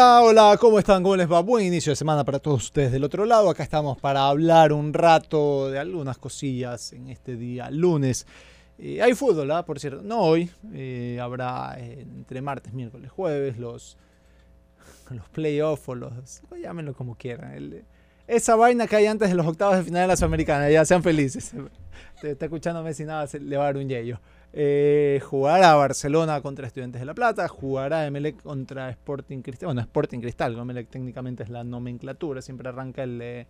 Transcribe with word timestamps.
Hola, 0.00 0.22
hola, 0.22 0.56
¿cómo 0.60 0.78
están? 0.78 1.02
¿Cómo 1.02 1.16
les 1.16 1.28
va? 1.28 1.40
Buen 1.40 1.66
inicio 1.66 1.90
de 1.90 1.96
semana 1.96 2.22
para 2.22 2.38
todos 2.38 2.62
ustedes 2.62 2.92
del 2.92 3.02
otro 3.02 3.24
lado. 3.24 3.50
Acá 3.50 3.64
estamos 3.64 3.98
para 3.98 4.28
hablar 4.28 4.72
un 4.72 4.94
rato 4.94 5.72
de 5.72 5.80
algunas 5.80 6.18
cosillas 6.18 6.92
en 6.92 7.08
este 7.08 7.34
día 7.34 7.68
lunes. 7.68 8.24
Eh, 8.78 9.02
hay 9.02 9.14
fútbol, 9.14 9.50
¿ah? 9.50 9.64
Por 9.64 9.80
cierto, 9.80 10.00
no 10.04 10.20
hoy. 10.20 10.52
eh, 10.72 11.18
habrá 11.20 11.74
eh, 11.78 12.02
entre 12.02 12.40
martes, 12.40 12.72
miércoles, 12.72 13.10
jueves 13.10 13.58
los, 13.58 13.98
los 15.10 15.28
playoffs 15.30 15.88
o 15.88 15.96
los... 15.96 16.12
Llámenlo 16.62 16.94
como 16.94 17.16
quieran. 17.16 17.82
esa 18.28 18.54
vaina 18.54 18.86
que 18.86 18.94
hay 18.94 19.06
antes 19.06 19.28
de 19.28 19.34
los 19.34 19.48
octavos 19.48 19.78
de 19.78 19.82
final 19.82 20.02
de 20.02 20.06
la 20.06 20.16
Sudamericana. 20.16 20.70
Ya 20.70 20.84
sean 20.84 21.02
felices. 21.02 21.52
Te 22.20 22.30
está 22.30 22.44
escuchando 22.44 22.84
Messi, 22.84 23.04
nada, 23.04 23.26
se 23.26 23.40
le 23.40 23.56
va 23.56 23.64
a 23.64 23.66
dar 23.66 23.78
un 23.78 23.88
yello. 23.88 24.20
Eh, 24.52 25.20
jugará 25.24 25.74
Barcelona 25.74 26.40
contra 26.40 26.66
Estudiantes 26.66 27.00
de 27.00 27.04
La 27.06 27.14
Plata, 27.14 27.46
jugará 27.48 28.06
Emelec 28.06 28.42
contra 28.42 28.88
Sporting 28.90 29.42
Cristal. 29.42 29.66
Bueno, 29.66 29.80
Sporting 29.82 30.20
Cristal. 30.20 30.56
Emelec 30.58 30.88
técnicamente 30.88 31.42
es 31.42 31.50
la 31.50 31.64
nomenclatura, 31.64 32.40
siempre 32.40 32.68
arranca 32.68 33.02
el, 33.02 33.20
eh, 33.20 33.46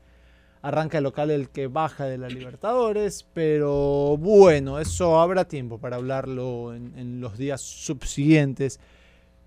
arranca 0.60 0.98
el 0.98 1.04
local 1.04 1.30
el 1.30 1.50
que 1.50 1.68
baja 1.68 2.04
de 2.06 2.18
la 2.18 2.28
Libertadores, 2.28 3.24
pero 3.32 4.16
bueno, 4.18 4.80
eso 4.80 5.20
habrá 5.20 5.46
tiempo 5.46 5.78
para 5.78 5.96
hablarlo 5.96 6.74
en, 6.74 6.92
en 6.98 7.20
los 7.20 7.38
días 7.38 7.60
subsiguientes. 7.60 8.80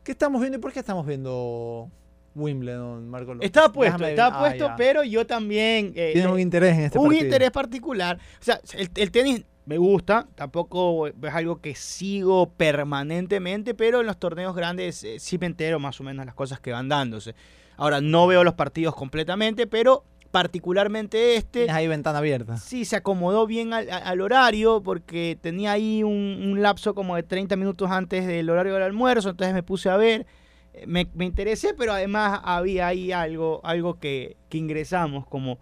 ¿Qué 0.03 0.13
estamos 0.13 0.39
viendo 0.41 0.57
y 0.57 0.61
por 0.61 0.71
qué 0.71 0.79
estamos 0.79 1.05
viendo 1.05 1.89
Wimbledon, 2.33 3.09
Marco 3.09 3.33
López? 3.33 3.45
Estaba 3.45 3.71
puesto, 3.73 3.97
Déjame- 3.97 4.09
estaba 4.11 4.37
ah, 4.37 4.39
puesto, 4.39 4.71
pero 4.77 5.03
yo 5.03 5.27
también... 5.27 5.91
eh, 5.95 6.11
Tienes 6.13 6.31
un 6.31 6.39
eh, 6.39 6.41
interés 6.41 6.77
en 6.77 6.83
este 6.85 6.97
un 6.97 7.05
partido. 7.07 7.25
interés 7.25 7.51
particular. 7.51 8.17
O 8.17 8.43
sea, 8.43 8.61
el, 8.73 8.89
el 8.95 9.11
tenis 9.11 9.43
me 9.71 9.77
gusta, 9.77 10.27
tampoco 10.35 11.07
es 11.07 11.33
algo 11.33 11.61
que 11.61 11.75
sigo 11.75 12.49
permanentemente, 12.57 13.73
pero 13.73 14.01
en 14.01 14.05
los 14.05 14.17
torneos 14.17 14.53
grandes 14.53 15.01
eh, 15.05 15.17
sí 15.17 15.37
me 15.37 15.45
entero 15.45 15.79
más 15.79 15.97
o 16.01 16.03
menos 16.03 16.25
las 16.25 16.35
cosas 16.35 16.59
que 16.59 16.73
van 16.73 16.89
dándose. 16.89 17.35
Ahora, 17.77 18.01
no 18.01 18.27
veo 18.27 18.43
los 18.43 18.55
partidos 18.55 18.93
completamente, 18.93 19.67
pero 19.67 20.03
particularmente 20.29 21.37
este... 21.37 21.71
Ahí 21.71 21.87
ventana 21.87 22.17
abierta. 22.17 22.57
Sí, 22.57 22.83
se 22.83 22.97
acomodó 22.97 23.47
bien 23.47 23.71
al, 23.71 24.19
horario 24.19 24.83
porque 24.83 25.37
tenía 25.39 25.71
ahí 25.71 26.03
un, 26.03 26.11
un 26.51 26.61
lapso 26.61 26.93
como 26.93 27.15
de 27.15 27.23
30 27.23 27.55
minutos 27.55 27.89
antes 27.91 28.27
del 28.27 28.49
horario 28.49 28.73
del 28.73 28.83
almuerzo, 28.83 29.29
entonces 29.29 29.53
me 29.53 29.63
puse 29.63 29.89
a 29.89 29.95
ver, 29.95 30.25
eh, 30.73 30.83
me, 30.85 31.07
me 31.13 31.23
interesé, 31.23 31.73
pero 31.77 31.93
además 31.93 32.41
había 32.43 32.87
ahí 32.87 33.13
algo, 33.13 33.61
algo 33.63 33.97
que, 33.99 34.35
que 34.49 34.57
ingresamos 34.57 35.25
como 35.27 35.59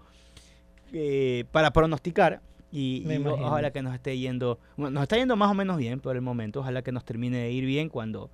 eh, 0.94 1.46
para 1.52 1.70
pronosticar 1.70 2.42
y, 2.72 3.06
ojalá 3.26 3.72
que 3.72 3.82
nos 3.82 3.94
esté 3.94 4.18
yendo, 4.18 4.60
bueno, 4.78 4.92
nos 4.92 5.04
está 5.04 5.18
yendo 5.18 5.36
más 5.36 5.50
o 5.50 5.54
menos 5.54 5.78
bien 5.78 6.00
por 6.00 6.16
el 6.16 6.22
momento, 6.22 6.60
ojalá 6.60 6.82
que 6.82 6.92
nos 6.92 7.04
termine 7.06 7.38
de 7.38 7.52
ir 7.52 7.66
bien 7.66 7.90
cuando... 7.90 8.30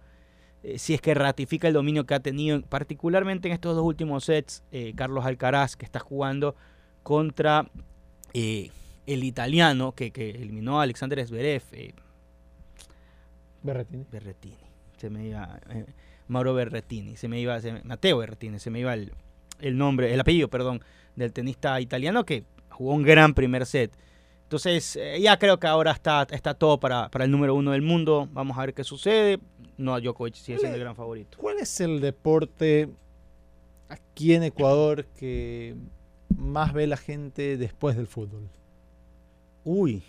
eh, 0.63 0.79
si 0.79 0.93
es 0.93 1.01
que 1.01 1.13
ratifica 1.13 1.67
el 1.67 1.73
dominio 1.73 2.05
que 2.05 2.15
ha 2.15 2.19
tenido, 2.19 2.61
particularmente 2.61 3.47
en 3.47 3.53
estos 3.53 3.75
dos 3.75 3.85
últimos 3.85 4.25
sets, 4.25 4.63
eh, 4.71 4.93
Carlos 4.95 5.25
Alcaraz, 5.25 5.75
que 5.75 5.85
está 5.85 5.99
jugando 5.99 6.55
contra 7.03 7.69
eh, 8.33 8.71
el 9.05 9.23
italiano 9.23 9.93
que, 9.93 10.11
que 10.11 10.31
eliminó 10.31 10.79
a 10.79 10.83
Alexander 10.83 11.25
Zverev, 11.25 11.63
Berretini. 13.65 14.05
Berrettini. 14.11 14.55
Se 14.97 15.09
me 15.09 15.27
iba. 15.27 15.59
Mauro 16.27 16.53
Berrettini. 16.53 17.17
Se 17.17 17.27
me 17.27 17.39
iba. 17.39 17.59
se 17.59 17.81
Mateo 17.83 18.17
Berrettini. 18.19 18.59
Se 18.59 18.69
me 18.69 18.79
iba 18.79 18.93
el, 18.93 19.11
el 19.59 19.77
nombre, 19.77 20.13
el 20.13 20.19
apellido, 20.19 20.49
perdón, 20.49 20.81
del 21.15 21.33
tenista 21.33 21.79
italiano 21.81 22.25
que 22.25 22.43
jugó 22.69 22.93
un 22.93 23.03
gran 23.03 23.33
primer 23.33 23.65
set. 23.65 23.91
Entonces, 24.45 24.95
eh, 24.95 25.19
ya 25.19 25.39
creo 25.39 25.59
que 25.59 25.65
ahora 25.65 25.91
está, 25.91 26.27
está 26.29 26.53
todo 26.53 26.79
para, 26.79 27.09
para 27.09 27.25
el 27.25 27.31
número 27.31 27.55
uno 27.55 27.71
del 27.71 27.81
mundo. 27.81 28.29
Vamos 28.31 28.55
a 28.57 28.61
ver 28.61 28.75
qué 28.75 28.83
sucede. 28.83 29.39
No, 29.75 29.99
Djokovic 29.99 30.35
sigue 30.35 30.59
siendo 30.59 30.75
el 30.75 30.81
gran 30.83 30.95
favorito. 30.95 31.37
¿Cuál 31.39 31.57
es 31.57 31.81
el 31.81 31.99
deporte 31.99 32.89
aquí 33.89 34.35
en 34.35 34.43
Ecuador 34.43 35.05
que 35.17 35.75
más 36.37 36.73
ve 36.73 36.85
la 36.85 36.97
gente 36.97 37.57
después 37.57 37.97
del 37.97 38.05
fútbol? 38.05 38.47
Uy. 39.63 40.03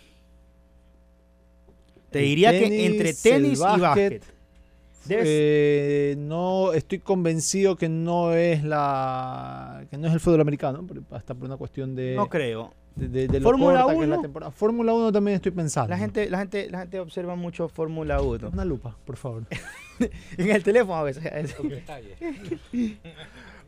Te 2.11 2.19
El 2.19 2.25
diría 2.25 2.51
que 2.51 2.85
entre 2.85 3.13
tenis 3.15 3.59
y 3.59 3.61
básquet, 3.61 4.23
Eh, 5.09 6.15
no 6.17 6.73
estoy 6.73 6.99
convencido 6.99 7.75
que 7.75 7.89
no 7.89 8.33
es 8.33 8.63
la 8.63 9.85
que 9.89 9.97
no 9.97 10.07
es 10.07 10.13
el 10.13 10.19
fútbol 10.19 10.41
americano, 10.41 10.85
hasta 11.11 11.33
por 11.35 11.45
una 11.45 11.57
cuestión 11.57 11.95
de, 11.95 12.15
no 12.15 12.27
creo. 12.29 12.73
de, 12.95 13.07
de- 13.07 13.27
de 13.27 13.41
Fórmula 13.41 13.81
corta 13.83 13.97
que 13.97 14.03
es 14.03 14.09
la 14.09 14.15
1. 14.15 14.21
temporada. 14.21 14.51
Fórmula 14.51 14.93
1 14.93 15.11
también 15.11 15.35
estoy 15.35 15.51
pensando. 15.51 15.89
La 15.89 15.97
gente, 15.97 16.29
la 16.29 16.39
gente, 16.39 16.69
la 16.69 16.79
gente 16.79 16.99
observa 16.99 17.35
mucho 17.35 17.67
Fórmula 17.69 18.21
1. 18.21 18.49
Una 18.53 18.65
lupa, 18.65 18.97
por 19.05 19.17
favor. 19.17 19.43
En 20.37 20.51
el 20.51 20.61
teléfono 20.63 20.95
a 20.95 21.03
veces. 21.03 21.23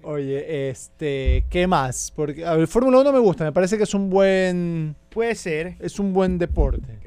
Oye, 0.03 0.69
este, 0.69 1.45
¿qué 1.49 1.67
más? 1.67 2.13
Porque 2.15 2.45
a 2.45 2.53
ver, 2.55 2.67
Fórmula 2.67 2.99
1 2.99 3.11
me 3.11 3.19
gusta, 3.19 3.43
me 3.43 3.51
parece 3.51 3.77
que 3.77 3.83
es 3.83 3.93
un 3.93 4.09
buen 4.09 4.95
Puede 5.09 5.35
ser. 5.35 5.75
es 5.79 5.99
un 5.99 6.13
buen 6.13 6.37
deporte. 6.37 6.97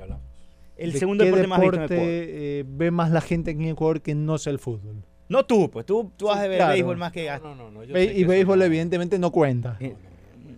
El 0.77 0.93
¿De 0.93 0.99
segundo 0.99 1.25
qué 1.25 1.31
deporte 1.31 1.47
más 1.49 1.61
visto 1.61 1.75
en 1.75 1.81
deporte, 1.83 1.95
Ecuador. 1.95 2.13
eh, 2.15 2.65
ve 2.67 2.91
más 2.91 3.11
la 3.11 3.21
gente 3.21 3.51
aquí 3.53 3.63
en 3.63 3.69
Ecuador 3.71 4.01
que 4.01 4.15
no 4.15 4.39
sea 4.39 4.53
el 4.53 4.59
fútbol? 4.59 5.05
No 5.29 5.45
tú, 5.47 5.71
pues 5.71 5.87
tú, 5.87 6.11
tú 6.17 6.27
vas 6.27 6.39
Sí, 6.39 6.45
a 6.45 6.49
ver 6.49 6.59
claro. 6.59 6.73
béisbol 6.73 6.97
más 6.97 7.13
que... 7.13 7.31
No, 7.43 7.55
no, 7.55 7.71
no. 7.71 7.85
yo 7.85 7.95
Be- 7.95 8.07
sé 8.07 8.13
y 8.13 8.17
que 8.23 8.27
béisbol 8.27 8.59
no- 8.59 8.65
evidentemente 8.65 9.19
no 9.19 9.31
cuenta. 9.31 9.77
Eh, 9.81 9.95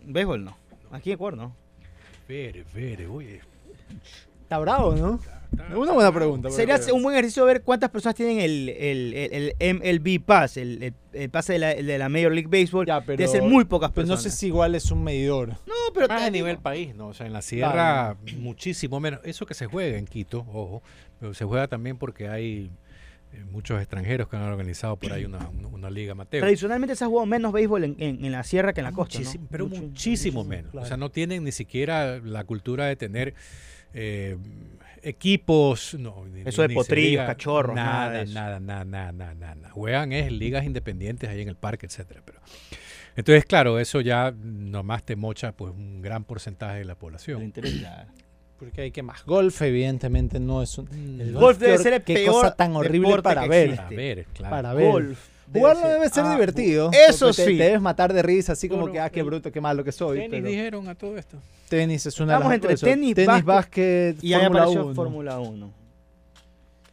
béisbol 0.06 0.44
no. 0.44 0.56
Aquí 0.90 1.10
en 1.10 1.14
Ecuador 1.14 1.36
no. 1.38 1.56
Espere, 2.20 2.60
espere, 2.60 3.06
oye. 3.06 3.40
Está 4.42 4.58
bravo, 4.58 4.94
¿no? 4.96 5.14
Está- 5.16 5.42
Es 5.70 5.76
una 5.76 5.92
buena 5.92 6.12
pregunta. 6.12 6.50
Sería 6.50 6.78
pero- 6.78 6.94
un 6.94 7.02
buen 7.02 7.14
ejercicio 7.16 7.44
ver 7.44 7.62
cuántas 7.62 7.90
personas 7.90 8.14
tienen 8.14 8.40
el, 8.40 8.68
el, 8.68 9.14
el- 9.14 9.54
el 9.58 9.76
MLB 10.00 10.20
Pass, 10.24 10.56
el, 10.56 10.82
el- 10.82 10.94
el 11.12 11.30
pase 11.30 11.54
de 11.54 11.58
la, 11.58 11.74
de 11.74 11.98
la 11.98 12.08
Major 12.08 12.32
League 12.32 12.48
Baseball. 12.50 12.86
Ya, 12.86 13.00
pero- 13.00 13.16
Debe 13.18 13.28
ser 13.30 13.42
muy 13.42 13.64
pocas 13.64 13.90
Pero 13.92 14.06
no 14.06 14.14
personas. 14.14 14.32
sé 14.34 14.38
si 14.38 14.46
igual 14.48 14.74
es 14.74 14.90
un 14.90 15.02
medidor. 15.04 15.48
No, 15.66 15.74
pero 15.94 16.08
Más 16.08 16.22
a 16.22 16.30
nivel 16.30 16.58
país, 16.58 16.94
¿no? 16.94 17.08
O 17.08 17.14
sea, 17.14 17.26
en 17.26 17.32
la 17.32 17.42
sierra 17.42 18.16
muchísimo 18.38 19.00
menos. 19.00 19.20
Eso 19.24 19.46
que 19.46 19.54
se 19.54 19.66
juega 19.66 19.96
en 19.98 20.06
Quito, 20.06 20.40
ojo, 20.52 20.82
pero 21.20 21.34
se 21.34 21.44
juega 21.44 21.68
también 21.68 21.96
porque 21.98 22.28
hay 22.28 22.70
eh, 23.32 23.44
muchos 23.50 23.80
extranjeros 23.80 24.28
que 24.28 24.36
han 24.36 24.42
organizado 24.42 24.96
por 24.96 25.12
ahí 25.12 25.24
una, 25.24 25.38
una- 25.48 25.68
una 25.68 25.90
liga 25.90 26.12
amateur. 26.12 26.40
Tradicionalmente 26.40 26.94
se 26.96 27.04
ha 27.04 27.08
jugado 27.08 27.26
menos 27.26 27.52
béisbol 27.52 27.84
en, 27.84 27.96
en- 27.98 28.24
en 28.24 28.32
la 28.32 28.42
sierra 28.44 28.72
que 28.72 28.80
en 28.80 28.84
la 28.84 28.92
costa. 28.92 29.18
¿no? 29.20 29.30
Pero 29.50 29.66
Mucho- 29.66 29.82
muchísimo, 29.82 30.42
muchísimo, 30.42 30.44
menos. 30.44 30.70
claro. 30.72 30.84
O 30.84 30.88
sea, 30.88 30.96
no 30.96 31.10
tienen 31.10 31.42
ni 31.44 31.52
siquiera 31.52 32.18
la 32.20 32.44
cultura 32.44 32.86
de 32.86 32.96
tener 32.96 33.34
eh, 33.96 34.36
equipos. 35.04 35.94
No, 35.98 36.24
Eso 36.44 36.62
ni- 36.62 36.68
de 36.68 36.68
ni 36.68 36.74
potrillos, 36.74 37.10
diga 37.10 37.26
cachorros, 37.26 37.74
nada 37.76 37.92
Nada, 38.06 38.10
de 38.10 38.22
eso. 38.24 38.34
nada, 38.34 38.60
nada, 38.60 38.84
nada, 38.84 39.12
nada, 39.12 39.34
nada. 39.54 39.70
Juegan 39.70 40.12
es 40.12 40.30
ligas 40.32 40.64
independientes 40.64 41.28
ahí 41.30 41.40
en 41.42 41.48
el 41.48 41.56
parque, 41.56 41.86
etcétera. 41.86 42.22
Pero 42.24 42.40
entonces, 43.16 43.44
claro, 43.44 43.78
eso 43.78 44.00
ya 44.00 44.32
nomás 44.36 45.04
te 45.04 45.16
mocha 45.16 45.52
pues 45.52 45.72
un 45.72 46.02
gran 46.02 46.24
porcentaje 46.24 46.78
de 46.78 46.84
la 46.84 46.94
población. 46.96 47.42
interesa. 47.42 48.06
Porque 48.58 48.82
hay 48.82 48.90
que 48.92 49.02
más. 49.02 49.24
Golf, 49.26 49.60
evidentemente, 49.62 50.38
no 50.40 50.62
es 50.62 50.78
un. 50.78 50.88
el 51.20 51.32
Mm. 51.32 51.38
Golf 51.38 51.58
debe 51.58 51.76
ser 51.78 51.92
el 51.94 52.02
qué 52.02 52.14
peor 52.14 52.32
cosa 52.34 52.54
tan 52.54 52.74
horrible 52.76 53.20
para 53.20 53.46
ver. 53.46 53.70
existe. 53.70 53.94
A 53.94 53.96
ver, 53.96 54.24
claro. 54.32 54.50
Para 54.54 54.74
ver. 54.74 54.90
Golf. 54.92 55.28
Debe 55.46 55.60
Jugarlo 55.60 55.82
ser- 55.82 55.92
debe 55.92 56.08
ser 56.08 56.24
Ah, 56.24 56.32
divertido. 56.32 56.90
eso 57.08 57.26
te- 57.28 57.32
sí. 57.44 57.58
Te 57.58 57.64
debes 57.64 57.80
matar 57.80 58.12
de 58.12 58.22
risa, 58.22 58.52
así 58.52 58.68
como 58.68 58.82
Bueno, 58.82 58.92
que, 58.94 59.00
ah, 59.00 59.10
qué 59.10 59.22
bruto, 59.22 59.50
qué 59.52 59.60
malo 59.60 59.84
que 59.84 59.92
soy. 59.92 60.18
Tenis 60.18 60.30
pero 60.30 60.46
dijeron 60.48 60.88
a 60.88 60.94
todo 60.94 61.16
esto. 61.16 61.38
tenis 61.68 62.06
es 62.06 62.18
una 62.20 62.34
Estamos 62.34 62.50
de 62.50 62.54
entre 62.56 62.70
las 62.72 62.80
tenis, 62.80 63.14
tenis, 63.14 63.26
básquet, 63.26 63.46
básquet, 63.46 64.16
Y 64.24 64.32
Fórmula 64.32 64.46
apareció 64.60 64.84
1. 64.86 64.94
Fórmula 64.94 65.38
1. 65.40 65.70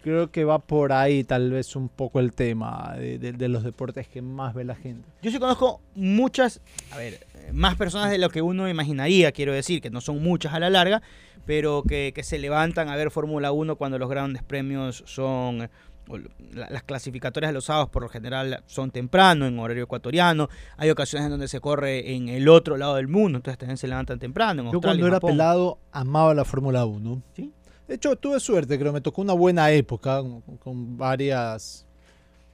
Creo 0.03 0.31
que 0.31 0.45
va 0.45 0.57
por 0.57 0.93
ahí 0.93 1.23
tal 1.23 1.51
vez 1.51 1.75
un 1.75 1.87
poco 1.87 2.19
el 2.19 2.33
tema 2.33 2.95
de, 2.97 3.19
de- 3.19 3.33
de 3.33 3.47
los 3.47 3.63
deportes 3.63 4.07
que 4.07 4.21
más 4.23 4.55
ve 4.55 4.63
la 4.63 4.73
gente. 4.75 5.07
Yo 5.21 5.29
sí 5.29 5.37
conozco 5.37 5.79
muchas, 5.93 6.59
a 6.91 6.97
ver, 6.97 7.19
más 7.53 7.75
personas 7.75 8.09
de 8.09 8.17
lo 8.17 8.29
que 8.31 8.41
uno 8.41 8.67
imaginaría, 8.67 9.31
quiero 9.31 9.53
decir, 9.53 9.79
que 9.79 9.91
no 9.91 10.01
son 10.01 10.23
muchas 10.23 10.53
a 10.55 10.59
la 10.59 10.71
larga, 10.71 11.03
pero 11.45 11.83
que, 11.87 12.13
que 12.15 12.23
se 12.23 12.39
levantan 12.39 12.89
a 12.89 12.95
ver 12.95 13.11
Fórmula 13.11 13.51
1 13.51 13.75
cuando 13.75 13.99
los 13.99 14.09
grandes 14.09 14.41
premios 14.41 15.03
son... 15.05 15.69
eh, 16.09 16.27
Las 16.53 16.83
clasificatorias 16.83 17.49
de 17.49 17.53
los 17.53 17.65
sábados 17.65 17.89
por 17.89 18.01
lo 18.03 18.09
general 18.09 18.63
son 18.65 18.91
temprano, 18.91 19.45
en 19.45 19.57
horario 19.59 19.83
ecuatoriano. 19.83 20.49
Hay 20.77 20.89
ocasiones 20.89 21.25
en 21.25 21.31
donde 21.31 21.47
se 21.47 21.59
corre 21.59 22.13
en 22.15 22.29
el 22.29 22.47
otro 22.49 22.77
lado 22.77 22.95
del 22.95 23.07
mundo, 23.07 23.37
entonces 23.37 23.57
también 23.57 23.77
se 23.77 23.87
levantan 23.87 24.19
temprano. 24.19 24.61
En 24.63 24.67
Yo 24.67 24.73
Australia, 24.75 24.81
cuando 25.01 25.07
era 25.07 25.15
Japón. 25.17 25.31
pelado 25.31 25.77
amaba 25.91 26.33
la 26.33 26.45
Fórmula 26.45 26.85
1. 26.85 27.21
¿Sí? 27.35 27.51
De 27.87 27.95
hecho, 27.95 28.15
tuve 28.15 28.39
suerte, 28.39 28.79
creo, 28.79 28.93
me 28.93 29.01
tocó 29.01 29.21
una 29.21 29.33
buena 29.33 29.69
época 29.71 30.21
con, 30.21 30.41
con 30.57 30.97
varias, 30.97 31.85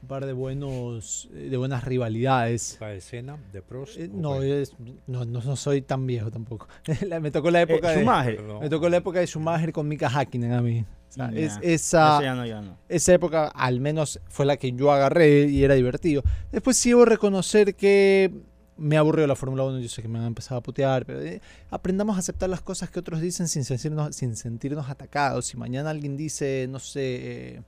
un 0.02 0.08
par 0.08 0.26
de 0.26 0.34
buenos, 0.34 1.30
eh, 1.34 1.50
de 1.50 1.58
buenas 1.58 1.84
rivalidades. 1.84 2.78
La 2.82 2.94
escena 2.94 3.38
de 3.54 3.62
Prost. 3.62 3.98
Eh, 3.98 4.10
no, 4.12 4.42
es- 4.42 4.74
no, 5.06 5.26
no, 5.26 5.42
no 5.42 5.56
soy 5.56 5.82
tan 5.84 6.08
viejo 6.08 6.32
tampoco. 6.32 6.68
Me 7.22 7.30
tocó 7.30 7.52
la 7.52 7.60
Eh, 7.60 7.64
época 7.64 7.90
de 7.92 7.98
Schumacher. 8.00 8.42
Me 8.62 8.70
tocó 8.70 8.90
la 8.90 8.98
época 8.98 9.20
de 9.20 9.28
Schumacher 9.28 9.72
con 9.72 9.88
Mika 9.88 10.08
Hakkinen 10.10 10.54
a 10.54 10.62
mí. 10.62 10.86
Sea, 11.18 11.32
es- 11.36 11.60
esa, 11.62 12.22
ya 12.22 12.36
no, 12.36 12.46
ya 12.46 12.62
no. 12.62 12.78
esa 12.88 13.14
época 13.14 13.48
al 13.48 13.80
menos 13.80 14.20
fue 14.30 14.46
la 14.46 14.58
que 14.58 14.72
yo 14.72 14.92
agarré 14.92 15.48
y 15.48 15.64
era 15.64 15.74
divertido. 15.76 16.24
Después 16.52 16.78
sí 16.78 16.90
debo 16.90 17.06
reconocer 17.06 17.76
que 17.76 18.32
me 18.78 18.96
aburrió 18.98 19.26
la 19.26 19.36
Fórmula 19.36 19.64
1, 19.64 19.80
yo 19.80 19.90
sé 19.90 20.04
que 20.04 20.08
me 20.08 20.20
han 20.20 20.26
empezado 20.26 20.60
a 20.60 20.62
putear, 20.62 21.04
pero 21.06 21.20
eh, 21.22 21.42
aprendamos 21.72 22.16
a 22.16 22.20
aceptar 22.20 22.48
las 22.50 22.62
cosas 22.62 22.92
que 22.92 23.00
otros 23.00 23.20
dicen 23.22 23.48
sin 23.48 23.64
sentirnos, 23.64 24.16
sin 24.16 24.36
sentirnos 24.36 24.88
atacados. 24.90 25.48
Si 25.48 25.58
mañana 25.58 25.90
alguien 25.90 26.16
dice, 26.16 26.68
no 26.70 26.78
sé, 26.78 27.56
eh, 27.56 27.62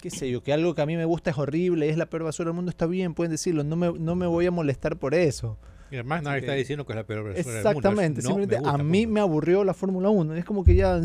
qué 0.00 0.10
sé 0.10 0.30
yo, 0.30 0.40
que 0.42 0.52
algo 0.52 0.74
que 0.76 0.82
a 0.82 0.86
mí 0.86 0.96
me 0.96 1.04
gusta 1.04 1.30
es 1.30 1.38
horrible, 1.38 1.88
es 1.88 1.96
la 1.96 2.06
peor 2.06 2.22
basura 2.22 2.48
del 2.50 2.54
mundo, 2.54 2.70
está 2.70 2.86
bien, 2.86 3.14
pueden 3.14 3.32
decirlo, 3.32 3.64
no 3.64 3.74
me, 3.74 3.92
no 3.98 4.14
me 4.14 4.28
voy 4.28 4.46
a 4.46 4.52
molestar 4.52 4.96
por 4.96 5.14
eso. 5.14 5.58
Y 5.90 5.94
además 5.96 6.22
nadie 6.22 6.40
está 6.40 6.52
diciendo 6.52 6.84
que 6.86 6.92
es 6.92 6.96
la 6.96 7.04
peor 7.04 7.24
persona 7.24 7.54
del 7.54 7.64
mundo. 7.64 7.68
Exactamente, 7.70 8.22
no 8.22 8.28
simplemente 8.28 8.68
a 8.68 8.78
mí 8.78 9.00
punto. 9.06 9.14
me 9.14 9.20
aburrió 9.20 9.64
la 9.64 9.74
Fórmula 9.74 10.10
1. 10.10 10.34
Es 10.36 10.44
como 10.44 10.62
que 10.62 10.74
ya. 10.76 11.00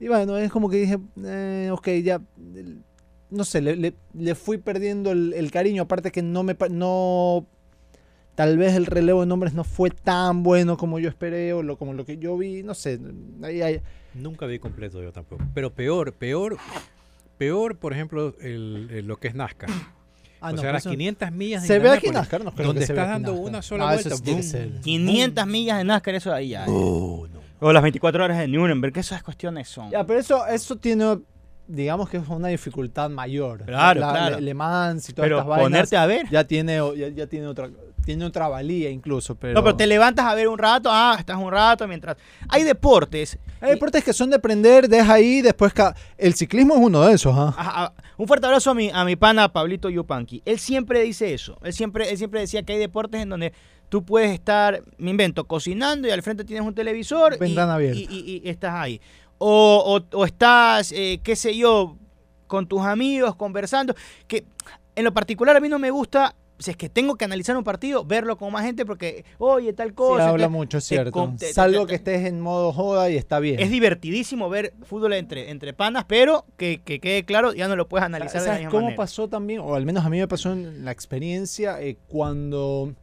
Y 0.00 0.08
bueno, 0.08 0.36
es 0.36 0.50
como 0.50 0.68
que 0.68 0.76
dije, 0.78 0.98
eh, 1.24 1.70
ok, 1.72 1.88
ya. 2.02 2.20
No 3.30 3.44
sé, 3.44 3.60
le, 3.60 3.76
le- 3.76 3.94
le 4.14 4.34
fui 4.34 4.58
perdiendo 4.58 5.10
el, 5.10 5.32
el 5.32 5.50
cariño. 5.50 5.82
Aparte 5.82 6.10
que 6.12 6.22
no 6.22 6.42
me. 6.42 6.56
no 6.70 7.46
Tal 8.34 8.58
vez 8.58 8.74
el 8.74 8.84
relevo 8.84 9.22
de 9.22 9.26
nombres 9.26 9.54
no 9.54 9.64
fue 9.64 9.88
tan 9.90 10.42
bueno 10.42 10.76
como 10.76 10.98
yo 10.98 11.08
esperé 11.08 11.54
o 11.54 11.62
lo, 11.62 11.78
como 11.78 11.94
lo 11.94 12.04
que 12.04 12.18
yo 12.18 12.36
vi. 12.36 12.62
No 12.62 12.74
sé. 12.74 13.00
ahí- 13.42 13.62
ahí- 13.62 13.80
Nunca 14.14 14.44
vi 14.46 14.58
completo 14.58 15.02
yo 15.02 15.10
tampoco. 15.12 15.42
Pero 15.54 15.72
peor, 15.72 16.12
peor, 16.12 16.58
peor, 17.38 17.78
por 17.78 17.92
ejemplo, 17.94 18.34
el, 18.40 18.88
el- 18.92 19.06
lo 19.06 19.16
que 19.16 19.28
es 19.28 19.34
NASCAR. 19.34 19.70
ah, 20.40 20.50
o 20.50 20.52
no, 20.52 20.58
sea, 20.60 20.72
las 20.72 20.82
eso- 20.82 20.90
500 20.90 21.32
millas 21.32 21.62
de 21.62 21.68
Se 21.68 21.78
ve 21.78 21.88
aquí 21.88 22.10
NASCAR, 22.10 22.44
no 22.44 22.52
creo 22.54 22.66
donde 22.68 22.80
que 22.80 22.86
se 22.86 22.92
está 22.92 23.06
dando 23.06 23.30
NASCAR. 23.32 23.48
una 23.48 23.62
sola 23.62 23.88
Ah, 23.88 23.94
eso 23.94 24.10
vuelta. 24.22 24.42
ser. 24.42 24.80
500 24.82 25.46
millas 25.46 25.78
de 25.78 25.84
NASCAR, 25.84 26.14
eso 26.16 26.32
ahí 26.32 26.50
ya. 26.50 26.66
Oh, 26.68 27.26
no. 27.32 27.40
O 27.60 27.72
las 27.72 27.82
24 27.82 28.24
horas 28.24 28.38
de 28.38 28.48
Nuremberg, 28.48 28.92
que 28.92 29.00
esas 29.00 29.22
cuestiones 29.22 29.68
son. 29.68 29.90
Ya, 29.90 30.04
pero 30.04 30.20
eso, 30.20 30.46
eso 30.46 30.76
tiene. 30.76 31.18
Digamos 31.68 32.08
que 32.08 32.18
es 32.18 32.28
una 32.28 32.46
dificultad 32.48 33.10
mayor. 33.10 33.64
Claro, 33.64 34.00
La- 34.00 34.10
claro. 34.10 34.36
Le, 34.36 34.42
Le 34.42 34.54
Mans 34.54 35.08
y 35.08 35.12
todas 35.12 35.24
pero 35.26 35.36
estas 35.38 35.48
vainas. 35.48 35.64
ponerte 35.68 35.96
a 35.96 36.06
ver. 36.06 36.28
ya 36.30 36.44
tiene 36.44 36.80
ya, 36.96 37.08
ya 37.08 37.26
tiene 37.26 37.46
otra 37.48 37.68
tiene 38.04 38.24
otra 38.24 38.46
valía 38.46 38.88
incluso 38.88 39.34
pero 39.34 39.52
No, 39.54 39.64
pero 39.64 39.74
te 39.74 39.84
levantas 39.84 40.26
a 40.26 40.34
ver 40.36 40.46
un 40.46 40.58
rato, 40.58 40.88
ah, 40.92 41.16
estás 41.18 41.36
un 41.36 41.50
rato 41.50 41.88
mientras. 41.88 42.16
Hay 42.48 42.62
deportes. 42.62 43.36
hay 43.60 43.70
deportes 43.72 44.04
que 44.04 44.12
son 44.12 44.30
de 44.30 44.38
prender 44.38 44.88
deja 44.88 45.14
ahí 45.14 45.42
después 45.42 45.72
ca- 45.72 45.96
el 46.16 46.34
ciclismo 46.34 46.74
es 46.74 46.80
uno 46.80 47.02
de 47.04 47.14
esos 47.14 47.34
¿ah? 47.36 47.52
Ajá, 47.58 47.72
ah, 47.74 47.92
un 48.16 48.28
fuerte 48.28 48.46
abrazo 48.46 48.70
a 48.70 48.74
mi, 48.74 48.90
a 48.94 49.04
mi 49.04 49.16
pana 49.16 49.52
Pablito 49.52 49.90
Yupanqui. 49.90 50.42
Él 50.44 50.60
siempre 50.60 51.00
dice 51.00 51.34
eso. 51.34 51.58
Él 51.64 51.72
siempre, 51.72 52.08
él 52.12 52.16
siempre 52.16 52.38
decía 52.38 52.62
que 52.62 52.74
hay 52.74 52.78
deportes 52.78 53.20
en 53.22 53.28
donde 53.28 53.52
tú 53.88 54.04
puedes 54.04 54.30
estar, 54.32 54.82
me 54.98 55.10
invento, 55.10 55.44
cocinando 55.46 56.08
y 56.08 56.10
al 56.10 56.22
frente 56.22 56.44
tienes 56.44 56.66
un 56.66 56.74
televisor 56.74 57.34
y, 57.34 57.38
Ventana 57.38 57.74
abierta. 57.74 57.98
y- 58.00 58.04
y- 58.10 58.42
y 58.44 58.48
estás 58.48 58.74
ahí. 58.74 59.00
O, 59.38 60.00
o- 60.12 60.16
o 60.18 60.24
estás, 60.24 60.92
eh, 60.92 61.20
qué 61.22 61.36
sé 61.36 61.56
yo, 61.56 61.96
con 62.46 62.66
tus 62.66 62.80
amigos 62.82 63.36
conversando. 63.36 63.94
Que 64.26 64.44
en 64.94 65.04
lo 65.04 65.12
particular 65.12 65.56
a 65.56 65.60
mí 65.60 65.68
no 65.68 65.78
me 65.78 65.90
gusta, 65.90 66.34
si 66.58 66.70
es 66.70 66.76
que 66.78 66.88
tengo 66.88 67.16
que 67.16 67.26
analizar 67.26 67.54
un 67.54 67.62
partido, 67.64 68.02
verlo 68.02 68.38
con 68.38 68.50
más 68.50 68.64
gente 68.64 68.86
porque, 68.86 69.26
oye, 69.36 69.74
tal 69.74 69.88
Sí, 69.88 69.94
cosa. 69.94 70.28
habla 70.30 70.46
te- 70.46 70.50
mucho 70.50 70.78
es 70.78 70.84
cierto 70.84 71.10
com- 71.10 71.36
te- 71.36 71.48
te- 71.48 71.52
salvo 71.52 71.82
te- 71.82 71.88
que 71.90 71.94
estés 71.96 72.24
en 72.24 72.40
modo 72.40 72.72
joda 72.72 73.10
y 73.10 73.16
está 73.18 73.40
bien 73.40 73.60
Es 73.60 73.70
divertidísimo 73.70 74.48
ver 74.48 74.72
fútbol 74.84 75.12
entre, 75.12 75.50
entre 75.50 75.74
panas, 75.74 76.06
pero 76.08 76.46
que, 76.56 76.80
que 76.82 76.98
quede 76.98 77.24
claro, 77.26 77.52
ya 77.52 77.68
no 77.68 77.76
lo 77.76 77.88
puedes 77.88 78.06
analizar 78.06 78.40
de 78.40 78.46
la 78.46 78.52
¿Sabes 78.54 78.60
misma 78.60 78.70
cómo 78.70 78.82
manera. 78.84 78.96
pasó 78.96 79.28
también? 79.28 79.60
O 79.60 79.74
al 79.74 79.84
menos 79.84 80.06
a 80.06 80.08
mí 80.08 80.18
me 80.18 80.28
pasó 80.28 80.50
en 80.52 80.82
la 80.86 80.92
experiencia 80.92 81.78
eh, 81.82 81.98
cuando 82.08 82.94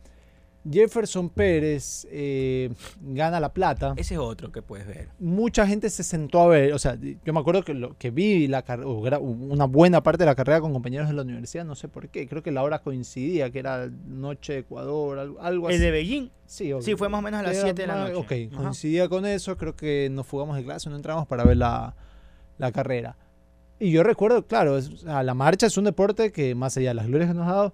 Jefferson 0.69 1.29
Pérez 1.29 2.07
eh, 2.09 2.71
gana 3.01 3.39
la 3.39 3.53
plata. 3.53 3.93
Ese 3.97 4.13
es 4.13 4.19
otro 4.19 4.51
que 4.51 4.61
puedes 4.61 4.87
ver. 4.87 5.09
mucha 5.19 5.67
gente 5.67 5.89
se 5.89 6.03
sentó 6.03 6.41
a 6.41 6.47
ver, 6.47 6.73
o 6.73 6.79
sea, 6.79 6.97
yo 7.25 7.33
me 7.33 7.39
acuerdo 7.39 7.63
que, 7.63 7.73
lo, 7.73 7.97
que 7.97 8.11
vi 8.11 8.47
la 8.47 8.63
una 9.19 9.65
buena 9.65 10.01
parte 10.01 10.19
de 10.23 10.27
la 10.27 10.35
carrera 10.35 10.61
con 10.61 10.71
compañeros 10.71 11.07
de 11.09 11.13
la 11.15 11.21
universidad, 11.23 11.65
no 11.65 11.75
sé 11.75 11.87
por 11.89 12.07
qué, 12.09 12.27
creo 12.27 12.41
que 12.43 12.51
la 12.51 12.63
hora 12.63 12.79
coincidía, 12.79 13.51
que 13.51 13.59
era 13.59 13.89
Noche 14.07 14.53
de 14.53 14.59
Ecuador, 14.59 15.19
algo, 15.19 15.41
algo 15.41 15.67
así. 15.67 15.75
El 15.75 15.81
de 15.81 15.91
Beijing, 15.91 16.29
Sí, 16.45 16.71
obvio. 16.71 16.81
sí, 16.83 16.95
fue 16.95 17.09
más 17.09 17.19
o 17.19 17.21
menos 17.23 17.39
a 17.39 17.43
las 17.43 17.53
Era 17.55 17.63
7 17.63 17.81
de 17.81 17.87
la 17.87 17.95
noche. 18.09 18.15
Ok, 18.15 18.53
Ajá. 18.53 18.61
coincidía 18.63 19.09
con 19.09 19.25
eso, 19.25 19.57
creo 19.57 19.75
que 19.75 20.07
nos 20.11 20.25
fugamos 20.27 20.55
de 20.55 20.63
clase, 20.63 20.89
no 20.89 20.95
entramos 20.95 21.27
para 21.27 21.43
ver 21.43 21.57
la, 21.57 21.95
la 22.57 22.71
carrera. 22.71 23.17
Y 23.79 23.91
yo 23.91 24.03
recuerdo, 24.03 24.45
claro, 24.47 24.77
es- 24.77 24.87
o 24.89 24.97
sea, 24.97 25.23
la 25.23 25.33
marcha 25.33 25.65
es 25.67 25.77
un 25.77 25.83
deporte 25.85 26.31
que 26.31 26.55
más 26.55 26.77
allá 26.77 26.89
de 26.91 26.93
las 26.95 27.07
glorias 27.07 27.29
que 27.31 27.35
nos 27.35 27.47
ha 27.49 27.53
dado, 27.53 27.73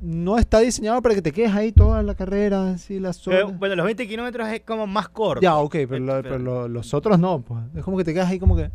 no 0.00 0.38
está 0.38 0.58
diseñado 0.60 1.00
para 1.02 1.14
que 1.14 1.22
te 1.22 1.32
quedes 1.32 1.52
ahí 1.52 1.72
toda 1.72 2.02
la 2.02 2.14
carrera, 2.14 2.70
así 2.72 3.00
las 3.00 3.18
Pero, 3.20 3.52
bueno, 3.52 3.74
los 3.76 3.84
20 3.86 4.06
kilómetros 4.06 4.48
es 4.48 4.60
como 4.60 4.86
más 4.86 5.08
corto. 5.08 5.40
Ya, 5.42 5.56
ok, 5.56 5.72
pero, 5.88 5.98
lo- 5.98 6.12
pero- 6.14 6.22
pero 6.22 6.38
lo- 6.38 6.68
los 6.68 6.92
otros 6.94 7.18
no, 7.18 7.40
pues. 7.42 7.60
Es 7.74 7.82
como 7.84 7.96
que 7.96 8.04
te 8.04 8.12
quedas 8.14 8.28
ahí 8.30 8.38
como 8.38 8.56
que. 8.56 8.70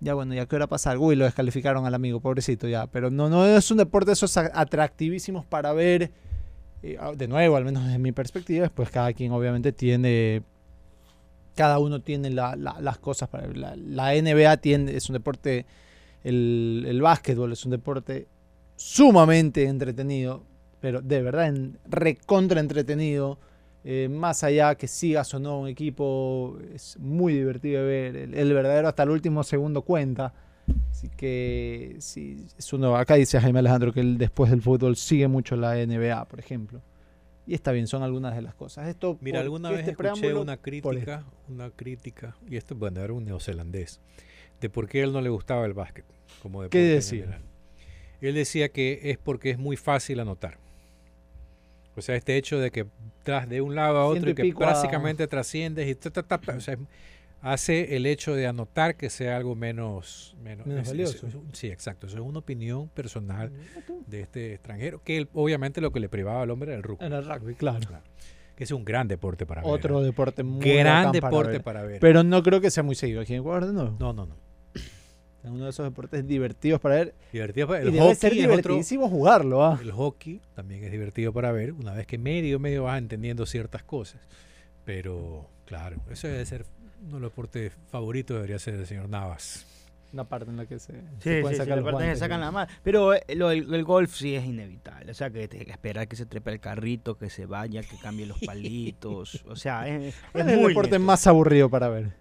Ya, 0.00 0.12
bueno, 0.14 0.34
ya 0.34 0.44
qué 0.46 0.56
hora 0.56 0.66
pasa 0.66 0.90
algo 0.90 1.10
y 1.12 1.16
lo 1.16 1.24
descalificaron 1.24 1.86
al 1.86 1.94
amigo, 1.94 2.20
pobrecito, 2.20 2.68
ya. 2.68 2.86
Pero 2.86 3.10
no, 3.10 3.30
no 3.30 3.46
es 3.46 3.70
un 3.70 3.78
deporte 3.78 4.08
de 4.10 4.12
esos 4.14 4.36
atractivísimos 4.36 5.44
para 5.46 5.72
ver. 5.72 6.10
eh, 6.82 6.98
de 7.16 7.26
nuevo, 7.26 7.56
al 7.56 7.64
menos 7.64 7.84
desde 7.84 7.98
mi 7.98 8.12
perspectiva, 8.12 8.62
después 8.62 8.90
cada 8.90 9.12
quien 9.14 9.32
obviamente 9.32 9.72
tiene. 9.72 10.42
Cada 11.54 11.78
uno 11.78 12.00
tiene 12.00 12.28
la- 12.30 12.54
la- 12.54 12.76
las 12.80 12.98
cosas 12.98 13.28
para 13.30 13.46
ver. 13.46 13.56
La, 13.56 13.74
la 13.76 14.14
NBA 14.14 14.58
tiene, 14.58 14.94
es 14.94 15.08
un 15.08 15.14
deporte. 15.14 15.64
El, 16.22 16.84
el 16.86 17.00
básquetbol 17.00 17.52
es 17.52 17.64
un 17.64 17.70
deporte 17.70 18.26
sumamente 18.76 19.64
entretenido, 19.64 20.44
pero 20.80 21.00
de 21.02 21.22
verdad 21.22 21.48
en, 21.48 21.78
recontra 21.88 22.60
entretenido. 22.60 23.38
Eh, 23.88 24.08
más 24.08 24.42
allá 24.42 24.74
que 24.74 24.88
sigas 24.88 25.32
o 25.34 25.38
no 25.38 25.60
un 25.60 25.68
equipo, 25.68 26.58
es 26.74 26.98
muy 26.98 27.34
divertido 27.34 27.82
de 27.82 27.86
ver. 27.86 28.16
El, 28.16 28.34
el 28.34 28.52
verdadero 28.52 28.88
hasta 28.88 29.04
el 29.04 29.10
último 29.10 29.44
segundo 29.44 29.82
cuenta. 29.82 30.34
Así 30.90 31.08
que 31.08 31.94
sí, 32.00 32.44
es 32.58 32.72
uno. 32.72 32.96
Acá 32.96 33.14
dice 33.14 33.40
Jaime 33.40 33.60
Alejandro 33.60 33.92
que 33.92 34.00
él 34.00 34.18
después 34.18 34.50
del 34.50 34.60
fútbol 34.60 34.96
sigue 34.96 35.28
mucho 35.28 35.54
la 35.54 35.74
NBA, 35.76 36.24
por 36.24 36.40
ejemplo. 36.40 36.82
Y 37.46 37.54
está 37.54 37.70
bien, 37.70 37.86
son 37.86 38.02
algunas 38.02 38.34
de 38.34 38.42
las 38.42 38.54
cosas. 38.54 38.88
Esto, 38.88 39.18
Mira, 39.20 39.38
¿por 39.38 39.44
alguna 39.44 39.68
qué 39.68 39.76
vez 39.76 39.88
este 39.88 40.02
escuché 40.02 40.34
una 40.34 40.56
crítica, 40.56 41.24
una 41.48 41.70
crítica, 41.70 42.36
y 42.48 42.56
esto 42.56 42.74
bueno, 42.74 43.00
era 43.00 43.12
un 43.12 43.24
neozelandés, 43.24 44.00
de 44.60 44.68
por 44.68 44.88
qué 44.88 45.02
a 45.02 45.04
él 45.04 45.12
no 45.12 45.20
le 45.20 45.28
gustaba 45.28 45.64
el 45.64 45.72
básquet 45.72 46.04
como 46.42 46.64
en 46.64 46.70
decía? 46.70 47.40
Él 48.20 48.34
decía 48.34 48.68
que 48.70 49.00
es 49.04 49.18
porque 49.18 49.50
es 49.50 49.58
muy 49.58 49.76
fácil 49.76 50.20
anotar. 50.20 50.58
O 51.96 52.02
sea, 52.02 52.14
este 52.14 52.36
hecho 52.36 52.58
de 52.58 52.70
que 52.70 52.86
tras 53.22 53.48
de 53.48 53.60
un 53.62 53.74
lado 53.74 53.98
a 53.98 54.04
otro 54.06 54.28
y 54.28 54.32
y 54.32 54.34
que 54.34 54.52
a- 54.64 54.66
básicamente 54.66 55.26
trasciendes 55.26 55.88
y 55.88 55.94
ta, 55.94 56.10
ta, 56.10 56.22
ta, 56.38 56.54
o 56.56 56.60
sea, 56.60 56.76
hace 57.40 57.96
el 57.96 58.04
hecho 58.06 58.34
de 58.34 58.46
anotar 58.46 58.96
que 58.96 59.08
sea 59.08 59.36
algo 59.36 59.54
menos, 59.54 60.36
menos, 60.42 60.66
Menos 60.66 60.82
es- 60.82 60.86
es- 60.88 61.22
valioso. 61.22 61.26
es 61.26 61.58
sí, 61.58 61.68
exacto. 61.68 62.06
Eso 62.06 62.16
es 62.16 62.22
una 62.22 62.40
opinión 62.40 62.88
personal 62.88 63.50
de 64.06 64.20
este 64.20 64.52
extranjero, 64.54 65.00
que 65.02 65.16
él- 65.16 65.28
obviamente 65.32 65.80
lo 65.80 65.90
que 65.90 66.00
le 66.00 66.08
privaba 66.10 66.42
al 66.42 66.50
hombre 66.50 66.68
era 66.72 66.76
el 66.76 66.82
rugby, 66.82 67.04
En 67.06 67.12
el 67.14 67.24
rugby, 67.24 67.54
claro. 67.54 67.80
que 68.56 68.64
es 68.64 68.70
un 68.72 68.84
gran 68.84 69.08
deporte 69.08 69.46
para 69.46 69.62
ver. 69.62 69.70
Otro 69.70 70.02
¿eh? 70.02 70.04
deporte 70.04 70.42
muy 70.42 70.62
gran 70.64 71.06
bacán 71.06 71.20
para 71.20 71.30
deporte 71.30 71.52
ver. 71.52 71.62
para 71.62 71.82
ver. 71.82 72.00
Pero 72.00 72.22
no 72.24 72.42
creo 72.42 72.60
que 72.60 72.70
sea 72.70 72.82
muy 72.82 72.94
seguido 72.94 73.20
aquí 73.22 73.32
en 73.34 73.40
Ecuador 73.40 73.72
no, 73.72 73.90
no, 73.98 74.12
no. 74.12 74.45
Es 75.46 75.52
uno 75.52 75.64
de 75.64 75.70
esos 75.70 75.86
deportes 75.86 76.26
divertidos 76.26 76.80
para 76.80 76.96
ver. 76.96 77.14
Divertido 77.32 77.68
para- 77.68 77.84
y 77.84 77.86
el 77.86 77.92
debe 77.92 78.14
ser 78.16 78.30
hockey 78.32 78.40
es 78.40 78.46
otro. 78.46 78.56
divertidísimo 78.62 79.08
jugarlo, 79.08 79.64
¿ah? 79.64 79.78
El 79.80 79.92
hockey 79.92 80.40
también 80.54 80.82
es 80.84 80.90
divertido 80.90 81.32
para 81.32 81.52
ver, 81.52 81.72
una 81.72 81.92
vez 81.94 82.06
que 82.06 82.18
medio, 82.18 82.58
medio 82.58 82.82
vas 82.84 82.98
entendiendo 82.98 83.46
ciertas 83.46 83.82
cosas. 83.84 84.20
Pero, 84.84 85.48
claro, 85.64 85.96
eso 86.10 86.26
debe 86.28 86.44
ser 86.46 86.66
uno 87.06 87.14
de 87.16 87.20
los 87.20 87.30
deportes 87.30 87.72
favoritos, 87.90 88.34
debería 88.36 88.58
ser 88.58 88.74
el 88.74 88.86
señor 88.86 89.08
Navas. 89.08 89.64
Una 90.12 90.24
parte 90.24 90.50
en 90.50 90.56
la 90.56 90.66
que 90.66 90.78
se, 90.78 90.92
se 90.92 91.00
Sí, 91.00 91.02
pueden 91.42 91.46
sí, 91.48 91.48
sí, 91.50 91.56
sacar 91.56 91.68
la 91.68 91.76
los 91.76 91.84
parte 91.84 91.98
que 91.98 92.04
guantes. 92.04 92.18
sacan 92.18 92.40
la 92.40 92.50
mano. 92.50 92.72
Pero 92.82 93.14
eh, 93.14 93.22
lo 93.36 93.48
del- 93.48 93.72
el 93.74 93.84
golf 93.84 94.14
sí 94.14 94.34
es 94.34 94.44
inevitable. 94.46 95.10
O 95.10 95.14
sea, 95.14 95.30
que 95.30 95.46
te 95.48 95.64
que 95.64 95.70
esperar 95.70 96.08
que 96.08 96.16
se 96.16 96.26
trepe 96.26 96.50
el 96.52 96.60
carrito, 96.60 97.16
que 97.18 97.28
se 97.30 97.46
vaya, 97.46 97.82
que 97.82 97.96
cambie 97.98 98.24
los 98.26 98.38
palitos. 98.46 99.44
O 99.46 99.56
sea, 99.56 99.86
es, 99.88 100.14
es 100.14 100.20
¿Cuál 100.32 100.48
es 100.48 100.54
el 100.56 100.68
deporte 100.68 100.90
lento. 100.92 101.06
más 101.06 101.26
aburrido 101.26 101.68
para 101.68 101.88
ver? 101.88 102.12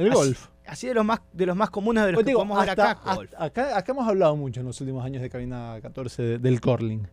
El 0.00 0.08
Así- 0.12 0.16
golf. 0.16 0.46
Así 0.66 0.86
de 0.86 0.94
los 0.94 1.04
más, 1.04 1.20
de 1.32 1.46
los 1.46 1.56
más 1.56 1.68
comunes 1.70 2.04
de 2.04 2.12
los 2.12 2.18
Pues 2.18 2.24
que 2.24 2.30
digo, 2.30 2.38
podemos 2.40 2.60
ver 2.60 2.70
hasta- 2.70 2.90
acá. 2.92 3.14
golf. 3.14 3.32
acá. 3.36 3.76
Acá 3.76 3.92
hemos 3.92 4.06
hablado 4.08 4.36
mucho 4.36 4.60
en 4.60 4.66
los 4.66 4.80
últimos 4.80 5.04
años 5.04 5.20
de 5.20 5.28
Cabina 5.28 5.76
14 5.82 6.22
de- 6.22 6.38
del 6.38 6.60
curling. 6.60 7.08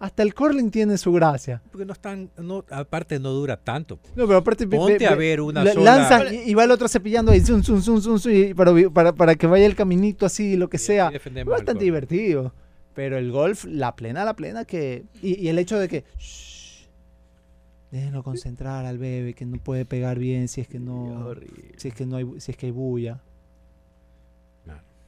Hasta 0.00 0.24
el 0.24 0.34
curling 0.34 0.68
tiene 0.72 0.98
su 0.98 1.12
gracia. 1.12 1.62
Porque 1.70 1.84
no 1.84 1.92
están, 1.92 2.28
no, 2.36 2.64
aparte 2.70 3.20
no 3.20 3.30
dura 3.30 3.56
tanto. 3.56 4.00
No, 4.16 4.26
pero 4.26 4.38
aparte 4.38 4.66
Ponte 4.66 4.98
ve- 4.98 5.06
a 5.06 5.10
ve- 5.10 5.16
ver 5.16 5.40
una 5.40 5.62
la- 5.62 5.72
sola- 5.74 5.96
lanza 5.96 6.34
y, 6.34 6.50
y 6.50 6.54
va 6.54 6.64
el 6.64 6.72
otro 6.72 6.88
cepillando 6.88 7.30
ahí, 7.30 7.40
zum, 7.40 7.62
zum, 7.62 7.80
zum, 7.80 8.18
y 8.32 8.52
para, 8.52 8.72
para, 8.92 9.12
para 9.12 9.34
que 9.36 9.46
vaya 9.46 9.64
el 9.64 9.76
caminito 9.76 10.26
así, 10.26 10.56
lo 10.56 10.68
que 10.68 10.78
Sí, 10.78 10.86
sea. 10.86 11.12
bastante 11.46 11.84
divertido. 11.84 12.52
Pero 12.94 13.16
el 13.16 13.30
golf, 13.30 13.64
la 13.64 13.94
plena, 13.94 14.24
la 14.24 14.34
plena 14.34 14.64
que... 14.64 15.04
Y, 15.22 15.40
y 15.40 15.48
el 15.48 15.58
hecho 15.60 15.78
de 15.78 15.88
que... 15.88 16.04
shh, 16.18 16.51
déjenlo 17.92 18.24
concentrar 18.24 18.84
al 18.86 18.98
bebé, 18.98 19.34
que 19.34 19.46
no 19.46 19.58
puede 19.58 19.84
pegar 19.84 20.18
bien 20.18 20.48
si 20.48 20.60
es 20.62 20.66
que 20.66 20.80
no... 20.80 21.32
Si 21.76 21.88
es 21.88 21.94
que 21.94 22.04
no 22.06 22.16
hay, 22.16 22.26
si 22.40 22.50
es 22.50 22.56
que 22.56 22.66
hay 22.66 22.72
bulla. 22.72 23.20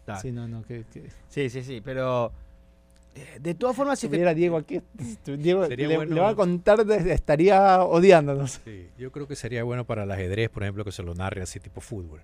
Claro. 0.04 0.20
Sí, 0.20 0.32
no, 0.32 0.46
no, 0.46 0.62
que... 0.62 0.84
que 0.92 1.08
Sí, 1.30 1.48
sí, 1.48 1.62
sí, 1.64 1.80
pero 1.82 2.30
eh, 3.14 3.38
de 3.40 3.54
todas 3.54 3.74
formas, 3.74 3.98
si 3.98 4.06
sí 4.06 4.10
que- 4.10 4.16
tuviera 4.16 4.34
Diego 4.34 4.58
aquí, 4.58 4.82
Diego 5.24 5.66
Sería 5.66 5.88
le, 5.88 5.96
bueno. 5.96 6.14
le 6.14 6.20
va 6.20 6.28
a 6.28 6.34
contar, 6.34 6.80
estaría 7.08 7.82
odiándonos. 7.82 8.60
Sí, 8.66 8.88
yo 8.98 9.10
creo 9.10 9.26
que 9.26 9.34
sería 9.34 9.64
bueno 9.64 9.86
para 9.86 10.02
el 10.04 10.10
ajedrez, 10.10 10.50
por 10.50 10.62
ejemplo, 10.62 10.84
que 10.84 10.92
se 10.92 11.02
lo 11.02 11.14
narre 11.14 11.40
así 11.40 11.58
tipo 11.58 11.80
fútbol. 11.80 12.20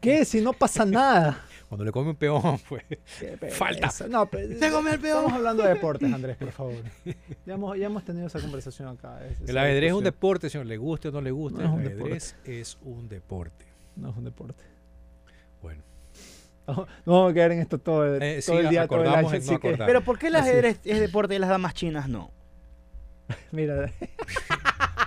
¿Qué? 0.00 0.24
Si 0.24 0.40
no 0.40 0.54
pasa 0.54 0.86
nada. 0.86 1.44
Cuando 1.74 1.86
le 1.86 1.90
come 1.90 2.10
un 2.10 2.14
peón, 2.16 2.40
pues 2.68 2.84
Falta. 3.50 3.90
No, 4.08 4.26
pero 4.26 4.56
Se 4.56 4.70
comió 4.70 4.92
el 4.92 5.00
peón. 5.00 5.16
Estamos 5.18 5.32
hablando 5.32 5.64
de 5.64 5.70
deportes, 5.70 6.12
Andrés, 6.12 6.36
por 6.36 6.52
favor. 6.52 6.74
Ya 7.46 7.54
hemos, 7.54 7.76
ya 7.76 7.86
hemos 7.86 8.04
tenido 8.04 8.28
esa 8.28 8.38
conversación 8.38 8.86
acá. 8.90 9.18
es- 9.26 9.48
el 9.48 9.58
ajedrez 9.58 9.88
es 9.90 9.94
un 9.96 10.04
deporte, 10.04 10.48
señor, 10.48 10.68
le 10.68 10.76
guste 10.76 11.08
o 11.08 11.10
no 11.10 11.20
le 11.20 11.32
guste, 11.32 11.64
No 11.64 11.80
el 11.80 11.86
ajedrez 11.88 12.36
es 12.44 12.78
un 12.84 13.08
deporte. 13.08 13.64
No 13.96 14.10
es 14.10 14.16
un 14.16 14.22
deporte. 14.24 14.62
Bueno, 15.60 15.82
No, 16.68 16.86
no 17.06 17.12
vamos 17.12 17.30
a 17.32 17.34
quedar 17.34 17.50
en 17.50 17.58
esto 17.58 17.78
todo, 17.78 18.06
el- 18.06 18.22
Eh, 18.22 18.40
todo 18.46 18.56
sí, 18.60 18.64
el 18.64 18.70
día, 18.70 18.86
todo 18.86 19.00
el 19.00 19.08
acordamos 19.08 19.32
año. 19.32 19.40
en 19.40 19.46
no 19.46 19.52
así 19.52 19.60
que, 19.60 19.68
acordar. 19.68 19.86
Pero 19.88 20.00
¿por 20.02 20.16
qué 20.20 20.26
el 20.28 20.36
ajedrez 20.36 20.78
es 20.84 21.00
deporte 21.00 21.34
y 21.34 21.40
las 21.40 21.50
damas 21.50 21.74
chinas 21.74 22.08
no? 22.08 22.30
mira, 23.50 23.90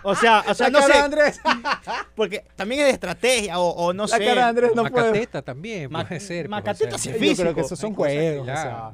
O 0.10 0.16
sea, 0.16 0.44
o 0.48 0.54
sea 0.54 0.70
la 0.70 0.72
no 0.72 0.80
cara 0.80 0.94
sé, 0.94 1.00
de 1.00 1.06
Andrés. 1.06 1.42
porque 2.16 2.44
también 2.56 2.82
es 2.82 2.88
de 2.88 2.94
estrategia 2.94 3.60
o, 3.60 3.70
o 3.72 3.94
no 3.94 4.04
La 4.04 4.18
sé. 4.18 4.24
cara 4.26 4.36
de 4.44 4.48
Andrés 4.48 4.72
no 4.74 4.86
puede. 4.86 5.08
Macateta 5.08 5.42
también 5.42 5.92
Ma- 5.92 6.08
puede 6.08 6.20
ser. 6.22 6.46
pues, 6.46 6.50
Macateta 6.52 6.96
o 6.96 6.98
sea, 6.98 7.00
sí 7.00 7.10
Yo 7.12 7.20
físico. 7.20 7.42
creo 7.42 7.56
que 7.56 7.62
esos 7.62 7.78
son 7.80 7.94
juegos. 7.94 8.44
o 8.44 8.46
sea, 8.46 8.92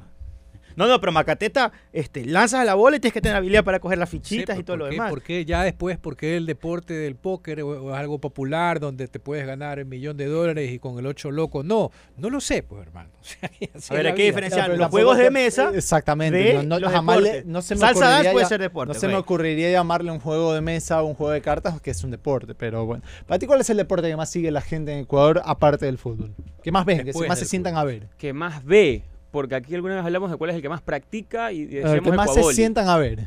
No, 0.76 0.86
no, 0.86 1.00
pero 1.00 1.12
Macateta, 1.12 1.72
este, 1.92 2.24
lanzas 2.24 2.64
la 2.66 2.74
bola 2.74 2.96
y 2.96 3.00
tienes 3.00 3.12
que 3.14 3.20
tener 3.20 3.36
habilidad 3.36 3.64
para 3.64 3.80
coger 3.80 3.98
las 3.98 4.10
Sí, 4.10 4.18
fichitas 4.18 4.58
y 4.58 4.62
todo 4.64 4.76
lo 4.76 4.84
¿por 4.84 4.90
qué- 4.90 4.94
demás. 4.96 5.10
¿Por 5.10 5.22
qué 5.22 5.44
ya 5.44 5.62
después, 5.62 5.98
porque 5.98 6.36
el 6.36 6.46
deporte 6.46 6.94
del 6.94 7.16
póker 7.16 7.62
o, 7.62 7.68
o 7.84 7.90
es 7.92 7.96
algo 7.98 8.18
popular 8.18 8.80
donde 8.80 9.06
te 9.08 9.18
puedes 9.20 9.46
ganar 9.46 9.78
el 9.78 9.86
millón 9.86 10.16
de 10.16 10.26
dólares 10.26 10.70
y 10.72 10.78
con 10.78 10.98
el 10.98 11.06
ocho 11.06 11.30
loco? 11.30 11.62
No, 11.62 11.90
no 12.16 12.30
lo 12.30 12.40
sé, 12.40 12.62
pues 12.62 12.82
hermano. 12.86 13.10
O 13.24 13.26
sea, 13.26 13.50
así 13.74 13.92
A 13.92 13.96
ver, 13.96 14.06
hay 14.08 14.14
que 14.14 14.24
diferenciar 14.24 14.68
los 14.76 14.88
juegos 14.90 15.16
de 15.16 15.30
mesa 15.30 15.70
Exactamente. 15.74 16.36
de 16.38 16.54
no, 16.54 16.62
no- 16.62 16.78
los 16.78 16.92
jamás 16.92 17.16
le- 17.18 17.22
deportes. 17.22 17.46
no 17.46 17.62
se 17.62 17.74
me 17.74 17.80
Salsa 17.80 18.08
dance 18.08 18.30
puede 18.32 18.44
ya- 18.44 18.48
ser 18.48 18.60
deporte, 18.60 18.92
No 18.92 18.98
se 19.00 19.08
me 19.08 19.16
ocurriría 19.16 19.70
llamarle 19.70 20.10
un 20.10 20.20
juego 20.20 20.52
de 20.54 20.60
mesa 20.60 21.02
o 21.02 21.06
un 21.06 21.14
juego 21.14 21.32
de 21.32 21.40
cartas 21.40 21.80
que 21.80 21.90
es 21.90 22.04
un 22.04 22.10
deporte, 22.10 22.54
pero 22.54 22.84
bueno. 22.84 23.02
¿Para 23.26 23.38
ti 23.38 23.46
cuál 23.46 23.60
es 23.62 23.70
el 23.70 23.76
deporte 23.78 24.08
que 24.08 24.16
más 24.16 24.28
sigue 24.30 24.50
la 24.50 24.60
gente 24.60 24.92
en 24.92 24.98
Ecuador 25.00 25.40
aparte 25.44 25.86
del 25.86 25.96
fútbol? 25.98 26.34
¿Qué 26.62 26.70
más 26.72 26.84
ven? 26.84 27.04
Que 27.04 27.26
más 27.28 27.38
se 27.38 27.44
sientan 27.46 27.76
a 27.76 27.84
ver. 27.84 28.08
que 28.18 28.32
más 28.34 28.64
ve, 28.64 29.02
porque 29.34 29.56
aquí 29.56 29.74
alguna 29.74 29.96
vez 29.96 30.04
hablamos 30.04 30.30
de 30.30 30.36
cuál 30.36 30.50
es 30.50 30.56
el 30.56 30.62
que 30.62 30.68
más 30.68 30.80
practica 30.80 31.50
y 31.50 31.62
El 31.62 31.70
decíamos 31.70 32.02
que 32.04 32.12
más 32.12 32.32
se 32.32 32.42
sientan 32.54 32.88
a 32.88 32.96
ver. 32.96 33.26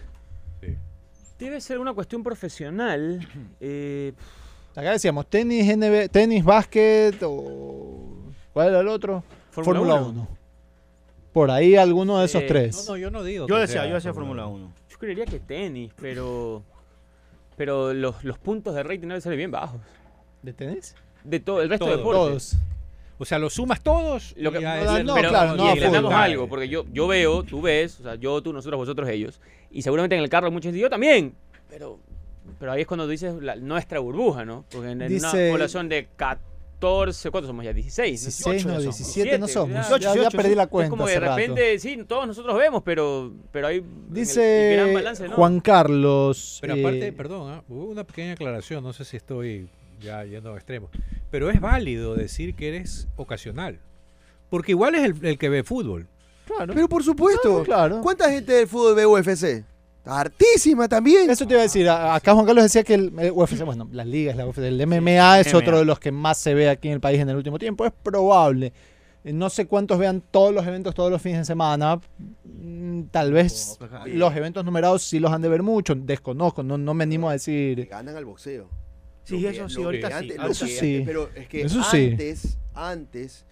Sí. 0.61 0.77
Debe 1.37 1.59
ser 1.59 1.79
una 1.79 1.93
cuestión 1.93 2.23
profesional. 2.23 3.27
eh, 3.59 4.13
Acá 4.73 4.93
decíamos 4.93 5.27
tenis, 5.27 5.65
NB, 5.75 6.07
tenis, 6.09 6.45
básquet 6.45 7.21
o... 7.23 8.23
¿Cuál 8.53 8.69
era 8.69 8.79
el 8.79 8.87
otro? 8.87 9.21
Fórmula 9.51 9.79
Fórmula 9.79 9.95
1. 9.95 10.09
1. 10.11 10.27
Por 11.33 11.51
ahí 11.51 11.75
alguno 11.75 12.19
de 12.19 12.25
esos 12.25 12.41
Eh, 12.43 12.47
tres. 12.47 12.85
No, 12.87 12.93
no, 12.93 12.97
yo 12.97 13.11
no 13.11 13.23
digo. 13.23 13.45
Yo 13.45 13.55
que 13.55 13.61
decía, 13.61 13.81
sea 13.81 13.89
yo 13.89 13.95
decía 13.95 14.13
Fórmula 14.13 14.47
1. 14.47 14.73
Yo 14.89 14.97
creería 14.99 15.25
que 15.25 15.41
tenis, 15.41 15.91
pero 15.99 16.63
pero 17.57 17.93
los, 17.93 18.23
los 18.23 18.39
puntos 18.39 18.73
de 18.75 18.83
rating 18.83 19.09
deben 19.09 19.21
ser 19.21 19.35
bien 19.35 19.51
bajos. 19.51 19.81
¿De 20.41 20.53
tenis? 20.53 20.95
De 21.25 21.41
todo 21.41 21.61
el 21.61 21.67
resto 21.67 21.85
de 21.85 21.97
deportes. 21.97 22.51
Todos. 22.51 22.57
O 23.19 23.25
sea, 23.25 23.39
lo 23.39 23.49
sumas 23.49 23.81
todos. 23.81 24.33
Lo 24.37 24.51
que, 24.51 24.59
y 24.59 24.61
ya 24.61 24.75
no, 24.75 24.81
es 24.81 24.87
no, 24.91 24.97
el- 24.97 25.05
no, 25.05 25.15
pero, 25.15 25.29
claro, 25.29 25.53
y 25.55 25.57
no 25.57 25.67
a 25.67 25.71
entendamos 25.73 26.11
fútbol. 26.11 26.23
algo, 26.23 26.47
porque 26.47 26.69
yo, 26.69 26.85
yo 26.93 27.07
veo, 27.07 27.43
tú 27.43 27.61
ves, 27.61 27.99
o 27.99 28.03
sea, 28.03 28.15
yo, 28.15 28.41
tú, 28.41 28.53
nosotros, 28.53 28.77
vosotros, 28.77 29.09
ellos, 29.09 29.39
y 29.71 29.81
seguramente 29.81 30.15
en 30.15 30.21
el 30.23 30.29
carro 30.29 30.51
muchos 30.51 30.71
dicen, 30.71 30.83
yo 30.83 30.89
también, 30.89 31.33
pero, 31.69 31.99
pero 32.59 32.71
ahí 32.73 32.81
es 32.81 32.87
cuando 32.87 33.07
dices 33.07 33.33
la, 33.41 33.55
nuestra 33.55 33.99
burbuja, 33.99 34.45
¿no? 34.45 34.65
Porque 34.71 34.91
en, 34.91 35.01
en 35.01 35.09
Dice- 35.09 35.45
una 35.47 35.51
población 35.53 35.89
de 35.89 36.07
14, 36.15 37.31
¿cuántos 37.31 37.47
somos 37.47 37.65
ya? 37.65 37.73
16. 37.73 38.21
16, 38.21 38.65
no, 38.67 38.73
ya 38.73 38.79
somos. 38.81 38.97
17 38.97 39.39
no 39.39 39.45
17, 39.47 39.53
somos. 39.53 39.73
ya. 39.89 39.97
Ya, 39.97 39.97
ya 39.97 40.13
18, 40.13 40.37
perdí 40.37 40.55
la 40.55 40.63
Es 40.63 40.69
cuenta 40.69 40.89
como 40.91 41.05
que 41.05 41.11
hace 41.11 41.19
de 41.19 41.25
rato. 41.25 41.37
repente, 41.37 41.79
sí, 41.79 42.03
todos 42.07 42.27
nosotros 42.27 42.55
vemos, 42.57 42.83
pero, 42.83 43.33
pero 43.51 43.67
hay 43.67 43.77
en 43.77 43.83
el- 43.83 43.89
el 44.09 44.13
Dice 44.13 44.73
gran 44.75 44.93
balance, 44.93 45.27
¿no? 45.27 45.35
Juan 45.35 45.59
Carlos. 45.59 46.59
Pero 46.61 46.75
eh, 46.75 46.79
aparte, 46.81 47.11
perdón, 47.13 47.51
ah, 47.51 47.63
hubo 47.67 47.85
una 47.85 48.03
pequeña 48.03 48.33
aclaración, 48.33 48.83
no 48.83 48.93
sé 48.93 49.05
si 49.05 49.17
estoy 49.17 49.67
ya 49.99 50.23
yendo 50.25 50.53
a 50.53 50.55
extremos, 50.57 50.89
pero 51.31 51.49
es 51.49 51.59
válido 51.59 52.15
decir 52.15 52.55
que 52.55 52.69
eres 52.69 53.07
ocasional, 53.15 53.79
porque 54.49 54.71
igual 54.71 54.95
es 54.95 55.03
el, 55.05 55.25
el 55.25 55.37
que 55.37 55.49
ve 55.49 55.63
fútbol. 55.63 56.07
Claro. 56.45 56.73
Pero 56.73 56.87
por 56.87 57.03
supuesto. 57.03 57.63
claro. 57.63 58.01
¿Cuánta 58.01 58.29
gente 58.31 58.53
del 58.53 58.67
fútbol 58.67 58.95
ve 58.95 59.05
UFC? 59.05 59.65
Hartísima 60.05 60.87
también. 60.87 61.29
Eso 61.29 61.45
te 61.45 61.53
iba 61.53 61.59
a 61.59 61.63
decir. 61.63 61.89
Acá 61.89 62.33
Juan 62.33 62.45
Carlos 62.45 62.63
decía 62.63 62.83
que 62.83 62.93
el, 62.93 63.11
el 63.19 63.31
UFC, 63.31 63.61
bueno, 63.65 63.89
las 63.91 64.07
ligas, 64.07 64.37
la 64.37 64.45
UFC, 64.47 64.59
el 64.59 64.87
MMA 64.87 65.41
es 65.41 65.47
MMA. 65.53 65.57
otro 65.59 65.79
de 65.79 65.85
los 65.85 65.99
que 65.99 66.13
más 66.13 66.37
se 66.37 66.53
ve 66.53 66.69
aquí 66.69 66.87
en 66.87 66.93
el 66.95 66.99
país 67.01 67.19
en 67.19 67.29
el 67.29 67.35
último 67.35 67.59
tiempo. 67.59 67.85
Es 67.85 67.91
probable. 68.03 68.71
Eh, 69.25 69.33
No 69.33 69.49
sé 69.49 69.67
cuántos 69.67 69.99
vean 69.99 70.23
todos 70.31 70.53
los 70.53 70.65
eventos 70.65 70.95
todos 70.95 71.11
los 71.11 71.21
fines 71.21 71.39
de 71.39 71.45
semana. 71.45 71.99
Mm, 72.45 73.01
Tal 73.11 73.33
vez 73.33 73.77
los 74.05 74.33
eventos 74.35 74.63
numerados 74.63 75.03
sí 75.03 75.19
los 75.19 75.31
han 75.33 75.41
de 75.41 75.49
ver 75.49 75.61
mucho. 75.63 75.93
Desconozco, 75.95 76.63
no, 76.63 76.77
no 76.77 76.93
me 76.93 77.03
animo 77.03 77.27
a 77.29 77.33
decir. 77.33 77.85
ganan 77.87 78.15
al 78.15 78.23
boxeo. 78.23 78.69
Sí, 79.35 79.41
que- 79.41 79.49
eso 79.49 79.69
sí, 79.69 79.83
ahorita 79.83 80.07
sí. 80.07 80.13
antes- 80.13 80.37
Eso 80.51 80.65
que- 80.65 80.71
sí. 80.79 81.03
Pero 81.05 81.29
es 81.35 81.47
que 81.47 81.61
Eso 81.61 81.83
sí. 81.83 82.09
antes, 82.11 82.57
antes, 82.73 83.43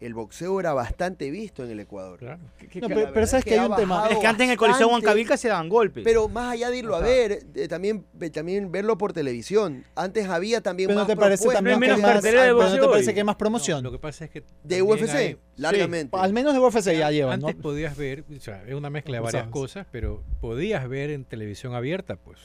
el 0.00 0.12
boxeo 0.12 0.60
era 0.60 0.74
bastante 0.74 1.30
visto 1.30 1.64
en 1.64 1.70
el 1.70 1.80
Ecuador. 1.80 2.18
Claro. 2.18 2.40
¿Qué- 2.58 2.78
No, 2.80 2.88
pero, 2.88 3.26
sabes 3.26 3.34
es 3.34 3.44
que 3.44 3.52
hay 3.58 3.58
ha 3.64 3.68
un 3.68 3.76
tema. 3.76 4.06
Es 4.10 4.18
que 4.18 4.26
antes 4.26 4.44
en 4.44 4.50
el 4.50 4.58
Coliseo. 4.58 4.88
Huancavilca 4.88 5.36
se 5.38 5.48
daban 5.48 5.70
golpes. 5.70 6.04
Pero 6.04 6.28
más 6.28 6.52
allá 6.52 6.68
de 6.70 6.78
irlo 6.78 6.94
a 6.94 7.00
ver, 7.00 7.38
eh, 7.54 7.68
también, 7.68 8.04
ve- 8.12 8.28
también 8.28 8.70
verlo 8.70 8.98
por 8.98 9.14
televisión. 9.14 9.84
Antes 9.94 10.28
había 10.28 10.60
también 10.60 10.88
Pero 10.88 10.98
no 11.00 11.04
más 11.06 11.08
te 11.08 11.16
parece 11.16 11.48
también 11.48 11.80
No 11.80 11.80
más, 11.98 12.22
de 12.22 12.30
pero 12.30 12.52
no 12.54 12.74
te 12.74 12.86
parece 12.88 13.08
hoy. 13.10 13.14
que 13.14 13.20
hay 13.20 13.24
más 13.24 13.34
No, 13.34 13.38
promoción? 13.38 13.82
lo 13.82 13.92
que 13.92 13.98
pasa 13.98 14.26
es 14.26 14.30
que 14.30 14.42
De 14.62 14.82
UFC, 14.82 15.10
hay- 15.16 15.38
largamente. 15.56 16.14
Al 16.20 16.32
menos 16.34 16.52
de 16.52 16.58
UFC 16.60 16.98
ya 16.98 17.10
llevan, 17.10 17.40
¿no? 17.40 17.46
Antes 17.48 17.62
podías 17.62 17.96
ver, 17.96 18.24
o 18.36 18.40
sea, 18.40 18.62
es 18.66 18.74
una 18.74 18.90
mezcla 18.90 19.14
de 19.16 19.20
varias 19.20 19.42
sabes. 19.44 19.52
cosas, 19.52 19.86
pero 19.90 20.22
podías 20.40 20.86
ver 20.86 21.10
en 21.10 21.24
televisión 21.24 21.74
abierta, 21.74 22.16
pues. 22.16 22.38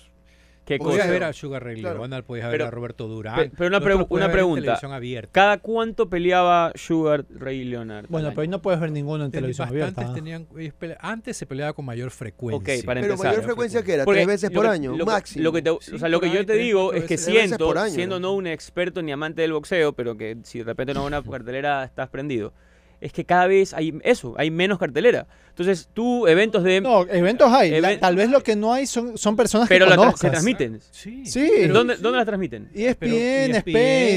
¿Qué 0.70 0.78
Podías 0.78 0.98
cosa? 1.00 1.10
ver 1.12 1.24
a 1.24 1.34
Sugar 1.34 1.64
Ray 1.64 1.80
Claro. 1.82 1.98
Leonard, 1.98 2.24
podías 2.26 2.46
ver 2.46 2.52
Pero- 2.60 2.68
a 2.68 2.70
Roberto 2.70 3.08
Durán. 3.08 3.36
pe- 3.36 3.52
pero 3.58 3.70
una 3.76 3.80
pregu- 3.82 4.06
una 4.10 4.32
pregunta. 4.32 4.62
televisión 4.62 4.94
abierta. 4.94 5.32
¿Cada 5.32 5.58
cuánto 5.58 6.10
peleaba 6.12 6.72
Sugar 6.76 7.26
Ray 7.34 7.64
Leonard? 7.66 8.06
Bueno, 8.08 8.30
pero 8.30 8.42
ahí 8.44 8.48
no 8.48 8.62
puedes 8.62 8.80
ver 8.80 8.92
ninguno 8.92 9.26
en 9.26 9.32
Ten- 9.32 9.40
televisión 9.40 9.68
abierta. 9.68 10.06
¿ah? 10.08 10.14
tenían, 10.14 10.48
ellos 10.60 10.76
pele- 10.80 10.96
antes 11.00 11.36
se 11.38 11.48
peleaba 11.48 11.74
con 11.74 11.86
mayor 11.86 12.12
frecuencia. 12.12 12.76
Ok, 12.76 12.86
para 12.86 13.02
Pero 13.02 13.18
mayor 13.18 13.42
frecuencia 13.42 13.82
que 13.82 13.94
era, 13.96 14.06
Porque 14.06 14.20
tres 14.20 14.28
veces 14.28 14.52
por 14.52 14.66
que- 14.66 14.70
año, 14.72 14.96
lo 14.96 15.08
máximo. 15.08 15.44
Lo 15.44 15.52
que, 15.52 15.62
te- 15.64 15.72
Sí, 15.82 15.96
o 15.96 15.98
sea, 15.98 16.08
lo 16.08 16.22
que 16.22 16.30
yo 16.30 16.46
te 16.46 16.54
digo 16.54 16.94
es 16.94 17.06
que 17.06 17.18
siento, 17.18 17.66
por 17.66 17.80
año, 17.80 17.90
siendo 17.96 18.20
¿no? 18.20 18.28
no 18.30 18.34
un 18.36 18.46
experto 18.46 19.02
ni 19.02 19.12
amante 19.12 19.42
del 19.42 19.54
boxeo, 19.54 19.94
pero 19.94 20.16
que 20.18 20.38
si 20.44 20.60
de 20.60 20.66
repente 20.66 20.94
no 20.94 21.04
una 21.04 21.24
cartelera 21.24 21.84
estás 21.84 22.10
prendido, 22.10 22.54
es 23.02 23.14
que 23.14 23.26
cada 23.26 23.48
vez 23.48 23.74
hay 23.74 23.98
eso, 24.04 24.34
hay 24.38 24.52
menos 24.52 24.78
cartelera. 24.80 25.26
Entonces, 25.50 25.90
tú, 25.94 26.26
eventos 26.28 26.64
de... 26.64 26.80
No, 26.80 27.06
eventos 27.08 27.52
hay. 27.52 27.82
La- 27.82 28.00
tal 28.00 28.16
vez 28.16 28.30
lo 28.30 28.42
que 28.44 28.56
no 28.56 28.74
hay 28.74 28.88
son, 28.88 29.18
son 29.18 29.36
personas 29.36 29.68
pero 29.68 29.88
que 29.88 29.96
conozcas. 29.96 30.22
se 30.22 30.30
transmiten. 30.30 30.80
Sí. 30.92 31.26
Sí. 31.26 31.50
¿En 31.58 31.74
¿Dónde, 31.74 31.98
¿Dónde 31.98 32.18
las 32.18 32.26
transmiten? 32.26 32.70
ESPN, 32.74 32.96
Pero 33.00 33.16
ESPN, 33.16 33.56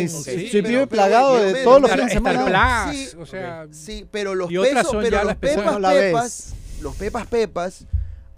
Space. 0.06 0.16
ok. 0.18 0.24
Soy 0.24 0.46
Sí, 0.48 0.62
pibe 0.62 0.62
pero- 0.72 0.88
plagado 0.88 1.32
pero- 1.34 1.44
de 1.46 1.52
pero- 1.52 1.64
todos 1.64 1.80
los 1.80 1.90
pero- 1.90 2.02
fines 2.02 2.12
de 2.14 2.18
Star 2.30 2.36
semana. 2.44 2.84
Plus, 2.90 2.96
Sí, 3.10 3.16
o 3.18 3.26
sea, 3.26 3.66
Sí, 3.72 4.06
pero 4.10 4.34
los 4.36 4.48
pesos, 4.48 4.96
pero 5.02 5.24
los 5.24 5.34
pepas, 5.36 5.76
pepas, 5.92 6.54
los 6.80 6.94
pepas, 6.96 7.26
pepas, 7.26 7.84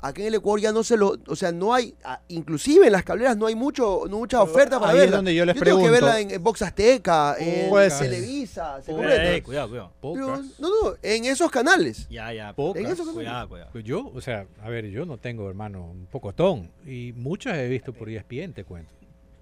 aquí 0.04 0.20
en 0.20 0.28
el 0.28 0.34
Ecuador 0.34 0.60
ya 0.60 0.72
no 0.72 0.84
se 0.84 0.96
lo, 0.96 1.16
o 1.26 1.36
sea, 1.36 1.50
no 1.50 1.72
hay, 1.72 1.94
ah, 2.04 2.20
inclusive 2.28 2.86
en 2.86 2.92
las 2.92 3.04
cableras 3.04 3.36
no 3.36 3.46
hay 3.46 3.54
mucho, 3.54 4.02
no 4.08 4.18
mucha 4.18 4.42
oferta 4.42 4.78
para 4.78 4.92
ahí 4.92 4.98
es 4.98 5.02
verla. 5.04 5.16
donde 5.16 5.34
yo 5.34 5.44
les 5.46 5.58
tengo 5.58 5.82
que 5.82 5.90
verla 5.90 6.20
en, 6.20 6.30
en 6.30 6.42
Box 6.42 6.62
Azteca, 6.62 7.36
en. 7.38 7.70
Televisa, 7.98 8.82
¿se 8.82 8.92
Eh, 8.92 9.42
cuidado, 9.42 9.68
cuidado. 9.68 9.92
Pero, 10.00 10.42
no, 10.58 10.68
no, 10.68 10.94
en 11.02 11.24
esos 11.24 11.50
canales. 11.50 12.06
Ya, 12.08 12.32
ya. 12.32 12.52
Pocas. 12.52 12.82
En 12.82 12.86
esos 12.86 13.06
canales. 13.06 13.14
Cuidado, 13.14 13.48
cuidado. 13.48 13.70
Pues 13.72 13.84
yo, 13.84 14.10
o 14.14 14.20
sea, 14.20 14.46
a 14.62 14.68
ver, 14.68 14.90
yo 14.90 15.06
no 15.06 15.16
tengo, 15.16 15.48
hermano, 15.48 15.86
un 15.86 16.06
pocotón. 16.06 16.70
Y 16.86 17.12
muchas 17.14 17.56
he 17.56 17.68
visto 17.68 17.92
por 17.92 18.10
ESPN, 18.10 18.52
te 18.52 18.64
cuento. 18.64 18.92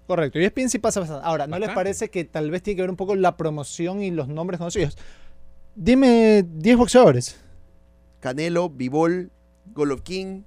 Correcto. 0.07 0.39
Y 0.39 0.45
ESPN 0.45 0.69
sí 0.69 0.79
pasa 0.79 1.01
bastante. 1.01 1.25
Ahora, 1.25 1.45
¿no 1.47 1.59
les 1.59 1.71
parece 1.71 2.09
que 2.09 2.23
tal 2.23 2.51
vez 2.51 2.63
tiene 2.63 2.77
que 2.77 2.81
ver 2.83 2.89
un 2.89 2.97
poco 2.97 3.15
la 3.15 3.35
promoción 3.35 4.01
y 4.01 4.11
los 4.11 4.27
nombres 4.27 4.59
conocidos? 4.59 4.97
Dime 5.75 6.45
10 6.47 6.77
boxeadores. 6.77 7.37
Canelo, 8.19 8.69
Bivol, 8.69 9.31
Golovkin, 9.73 10.45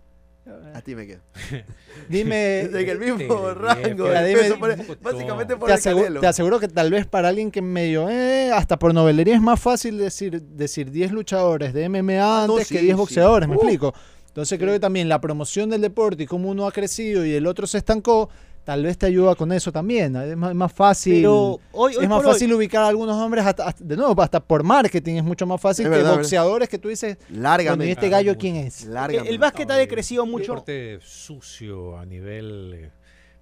a 0.74 0.80
ti 0.80 0.94
me 0.94 1.06
quedo. 1.06 1.20
Dime. 2.08 2.60
En 2.60 2.76
el 2.76 2.98
mismo 2.98 3.52
rango 3.54 4.04
mira, 4.06 4.22
de 4.22 4.28
dime- 4.30 4.40
peso, 4.42 4.58
por- 4.58 4.76
Botón. 4.76 4.98
básicamente 5.02 5.56
por 5.56 5.68
te, 5.68 5.74
el 5.74 5.80
asegu- 5.80 5.96
Canelo. 6.02 6.20
te 6.20 6.26
aseguro 6.26 6.60
que 6.60 6.68
tal 6.68 6.90
vez 6.90 7.06
para 7.06 7.28
alguien 7.28 7.50
que 7.50 7.62
medio, 7.62 8.08
eh, 8.08 8.50
hasta 8.52 8.78
por 8.78 8.94
novelería 8.94 9.34
es 9.34 9.40
más 9.40 9.58
fácil 9.60 9.98
decir, 9.98 10.40
decir 10.42 10.90
10 10.90 11.12
luchadores 11.12 11.72
de 11.74 11.88
MMA 11.88 12.20
Ah, 12.20 12.46
no, 12.46 12.54
antes 12.54 12.68
que 12.68 12.78
sí, 12.78 12.84
10 12.84 12.94
sí. 12.94 12.98
boxeadores, 12.98 13.48
¿me 13.48 13.56
Uh. 13.56 13.58
explico? 13.58 13.94
Entonces 14.28 14.58
creo 14.58 14.72
que 14.74 14.80
también 14.80 15.08
la 15.08 15.20
promoción 15.20 15.70
del 15.70 15.80
deporte 15.80 16.24
y 16.24 16.26
cómo 16.26 16.50
uno 16.50 16.66
ha 16.66 16.72
crecido 16.72 17.24
y 17.24 17.32
el 17.34 17.46
otro 17.46 17.66
se 17.66 17.78
estancó, 17.78 18.28
tal 18.66 18.82
vez 18.82 18.98
te 18.98 19.06
ayuda 19.06 19.36
con 19.36 19.52
eso 19.52 19.70
también. 19.70 20.16
Es 20.16 20.36
más, 20.36 20.50
es 20.50 20.56
más 20.56 20.72
fácil. 20.72 21.14
Pero 21.14 21.60
hoy, 21.70 21.94
hoy 21.96 22.02
es 22.02 22.08
más 22.08 22.18
hoy- 22.18 22.32
fácil 22.32 22.52
ubicar 22.52 22.82
a 22.82 22.88
algunos 22.88 23.14
hombres, 23.16 23.46
hasta, 23.46 23.68
hasta- 23.68 23.84
de 23.84 23.96
nuevo, 23.96 24.20
hasta 24.20 24.40
por 24.40 24.64
marketing 24.64 25.14
es 25.14 25.24
mucho 25.24 25.46
más 25.46 25.60
fácil 25.60 25.86
Es 25.86 25.90
que 25.92 25.96
verdad, 25.98 26.16
boxeadores 26.16 26.68
que 26.68 26.76
tú 26.78 26.88
dices, 26.88 27.16
bueno, 27.28 27.38
¿y 27.38 27.42
Lárgame. 27.42 27.90
este 27.92 28.06
Ah, 28.06 28.10
gallo 28.10 28.36
quién 28.36 28.56
es? 28.56 28.82
el, 28.82 28.94
Lárgame. 28.94 29.28
el 29.30 29.38
básquet 29.38 29.70
ha 29.70 29.76
decrecido 29.76 30.26
mucho. 30.26 30.52
deporte 30.52 30.98
sucio 31.00 31.96
a 31.96 32.04
nivel, 32.04 32.90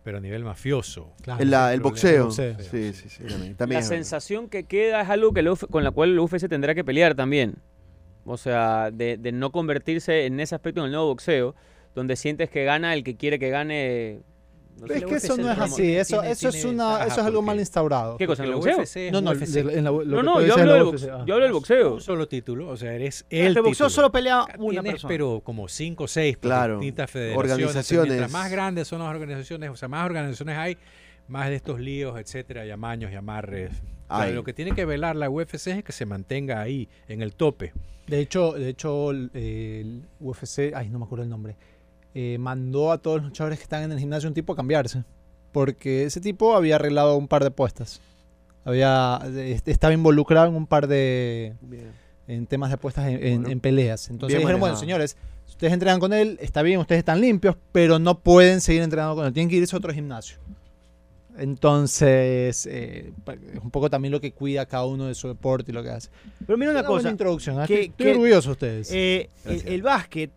pero 0.03 0.19
a 0.19 0.21
nivel 0.21 0.45
mafioso. 0.45 1.13
Claro. 1.23 1.43
El, 1.43 1.51
la- 1.51 1.73
el 1.73 1.81
boxeo. 1.81 2.27
boxeo. 2.27 2.57
Sí, 2.61 2.93
sí, 2.93 3.09
sí. 3.09 3.23
También, 3.27 3.51
La 3.53 3.57
también 3.57 3.83
sensación 3.83 4.51
que 4.51 4.65
queda 4.65 5.01
es 5.01 5.09
algo 5.09 5.33
que 5.33 5.41
UF 5.49 5.65
con 5.71 5.83
la 5.85 5.91
cual 5.91 6.11
el 6.11 6.19
UFC 6.19 6.49
tendrá 6.49 6.75
que 6.75 6.85
pelear 6.85 7.15
también. 7.15 7.55
O 8.27 8.37
sea, 8.37 8.91
de, 8.93 9.17
de 9.17 9.33
no 9.33 9.51
convertirse 9.53 10.27
en 10.27 10.39
ese 10.39 10.55
aspecto 10.55 10.81
en 10.81 10.87
el 10.87 10.93
nuevo 10.93 11.07
boxeo, 11.07 11.55
donde 11.95 12.17
sientes 12.17 12.51
que 12.51 12.65
gana 12.65 12.93
el 12.93 13.05
que 13.05 13.17
quiere 13.17 13.39
que 13.39 13.49
gane. 13.49 14.21
No 14.81 14.87
Es 14.87 15.01
que 15.01 15.07
UFC 15.07 15.25
eso 15.25 15.33
es 15.35 15.39
no 15.39 15.51
es 15.53 15.59
así, 15.59 15.97
eso, 15.97 16.17
tiene- 16.21 16.31
eso 16.33 16.49
es 16.49 16.55
tiene 16.55 16.71
una, 16.71 17.05
eso 17.05 17.21
es 17.21 17.27
algo 17.27 17.43
mal 17.43 17.59
instaurado. 17.59 18.17
¿Qué 18.17 18.27
cosa 18.27 18.43
en 18.45 18.49
el 18.51 18.55
boxeo? 18.57 19.11
No, 19.13 19.21
no, 19.21 19.31
UFC. 19.31 19.63
de- 19.63 19.79
en 19.79 19.85
la- 19.85 19.91
lo 19.91 20.05
No, 20.05 20.23
no, 20.23 20.35
tú 20.41 20.47
yo 20.47 20.53
hablo, 20.55 20.57
de 20.57 20.61
del 20.61 20.69
la 20.79 20.83
boxeo, 20.85 21.09
UFC, 21.09 21.21
ah. 21.21 21.25
yo 21.27 21.35
hablo 21.35 21.45
del 21.45 21.53
boxeo. 21.53 21.95
Un 21.95 22.01
solo 22.01 22.29
título, 22.29 22.69
o 22.69 22.77
sea, 22.77 22.93
eres 22.93 23.25
El, 23.31 23.47
el 23.47 23.55
boxeo 23.57 23.71
título. 23.73 23.91
solo 23.91 24.13
pelea 24.13 24.45
una 24.59 24.71
Tienes, 24.83 24.93
persona. 24.93 25.09
pero 25.09 25.41
como 25.45 25.69
cinco 25.69 26.05
o 26.05 26.09
seis 26.09 26.37
Claro. 26.39 26.75
distintas 26.79 27.11
federaciones. 27.11 27.53
Organizaciones. 27.53 28.09
Mientras 28.09 28.33
más 28.33 28.51
grandes 28.51 28.89
son 28.89 28.99
las 29.01 29.09
organizaciones, 29.11 29.71
o 29.71 29.77
sea, 29.77 29.89
más 29.89 30.05
organizaciones 30.07 30.57
hay, 30.59 30.77
más 31.29 31.49
de 31.49 31.55
estos 31.57 31.81
líos, 31.81 32.19
etcétera, 32.19 32.67
y 32.67 32.71
amaños 32.71 33.11
y 33.13 33.15
amarres. 33.15 33.71
O 34.09 34.17
sea, 34.17 34.25
Ay. 34.27 34.35
lo 34.35 34.45
que 34.45 34.53
tiene 34.53 34.73
que 34.73 34.85
velar 34.85 35.17
la 35.17 35.31
UFC 35.31 35.69
es 35.69 35.83
que 35.85 35.93
se 35.93 36.05
mantenga 36.05 36.61
ahí, 36.61 36.89
en 37.09 37.23
el 37.23 37.35
tope. 37.35 37.73
De 38.07 38.19
hecho, 38.21 38.53
de 38.53 38.69
hecho 38.69 39.11
el, 39.13 39.31
el 39.33 40.03
UFC, 40.21 40.73
ay, 40.75 40.91
no 40.91 40.99
me 40.99 41.07
acuerdo 41.07 41.23
el 41.25 41.31
nombre, 41.31 41.57
eh, 42.15 42.37
mandó 42.39 42.93
a 42.93 42.99
todos 42.99 43.17
los 43.19 43.27
luchadores 43.27 43.59
que 43.59 43.65
están 43.65 43.83
en 43.83 43.93
el 43.93 43.99
gimnasio 43.99 44.29
un 44.29 44.35
tipo 44.35 44.53
a 44.53 44.57
cambiarse. 44.57 45.05
Porque 45.53 46.05
ese 46.05 46.21
tipo 46.21 46.55
había 46.57 46.77
arreglado 46.77 47.17
un 47.17 47.29
par 47.29 47.43
de 47.43 47.49
apuestas. 47.49 48.01
Había, 48.65 49.21
estaba 49.67 49.93
involucrado 49.93 50.49
en 50.49 50.55
un 50.57 50.67
par 50.67 50.87
de 50.87 51.55
en 52.27 52.47
temas 52.47 52.71
de 52.71 52.75
apuestas 52.75 53.07
en, 53.09 53.23
en- 53.23 53.41
Bueno. 53.43 53.49
en 53.51 53.61
peleas. 53.61 54.09
Entonces 54.09 54.39
dijeron, 54.39 54.59
bueno, 54.61 54.77
señores, 54.77 55.17
si 55.45 55.53
ustedes 55.53 55.73
entrenan 55.75 56.01
con 56.01 56.13
él, 56.15 56.39
está 56.41 56.63
bien, 56.63 56.81
ustedes 56.81 57.01
están 57.01 57.21
limpios, 57.21 57.57
pero 57.73 57.99
no 57.99 58.19
pueden 58.21 58.61
seguir 58.63 58.83
entrenando 58.83 59.15
con 59.17 59.27
él. 59.27 59.33
Tienen 59.35 59.51
que 59.51 59.57
irse 59.57 59.77
a 59.77 59.79
otro 59.79 59.93
gimnasio. 59.93 60.39
Entonces, 61.37 62.67
eh, 62.71 63.13
es 63.53 63.61
un 63.61 63.71
poco 63.71 63.91
también 63.91 64.13
lo 64.13 64.21
que 64.21 64.33
cuida 64.33 64.67
cada 64.67 64.87
uno 64.87 65.07
de 65.07 65.15
su 65.15 65.29
deporte 65.29 65.73
y 65.73 65.75
lo 65.75 65.83
que 65.83 65.91
hace. 65.91 66.09
Pero 66.47 66.57
mira 66.57 66.71
una 66.71 66.85
cosa. 66.85 67.11
introducción. 67.11 67.59
¿ah? 67.61 67.67
que- 67.67 67.75
Estoy, 67.75 67.87
estoy 67.91 68.07
que- 68.07 68.13
orgulloso 68.13 68.49
de 68.51 68.53
ustedes. 68.53 68.91
eh, 68.93 69.29
el 69.45 69.83
básquet, 69.83 70.31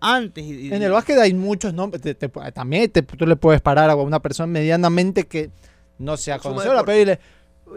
antes. 0.00 0.44
y- 0.44 0.68
y- 0.68 0.72
En 0.72 0.82
el 0.82 0.92
básquet 0.92 1.18
hay 1.18 1.34
muchos 1.34 1.72
nombres. 1.74 2.02
te- 2.02 2.14
te- 2.14 2.28
también 2.52 2.90
te- 2.90 3.02
tú 3.02 3.26
le 3.26 3.36
puedes 3.36 3.60
parar 3.60 3.90
a 3.90 3.94
una 3.96 4.20
persona 4.20 4.46
medianamente 4.46 5.26
que 5.26 5.50
no 5.98 6.16
sea 6.16 6.38
conocedora, 6.38 6.84
pedirle, 6.84 7.18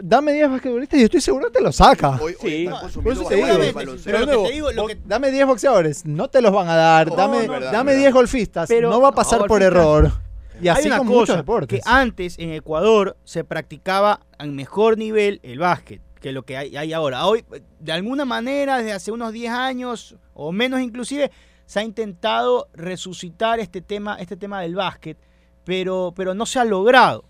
dame 0.00 0.32
10 0.32 0.48
basquetbolistas 0.50 1.00
y 1.00 1.02
estoy 1.04 1.20
seguro 1.20 1.46
que 1.46 1.58
te 1.58 1.60
lo 1.60 1.72
saca. 1.72 2.18
Hoy, 2.22 2.34
Sí. 2.40 2.46
hoy 2.46 2.66
están 2.66 3.02
Por 3.02 3.12
eso 3.12 3.24
te 3.24 3.34
digo, 3.34 3.46
pero 3.74 3.92
lo 3.94 4.02
que 4.02 4.10
luego, 4.26 4.46
te 4.46 4.52
digo, 4.52 4.72
lo 4.72 4.82
bo- 4.82 4.88
que- 4.88 4.98
dame 5.04 5.30
10 5.30 5.46
boxeadores, 5.46 6.06
no 6.06 6.28
te 6.28 6.40
los 6.40 6.52
van 6.52 6.68
a 6.68 6.76
dar. 6.76 7.08
No, 7.08 7.16
dame 7.16 7.42
es 7.42 7.48
verdad, 7.48 7.72
dame 7.72 7.92
es 7.92 7.98
10 7.98 8.12
golfistas, 8.14 8.68
Pero- 8.68 8.90
no 8.90 9.00
va 9.00 9.08
a 9.08 9.12
pasar 9.12 9.40
no, 9.40 9.46
por 9.46 9.62
error. 9.62 10.12
Y 10.60 10.68
Hay 10.68 10.78
así 10.78 10.86
una 10.88 10.98
con 10.98 11.08
muchos 11.08 11.36
deportes. 11.36 11.80
que 11.82 11.90
antes 11.90 12.38
en 12.38 12.52
Ecuador 12.52 13.16
se 13.24 13.42
practicaba 13.42 14.20
al 14.38 14.52
mejor 14.52 14.96
nivel 14.96 15.40
el 15.42 15.58
básquet 15.58 16.00
que 16.20 16.30
lo 16.30 16.44
que 16.44 16.56
hay, 16.56 16.76
hay 16.76 16.92
ahora. 16.92 17.26
Hoy, 17.26 17.44
de 17.80 17.90
alguna 17.92 18.24
manera, 18.24 18.78
desde 18.78 18.92
hace 18.92 19.10
unos 19.10 19.32
10 19.32 19.50
años 19.50 20.14
o 20.34 20.52
menos 20.52 20.80
inclusive, 20.80 21.32
se 21.66 21.80
ha 21.80 21.82
intentado 21.82 22.68
resucitar 22.74 23.60
este 23.60 23.80
tema, 23.80 24.16
este 24.20 24.36
tema 24.36 24.60
del 24.60 24.74
básquet, 24.74 25.18
pero, 25.64 26.12
pero 26.16 26.34
no 26.34 26.46
se 26.46 26.58
ha 26.58 26.64
logrado. 26.64 27.24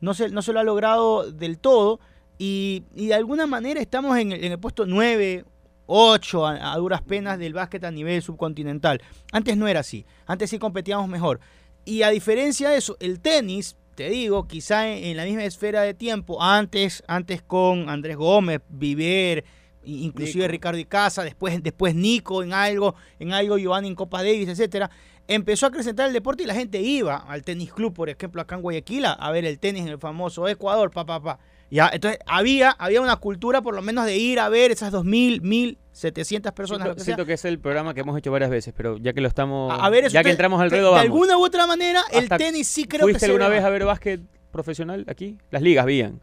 No, 0.00 0.14
se, 0.14 0.28
no 0.30 0.42
se 0.42 0.52
lo 0.52 0.60
ha 0.60 0.64
logrado 0.64 1.30
del 1.30 1.58
todo 1.58 2.00
y, 2.38 2.84
y 2.94 3.06
de 3.06 3.14
alguna 3.14 3.46
manera 3.46 3.80
estamos 3.80 4.18
en 4.18 4.32
el, 4.32 4.44
en 4.44 4.52
el 4.52 4.58
puesto 4.58 4.86
9, 4.86 5.44
8 5.86 6.46
a, 6.46 6.76
duras 6.76 7.02
penas 7.02 7.38
del 7.38 7.54
básquet 7.54 7.82
a 7.84 7.90
nivel 7.90 8.22
subcontinental. 8.22 9.00
Antes 9.32 9.56
no 9.56 9.68
era 9.68 9.80
así, 9.80 10.04
antes 10.26 10.50
sí 10.50 10.58
competíamos 10.58 11.08
mejor. 11.08 11.40
Y 11.84 12.02
a 12.02 12.10
diferencia 12.10 12.70
de 12.70 12.78
eso, 12.78 12.96
el 13.00 13.20
tenis, 13.20 13.76
te 13.94 14.10
digo, 14.10 14.46
quizá 14.46 14.88
en, 14.88 15.04
en 15.04 15.16
la 15.16 15.24
misma 15.24 15.44
esfera 15.44 15.82
de 15.82 15.94
tiempo, 15.94 16.42
antes, 16.42 17.02
antes 17.06 17.42
con 17.42 17.88
Andrés 17.88 18.16
Gómez, 18.16 18.60
Viver, 18.68 19.44
inclusive 19.86 20.44
Nico. 20.44 20.52
Ricardo 20.52 20.78
Icaza, 20.78 21.22
después, 21.22 21.62
después 21.62 21.94
Nico 21.94 22.42
en 22.42 22.52
algo, 22.52 22.94
en 23.18 23.32
algo 23.32 23.56
Giovanni 23.58 23.88
en 23.88 23.94
Copa 23.94 24.22
Davis, 24.22 24.48
etcétera, 24.48 24.90
empezó 25.28 25.66
a 25.66 25.68
acrecentar 25.70 26.06
el 26.06 26.12
deporte 26.12 26.42
y 26.42 26.46
la 26.46 26.54
gente 26.54 26.80
iba 26.80 27.16
al 27.16 27.42
tenis 27.42 27.72
club, 27.72 27.92
por 27.94 28.08
ejemplo, 28.08 28.40
acá 28.42 28.54
en 28.56 28.62
Guayaquil, 28.62 29.04
a- 29.06 29.30
ver 29.30 29.44
el 29.44 29.58
tenis 29.58 29.82
en 29.82 29.88
el 29.88 29.98
famoso 29.98 30.46
Ecuador, 30.48 30.90
pa, 30.90 31.04
pa, 31.06 31.20
pa. 31.22 31.38
Ya, 31.68 31.90
entonces 31.92 32.20
había, 32.26 32.70
había 32.70 33.00
una 33.00 33.16
cultura 33.16 33.60
por 33.60 33.74
lo 33.74 33.82
menos 33.82 34.06
de 34.06 34.16
ir 34.16 34.38
a 34.38 34.48
ver 34.48 34.70
esas 34.70 34.92
2.000, 34.92 35.40
1.700 35.42 36.52
personas. 36.52 36.84
Siento, 36.86 36.96
que 36.96 37.04
siento 37.04 37.26
que 37.26 37.32
es 37.32 37.44
el 37.44 37.58
programa 37.58 37.92
que 37.92 38.00
hemos 38.02 38.16
hecho 38.16 38.30
varias 38.30 38.50
veces, 38.50 38.72
pero 38.76 38.98
ya 38.98 39.12
que 39.12 39.20
lo 39.20 39.26
estamos. 39.26 39.72
A, 39.72 39.84
a 39.86 39.90
ver, 39.90 40.04
eso 40.04 40.14
ya 40.14 40.20
que 40.20 40.26
te- 40.28 40.30
entramos 40.30 40.60
al 40.60 40.70
de- 40.70 40.78
alguna 40.78 41.36
u 41.38 41.44
otra 41.44 41.66
manera, 41.66 42.02
el 42.12 42.28
tenis 42.28 42.68
sí 42.68 42.84
creo 42.84 43.00
que 43.06 43.14
¿Fuiste 43.14 43.26
alguna 43.26 43.48
ve 43.48 43.56
vez 43.56 43.64
a 43.64 43.70
ver 43.70 43.84
básquet 43.84 44.20
profesional 44.52 45.04
aquí? 45.08 45.38
Las 45.50 45.60
ligas 45.62 45.82
habían. 45.82 46.20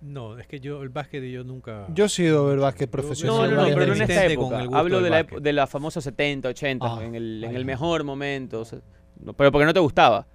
No, 0.00 0.38
es 0.38 0.46
que 0.46 0.60
yo, 0.60 0.82
el 0.82 0.90
básquet 0.90 1.22
yo 1.24 1.42
nunca... 1.42 1.86
Yo 1.92 2.04
he 2.04 2.08
sido 2.08 2.46
ver 2.46 2.58
básquet 2.58 2.88
profesional. 2.88 3.50
No, 3.54 3.62
no, 3.68 3.74
pero 3.74 3.86
no 3.88 3.94
en 3.94 4.02
esta 4.02 4.26
época. 4.26 4.64
Hablo 4.72 5.00
de 5.00 5.10
la, 5.10 5.22
de 5.24 5.52
la 5.52 5.66
famosa 5.66 6.00
70, 6.00 6.48
80, 6.50 6.86
Ah, 6.86 7.04
en, 7.04 7.14
el, 7.16 7.42
en 7.44 7.56
el 7.56 7.64
mejor 7.64 8.04
momento. 8.04 8.60
o 8.60 8.64
sea, 8.64 8.78
no, 9.20 9.32
pero 9.32 9.50
porque 9.50 9.66
no 9.66 9.74
te 9.74 9.80
gustaba. 9.80 10.26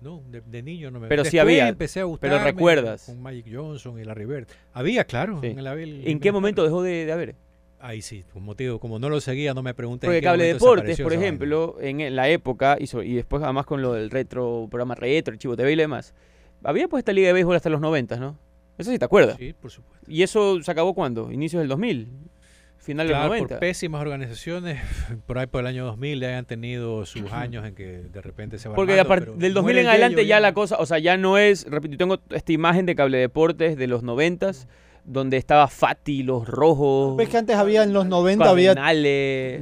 No, 0.00 0.22
de, 0.28 0.40
de 0.40 0.62
niño 0.62 0.90
no 0.90 0.98
me 0.98 1.06
Pero 1.08 1.24
sí 1.24 1.38
había, 1.38 1.68
empecé 1.68 2.00
a 2.00 2.02
pero 2.02 2.08
gustarme 2.08 2.38
recuerdas. 2.44 3.04
Con 3.06 3.20
Magic 3.22 3.46
Johnson 3.52 4.00
y 4.00 4.04
Larry 4.04 4.24
Bird. 4.24 4.46
Había, 4.72 5.04
claro. 5.04 5.38
Sí. 5.42 5.48
En, 5.48 5.58
el, 5.58 5.66
el- 5.66 6.08
¿En 6.08 6.18
qué 6.18 6.32
momento 6.32 6.64
dejó 6.64 6.82
de, 6.82 7.04
de 7.04 7.12
haber? 7.12 7.34
Ahí 7.78 8.02
sí, 8.02 8.24
con 8.32 8.42
motivo, 8.42 8.78
como 8.80 8.98
no 8.98 9.08
lo 9.08 9.20
seguía, 9.20 9.54
no 9.54 9.62
me 9.62 9.72
pregunté. 9.74 10.06
Porque 10.06 10.18
en 10.18 10.22
qué 10.22 10.26
Cable 10.26 10.44
Deportes, 10.52 11.00
por 11.00 11.12
ejemplo, 11.12 11.76
en 11.80 12.14
la 12.16 12.28
época, 12.28 12.76
y, 12.80 12.86
so- 12.86 13.02
y 13.02 13.14
después 13.14 13.42
además 13.42 13.64
con 13.66 13.80
lo 13.80 13.92
del 13.92 14.10
retro, 14.10 14.66
programa 14.70 14.94
retro, 14.96 15.32
el 15.32 15.38
Chivo 15.38 15.56
TV 15.56 15.72
y 15.72 15.76
lo 15.76 15.82
demás, 15.82 16.14
había 16.64 16.88
pues 16.88 17.02
esta 17.02 17.12
liga 17.12 17.28
de 17.28 17.32
béisbol 17.34 17.56
hasta 17.56 17.70
los 17.70 17.80
90, 17.80 18.16
¿no? 18.16 18.36
Eso 18.80 18.90
sí 18.90 18.98
te 18.98 19.04
acuerdas. 19.04 19.36
Sí, 19.38 19.52
por 19.52 19.70
supuesto. 19.70 20.06
¿Y 20.10 20.22
eso 20.22 20.60
se 20.62 20.70
acabó 20.70 20.94
cuándo? 20.94 21.30
¿Inicios 21.30 21.60
del 21.60 21.68
2000? 21.68 22.08
final 22.82 23.06
Claro, 23.08 23.28
90. 23.28 23.48
por 23.48 23.58
pésimas 23.60 24.00
organizaciones, 24.00 24.80
por 25.26 25.38
ahí 25.38 25.46
por 25.46 25.60
el 25.60 25.66
año 25.66 25.84
2000 25.84 26.24
hayan 26.24 26.46
tenido 26.46 27.04
sus 27.04 27.30
años 27.30 27.66
en 27.66 27.74
que 27.74 27.84
de 28.10 28.20
repente 28.22 28.58
se 28.58 28.70
va 28.70 28.74
Porque 28.74 28.92
armando, 28.98 29.06
a 29.06 29.16
par- 29.16 29.24
pero 29.26 29.32
del 29.36 29.52
2000 29.52 29.62
muere 29.62 29.80
en 29.80 29.84
el 29.86 29.90
adelante 29.90 30.16
yello 30.22 30.28
ya 30.30 30.40
la 30.40 30.54
cosa, 30.54 30.76
o 30.78 30.86
sea, 30.86 30.98
ya 30.98 31.18
no 31.18 31.36
es, 31.36 31.66
repito, 31.70 31.98
tengo 31.98 32.18
esta 32.30 32.52
imagen 32.52 32.86
de 32.86 32.94
Cable 32.94 33.18
Deportes 33.18 33.76
de 33.76 33.86
los 33.86 34.02
90s, 34.02 34.66
donde 35.04 35.36
estaba 35.36 35.66
Fati, 35.68 36.22
los 36.22 36.46
rojos, 36.46 37.16
Ves 37.16 37.28
que 37.28 37.38
antes 37.38 37.56
había 37.56 37.82
en 37.82 37.92
los 37.92 38.06
90 38.06 38.48
había 38.48 38.74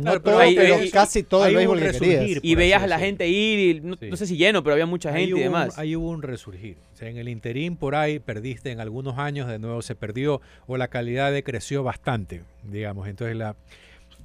no 0.00 0.20
todo, 0.20 0.38
pero 0.54 0.76
casi 0.92 1.22
todo 1.22 1.46
el 1.46 1.54
béisbol 1.56 1.80
que 1.80 1.90
querías. 1.98 2.38
y 2.42 2.54
veías 2.54 2.82
a 2.82 2.86
la 2.86 2.98
gente 2.98 3.28
ir, 3.28 3.76
y 3.76 3.80
no, 3.80 3.96
Sí. 3.96 4.08
no 4.10 4.16
sé 4.16 4.26
si 4.26 4.36
lleno, 4.36 4.62
pero 4.62 4.74
había 4.74 4.86
mucha 4.86 5.12
gente 5.12 5.32
hubo 5.34 5.38
y 5.40 5.42
un- 5.46 5.52
demás. 5.52 5.78
ahí 5.78 5.96
hubo 5.96 6.08
un 6.10 6.22
resurgir. 6.22 6.76
O 6.94 6.96
sea, 6.96 7.08
en 7.08 7.16
el 7.16 7.28
interín 7.28 7.76
por 7.76 7.94
ahí 7.94 8.18
perdiste 8.18 8.70
en 8.70 8.80
algunos 8.80 9.18
años, 9.18 9.48
de 9.48 9.58
nuevo 9.58 9.80
se 9.82 9.94
perdió 9.94 10.40
o 10.66 10.76
la 10.76 10.88
calidad 10.88 11.32
decreció 11.32 11.82
bastante, 11.82 12.42
digamos. 12.64 13.06
Entonces 13.08 13.36
la, 13.36 13.54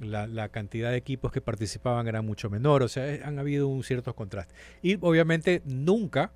la, 0.00 0.26
la 0.26 0.48
cantidad 0.48 0.90
de 0.90 0.96
equipos 0.96 1.30
que 1.30 1.40
participaban 1.40 2.08
era 2.08 2.20
mucho 2.20 2.50
menor. 2.50 2.82
O 2.82 2.88
sea, 2.88 3.04
han 3.24 3.38
habido 3.38 3.68
un 3.68 3.84
ciertos 3.84 4.14
contrastes. 4.14 4.56
Y 4.82 4.98
obviamente 5.00 5.62
nunca 5.64 6.32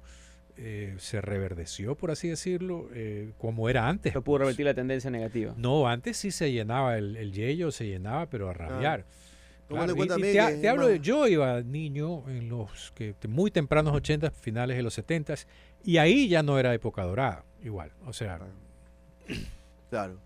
eh, 0.59 0.95
se 0.99 1.21
reverdeció, 1.21 1.95
por 1.95 2.11
así 2.11 2.29
decirlo, 2.29 2.89
eh, 2.93 3.31
como 3.39 3.69
era 3.69 3.89
antes. 3.89 4.13
Se 4.13 4.21
pudo 4.21 4.39
revertir 4.39 4.67
la 4.67 4.75
tendencia 4.75 5.11
negativa. 5.11 5.55
No, 5.57 5.89
antes 5.89 6.17
sí 6.17 6.31
se 6.31 6.51
llenaba 6.53 6.99
el, 6.99 7.17
el 7.17 7.33
yello, 7.33 7.71
se 7.71 7.87
llenaba, 7.87 8.27
pero 8.27 8.49
a 8.51 8.53
rabiar. 8.53 9.05
Tomando 9.69 9.93
en 9.93 9.97
Claro, 9.97 10.19
y- 10.19 10.19
cuenta 10.19 10.29
y 10.29 10.61
te, 10.61 10.69
hablo 10.69 10.87
de, 10.89 11.01
yo 11.01 11.27
iba 11.29 11.61
niño 11.63 12.29
en 12.29 12.49
los 12.49 12.91
que 12.93 13.15
muy 13.29 13.51
tempranos 13.51 13.95
80, 13.95 14.31
finales 14.31 14.77
de 14.77 14.83
los 14.83 14.95
70 14.95 15.35
y 15.85 15.99
ahí 15.99 16.29
ya 16.29 16.43
no 16.43 16.59
era 16.59 16.73
época 16.75 17.03
dorada, 17.05 17.45
igual. 17.63 17.93
O 18.07 18.13
sea, 18.13 18.41
Claro. 19.91 20.19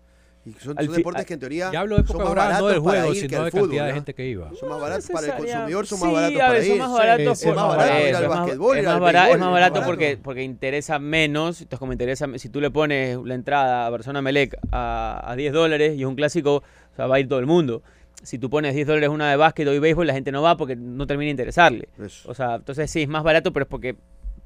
Y 0.45 0.51
son, 0.53 0.75
son 0.75 0.93
deportes 0.95 1.21
al- 1.21 1.25
que 1.25 1.33
en 1.35 1.39
teoría 1.39 1.71
ya 1.71 1.79
hablo 1.79 1.95
de 1.97 2.05
son 2.05 2.17
más 2.17 2.27
dorada 2.27 2.47
no 2.59 2.65
baratos 2.65 2.71
del 2.73 2.83
para 2.83 2.99
juego, 3.01 3.13
ir 3.15 3.21
que 3.21 3.29
sino 3.29 3.39
al 3.39 3.45
de 3.45 3.51
fútbol, 3.51 3.63
cantidad 3.67 3.83
de 3.85 3.89
¿no? 3.91 3.95
gente 3.95 4.13
que 4.13 4.27
iba. 4.27 4.51
Son 4.55 4.69
más 4.69 4.81
baratos 4.81 5.09
para 5.09 5.27
el 5.27 5.33
consumidor, 5.33 5.87
son 5.87 5.97
sí, 5.99 6.03
más 6.03 6.13
baratos 6.13 6.37
para 6.37 6.49
ver, 6.51 6.63
son 6.63 6.73
ir. 6.75 6.79
más 6.81 6.91
Sí, 6.91 6.97
baratos 6.97 7.39
sí, 7.39 7.45
por- 7.45 7.53
es 7.53 7.55
más 7.61 7.67
barato 7.77 7.89
ir 7.93 8.15
al 8.15 8.23
es 8.23 8.29
más- 8.29 8.39
basquetbol, 8.39 8.75
es 8.77 8.81
ir 8.81 8.85
más 8.87 8.93
al 8.95 8.99
bara- 9.01 9.19
es 9.19 9.23
béisbol, 9.23 9.29
más 9.29 9.33
es 9.33 9.39
más 9.39 9.51
barato 9.53 9.73
barato. 9.75 9.89
porque, 9.89 10.17
porque 10.21 10.43
interesa 10.43 10.99
menos. 10.99 11.61
Entonces, 11.61 11.79
como 11.79 11.91
interesa, 11.93 12.27
si 12.35 12.49
tú 12.49 12.59
le 12.59 12.71
pones 12.71 13.17
la 13.23 13.35
entrada 13.35 13.87
a 13.87 13.91
persona 13.91 14.21
Melec 14.21 14.57
a, 14.71 15.21
a 15.31 15.35
10 15.37 15.53
dólares 15.53 15.95
y 15.97 16.01
es 16.01 16.07
un 16.07 16.15
clásico, 16.15 16.55
o 16.57 16.95
sea, 16.95 17.07
va 17.07 17.15
a 17.15 17.19
ir 17.21 17.27
todo 17.29 17.39
el 17.39 17.45
mundo. 17.45 17.81
Si 18.21 18.37
tú 18.37 18.49
pones 18.49 18.75
10 18.75 18.85
dólares 18.87 19.09
una 19.09 19.29
de 19.29 19.37
básquet 19.37 19.65
o 19.67 19.71
de 19.71 19.79
béisbol, 19.79 20.07
la 20.07 20.13
gente 20.13 20.31
no 20.33 20.41
va 20.41 20.57
porque 20.57 20.75
no 20.75 21.07
termina 21.07 21.27
de 21.27 21.31
interesarle. 21.31 21.87
Eso. 22.03 22.29
O 22.29 22.33
sea, 22.33 22.55
entonces 22.55 22.91
sí, 22.91 23.01
es 23.03 23.07
más 23.07 23.23
barato, 23.23 23.53
pero 23.53 23.63
es 23.63 23.69
porque 23.69 23.95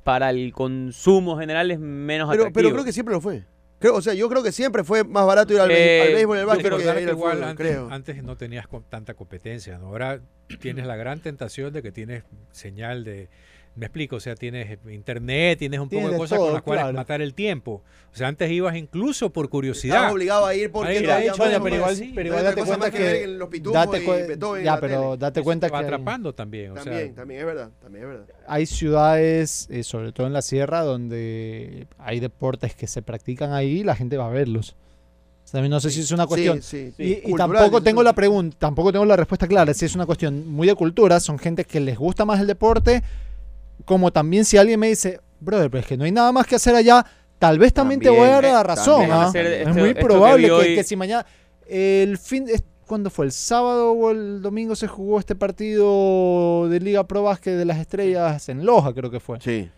para 0.03 0.29
el 0.29 0.53
consumo 0.53 1.37
general 1.37 1.69
es 1.71 1.79
menos 1.79 2.29
Pero, 2.29 2.43
atractivo. 2.43 2.53
pero 2.53 2.71
creo 2.73 2.85
que 2.85 2.93
siempre 2.93 3.13
lo 3.15 3.21
fue. 3.21 3.43
Creo, 3.79 3.95
o 3.95 4.01
sea, 4.01 4.13
yo 4.13 4.27
creo 4.27 4.41
que 4.41 4.51
siempre 4.51 4.83
fue 4.83 5.03
más 5.03 5.25
barato 5.25 5.53
ir 5.53 5.59
al, 5.59 5.69
Eh, 5.69 6.01
al 6.01 6.13
béisbol 6.13 6.37
al 6.37 6.43
yo 6.43 6.47
básquet 6.47 6.75
que 6.75 6.83
ir 6.83 6.89
al 6.89 7.01
igual 7.01 7.33
fútbol, 7.33 7.49
antes, 7.49 7.67
creo. 7.67 7.87
antes 7.91 8.23
no 8.23 8.35
tenías 8.35 8.65
tanta 8.89 9.13
competencia, 9.13 9.77
¿no? 9.77 9.87
Ahora 9.87 10.19
tienes 10.59 10.87
la 10.87 10.95
gran 10.95 11.19
tentación 11.19 11.73
de 11.73 11.81
que 11.83 11.91
tienes 11.91 12.23
señal 12.51 13.03
de... 13.03 13.29
Me 13.77 13.85
explico, 13.85 14.15
o 14.15 14.19
sea, 14.19 14.35
tienes 14.35 14.79
internet, 14.89 15.59
tienes 15.59 15.79
un 15.79 15.87
Tienes 15.87 16.07
poco 16.07 16.13
de 16.13 16.17
cosas 16.19 16.39
con 16.39 16.53
las 16.53 16.61
cuales 16.63 16.83
claro. 16.85 16.97
matar 16.97 17.21
el 17.21 17.35
tiempo. 17.35 17.83
O 18.11 18.17
sea, 18.17 18.27
antes 18.27 18.49
ibas 18.49 18.75
incluso 18.75 19.29
por 19.29 19.49
curiosidad. 19.49 19.97
Estabas 19.97 20.13
obligado 20.13 20.45
a 20.47 20.55
ir 20.55 20.71
porque 20.71 20.93
Ahí 20.93 21.01
no 21.01 21.07
la 21.07 21.15
había 21.17 21.31
hecho, 21.31 21.43
pero 21.61 21.75
igual, 21.75 21.95
sí. 21.95 22.11
pero 22.15 22.41
date 22.41 22.63
cuenta 22.63 22.89
que 22.91 22.97
que 22.97 23.27
los 23.27 23.49
date 23.71 24.03
y 24.03 24.57
en 24.59 24.63
ya, 24.63 24.79
pero 24.79 25.15
date 25.15 25.43
cuenta 25.43 25.67
va 25.69 25.79
que 25.81 25.85
atrapando 25.85 26.33
también. 26.33 26.71
O 26.71 26.75
sea, 26.75 26.85
También, 26.85 27.13
también 27.13 27.39
es 27.41 27.45
verdad, 27.45 27.69
también 27.79 28.05
es 28.05 28.09
verdad. 28.09 28.25
hay 28.47 28.65
ciudades, 28.65 29.67
eh, 29.69 29.83
sobre 29.83 30.11
todo 30.11 30.25
en 30.25 30.33
la 30.33 30.41
sierra, 30.41 30.81
donde 30.81 31.85
hay 31.99 32.19
deportes 32.19 32.73
que 32.73 32.87
se 32.87 33.03
practican 33.03 33.53
ahí 33.53 33.81
y 33.81 33.83
la 33.83 33.95
gente 33.95 34.17
va 34.17 34.25
a 34.25 34.31
verlos. 34.31 34.75
O 35.45 35.49
sea, 35.49 35.61
no 35.61 35.79
sé 35.79 35.91
si 35.91 36.01
es 36.01 36.11
una 36.11 36.25
cuestión. 36.27 36.61
Sí, 36.61 36.91
sí, 36.97 37.03
Y, 37.03 37.11
y 37.11 37.21
cultural, 37.21 37.53
tampoco 37.53 37.81
tengo 37.81 38.03
la 38.03 38.13
pregunta, 38.13 38.57
tampoco 38.59 38.91
tengo 38.91 39.05
la 39.05 39.15
respuesta 39.15 39.47
clara. 39.47 39.73
Si 39.73 39.85
es 39.85 39.95
una 39.95 40.05
cuestión 40.05 40.45
muy 40.51 40.67
de 40.67 40.75
cultura, 40.75 41.19
son 41.21 41.39
gente 41.39 41.63
que 41.63 41.79
les 41.79 41.97
gusta 41.97 42.25
más 42.25 42.41
el 42.41 42.47
deporte, 42.47 43.01
como 43.87 44.11
también 44.11 44.43
si 44.43 44.57
alguien 44.57 44.79
me 44.79 44.89
dice, 44.89 45.19
brother, 45.39 45.71
pero 45.71 45.79
es 45.81 45.87
que 45.87 45.95
no 45.97 46.03
hay 46.03 46.11
nada 46.11 46.31
más 46.33 46.45
que 46.45 46.55
hacer 46.57 46.75
allá, 46.75 47.05
tal 47.39 47.57
vez 47.57 47.73
también, 47.73 48.01
te 48.01 48.09
voy 48.09 48.27
a 48.27 48.31
dar 48.33 48.43
la 48.43 48.59
eh, 48.59 48.63
razón. 48.63 49.07
¿ah? 49.09 49.31
Es 49.33 49.73
muy 49.73 49.93
que 49.93 50.01
probable 50.01 50.47
que, 50.47 50.51
hoy- 50.51 50.75
que 50.75 50.83
si 50.83 50.95
mañana 50.97 51.25
el 51.67 52.17
fin 52.17 52.45
es- 52.49 52.63
¿Cuándo 52.85 53.09
fue? 53.09 53.25
¿El 53.25 53.31
sábado 53.33 53.91
o 53.91 54.11
el 54.11 54.41
domingo 54.41 54.73
se 54.73 54.87
jugó 54.87 55.19
este 55.19 55.35
partido 55.35 56.69
de 56.69 56.79
Liga 56.79 57.05
Pro 57.05 57.23
Básquet 57.23 57.57
de 57.57 57.65
las 57.65 57.79
Estrellas 57.79 58.47
en 58.49 58.65
Loja, 58.65 58.93
creo 58.93 59.09
que 59.11 59.19
fue? 59.19 59.39
Sí. 59.41 59.69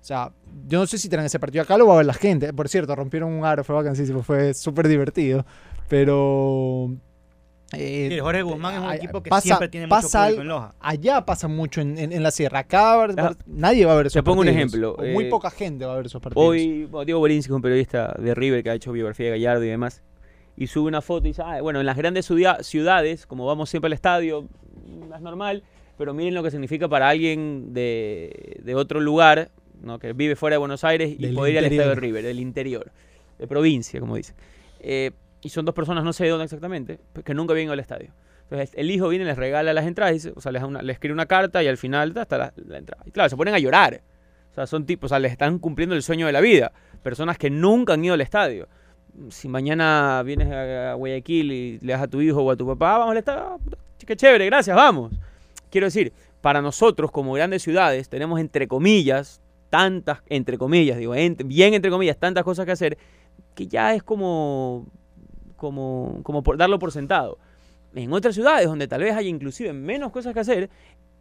O 0.00 0.04
sea, 0.04 0.32
yo 0.66 0.80
no 0.80 0.86
sé 0.88 0.98
si 0.98 1.08
traen 1.08 1.26
ese 1.26 1.38
partido 1.38 1.62
acá, 1.62 1.78
lo 1.78 1.86
va 1.86 1.94
a 1.94 1.96
ver 1.98 2.06
la 2.06 2.14
gente. 2.14 2.52
Por 2.52 2.68
cierto, 2.68 2.96
rompieron 2.96 3.32
un 3.32 3.44
aro, 3.44 3.62
fue 3.62 3.76
vacancísimo, 3.76 4.22
fue 4.24 4.54
súper 4.54 4.88
divertido. 4.88 5.44
Pero. 5.88 6.90
Eh, 7.72 8.08
Sí, 8.10 8.18
Jorge 8.18 8.42
Guzmán 8.42 8.74
es 8.74 8.80
un 8.80 8.86
ay- 8.86 8.96
equipo 8.98 9.22
que 9.22 9.30
pasa- 9.30 9.42
siempre 9.42 9.68
tiene 9.68 9.86
mucho 9.86 9.96
pasa 10.00 10.22
público 10.24 10.42
en 10.42 10.48
Loja. 10.48 10.74
allá 10.80 11.24
pasa 11.26 11.48
mucho 11.48 11.80
en, 11.80 11.98
en- 11.98 12.12
en 12.12 12.22
la 12.22 12.30
sierra. 12.30 12.60
Acá 12.60 12.96
va 12.96 13.08
Ah, 13.18 13.34
nadie 13.46 13.84
va 13.84 13.92
a 13.92 13.96
ver 13.96 14.06
esos 14.06 14.14
te 14.14 14.22
pongo 14.22 14.40
un 14.40 14.48
ejemplo, 14.48 14.96
muy 15.12 15.24
eh, 15.24 15.28
poca 15.30 15.50
gente 15.50 15.84
va 15.84 15.92
a 15.92 15.96
ver 15.96 16.06
esos 16.06 16.20
partidos. 16.22 16.46
Hoy, 16.46 16.84
bueno, 16.86 17.04
Diego 17.04 17.20
Borinsky 17.20 17.50
es 17.52 17.54
un 17.56 17.62
periodista 17.62 18.14
de 18.18 18.34
River 18.34 18.62
que 18.62 18.70
ha 18.70 18.74
hecho 18.74 18.90
biografía 18.92 19.26
de 19.26 19.32
Gallardo 19.32 19.64
y 19.64 19.68
demás, 19.68 20.02
y 20.56 20.66
sube 20.66 20.88
una 20.88 21.02
foto 21.02 21.26
y 21.26 21.30
dice, 21.30 21.42
"Ah, 21.44 21.60
bueno, 21.60 21.80
en 21.80 21.86
las 21.86 21.96
grandes 21.96 22.26
ciudad- 22.26 22.62
ciudades, 22.62 23.26
como 23.26 23.44
vamos 23.46 23.68
siempre 23.70 23.86
al 23.88 23.92
estadio, 23.92 24.42
mm, 24.42 25.12
es 25.14 25.20
normal, 25.20 25.62
pero 25.98 26.14
miren 26.14 26.34
lo 26.34 26.42
que 26.42 26.50
significa 26.50 26.88
para 26.88 27.08
alguien 27.08 27.74
de, 27.74 28.56
de 28.62 28.74
otro 28.74 29.00
lugar, 29.00 29.50
¿no? 29.82 29.98
que 29.98 30.12
vive 30.14 30.34
fuera 30.36 30.54
de 30.54 30.58
Buenos 30.58 30.82
Aires 30.84 31.10
y 31.16 31.22
Del 31.22 31.34
poder 31.34 31.52
ir 31.52 31.58
al 31.58 31.64
estadio 31.66 31.88
de. 31.90 31.94
River, 31.96 32.24
del 32.24 32.40
interior, 32.40 32.90
de 33.38 33.46
provincia, 33.46 34.00
como 34.00 34.16
dicen. 34.16 34.34
Eh, 34.80 35.12
y 35.42 35.48
son 35.50 35.64
dos 35.64 35.74
personas, 35.74 36.04
no 36.04 36.12
sé 36.12 36.24
de 36.24 36.30
dónde 36.30 36.44
exactamente, 36.44 37.00
que 37.24 37.34
nunca 37.34 37.52
habían 37.52 37.66
ido 37.66 37.72
al 37.72 37.80
estadio. 37.80 38.12
Entonces 38.44 38.70
el 38.76 38.90
hijo 38.90 39.08
viene 39.08 39.24
les 39.24 39.36
regala 39.36 39.72
las 39.72 39.86
entradas, 39.86 40.30
o 40.34 40.40
sea, 40.40 40.52
les, 40.52 40.62
les 40.62 40.94
escribe 40.94 41.12
una 41.12 41.26
carta 41.26 41.62
y 41.62 41.68
al 41.68 41.76
final 41.76 42.16
está 42.16 42.38
la, 42.38 42.52
la 42.56 42.78
entrada. 42.78 43.02
Y 43.06 43.10
claro, 43.10 43.28
se 43.28 43.36
ponen 43.36 43.54
a 43.54 43.58
llorar. 43.58 44.00
O 44.50 44.54
sea, 44.54 44.66
son 44.66 44.86
tipos, 44.86 45.08
o 45.08 45.10
sea, 45.10 45.18
les 45.18 45.32
están 45.32 45.58
cumpliendo 45.58 45.94
el 45.94 46.02
sueño 46.02 46.26
de 46.26 46.32
la 46.32 46.40
vida. 46.40 46.72
Personas 47.02 47.36
que 47.36 47.50
nunca 47.50 47.92
han 47.92 48.04
ido 48.04 48.14
al 48.14 48.20
estadio. 48.20 48.66
Si 49.28 49.48
mañana 49.48 50.22
vienes 50.24 50.50
a 50.50 50.94
Guayaquil 50.94 51.52
y 51.52 51.78
le 51.80 51.92
das 51.92 52.02
a 52.02 52.08
tu 52.08 52.20
hijo 52.20 52.42
o 52.42 52.50
a 52.50 52.56
tu 52.56 52.66
papá, 52.66 52.98
vamos 52.98 53.12
al 53.12 53.18
estadio, 53.18 53.42
ah, 53.42 53.58
qué 54.06 54.16
chévere, 54.16 54.46
gracias, 54.46 54.74
vamos. 54.74 55.12
Quiero 55.70 55.86
decir, 55.86 56.12
para 56.40 56.62
nosotros 56.62 57.10
como 57.10 57.34
grandes 57.34 57.62
ciudades 57.62 58.08
tenemos 58.08 58.40
entre 58.40 58.68
comillas, 58.68 59.42
tantas, 59.70 60.20
entre 60.28 60.56
comillas, 60.56 60.98
digo, 60.98 61.12
bien 61.12 61.74
entre 61.74 61.90
comillas, 61.90 62.16
tantas 62.16 62.44
cosas 62.44 62.64
que 62.64 62.72
hacer, 62.72 62.98
que 63.54 63.66
ya 63.66 63.94
es 63.94 64.02
como, 64.02 64.86
como, 65.58 66.20
como 66.22 66.42
por 66.42 66.56
darlo 66.56 66.78
por 66.78 66.90
sentado. 66.92 67.36
En 67.94 68.12
otras 68.12 68.34
ciudades 68.34 68.66
donde 68.66 68.88
tal 68.88 69.02
vez 69.02 69.14
haya 69.14 69.28
inclusive 69.28 69.72
menos 69.74 70.10
cosas 70.12 70.32
que 70.32 70.40
hacer, 70.40 70.70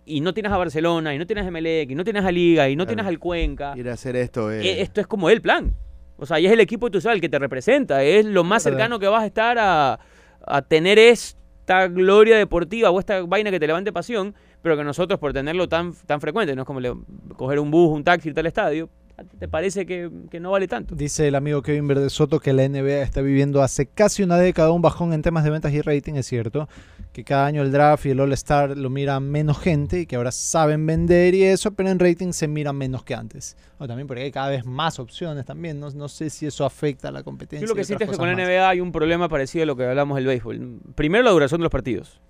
y 0.05 0.21
no 0.21 0.33
tienes 0.33 0.51
a 0.53 0.57
Barcelona, 0.57 1.13
y 1.13 1.17
no 1.17 1.25
tienes 1.27 1.43
a 1.43 1.47
Emelec, 1.49 1.91
y 1.91 1.95
no 1.95 2.05
tienes 2.05 2.23
a 2.23 2.31
Liga, 2.31 2.69
y 2.69 2.75
no 2.77 2.85
Claro. 2.85 2.95
tienes 2.95 3.05
al 3.07 3.19
Cuenca, 3.19 3.73
Ir 3.75 3.89
a 3.89 3.93
hacer 3.93 4.15
esto 4.15 4.49
eh. 4.51 4.61
eh, 4.65 4.81
esto 4.81 5.01
es 5.01 5.07
como 5.07 5.29
el 5.29 5.41
plan. 5.41 5.73
O 6.17 6.25
sea, 6.25 6.39
y 6.39 6.45
es 6.45 6.51
el 6.53 6.59
equipo 6.61 6.87
de 6.87 6.91
tu 6.93 7.01
ciudad 7.01 7.13
el 7.15 7.21
que 7.21 7.29
te 7.29 7.37
representa. 7.39 8.03
Es 8.03 8.25
lo 8.25 8.43
más 8.43 8.63
Verdad. 8.63 8.77
cercano 8.77 8.99
que 8.99 9.07
vas 9.07 9.23
a 9.23 9.25
estar 9.25 9.57
a, 9.59 9.99
a 10.45 10.61
tener 10.61 10.97
esta 10.97 11.87
gloria 11.87 12.37
deportiva 12.37 12.89
o 12.89 12.99
esta 12.99 13.21
vaina 13.23 13.51
que 13.51 13.59
te 13.59 13.67
levante 13.67 13.91
pasión, 13.91 14.33
pero 14.61 14.75
que 14.77 14.83
nosotros 14.83 15.19
por 15.19 15.33
tenerlo 15.33 15.67
tan, 15.67 15.93
tan 16.05 16.19
frecuente, 16.21 16.55
no 16.55 16.61
es 16.63 16.65
como 16.65 16.79
le- 16.79 16.95
coger 17.35 17.59
un 17.59 17.69
bus, 17.69 17.93
un 17.93 18.03
taxi, 18.03 18.29
irte 18.29 18.39
al 18.39 18.47
estadio, 18.47 18.85
¿a 18.85 18.87
ti 18.87 19.06
¿te 19.23 19.47
parece 19.47 19.85
que, 19.85 20.09
que 20.29 20.39
no 20.39 20.51
vale 20.51 20.67
tanto? 20.67 20.95
Dice 20.95 21.27
el 21.27 21.35
amigo 21.35 21.61
Kevin 21.61 21.87
Verde 21.87 22.09
Soto 22.09 22.39
que 22.39 22.53
la 22.53 22.67
NBA 22.67 23.01
está 23.01 23.21
viviendo 23.21 23.61
hace 23.61 23.87
casi 23.87 24.23
una 24.23 24.37
década 24.37 24.71
un 24.71 24.81
bajón 24.81 25.13
en 25.13 25.21
temas 25.21 25.43
de 25.43 25.49
ventas 25.49 25.73
y 25.73 25.81
rating, 25.81 26.13
es 26.13 26.27
cierto. 26.27 26.69
Que 27.13 27.23
cada 27.23 27.47
año 27.47 27.63
el 27.63 27.71
draft 27.71 28.05
y 28.05 28.11
el 28.11 28.19
All-Star 28.19 28.77
lo 28.77 28.89
mira 28.89 29.19
menos 29.19 29.59
gente 29.59 30.01
y 30.01 30.05
que 30.05 30.15
ahora 30.15 30.31
saben 30.31 30.85
vender 30.85 31.33
y 31.33 31.43
eso, 31.43 31.71
pero 31.71 31.89
en 31.89 31.99
rating 31.99 32.31
se 32.31 32.47
mira 32.47 32.73
menos 32.73 33.03
que 33.03 33.15
antes. 33.15 33.57
O 33.79 33.87
también 33.87 34.07
porque 34.07 34.23
hay 34.23 34.31
cada 34.31 34.49
vez 34.49 34.65
más 34.65 34.99
opciones 34.99 35.45
también. 35.45 35.79
No, 35.79 35.89
no 35.89 36.07
sé 36.09 36.29
si 36.29 36.45
eso 36.45 36.65
afecta 36.65 37.07
a 37.07 37.11
la 37.11 37.23
competencia. 37.23 37.65
Yo 37.65 37.73
lo 37.73 37.75
que 37.75 37.83
siento 37.83 38.03
es 38.03 38.11
que 38.11 38.17
con 38.17 38.29
la 38.29 38.35
más. 38.35 38.45
NBA 38.45 38.69
hay 38.69 38.81
un 38.81 38.91
problema 38.91 39.29
parecido 39.29 39.63
a 39.63 39.65
lo 39.65 39.75
que 39.75 39.85
hablamos 39.85 40.15
del 40.15 40.27
béisbol. 40.27 40.79
Primero 40.95 41.23
la 41.23 41.31
duración 41.31 41.59
de 41.59 41.63
los 41.63 41.71
partidos, 41.71 42.21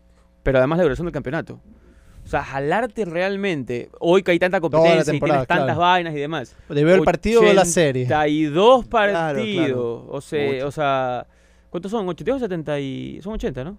pero 0.44 0.60
además 0.60 0.78
la 0.78 0.84
duración 0.84 1.06
del 1.06 1.14
campeonato. 1.14 1.60
O 2.28 2.30
sea, 2.30 2.44
jalarte 2.44 3.06
realmente, 3.06 3.90
hoy 4.02 4.22
que 4.22 4.32
hay 4.32 4.40
tanta 4.40 4.60
competencia 4.60 5.14
y 5.14 5.20
tienes 5.20 5.48
tantas 5.48 5.66
claro. 5.66 5.80
vainas 5.80 6.14
y 6.14 6.18
demás, 6.18 6.54
De 6.68 6.84
ver 6.84 6.96
el 7.00 7.04
partido 7.06 7.40
o 7.40 7.54
la 7.54 7.64
serie. 7.64 8.04
82 8.06 8.88
Claro, 8.88 9.14
partidos. 9.14 9.66
claro. 9.66 10.06
O, 10.10 10.20
sea, 10.22 10.52
Mucho. 10.52 10.68
o 10.68 10.72
sea, 10.72 11.28
¿cuántos 11.70 11.90
son? 11.92 12.06
¿82 12.06 12.36
o 12.36 12.40
70? 12.40 12.80
Y... 12.82 13.22
Son 13.22 13.32
80, 13.34 13.64
¿no? 13.64 13.78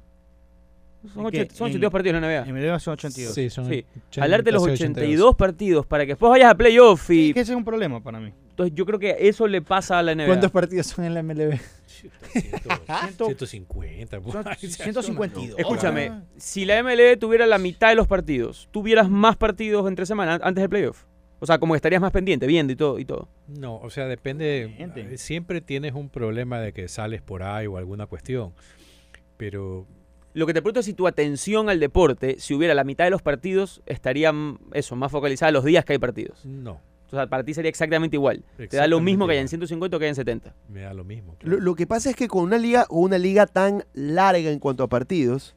Son, 1.13 1.27
¿En 1.27 1.31
qué? 1.31 1.41
80, 1.43 1.55
son 1.55 1.67
En- 1.67 1.71
82 1.73 1.93
partidos 1.93 2.15
en 2.17 2.23
la 2.23 2.29
NBA. 2.29 2.49
En 2.49 2.55
Melega 2.55 2.79
son 2.81 2.93
82. 2.95 3.35
Sí, 3.35 3.51
son 3.51 3.67
Sí. 3.67 3.85
80, 4.09 4.21
Jalarte 4.23 4.51
los 4.53 4.63
casi 4.67 4.83
82 4.85 5.35
partidos 5.37 5.87
para 5.87 6.05
que 6.07 6.13
después 6.13 6.31
vayas 6.31 6.51
a 6.51 6.55
playoff 6.57 7.07
Sí, 7.07 7.29
y... 7.29 7.35
que 7.35 7.41
ese 7.41 7.53
es 7.53 7.57
un 7.59 7.65
problema 7.65 8.03
para 8.03 8.19
mí. 8.19 8.33
Entonces 8.51 8.75
yo 8.75 8.87
creo 8.87 8.99
que 8.99 9.15
eso 9.21 9.47
le 9.47 9.61
pasa 9.63 9.99
a 9.99 10.03
la 10.03 10.15
NBA. 10.15 10.27
¿Cuántos 10.27 10.51
partidos 10.51 10.87
son 10.87 11.05
en 11.05 11.13
la 11.15 11.23
MLB? 11.23 11.59
Ciento- 12.33 13.27
150. 13.27 14.21
por 14.21 14.33
Son 14.33 14.47
ahí, 14.49 14.55
o 14.57 14.71
sea, 14.71 14.85
152. 14.85 15.59
Escúchame, 15.59 16.23
si 16.37 16.65
la 16.65 16.83
MLB 16.83 17.19
tuviera 17.19 17.47
la 17.47 17.59
mitad 17.59 17.89
de 17.91 17.95
los 17.95 18.07
partidos, 18.07 18.69
¿tuvieras 18.71 19.09
más 19.11 19.37
partidos 19.37 19.87
entre 19.89 20.07
semana 20.07 20.39
antes 20.43 20.63
del 20.63 20.69
playoff? 20.71 21.05
O 21.41 21.47
sea, 21.47 21.59
como 21.59 21.75
que 21.75 21.77
estarías 21.77 22.01
más 22.03 22.11
pendiente, 22.11 22.47
viendo 22.49 22.73
y 22.73 22.77
todo. 22.77 22.99
Y 22.99 23.05
todo. 23.05 23.29
No, 23.47 23.77
o 23.77 23.91
sea, 23.91 24.07
depende. 24.07 24.75
Gente. 24.77 25.03
eh, 25.03 25.19
Siempre 25.19 25.61
tienes 25.61 25.95
un 25.95 26.09
problema 26.11 26.59
de 26.61 26.73
que 26.73 26.89
sales 26.89 27.23
por 27.23 27.43
ahí 27.45 27.67
o 27.69 27.77
alguna 27.77 28.07
cuestión. 28.07 28.53
Pero 29.37 29.87
Lo 30.35 30.47
que 30.47 30.53
te 30.55 30.61
pregunto 30.63 30.81
es 30.81 30.87
si 30.87 30.95
tu 30.95 31.07
atención 31.07 31.69
al 31.71 31.81
deporte, 31.81 32.37
si 32.39 32.55
hubiera 32.55 32.75
la 32.75 32.85
mitad 32.85 33.05
de 33.05 33.11
los 33.11 33.23
partidos, 33.23 33.83
estaría 33.87 34.33
eso, 34.73 34.95
más 34.97 35.11
focalizada 35.13 35.53
los 35.53 35.65
días 35.65 35.85
que 35.85 35.95
hay 35.95 35.99
partidos. 35.99 36.45
No, 36.45 36.81
O 37.11 37.17
sea, 37.17 37.27
para 37.27 37.43
ti 37.43 37.55
sería 37.55 37.71
exactamente 37.71 38.17
igual. 38.17 38.45
Te 38.57 38.77
da 38.77 38.87
lo 38.87 39.01
mismo 39.01 39.27
que 39.27 39.33
haya 39.33 39.41
en 39.41 39.47
igual. 39.47 39.69
150 39.69 39.97
o 39.97 40.01
que 40.01 40.05
haya 40.07 40.11
en 40.11 40.15
70. 40.17 40.55
me 40.69 40.83
da 40.83 40.93
lo 40.93 41.05
mismo. 41.05 41.33
Lo, 41.33 41.39
claro. 41.39 41.61
lo 41.61 41.75
que 41.75 41.87
pasa 41.87 42.11
es 42.11 42.17
que 42.17 42.29
con 42.29 42.43
una 42.45 42.59
liga, 42.59 42.85
con 42.87 43.03
una 43.03 43.17
liga 43.19 43.47
tan 43.47 43.85
larga 43.95 44.51
en 44.51 44.59
cuanto 44.59 44.83
a 44.85 44.89
partidos, 44.89 45.55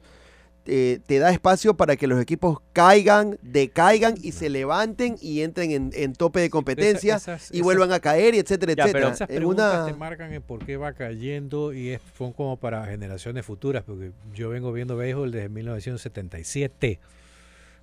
eh, 0.64 1.00
te 1.06 1.18
da 1.18 1.30
espacio 1.32 1.74
para 1.76 1.96
que 1.96 2.06
los 2.06 2.20
equipos 2.22 2.58
caigan, 2.72 3.36
decaigan 3.42 4.14
y 4.22 4.30
se 4.30 4.48
levanten 4.48 5.16
y 5.20 5.40
entren 5.42 5.72
en, 5.72 5.90
en 5.92 6.12
tope 6.14 6.38
de 6.40 6.50
competencia 6.50 7.16
Esa- 7.16 7.34
esas- 7.34 7.50
y 7.50 7.56
esas- 7.56 7.64
vuelvan 7.64 7.92
a 7.92 7.98
caer, 7.98 8.34
y 8.36 8.38
etcétera, 8.38 8.72
Ya, 8.74 8.84
pero 8.84 9.08
etcétera. 9.08 9.14
Esas 9.14 9.28
En 9.30 9.36
preguntas 9.36 9.74
una- 9.74 9.86
te 9.86 9.98
marcan 9.98 10.32
en 10.32 10.40
por 10.40 10.64
qué 10.64 10.76
va 10.76 10.92
cayendo 10.92 11.72
y 11.72 11.88
es, 11.90 12.00
son 12.16 12.32
como 12.32 12.56
para 12.58 12.86
generaciones 12.86 13.44
futuras, 13.44 13.82
porque 13.84 14.12
yo 14.34 14.50
vengo 14.50 14.72
viendo 14.72 14.96
béisbol 14.96 15.32
desde 15.32 15.48
1977. 15.48 17.00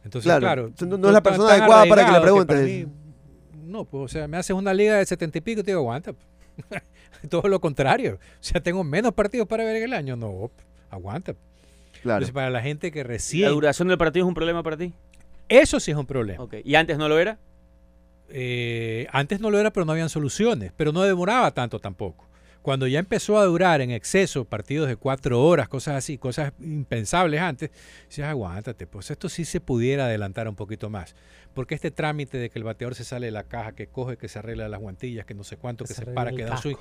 Entonces, 0.05 0.25
Claro, 0.37 0.71
no- 0.79 1.07
es 1.07 1.13
la 1.13 1.21
persona 1.21 1.49
adecuada 1.51 1.85
para 1.85 2.05
que 2.05 2.11
le 2.11 2.17
arraigado 2.17 2.45
preguntes. 2.47 2.65
mí- 2.87 2.93
no, 3.69 3.85
pues, 3.85 4.03
o 4.03 4.07
sea, 4.07 4.27
me 4.27 4.37
haces 4.37 4.55
una 4.55 4.73
liga 4.73 4.97
de 4.97 5.05
70 5.05 5.37
y 5.37 5.41
pico 5.41 5.61
y 5.61 5.63
te 5.63 5.71
digo, 5.71 5.79
aguanta. 5.81 6.13
Todo 7.29 7.47
lo 7.47 7.59
contrario. 7.61 8.15
O 8.15 8.43
sea, 8.43 8.61
tengo 8.61 8.83
menos 8.83 9.13
partidos 9.13 9.47
para 9.47 9.63
ver 9.63 9.77
en 9.77 9.83
el 9.83 9.93
año. 9.93 10.15
No, 10.15 10.51
aguanta. 10.89 11.33
claro. 12.01 12.17
Entonces, 12.17 12.31
para 12.33 12.49
la 12.49 12.61
gente 12.61 12.91
que 12.91 13.03
¿La 13.03 13.07
recién... 13.09 13.49
duración 13.51 13.87
del 13.87 13.97
partido 13.97 14.25
es 14.25 14.27
un 14.27 14.33
problema 14.33 14.63
para 14.63 14.77
ti? 14.77 14.93
Eso 15.47 15.79
sí 15.79 15.91
es 15.91 15.97
un 15.97 16.05
problema. 16.05 16.43
Ok. 16.43 16.55
¿Y 16.63 16.75
antes 16.75 16.97
no 16.97 17.07
lo 17.09 17.19
era? 17.19 17.39
Eh, 18.29 19.07
antes 19.11 19.39
no 19.39 19.49
lo 19.49 19.59
era, 19.59 19.71
pero 19.71 19.85
no 19.85 19.91
habían 19.91 20.09
soluciones, 20.09 20.71
pero 20.77 20.91
no 20.91 21.01
demoraba 21.01 21.51
tanto 21.51 21.79
tampoco. 21.79 22.27
Cuando 22.61 22.87
ya 22.87 22.99
empezó 22.99 23.39
a 23.39 23.45
durar 23.45 23.81
en 23.81 23.89
exceso 23.89 24.45
partidos 24.45 24.87
de 24.87 24.95
cuatro 24.97 25.41
horas, 25.41 25.67
cosas 25.69 25.95
así, 25.95 26.17
cosas 26.17 26.53
impensables 26.59 27.41
antes, 27.41 27.71
decías, 28.07 28.27
aguántate, 28.27 28.85
pues 28.85 29.09
esto 29.09 29.29
sí 29.29 29.45
se 29.45 29.61
pudiera 29.61 30.05
adelantar 30.05 30.47
un 30.47 30.55
poquito 30.55 30.89
más. 30.89 31.15
Porque 31.53 31.75
este 31.75 31.91
trámite 31.91 32.37
de 32.37 32.49
que 32.49 32.59
el 32.59 32.63
bateador 32.63 32.95
se 32.95 33.03
sale 33.03 33.27
de 33.27 33.31
la 33.31 33.43
caja, 33.43 33.73
que 33.73 33.87
coge, 33.87 34.17
que 34.17 34.27
se 34.27 34.39
arregla 34.39 34.69
las 34.69 34.79
guantillas, 34.79 35.25
que 35.25 35.33
no 35.33 35.43
sé 35.43 35.57
cuánto, 35.57 35.83
que, 35.83 35.89
Que 35.89 35.93
se 35.95 36.05
se, 36.05 36.11
para, 36.11 36.31
que 36.31 36.43
da 36.43 36.57
swing, 36.57 36.77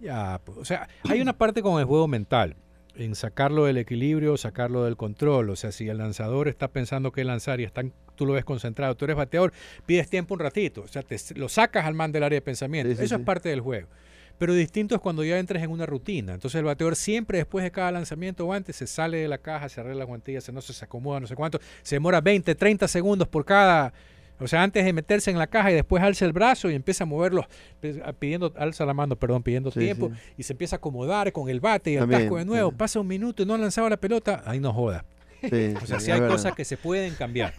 ya, 0.00 0.40
pues, 0.44 0.58
o 0.58 0.64
sea, 0.64 0.88
hay 1.08 1.20
una 1.20 1.36
parte 1.36 1.62
con 1.62 1.78
el 1.78 1.84
juego 1.84 2.08
mental, 2.08 2.56
en 2.94 3.14
sacarlo 3.14 3.64
del 3.64 3.78
equilibrio, 3.78 4.36
sacarlo 4.36 4.84
del 4.84 4.96
control. 4.96 5.50
O 5.50 5.56
sea, 5.56 5.72
si 5.72 5.88
el 5.88 5.98
lanzador 5.98 6.48
está 6.48 6.68
pensando 6.68 7.12
que 7.12 7.24
lanzar 7.24 7.60
y 7.60 7.64
están, 7.64 7.92
tú 8.16 8.26
lo 8.26 8.34
ves 8.34 8.44
concentrado, 8.44 8.96
tú 8.96 9.04
eres 9.04 9.16
bateador, 9.16 9.52
pides 9.86 10.08
tiempo 10.10 10.34
un 10.34 10.40
ratito. 10.40 10.82
O 10.82 10.88
sea, 10.88 11.02
te, 11.02 11.16
lo 11.34 11.48
sacas 11.48 11.86
al 11.86 11.94
man 11.94 12.12
del 12.12 12.22
área 12.22 12.36
de 12.36 12.42
pensamiento. 12.42 12.94
Sí, 12.94 13.02
Eso 13.02 13.16
sí. 13.16 13.20
es 13.20 13.26
parte 13.26 13.48
del 13.48 13.60
juego. 13.60 13.88
Pero 14.38 14.54
distinto 14.54 14.94
es 14.94 15.00
cuando 15.00 15.22
ya 15.24 15.38
entres 15.38 15.62
en 15.62 15.70
una 15.70 15.86
rutina. 15.86 16.34
Entonces 16.34 16.58
el 16.58 16.64
bateador 16.64 16.96
siempre 16.96 17.38
después 17.38 17.62
de 17.62 17.70
cada 17.70 17.92
lanzamiento 17.92 18.46
o 18.46 18.52
antes 18.52 18.74
se 18.76 18.86
sale 18.86 19.18
de 19.18 19.28
la 19.28 19.38
caja, 19.38 19.68
se 19.68 19.80
arregla 19.80 20.00
las 20.00 20.08
guantillas, 20.08 20.42
se 20.44 20.52
no 20.52 20.60
se, 20.60 20.72
se 20.72 20.84
acomoda, 20.84 21.20
no 21.20 21.26
sé 21.26 21.36
cuánto. 21.36 21.60
Se 21.82 21.96
demora 21.96 22.20
20, 22.20 22.54
30 22.54 22.88
segundos 22.88 23.28
por 23.28 23.44
cada... 23.44 23.92
O 24.40 24.48
sea, 24.48 24.60
antes 24.64 24.84
de 24.84 24.92
meterse 24.92 25.30
en 25.30 25.38
la 25.38 25.46
caja 25.46 25.70
y 25.70 25.74
después 25.74 26.02
alza 26.02 26.24
el 26.24 26.32
brazo 26.32 26.68
y 26.68 26.74
empieza 26.74 27.04
a 27.04 27.06
moverlo, 27.06 27.46
pe- 27.80 28.02
pidiendo, 28.18 28.52
alza 28.56 28.84
la 28.84 28.92
mano, 28.92 29.14
perdón, 29.14 29.44
pidiendo 29.44 29.70
Sí, 29.70 29.78
tiempo 29.78 30.10
sí. 30.12 30.32
y 30.38 30.42
se 30.42 30.54
empieza 30.54 30.74
a 30.74 30.78
acomodar 30.78 31.30
con 31.30 31.48
el 31.48 31.60
bate 31.60 31.92
y 31.92 31.94
el 31.94 32.00
También, 32.00 32.22
casco 32.22 32.38
de 32.38 32.44
nuevo. 32.44 32.70
sí. 32.70 32.76
Pasa 32.76 32.98
un 32.98 33.06
minuto 33.06 33.44
y 33.44 33.46
no 33.46 33.54
ha 33.54 33.58
lanzado 33.58 33.88
la 33.88 33.96
pelota, 33.98 34.42
ahí 34.44 34.58
no 34.58 34.72
joda. 34.72 35.04
Sí, 35.42 35.74
O 35.80 35.86
sea, 35.86 36.00
sí, 36.00 36.06
si 36.06 36.10
hay 36.10 36.18
verdad. 36.20 36.34
cosas 36.34 36.54
que 36.56 36.64
se 36.64 36.76
pueden 36.76 37.14
cambiar. 37.14 37.54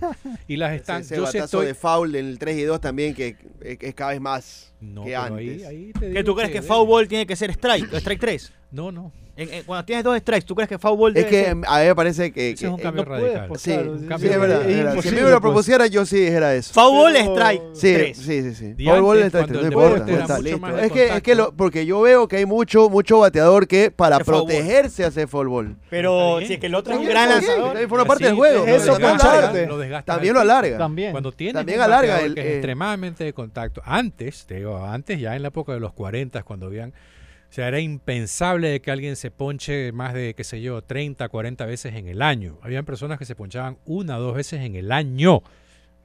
Y 0.47 0.57
las 0.57 0.71
Ese, 0.71 0.77
están... 0.77 1.01
ese 1.01 1.15
yo 1.15 1.25
sí 1.27 1.37
batazo 1.37 1.57
estoy... 1.59 1.65
de 1.67 1.73
foul 1.73 2.15
en 2.17 2.25
el 2.25 2.37
3 2.39 2.57
y 2.57 2.63
2 2.63 2.81
también 2.81 3.13
que 3.13 3.37
es 3.61 3.93
cada 3.95 4.11
vez 4.11 4.19
más 4.19 4.72
No, 4.83 5.03
que 5.03 5.09
pero 5.11 5.21
antes. 5.21 5.39
ahí, 5.39 5.63
ahí 5.63 5.91
te 5.93 5.99
¿Qué 5.99 6.07
digo 6.07 6.23
tú 6.23 6.35
crees 6.35 6.51
que 6.51 6.61
debe- 6.61 6.67
foul 6.67 6.87
ball 6.87 7.07
tiene 7.07 7.25
que 7.25 7.35
ser 7.35 7.49
strike? 7.51 7.93
o 7.93 7.97
strike 7.97 8.19
3. 8.19 8.51
No, 8.71 8.91
no. 8.91 9.11
En- 9.35 9.51
en- 9.51 9.63
cuando 9.63 9.83
tienes 9.83 10.03
dos 10.03 10.15
strikes, 10.19 10.45
¿tú 10.45 10.53
crees 10.53 10.69
que 10.69 10.77
foul 10.77 10.95
ball 10.95 11.09
Es 11.17 11.25
debe 11.25 11.29
que 11.29 11.43
ser? 11.45 11.49
a 11.65 11.79
mí 11.81 11.85
me 11.87 11.95
parece 11.95 12.31
que... 12.31 12.51
Ese 12.51 12.65
es 12.67 12.71
un 12.71 12.77
que- 12.77 12.83
cambio 12.83 13.01
no 13.03 13.07
puedes, 13.09 13.23
radical. 13.25 13.47
pues, 13.47 13.61
sí, 13.61 13.71
claro, 13.71 13.93
sí, 13.95 14.01
sí, 14.03 14.07
cambio 14.07 14.31
es 14.31 14.39
verdad. 14.39 14.61
Si 15.01 15.07
a 15.09 15.11
mí 15.11 15.17
me 15.17 15.21
lo 15.23 15.29
pues. 15.29 15.41
propusiera, 15.41 15.87
yo 15.87 16.05
sí 16.05 16.17
dijera 16.19 16.53
eso. 16.53 16.71
Foul 16.71 16.95
ball, 16.99 17.13
Pero- 17.13 17.31
strike 17.33 17.61
Sí, 17.73 17.93
3. 17.95 18.17
sí, 18.17 18.41
sí, 18.43 18.53
sí. 18.77 18.85
Foul 18.85 19.01
ball 19.01 19.17
está 19.23 19.39
cuando 19.39 19.53
no 19.55 19.59
el 19.61 19.73
importa, 19.73 20.11
está 20.21 20.37
listo. 20.39 20.77
Es 20.77 20.91
que, 20.91 21.15
es 21.15 21.23
que 21.23 21.33
lo, 21.33 21.51
porque 21.51 21.83
yo 21.87 22.01
veo 22.01 22.27
que 22.27 22.35
hay 22.37 22.45
mucho 22.45 22.91
mucho 22.91 23.17
bateador 23.19 23.67
que 23.67 23.89
para 23.89 24.19
Que 24.19 24.23
protegerse 24.23 25.03
hace 25.03 25.25
foul 25.25 25.47
ball. 25.47 25.77
Pero 25.89 26.37
si 26.45 26.53
es 26.53 26.59
que 26.59 26.67
el 26.67 26.75
otro 26.75 26.93
es 26.93 26.99
un 26.99 27.05
gran 27.07 27.29
lanzador. 27.29 27.69
también 27.69 27.89
forma 27.89 28.05
parte 28.05 28.25
del 28.25 28.35
juego. 28.35 28.65
lo 28.67 28.71
eso 28.71 28.97
también 28.99 29.67
lo 29.67 29.77
desgasta 29.79 30.13
También 30.13 30.33
lo 30.35 30.41
alarga. 30.41 30.77
También. 30.77 31.11
Cuando 31.11 31.31
tienes 31.31 31.55
También 31.55 31.79
un 31.79 31.85
alarga 31.85 32.19
que 32.19 32.25
eh, 32.39 32.53
extremadamente 32.53 33.23
de 33.23 33.33
contacto. 33.33 33.81
Antes, 33.83 34.45
te 34.45 34.57
digo, 34.57 34.72
antes 34.77 35.19
ya 35.19 35.35
en 35.35 35.41
la 35.41 35.49
época 35.49 35.73
de 35.73 35.79
los 35.79 35.93
40, 35.93 36.43
cuando 36.43 36.67
habían... 36.67 36.91
O 36.91 37.55
sea, 37.55 37.67
era 37.67 37.79
impensable 37.79 38.69
de 38.69 38.81
que 38.81 38.89
alguien 38.89 39.15
se 39.15 39.29
ponche 39.29 39.91
más 39.91 40.15
de, 40.15 40.33
qué 40.33 40.43
sé 40.43 40.59
yo, 40.59 40.81
30, 40.81 41.29
40 41.29 41.65
veces 41.67 41.93
en 41.93 42.07
el 42.07 42.23
año. 42.23 42.57
Habían 42.63 42.83
personas 42.83 43.19
que 43.19 43.25
se 43.25 43.35
ponchaban 43.35 43.77
una 43.85 44.17
o 44.17 44.21
dos 44.21 44.35
veces 44.35 44.61
en 44.61 44.75
el 44.75 44.91
año. 44.91 45.43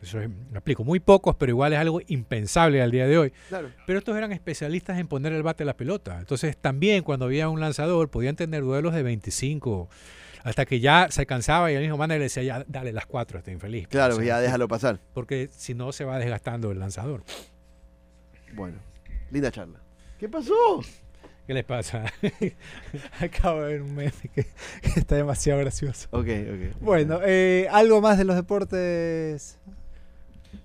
Eso 0.03 0.21
es, 0.21 0.29
me 0.29 0.59
explico, 0.59 0.85
muy 0.85 1.01
pocos, 1.01 1.37
pero 1.37 1.51
igual 1.51 1.73
es 1.73 1.79
algo 1.79 2.03
impensable 2.07 2.83
al 2.83 2.91
día 2.91 3.07
de 3.07 3.17
hoy. 3.17 3.33
Claro. 3.49 3.71
Pero 3.87 3.99
estos 3.99 4.17
eran 4.17 4.31
especialistas 4.33 4.99
en 4.99 5.09
poner 5.09 5.33
el 5.33 5.43
bate 5.43 5.63
a 5.63 5.67
la 5.67 5.77
pelota. 5.77 6.19
Entonces 6.19 6.57
también 6.57 7.03
cuando 7.03 7.25
había 7.25 7.49
un 7.49 7.61
lanzador 7.61 8.11
podían 8.11 8.37
tener 8.37 8.63
duelos 8.63 8.95
de 8.95 9.03
25 9.03 9.89
hasta 10.45 10.67
que 10.67 10.81
ya 10.81 11.09
se 11.11 11.27
cansaba 11.27 11.73
y 11.73 11.75
el 11.75 11.83
mismo 11.83 11.97
manager 11.97 12.21
le 12.21 12.25
decía, 12.25 12.43
ya 12.43 12.65
dale 12.69 12.93
las 12.93 13.07
cuatro 13.07 13.39
este 13.39 13.53
infeliz. 13.53 13.89
Claro, 13.89 14.15
O 14.15 14.19
sea, 14.19 14.27
ya 14.27 14.41
déjalo 14.41 14.69
pasar. 14.69 15.01
Porque 15.15 15.49
si 15.51 15.75
no 15.75 15.93
se 15.93 16.05
va 16.05 16.19
desgastando 16.19 16.71
el 16.71 16.79
lanzador. 16.79 17.25
Bueno, 18.55 18.79
linda 19.31 19.51
charla. 19.51 19.81
¿Qué 20.19 20.29
pasó? 20.29 20.81
¿Qué 21.47 21.55
les 21.55 21.65
pasa? 21.65 22.05
Acabo 23.21 23.63
de 23.63 23.73
ver 23.73 23.83
un 23.83 23.95
meme 23.95 24.13
que, 24.35 24.45
que 24.83 25.01
está 25.01 25.17
demasiado 25.17 25.61
gracioso. 25.61 26.09
Ok, 26.11 26.27
ok. 26.27 26.81
Bueno, 26.81 27.21
eh, 27.25 27.67
algo 27.71 28.01
más 28.03 28.19
de 28.19 28.25
los 28.25 28.37
deportes. 28.37 29.59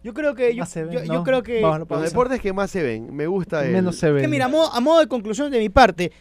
Yo 0.04 0.13
creo 0.13 0.36
que 0.36 0.54
yo, 0.54 1.24
creo 1.24 1.43
que 1.43 1.62
Vamos 1.62 1.88
Los 1.89 2.04
deportes 2.04 2.41
que 2.41 2.52
más 2.52 2.69
se 2.72 2.84
ven, 2.84 3.15
me 3.15 3.28
gusta 3.28 3.65
el... 3.65 3.72
menos 3.72 3.96
se 3.96 4.12
ven. 4.12 4.24
que 4.24 4.28
mira, 4.28 4.46
a 4.46 4.50
modo, 4.50 4.74
a 4.74 4.80
modo 4.82 5.00
de 5.00 5.08
conclusión 5.08 5.52
de 5.52 5.60
mi 5.60 5.69
parte, 5.69 6.12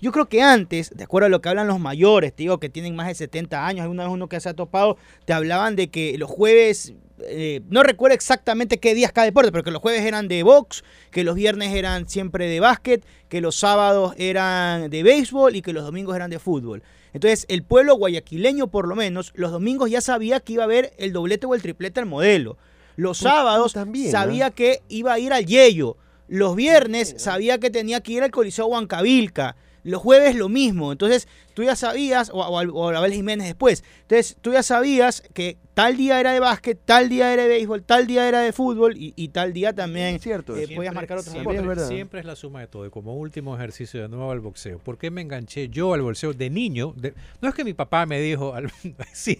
yo 0.00 0.12
creo 0.12 0.28
que 0.28 0.42
antes, 0.42 0.90
de 0.90 1.04
acuerdo 1.04 1.26
a 1.26 1.28
lo 1.28 1.40
que 1.40 1.48
hablan 1.48 1.68
los 1.68 1.78
mayores, 1.80 2.32
te 2.34 2.44
digo 2.44 2.58
que 2.58 2.68
tienen 2.68 2.96
más 2.96 3.06
de 3.08 3.14
70 3.14 3.66
años, 3.66 3.82
alguna 3.82 4.04
vez 4.04 4.12
uno 4.12 4.28
que 4.28 4.38
se 4.40 4.48
ha 4.48 4.54
topado, 4.54 4.96
te 5.24 5.32
hablaban 5.32 5.76
de 5.76 5.90
que 5.90 6.16
los 6.18 6.30
jueves, 6.30 6.94
eh, 7.26 7.60
no 7.68 7.82
recuerdo 7.82 8.14
exactamente 8.14 8.78
qué 8.78 8.94
días 8.94 9.12
cada 9.12 9.24
deporte, 9.26 9.52
pero 9.52 9.64
que 9.64 9.70
los 9.70 9.82
jueves 9.82 10.02
eran 10.02 10.28
de 10.28 10.42
box, 10.42 10.84
que 11.10 11.24
los 11.24 11.34
viernes 11.34 11.74
eran 11.74 12.08
siempre 12.08 12.48
de 12.48 12.60
básquet, 12.60 13.04
que 13.28 13.40
los 13.40 13.56
sábados 13.56 14.14
eran 14.18 14.90
de 14.90 15.02
béisbol 15.02 15.56
y 15.56 15.62
que 15.62 15.72
los 15.72 15.84
domingos 15.84 16.16
eran 16.16 16.30
de 16.30 16.38
fútbol. 16.38 16.82
Entonces, 17.12 17.44
el 17.48 17.62
pueblo 17.62 17.96
guayaquileño, 17.96 18.68
por 18.68 18.88
lo 18.88 18.96
menos, 18.96 19.32
los 19.34 19.52
domingos 19.52 19.90
ya 19.90 20.00
sabía 20.00 20.40
que 20.40 20.54
iba 20.54 20.62
a 20.62 20.66
haber 20.66 20.92
el 20.98 21.12
doblete 21.12 21.46
o 21.46 21.54
el 21.54 21.62
triplete 21.62 22.00
al 22.00 22.06
modelo. 22.06 22.56
Los 22.96 23.20
Pues, 23.20 23.32
sábados 23.32 23.72
también, 23.72 24.10
sabía 24.10 24.50
que 24.50 24.82
iba 24.88 25.12
a 25.12 25.18
ir 25.18 25.32
al 25.32 25.44
Yello. 25.46 25.96
Los 26.28 26.56
viernes 26.56 27.14
sabía 27.18 27.58
que 27.58 27.70
tenía 27.70 28.00
que 28.00 28.12
ir 28.12 28.22
al 28.22 28.30
Coliseo 28.30 28.66
Huancavilca. 28.66 29.56
Los 29.84 30.00
jueves 30.00 30.36
lo 30.36 30.48
mismo. 30.48 30.92
Entonces 30.92 31.26
tú 31.54 31.62
ya 31.62 31.76
sabías, 31.76 32.30
o, 32.30 32.40
o, 32.40 32.60
o 32.72 32.88
Abel 32.96 33.12
Jiménez 33.12 33.46
después. 33.46 33.84
Entonces 34.02 34.36
tú 34.40 34.52
ya 34.52 34.62
sabías 34.62 35.22
que 35.34 35.56
tal 35.74 35.96
día 35.96 36.20
era 36.20 36.32
de 36.32 36.40
básquet, 36.40 36.78
tal 36.84 37.08
día 37.08 37.32
era 37.32 37.44
de 37.44 37.48
béisbol, 37.48 37.82
tal 37.82 38.06
día 38.06 38.28
era 38.28 38.40
de 38.40 38.52
fútbol 38.52 38.94
y, 38.96 39.14
y 39.16 39.28
tal 39.28 39.54
día 39.54 39.72
también 39.74 40.16
Es 40.16 40.22
cierto 40.22 40.54
eh, 40.54 40.64
eso. 40.64 40.74
podías 40.74 40.92
marcar 40.94 41.16
otros 41.16 41.32
siempre- 41.32 41.54
deportes. 41.54 41.72
es 41.72 41.76
verdad. 41.78 41.88
siempre 41.96 42.20
es 42.20 42.26
la 42.26 42.36
suma 42.36 42.60
de 42.60 42.66
todo. 42.66 42.84
Y 42.86 42.90
como 42.90 43.14
último 43.14 43.56
ejercicio 43.56 44.02
de 44.02 44.08
nuevo 44.08 44.30
al 44.30 44.40
boxeo. 44.40 44.78
¿Por 44.78 44.98
qué 44.98 45.10
me 45.10 45.22
enganché 45.22 45.68
yo 45.70 45.94
al 45.94 46.02
boxeo 46.02 46.34
de 46.34 46.50
niño? 46.50 46.92
De- 46.96 47.14
no 47.40 47.48
es 47.48 47.54
que 47.54 47.64
mi 47.64 47.72
papá 47.72 48.04
me 48.04 48.20
dijo... 48.20 48.54
al- 48.54 48.70
sí, 49.14 49.38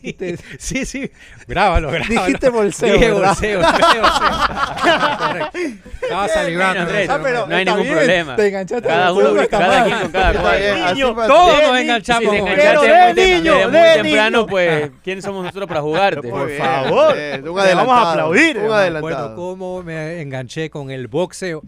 sí, 0.59 0.87
sí. 0.87 1.11
Grábalo, 1.47 1.91
grábalo. 1.91 2.25
Dijiste 2.25 2.49
bolseo, 2.49 2.95
Dije 2.95 3.13
bolseo, 3.13 3.61
bolseo. 3.61 4.03
Correcto. 5.19 5.59
Estaba 6.03 6.29
salivando. 6.29 6.81
Andrés, 6.83 7.09
Ah, 7.11 7.19
no 7.49 7.55
hay 7.57 7.65
ningún 7.65 7.83
bien, 7.83 7.95
problema. 7.97 8.37
te 8.37 8.47
enganchaste 8.49 8.89
Cada 8.89 9.13
uno, 9.13 9.35
cada 9.51 9.85
quien 9.85 9.99
con 10.01 10.13
cada 10.13 10.41
cual. 10.41 11.27
Todos 11.29 11.63
nos 11.63 11.79
enganchamos. 11.79 12.02
Si 12.05 12.13
te 12.19 12.25
con- 12.27 12.45
Pero 12.55 12.83
de 12.83 12.89
muy 13.15 13.23
niño, 13.41 13.55
muy 13.71 13.79
de 13.81 14.03
temprano, 14.03 14.39
niño. 14.39 14.47
pues, 14.47 14.91
¿quiénes 15.05 15.25
somos 15.25 15.45
nosotros 15.45 15.69
para 15.69 15.81
jugarte? 15.83 16.29
Muy 16.31 16.47
bien, 16.47 16.59
favor. 16.59 17.17
Le 17.17 17.41
vamos 17.75 17.95
a 17.99 18.11
aplaudir, 18.13 18.59
Un. 18.59 19.01
Bueno, 19.01 19.35
cómo 19.35 19.83
me 19.83 20.21
enganché 20.21 20.71
con 20.71 20.91
el 20.91 21.09
boxeo. 21.09 21.63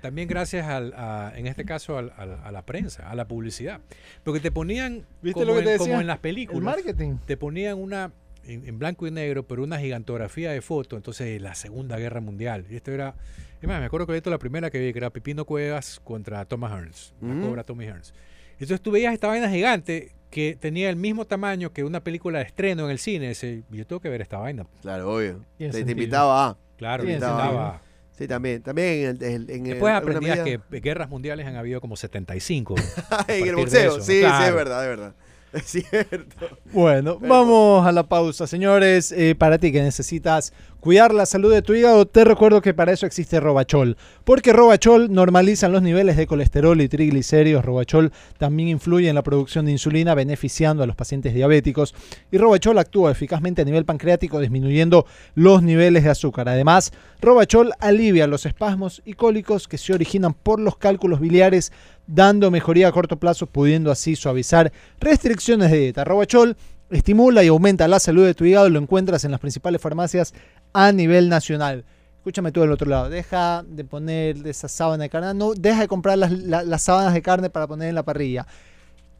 También 0.00 0.28
gracias 0.28 0.66
al, 0.66 0.94
a- 0.96 1.32
en 1.36 1.46
este 1.46 1.64
caso 1.66 1.98
al- 1.98 2.12
al- 2.16 2.38
a 2.42 2.50
la 2.50 2.62
prensa, 2.62 3.10
a 3.10 3.14
la 3.14 3.26
publicidad. 3.28 3.80
Porque 4.24 4.40
te 4.40 4.50
ponían, 4.50 5.04
¿Viste 5.20 5.40
como, 5.40 5.44
lo 5.46 5.52
que 5.54 5.58
en, 5.60 5.64
te 5.66 5.76
como 5.76 5.88
decía? 5.88 6.00
en 6.00 6.06
las 6.06 6.16
El 6.16 6.20
películas, 6.22 6.62
marketing. 6.76 7.16
te 7.26 7.36
ponían 7.36 7.76
una, 7.78 8.10
en, 8.44 8.66
en 8.66 8.78
blanco 8.78 9.06
y 9.06 9.10
negro, 9.10 9.42
pero 9.46 9.62
una 9.62 9.78
gigantografía 9.78 10.52
de 10.52 10.62
fotos, 10.62 10.96
entonces 10.96 11.38
la 11.42 11.54
Segunda 11.54 11.98
Guerra 11.98 12.22
Mundial. 12.22 12.64
Y 12.70 12.76
esto 12.76 12.92
era, 12.92 13.14
es 13.60 13.68
más, 13.68 13.78
me 13.78 13.84
acuerdo 13.84 14.06
que 14.06 14.22
la 14.30 14.38
primera 14.38 14.70
que 14.70 14.78
vi, 14.78 14.90
que 14.94 14.98
era 15.00 15.10
Pipino 15.10 15.44
Cuevas 15.44 16.00
contra 16.02 16.46
Thomas 16.46 16.72
Hearns, 16.72 17.12
la 17.20 17.34
Ujú. 17.34 17.48
cobra 17.48 17.64
Tommy 17.64 17.84
Hearns. 17.84 18.14
Entonces 18.64 18.80
tú 18.82 18.90
veías 18.90 19.12
esta 19.14 19.26
vaina 19.28 19.48
gigante 19.50 20.12
que 20.30 20.56
tenía 20.58 20.90
el 20.90 20.96
mismo 20.96 21.24
tamaño 21.24 21.72
que 21.72 21.82
una 21.82 22.00
película 22.04 22.38
de 22.38 22.44
estreno 22.44 22.84
en 22.84 22.90
el 22.90 22.98
cine. 22.98 23.30
Ese, 23.30 23.64
yo 23.70 23.86
tengo 23.86 24.00
que 24.00 24.08
ver 24.08 24.20
esta 24.20 24.38
vaina. 24.38 24.66
Claro, 24.82 25.14
obvio. 25.14 25.40
Te, 25.58 25.70
te 25.70 25.90
invitaba 25.92 26.48
a... 26.50 26.56
Claro, 26.76 27.02
Tiene 27.04 27.18
necesitaba... 27.18 27.80
Sí, 28.16 28.28
también. 28.28 28.62
También 28.62 29.16
en 29.20 29.22
el... 29.22 29.50
en 29.50 29.64
Después 29.64 29.94
aprendías 29.94 30.38
medida- 30.40 30.62
que 30.70 30.80
guerras 30.80 31.08
mundiales 31.08 31.46
han 31.46 31.56
habido 31.56 31.80
como 31.80 31.96
75. 31.96 32.74
en 33.28 33.48
el 33.48 33.56
boxeo. 33.56 34.00
sí, 34.00 34.20
sí, 34.20 34.24
es 34.24 34.54
verdad, 34.54 34.82
es 34.84 34.88
verdad. 34.88 35.14
Es 35.52 35.64
cierto. 35.64 36.58
Bueno, 36.72 37.18
vamos 37.20 37.84
a 37.84 37.90
la 37.90 38.04
pausa, 38.04 38.46
señores. 38.46 39.10
Eh, 39.12 39.34
para 39.34 39.58
ti 39.58 39.72
que 39.72 39.82
necesitas 39.82 40.52
cuidar 40.78 41.12
la 41.12 41.26
salud 41.26 41.52
de 41.52 41.60
tu 41.60 41.74
hígado, 41.74 42.06
te 42.06 42.24
recuerdo 42.24 42.62
que 42.62 42.72
para 42.72 42.92
eso 42.92 43.04
existe 43.04 43.40
Robachol. 43.40 43.96
Porque 44.24 44.52
Robachol 44.52 45.12
normaliza 45.12 45.68
los 45.68 45.82
niveles 45.82 46.16
de 46.16 46.26
colesterol 46.26 46.80
y 46.80 46.88
triglicéridos. 46.88 47.64
Robachol 47.64 48.12
también 48.38 48.68
influye 48.68 49.08
en 49.08 49.14
la 49.16 49.22
producción 49.22 49.66
de 49.66 49.72
insulina, 49.72 50.14
beneficiando 50.14 50.82
a 50.82 50.86
los 50.86 50.96
pacientes 50.96 51.34
diabéticos. 51.34 51.94
Y 52.30 52.38
Robachol 52.38 52.78
actúa 52.78 53.10
eficazmente 53.10 53.62
a 53.62 53.64
nivel 53.64 53.84
pancreático, 53.84 54.40
disminuyendo 54.40 55.04
los 55.34 55.62
niveles 55.62 56.04
de 56.04 56.10
azúcar. 56.10 56.48
Además, 56.48 56.92
Robachol 57.20 57.72
alivia 57.80 58.28
los 58.28 58.46
espasmos 58.46 59.02
y 59.04 59.14
cólicos 59.14 59.66
que 59.66 59.78
se 59.78 59.92
originan 59.92 60.32
por 60.32 60.60
los 60.60 60.76
cálculos 60.76 61.20
biliares 61.20 61.72
dando 62.12 62.50
mejoría 62.50 62.88
a 62.88 62.92
corto 62.92 63.18
plazo, 63.18 63.46
pudiendo 63.46 63.90
así 63.90 64.16
suavizar 64.16 64.72
restricciones 65.00 65.70
de 65.70 65.78
dieta. 65.78 66.04
Robachol 66.04 66.56
estimula 66.90 67.44
y 67.44 67.48
aumenta 67.48 67.86
la 67.88 68.00
salud 68.00 68.24
de 68.26 68.34
tu 68.34 68.44
hígado, 68.44 68.68
lo 68.68 68.78
encuentras 68.80 69.24
en 69.24 69.30
las 69.30 69.40
principales 69.40 69.80
farmacias 69.80 70.34
a 70.72 70.90
nivel 70.92 71.28
nacional. 71.28 71.84
Escúchame 72.18 72.52
tú 72.52 72.60
del 72.60 72.72
otro 72.72 72.88
lado, 72.90 73.08
deja 73.08 73.64
de 73.66 73.84
poner 73.84 74.46
esa 74.46 74.68
sábana 74.68 75.04
de 75.04 75.08
carne, 75.08 75.32
no, 75.34 75.54
deja 75.54 75.80
de 75.80 75.88
comprar 75.88 76.18
las, 76.18 76.30
la- 76.32 76.62
las 76.64 76.82
sábanas 76.82 77.14
de 77.14 77.22
carne 77.22 77.48
para 77.48 77.66
poner 77.66 77.88
en 77.88 77.94
la 77.94 78.02
parrilla. 78.02 78.46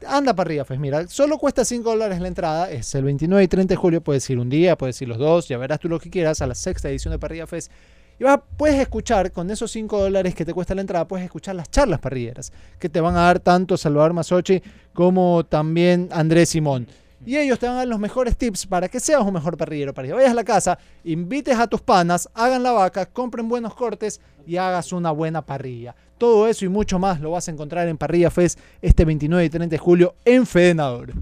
Anda 0.07 0.33
parrilla, 0.35 0.65
pues 0.65 0.79
mira, 0.79 1.07
solo 1.07 1.37
cuesta 1.37 1.63
5 1.63 1.89
dólares 1.89 2.19
la 2.19 2.27
entrada, 2.27 2.71
es 2.71 2.93
el 2.95 3.03
29 3.03 3.43
y 3.43 3.47
30 3.47 3.71
de 3.73 3.75
julio, 3.75 4.01
puedes 4.01 4.27
ir 4.29 4.37
un 4.39 4.49
día, 4.49 4.75
puedes 4.77 5.01
ir 5.01 5.07
los 5.07 5.17
dos, 5.17 5.47
ya 5.47 5.57
verás 5.57 5.79
tú 5.79 5.89
lo 5.89 5.99
que 5.99 6.09
quieras, 6.09 6.41
a 6.41 6.47
la 6.47 6.55
sexta 6.55 6.89
edición 6.89 7.11
de 7.11 7.19
Parrilla 7.19 7.47
Fest. 7.47 7.71
Y 8.19 8.23
vas, 8.23 8.39
puedes 8.57 8.79
escuchar, 8.79 9.31
con 9.31 9.49
esos 9.49 9.71
5 9.71 9.99
dólares 9.99 10.35
que 10.35 10.45
te 10.45 10.53
cuesta 10.53 10.75
la 10.75 10.81
entrada, 10.81 11.07
puedes 11.07 11.25
escuchar 11.25 11.55
las 11.55 11.69
charlas 11.71 11.99
parrilleras, 11.99 12.51
que 12.79 12.89
te 12.89 13.01
van 13.01 13.15
a 13.15 13.21
dar 13.21 13.39
tanto 13.39 13.77
Salvador 13.77 14.13
Masochi 14.13 14.61
como 14.93 15.43
también 15.45 16.09
Andrés 16.11 16.49
Simón. 16.49 16.87
Y 17.23 17.37
ellos 17.37 17.59
te 17.59 17.67
van 17.67 17.75
a 17.75 17.79
dar 17.79 17.87
los 17.87 17.99
mejores 17.99 18.35
tips 18.35 18.65
para 18.65 18.89
que 18.89 18.99
seas 18.99 19.21
un 19.21 19.33
mejor 19.33 19.55
parrillero. 19.55 19.93
Para 19.93 20.07
que 20.07 20.13
vayas 20.13 20.31
a 20.31 20.35
la 20.35 20.43
casa, 20.43 20.79
invites 21.03 21.57
a 21.57 21.67
tus 21.67 21.81
panas, 21.81 22.27
hagan 22.33 22.63
la 22.63 22.71
vaca, 22.71 23.05
compren 23.05 23.47
buenos 23.47 23.75
cortes 23.75 24.19
y 24.47 24.57
hagas 24.57 24.91
una 24.91 25.11
buena 25.11 25.43
parrilla. 25.43 25.95
Todo 26.17 26.47
eso 26.47 26.65
y 26.65 26.69
mucho 26.69 26.97
más 26.97 27.21
lo 27.21 27.31
vas 27.31 27.47
a 27.47 27.51
encontrar 27.51 27.87
en 27.87 27.97
Parrilla 27.97 28.31
Fest 28.31 28.59
este 28.81 29.05
29 29.05 29.45
y 29.45 29.49
30 29.49 29.73
de 29.73 29.77
julio 29.77 30.15
en 30.25 30.47
Fedenador. 30.47 31.13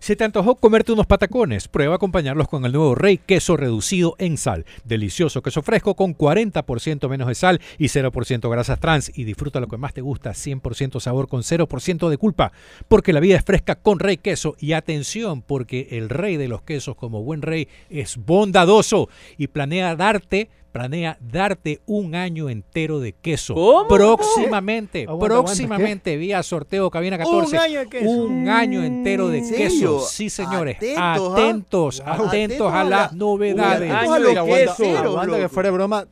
¿Se 0.00 0.16
te 0.16 0.24
antojó 0.24 0.54
comerte 0.54 0.92
unos 0.92 1.06
patacones? 1.06 1.68
Prueba 1.68 1.96
acompañarlos 1.96 2.48
con 2.48 2.64
el 2.64 2.72
nuevo 2.72 2.94
Rey 2.94 3.18
Queso 3.18 3.58
reducido 3.58 4.14
en 4.16 4.38
sal. 4.38 4.64
Delicioso 4.82 5.42
queso 5.42 5.60
fresco 5.60 5.94
con 5.94 6.16
40% 6.16 7.06
menos 7.10 7.28
de 7.28 7.34
sal 7.34 7.60
y 7.76 7.88
0% 7.88 8.50
grasas 8.50 8.80
trans. 8.80 9.12
Y 9.14 9.24
disfruta 9.24 9.60
lo 9.60 9.68
que 9.68 9.76
más 9.76 9.92
te 9.92 10.00
gusta, 10.00 10.30
100% 10.30 11.00
sabor 11.00 11.28
con 11.28 11.42
0% 11.42 12.08
de 12.08 12.16
culpa. 12.16 12.50
Porque 12.88 13.12
la 13.12 13.20
vida 13.20 13.36
es 13.36 13.44
fresca 13.44 13.74
con 13.74 13.98
Rey 13.98 14.16
Queso. 14.16 14.56
Y 14.58 14.72
atención, 14.72 15.42
porque 15.42 15.88
el 15.90 16.08
rey 16.08 16.38
de 16.38 16.48
los 16.48 16.62
quesos 16.62 16.96
como 16.96 17.22
buen 17.22 17.42
rey 17.42 17.68
es 17.90 18.16
bondadoso 18.16 19.10
y 19.36 19.48
planea 19.48 19.96
darte... 19.96 20.48
Planea 20.72 21.18
darte 21.20 21.80
un 21.86 22.14
año 22.14 22.48
entero 22.48 23.00
de 23.00 23.12
queso. 23.12 23.54
¿Cómo? 23.54 23.88
Próximamente, 23.88 25.02
Aguanta, 25.08 25.26
próximamente, 25.26 26.16
vía 26.16 26.42
sorteo 26.44 26.90
Cabina 26.90 27.18
14. 27.18 27.56
Un 27.56 27.62
año 27.62 27.78
de 27.80 27.88
queso. 27.88 28.08
Un 28.10 28.48
año 28.48 28.84
entero 28.84 29.28
de 29.28 29.40
queso. 29.42 30.00
Sí, 30.00 30.30
señores. 30.30 30.76
Atentos, 30.76 30.92
¿ah? 30.96 31.32
Atentos, 31.32 32.02
Wow. 32.04 32.26
atentos 32.28 32.72
a 32.72 32.84
las 32.84 33.12
novedades. 33.12 33.90
Uy, 33.90 33.96
Año 33.96 34.20
de 34.20 34.38
aguanta, 34.38 34.76
queso. 34.76 34.98
aguanta 34.98 35.38
que 35.38 35.48
fuera 35.48 35.68
de 35.68 35.72
broma. 35.74 36.06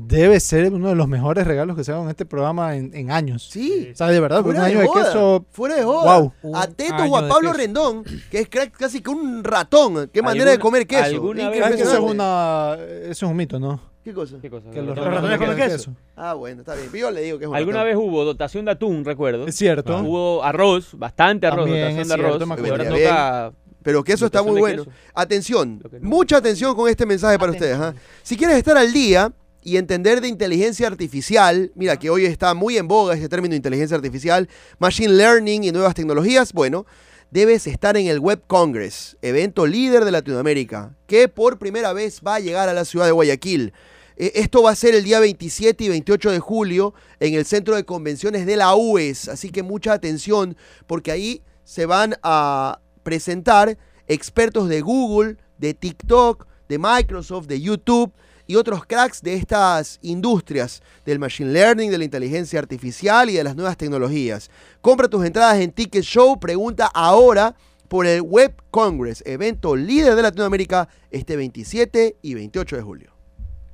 Debe 0.00 0.38
ser 0.38 0.72
uno 0.72 0.90
de 0.90 0.94
los 0.94 1.08
mejores 1.08 1.44
regalos 1.44 1.76
que 1.76 1.82
se 1.82 1.90
hagan 1.90 2.04
en 2.04 2.10
este 2.10 2.24
programa 2.24 2.76
en, 2.76 2.94
en 2.94 3.10
años. 3.10 3.48
Sí. 3.50 3.88
O 3.92 3.96
sea, 3.96 4.06
de 4.08 4.20
verdad, 4.20 4.42
porque 4.42 4.50
un 4.60 4.64
Fuera 4.64 4.66
año 4.68 4.76
de 4.78 4.82
de 4.82 4.88
joda, 4.88 5.04
queso. 5.04 5.44
Fuera 5.50 5.74
de 5.74 5.82
joda. 5.82 6.18
Wow. 6.18 6.32
Atentos 6.54 7.00
año 7.00 7.08
Juan 7.10 7.24
de 7.24 7.30
Pablo. 7.30 7.52
Rendón, 7.52 8.04
que 8.30 8.38
es 8.38 8.48
casi 8.48 9.00
que 9.02 9.10
un 9.10 9.42
ratón. 9.42 10.08
Qué 10.12 10.22
manera 10.22 10.44
de 10.44 10.50
¿Alguna- 10.52 10.62
comer 10.62 10.86
queso. 10.86 11.02
alguna 11.04 11.50
vez- 11.50 11.58
¿Sabes 11.60 11.76
que 11.76 11.82
eso 11.82 11.92
es, 11.94 11.98
una, 12.12 12.76
eso 13.02 13.10
es 13.26 13.30
un 13.30 13.36
mito, 13.36 13.58
¿no? 13.58 13.80
¿Qué 14.04 14.14
cosa? 14.14 14.36
¿Qué 14.40 14.48
cosa? 14.48 14.70
Que 14.70 14.80
los 14.80 14.96
ratones 14.96 15.14
ratones 15.20 15.38
comen 15.38 15.56
queso. 15.56 15.92
Ah, 16.16 16.34
bueno, 16.34 16.60
está 16.60 16.74
bien. 16.76 16.90
Yo 16.92 17.10
le 17.10 17.20
digo 17.20 17.38
que 17.38 17.44
es 17.44 17.50
un 17.50 17.56
Alguna 17.56 17.78
ratón. 17.84 17.98
vez 17.98 18.06
hubo 18.08 18.24
dotación 18.24 18.64
de 18.66 18.70
atún, 18.70 19.04
recuerdo. 19.04 19.46
Es 19.48 19.56
cierto. 19.56 19.98
Hubo 19.98 20.42
arroz, 20.44 20.90
bastante 20.96 21.46
arroz, 21.48 21.64
También 21.66 21.80
dotación 21.82 22.00
es 22.02 22.08
de 22.08 22.14
arroz. 22.14 22.26
cierto, 22.38 22.46
me 22.46 22.54
y 22.54 22.70
ahora 22.70 22.84
acuerdo. 22.84 22.98
toca 23.04 23.52
Pero 23.82 24.04
queso 24.04 24.26
está 24.26 24.42
muy 24.42 24.54
de 24.54 24.60
bueno. 24.60 24.84
queso. 24.84 24.96
Atención, 25.12 25.80
Lo 25.82 25.90
que 25.90 26.00
no. 26.00 26.08
mucha 26.08 26.36
atención 26.38 26.74
con 26.76 26.88
este 26.88 27.04
mensaje 27.04 27.38
para 27.38 27.52
ustedes. 27.52 27.76
¿ah? 27.78 27.92
Si 28.22 28.36
quieres 28.36 28.56
estar 28.56 28.76
al 28.78 28.92
día 28.92 29.30
y 29.62 29.76
entender 29.76 30.20
de 30.20 30.28
inteligencia 30.28 30.86
artificial, 30.86 31.72
mira 31.74 31.98
que 31.98 32.10
hoy 32.10 32.24
está 32.24 32.54
muy 32.54 32.76
en 32.76 32.88
boga 32.88 33.14
este 33.14 33.28
término 33.28 33.52
de 33.52 33.56
inteligencia 33.56 33.96
artificial, 33.96 34.48
machine 34.78 35.12
learning 35.12 35.64
y 35.64 35.72
nuevas 35.72 35.94
tecnologías, 35.94 36.52
bueno, 36.52 36.86
debes 37.30 37.66
estar 37.66 37.96
en 37.96 38.06
el 38.06 38.20
Web 38.20 38.42
Congress, 38.46 39.16
evento 39.20 39.66
líder 39.66 40.04
de 40.04 40.12
Latinoamérica, 40.12 40.96
que 41.06 41.28
por 41.28 41.58
primera 41.58 41.92
vez 41.92 42.20
va 42.26 42.36
a 42.36 42.40
llegar 42.40 42.68
a 42.68 42.72
la 42.72 42.84
ciudad 42.84 43.06
de 43.06 43.12
Guayaquil. 43.12 43.72
Eh, 44.16 44.32
Esto 44.36 44.62
va 44.62 44.70
a 44.70 44.76
ser 44.76 44.94
el 44.94 45.04
día 45.04 45.20
27 45.20 45.84
y 45.84 45.88
28 45.88 46.30
de 46.30 46.38
julio 46.38 46.94
en 47.20 47.34
el 47.34 47.44
Centro 47.44 47.76
de 47.76 47.84
Convenciones 47.84 48.46
de 48.46 48.56
la 48.56 48.74
UES, 48.74 49.28
así 49.28 49.50
que 49.50 49.62
mucha 49.62 49.92
atención 49.92 50.56
porque 50.86 51.12
ahí 51.12 51.42
se 51.64 51.84
van 51.84 52.16
a 52.22 52.80
presentar 53.02 53.76
expertos 54.06 54.68
de 54.68 54.80
Google, 54.80 55.36
de 55.58 55.74
TikTok, 55.74 56.46
de 56.68 56.78
Microsoft, 56.78 57.46
de 57.46 57.60
YouTube 57.60 58.12
y 58.48 58.56
otros 58.56 58.84
cracks 58.86 59.22
de 59.22 59.34
estas 59.34 60.00
industrias 60.02 60.82
del 61.04 61.20
machine 61.20 61.52
learning, 61.52 61.90
de 61.90 61.98
la 61.98 62.04
inteligencia 62.04 62.58
artificial 62.58 63.30
y 63.30 63.34
de 63.34 63.44
las 63.44 63.54
nuevas 63.54 63.76
tecnologías. 63.76 64.50
Compra 64.80 65.06
tus 65.06 65.24
entradas 65.24 65.60
en 65.60 65.70
Ticket 65.70 66.02
Show, 66.02 66.40
pregunta 66.40 66.90
ahora 66.92 67.54
por 67.88 68.06
el 68.06 68.22
Web 68.22 68.54
Congress, 68.70 69.22
evento 69.26 69.76
líder 69.76 70.16
de 70.16 70.22
Latinoamérica 70.22 70.88
este 71.10 71.36
27 71.36 72.16
y 72.22 72.34
28 72.34 72.76
de 72.76 72.82
julio. 72.82 73.17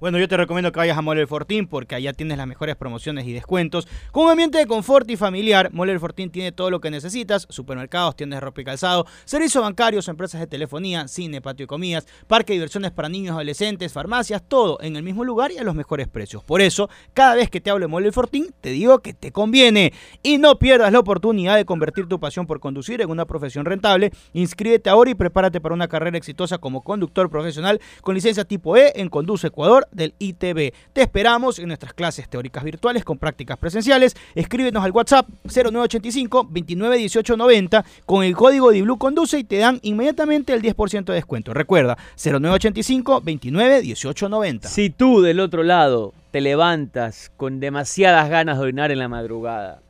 Bueno, 0.01 0.19
yo 0.19 0.27
te 0.29 0.37
recomiendo 0.37 0.73
que 0.73 0.81
vayas 0.81 0.99
a 0.99 1.03
Mole 1.03 1.27
Fortín 1.27 1.69
porque 1.69 1.95
allá 1.95 2.13
tienes 2.13 2.37
las 2.37 2.49
mejores 2.49 2.75
promociones 2.75 3.27
y 3.27 3.33
descuentos. 3.33 3.87
Con 4.11 4.25
un 4.25 4.33
ambiente 4.33 4.59
de 4.59 4.67
confort 4.67 5.09
y 5.09 5.17
familiar, 5.17 5.73
Mole 5.73 5.97
Fortín 6.01 6.31
tiene 6.31 6.51
todo 6.51 6.69
lo 6.69 6.81
que 6.81 6.91
necesitas: 6.91 7.47
supermercados, 7.49 8.17
tiendas 8.17 8.39
de 8.39 8.41
ropa 8.41 8.61
y 8.61 8.65
calzado, 8.65 9.07
servicios 9.25 9.63
bancarios, 9.63 10.09
empresas 10.09 10.41
de 10.41 10.49
telefonía, 10.49 11.07
cine, 11.07 11.41
patio 11.41 11.65
y 11.65 11.67
comidas, 11.69 12.07
parque 12.27 12.53
de 12.53 12.59
diversiones 12.59 12.91
para 12.91 13.09
niños 13.09 13.35
adolescentes, 13.35 13.93
farmacias, 13.93 14.43
todo 14.47 14.79
en 14.81 14.97
el 14.97 15.05
mismo 15.05 15.23
lugar 15.23 15.53
y 15.53 15.59
a 15.59 15.63
los 15.63 15.77
mejores 15.77 16.09
precios. 16.09 16.43
Por 16.43 16.61
eso, 16.61 16.91
cada 17.15 17.37
vez 17.37 17.49
que 17.49 17.61
te 17.61 17.71
hablo 17.71 17.85
de 17.85 17.89
Mole 17.89 18.11
Fortín, 18.11 18.53
te 18.61 18.71
digo 18.71 18.99
que 18.99 19.15
te 19.15 19.31
conviene. 19.31 19.93
Y 20.25 20.39
no 20.39 20.59
pierdas 20.59 20.93
la 20.93 20.99
oportunidad 20.99 21.55
de 21.55 21.65
convertir 21.65 22.09
tu 22.09 22.19
pasión 22.19 22.49
por 22.49 22.59
conducir 22.59 23.01
en 23.01 23.11
una 23.11 23.27
profesión 23.27 23.65
rentable. 23.65 24.11
Inscríbete 24.33 24.91
ahora 24.91 25.13
y 25.13 25.15
prepárate 25.15 25.61
para 25.61 25.75
una 25.75 25.87
carrera 25.87 26.19
exitosa 26.19 26.59
como 26.59 26.83
conductor 26.83 27.31
profesional 27.31 27.81
con 28.03 28.17
licencia 28.17 28.45
tipo 28.45 28.77
E 28.77 28.93
en 28.97 29.09
Conduce 29.09 29.47
Ecuador 29.47 29.84
del 29.93 30.15
ITB. 30.19 30.73
Te 30.93 31.03
esperamos 31.03 31.59
en 31.59 31.69
nuestras 31.69 31.95
clases 31.95 32.29
teóricas 32.29 32.65
virtuales 32.65 33.05
con 33.05 33.19
prácticas 33.19 33.59
presenciales. 33.59 34.15
Escríbenos 34.35 34.85
al 34.85 34.93
WhatsApp 34.93 35.29
0985 35.45 36.49
29 36.51 36.97
18 36.99 37.37
90 37.37 37.85
con 38.07 38.25
el 38.25 38.35
código 38.37 38.71
DIBLU 38.71 38.99
Conduce 38.99 39.39
y 39.39 39.45
te 39.45 39.59
dan 39.59 39.79
inmediatamente 39.83 40.53
el 40.53 40.63
10% 40.63 41.05
de 41.05 41.15
descuento. 41.15 41.55
Recuerda 41.55 41.97
0985 42.17 43.21
29 43.23 43.81
18 43.83 44.29
90. 44.29 44.69
Si 44.69 44.91
tú 44.91 45.21
del 45.21 45.41
otro 45.41 45.63
lado 45.63 46.13
te 46.31 46.41
levantas 46.41 47.31
con 47.37 47.61
demasiadas 47.61 48.29
ganas 48.29 48.59
de 48.59 48.65
orinar 48.65 48.91
en 48.91 48.99
la 48.99 49.09
madrugada, 49.09 49.81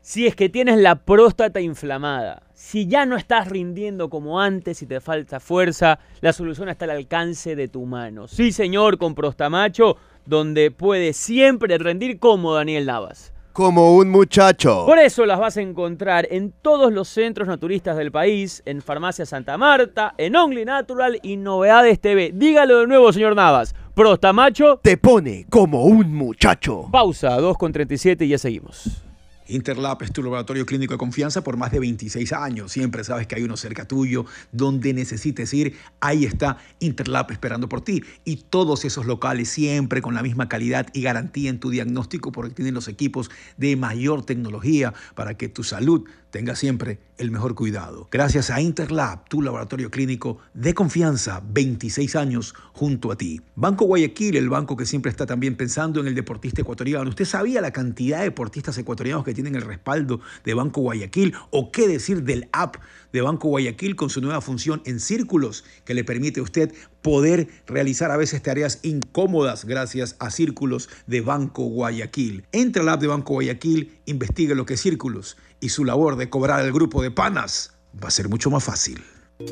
si 0.00 0.26
es 0.26 0.34
que 0.34 0.48
tienes 0.48 0.78
la 0.78 0.96
próstata 0.96 1.60
inflamada, 1.60 2.42
si 2.62 2.86
ya 2.86 3.06
no 3.06 3.16
estás 3.16 3.48
rindiendo 3.48 4.08
como 4.08 4.40
antes 4.40 4.82
y 4.82 4.86
te 4.86 5.00
falta 5.00 5.40
fuerza, 5.40 5.98
la 6.20 6.32
solución 6.32 6.68
está 6.68 6.84
al 6.84 6.92
alcance 6.92 7.56
de 7.56 7.66
tu 7.66 7.84
mano. 7.86 8.28
Sí, 8.28 8.52
señor, 8.52 8.98
con 8.98 9.16
Prostamacho, 9.16 9.96
donde 10.26 10.70
puedes 10.70 11.16
siempre 11.16 11.76
rendir 11.76 12.20
como 12.20 12.54
Daniel 12.54 12.86
Navas. 12.86 13.32
Como 13.52 13.96
un 13.96 14.10
muchacho. 14.10 14.84
Por 14.86 15.00
eso 15.00 15.26
las 15.26 15.40
vas 15.40 15.56
a 15.56 15.60
encontrar 15.60 16.28
en 16.30 16.52
todos 16.62 16.92
los 16.92 17.08
centros 17.08 17.48
naturistas 17.48 17.96
del 17.96 18.12
país, 18.12 18.62
en 18.64 18.80
Farmacia 18.80 19.26
Santa 19.26 19.58
Marta, 19.58 20.14
en 20.16 20.36
Only 20.36 20.64
Natural 20.64 21.18
y 21.20 21.38
Novedades 21.38 22.00
TV. 22.00 22.30
Dígalo 22.32 22.78
de 22.78 22.86
nuevo, 22.86 23.12
señor 23.12 23.34
Navas. 23.34 23.74
Prostamacho, 23.92 24.78
Te 24.80 24.96
pone 24.96 25.46
como 25.50 25.84
un 25.84 26.14
muchacho. 26.14 26.88
pausa, 26.92 27.36
2 27.38 27.58
con 27.58 27.72
37 27.72 28.24
y 28.24 28.28
ya 28.28 28.38
seguimos. 28.38 29.02
Interlab 29.48 30.02
es 30.02 30.12
tu 30.12 30.22
laboratorio 30.22 30.64
clínico 30.66 30.94
de 30.94 30.98
confianza 30.98 31.42
por 31.42 31.56
más 31.56 31.72
de 31.72 31.80
26 31.80 32.32
años. 32.32 32.72
Siempre 32.72 33.04
sabes 33.04 33.26
que 33.26 33.34
hay 33.34 33.42
uno 33.42 33.56
cerca 33.56 33.86
tuyo. 33.86 34.24
Donde 34.52 34.94
necesites 34.94 35.52
ir, 35.52 35.76
ahí 36.00 36.24
está 36.24 36.58
Interlab 36.78 37.30
esperando 37.30 37.68
por 37.68 37.80
ti. 37.82 38.02
Y 38.24 38.36
todos 38.36 38.84
esos 38.84 39.06
locales 39.06 39.48
siempre 39.48 40.02
con 40.02 40.14
la 40.14 40.22
misma 40.22 40.48
calidad 40.48 40.86
y 40.92 41.02
garantía 41.02 41.50
en 41.50 41.60
tu 41.60 41.70
diagnóstico 41.70 42.32
porque 42.32 42.54
tienen 42.54 42.74
los 42.74 42.88
equipos 42.88 43.30
de 43.56 43.76
mayor 43.76 44.24
tecnología 44.24 44.94
para 45.14 45.36
que 45.36 45.48
tu 45.48 45.64
salud 45.64 46.04
tenga 46.32 46.56
siempre 46.56 46.98
el 47.18 47.30
mejor 47.30 47.54
cuidado. 47.54 48.08
Gracias 48.10 48.50
a 48.50 48.60
Interlab, 48.60 49.28
tu 49.28 49.42
laboratorio 49.42 49.90
clínico 49.90 50.38
de 50.54 50.72
confianza, 50.72 51.42
26 51.46 52.16
años 52.16 52.54
junto 52.72 53.12
a 53.12 53.16
ti. 53.16 53.42
Banco 53.54 53.84
Guayaquil, 53.84 54.36
el 54.36 54.48
banco 54.48 54.74
que 54.74 54.86
siempre 54.86 55.10
está 55.10 55.26
también 55.26 55.56
pensando 55.56 56.00
en 56.00 56.06
el 56.06 56.14
deportista 56.14 56.62
ecuatoriano. 56.62 57.10
¿Usted 57.10 57.26
sabía 57.26 57.60
la 57.60 57.70
cantidad 57.70 58.18
de 58.18 58.24
deportistas 58.24 58.78
ecuatorianos 58.78 59.24
que 59.24 59.34
tienen 59.34 59.54
el 59.54 59.62
respaldo 59.62 60.20
de 60.42 60.54
Banco 60.54 60.80
Guayaquil? 60.80 61.34
¿O 61.50 61.70
qué 61.70 61.86
decir 61.86 62.22
del 62.22 62.48
app 62.52 62.76
de 63.12 63.20
Banco 63.20 63.48
Guayaquil 63.48 63.94
con 63.94 64.08
su 64.08 64.22
nueva 64.22 64.40
función 64.40 64.80
en 64.86 65.00
círculos 65.00 65.64
que 65.84 65.92
le 65.92 66.02
permite 66.02 66.40
a 66.40 66.44
usted 66.44 66.72
poder 67.02 67.48
realizar 67.66 68.10
a 68.10 68.16
veces 68.16 68.42
tareas 68.42 68.78
incómodas 68.82 69.66
gracias 69.66 70.16
a 70.18 70.30
círculos 70.30 70.88
de 71.06 71.20
Banco 71.20 71.64
Guayaquil. 71.64 72.46
Entra 72.52 72.82
al 72.82 72.88
app 72.88 73.02
de 73.02 73.08
Banco 73.08 73.34
Guayaquil, 73.34 73.98
investigue 74.06 74.54
lo 74.54 74.64
que 74.64 74.74
es 74.74 74.80
círculos 74.80 75.36
y 75.62 75.70
su 75.70 75.84
labor 75.84 76.16
de 76.16 76.28
cobrar 76.28 76.60
al 76.60 76.72
grupo 76.72 77.02
de 77.02 77.10
panas 77.10 77.72
va 78.02 78.08
a 78.08 78.10
ser 78.10 78.28
mucho 78.28 78.50
más 78.50 78.64
fácil. 78.64 79.02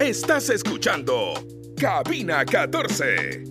Estás 0.01 0.51
escuchando 0.51 1.35
Cabina 1.77 2.45
14. 2.45 3.45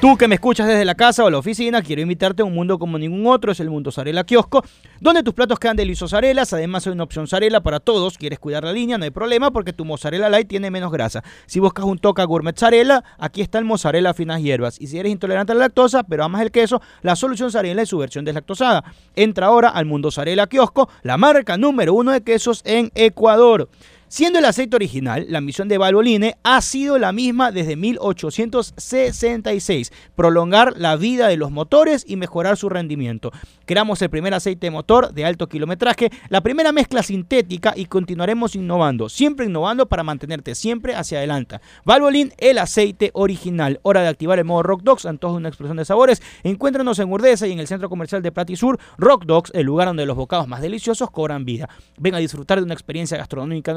Tú 0.00 0.16
que 0.16 0.28
me 0.28 0.36
escuchas 0.36 0.66
desde 0.66 0.86
la 0.86 0.94
casa 0.94 1.24
o 1.24 1.28
la 1.28 1.36
oficina, 1.36 1.82
quiero 1.82 2.00
invitarte 2.00 2.40
a 2.40 2.46
un 2.46 2.54
mundo 2.54 2.78
como 2.78 2.98
ningún 2.98 3.26
otro, 3.26 3.52
es 3.52 3.60
el 3.60 3.68
Mundo 3.68 3.92
Zarela 3.92 4.24
Kiosco, 4.24 4.64
donde 4.98 5.22
tus 5.22 5.34
platos 5.34 5.58
quedan 5.58 5.76
deliciosos 5.76 6.14
arelas, 6.14 6.54
además 6.54 6.86
hay 6.86 6.94
una 6.94 7.04
opción 7.04 7.28
Zarela 7.28 7.60
para 7.60 7.80
todos, 7.80 8.16
quieres 8.16 8.38
cuidar 8.38 8.64
la 8.64 8.72
línea, 8.72 8.96
no 8.96 9.04
hay 9.04 9.10
problema 9.10 9.50
porque 9.50 9.74
tu 9.74 9.84
mozzarella 9.84 10.30
light 10.30 10.48
tiene 10.48 10.70
menos 10.70 10.90
grasa. 10.90 11.22
Si 11.44 11.60
buscas 11.60 11.84
un 11.84 11.98
toca 11.98 12.24
gourmet 12.24 12.58
Zarela, 12.58 13.04
aquí 13.18 13.42
está 13.42 13.58
el 13.58 13.66
mozzarella 13.66 14.14
finas 14.14 14.40
hierbas, 14.40 14.80
y 14.80 14.86
si 14.86 14.98
eres 14.98 15.12
intolerante 15.12 15.52
a 15.52 15.54
la 15.54 15.66
lactosa, 15.66 16.02
pero 16.02 16.24
amas 16.24 16.40
el 16.40 16.50
queso, 16.50 16.80
la 17.02 17.14
solución 17.14 17.52
Zarela 17.52 17.82
es 17.82 17.90
su 17.90 17.98
versión 17.98 18.24
deslactosada. 18.24 18.82
Entra 19.16 19.48
ahora 19.48 19.68
al 19.68 19.84
Mundo 19.84 20.10
Zarela 20.10 20.46
Kiosco, 20.46 20.88
la 21.02 21.18
marca 21.18 21.58
número 21.58 21.92
uno 21.92 22.12
de 22.12 22.22
quesos 22.22 22.62
en 22.64 22.90
Ecuador. 22.94 23.68
Siendo 24.12 24.40
el 24.40 24.44
aceite 24.44 24.74
original, 24.74 25.26
la 25.28 25.40
misión 25.40 25.68
de 25.68 25.78
Valvoline 25.78 26.34
ha 26.42 26.60
sido 26.62 26.98
la 26.98 27.12
misma 27.12 27.52
desde 27.52 27.76
1866, 27.76 29.92
prolongar 30.16 30.76
la 30.76 30.96
vida 30.96 31.28
de 31.28 31.36
los 31.36 31.52
motores 31.52 32.04
y 32.08 32.16
mejorar 32.16 32.56
su 32.56 32.68
rendimiento. 32.68 33.30
Creamos 33.66 34.02
el 34.02 34.10
primer 34.10 34.34
aceite 34.34 34.66
de 34.66 34.72
motor 34.72 35.14
de 35.14 35.24
alto 35.24 35.48
kilometraje, 35.48 36.10
la 36.28 36.40
primera 36.40 36.72
mezcla 36.72 37.04
sintética 37.04 37.72
y 37.76 37.84
continuaremos 37.84 38.56
innovando, 38.56 39.08
siempre 39.08 39.46
innovando 39.46 39.86
para 39.86 40.02
mantenerte 40.02 40.56
siempre 40.56 40.96
hacia 40.96 41.18
adelante. 41.18 41.60
Valvoline, 41.84 42.32
el 42.38 42.58
aceite 42.58 43.12
original. 43.14 43.78
Hora 43.84 44.02
de 44.02 44.08
activar 44.08 44.40
el 44.40 44.44
modo 44.44 44.64
Rock 44.64 44.82
Dogs, 44.82 45.06
antojo 45.06 45.34
de 45.34 45.38
una 45.38 45.50
explosión 45.50 45.76
de 45.76 45.84
sabores. 45.84 46.20
Encuéntranos 46.42 46.98
en 46.98 47.12
Urdesa 47.12 47.46
y 47.46 47.52
en 47.52 47.60
el 47.60 47.68
centro 47.68 47.88
comercial 47.88 48.22
de 48.22 48.32
Platisur, 48.32 48.76
Rock 48.98 49.24
Dogs, 49.24 49.52
el 49.54 49.66
lugar 49.66 49.86
donde 49.86 50.04
los 50.04 50.16
bocados 50.16 50.48
más 50.48 50.62
deliciosos 50.62 51.12
cobran 51.12 51.44
vida. 51.44 51.68
Ven 51.96 52.16
a 52.16 52.18
disfrutar 52.18 52.58
de 52.58 52.64
una 52.64 52.74
experiencia 52.74 53.16
gastronómica 53.16 53.72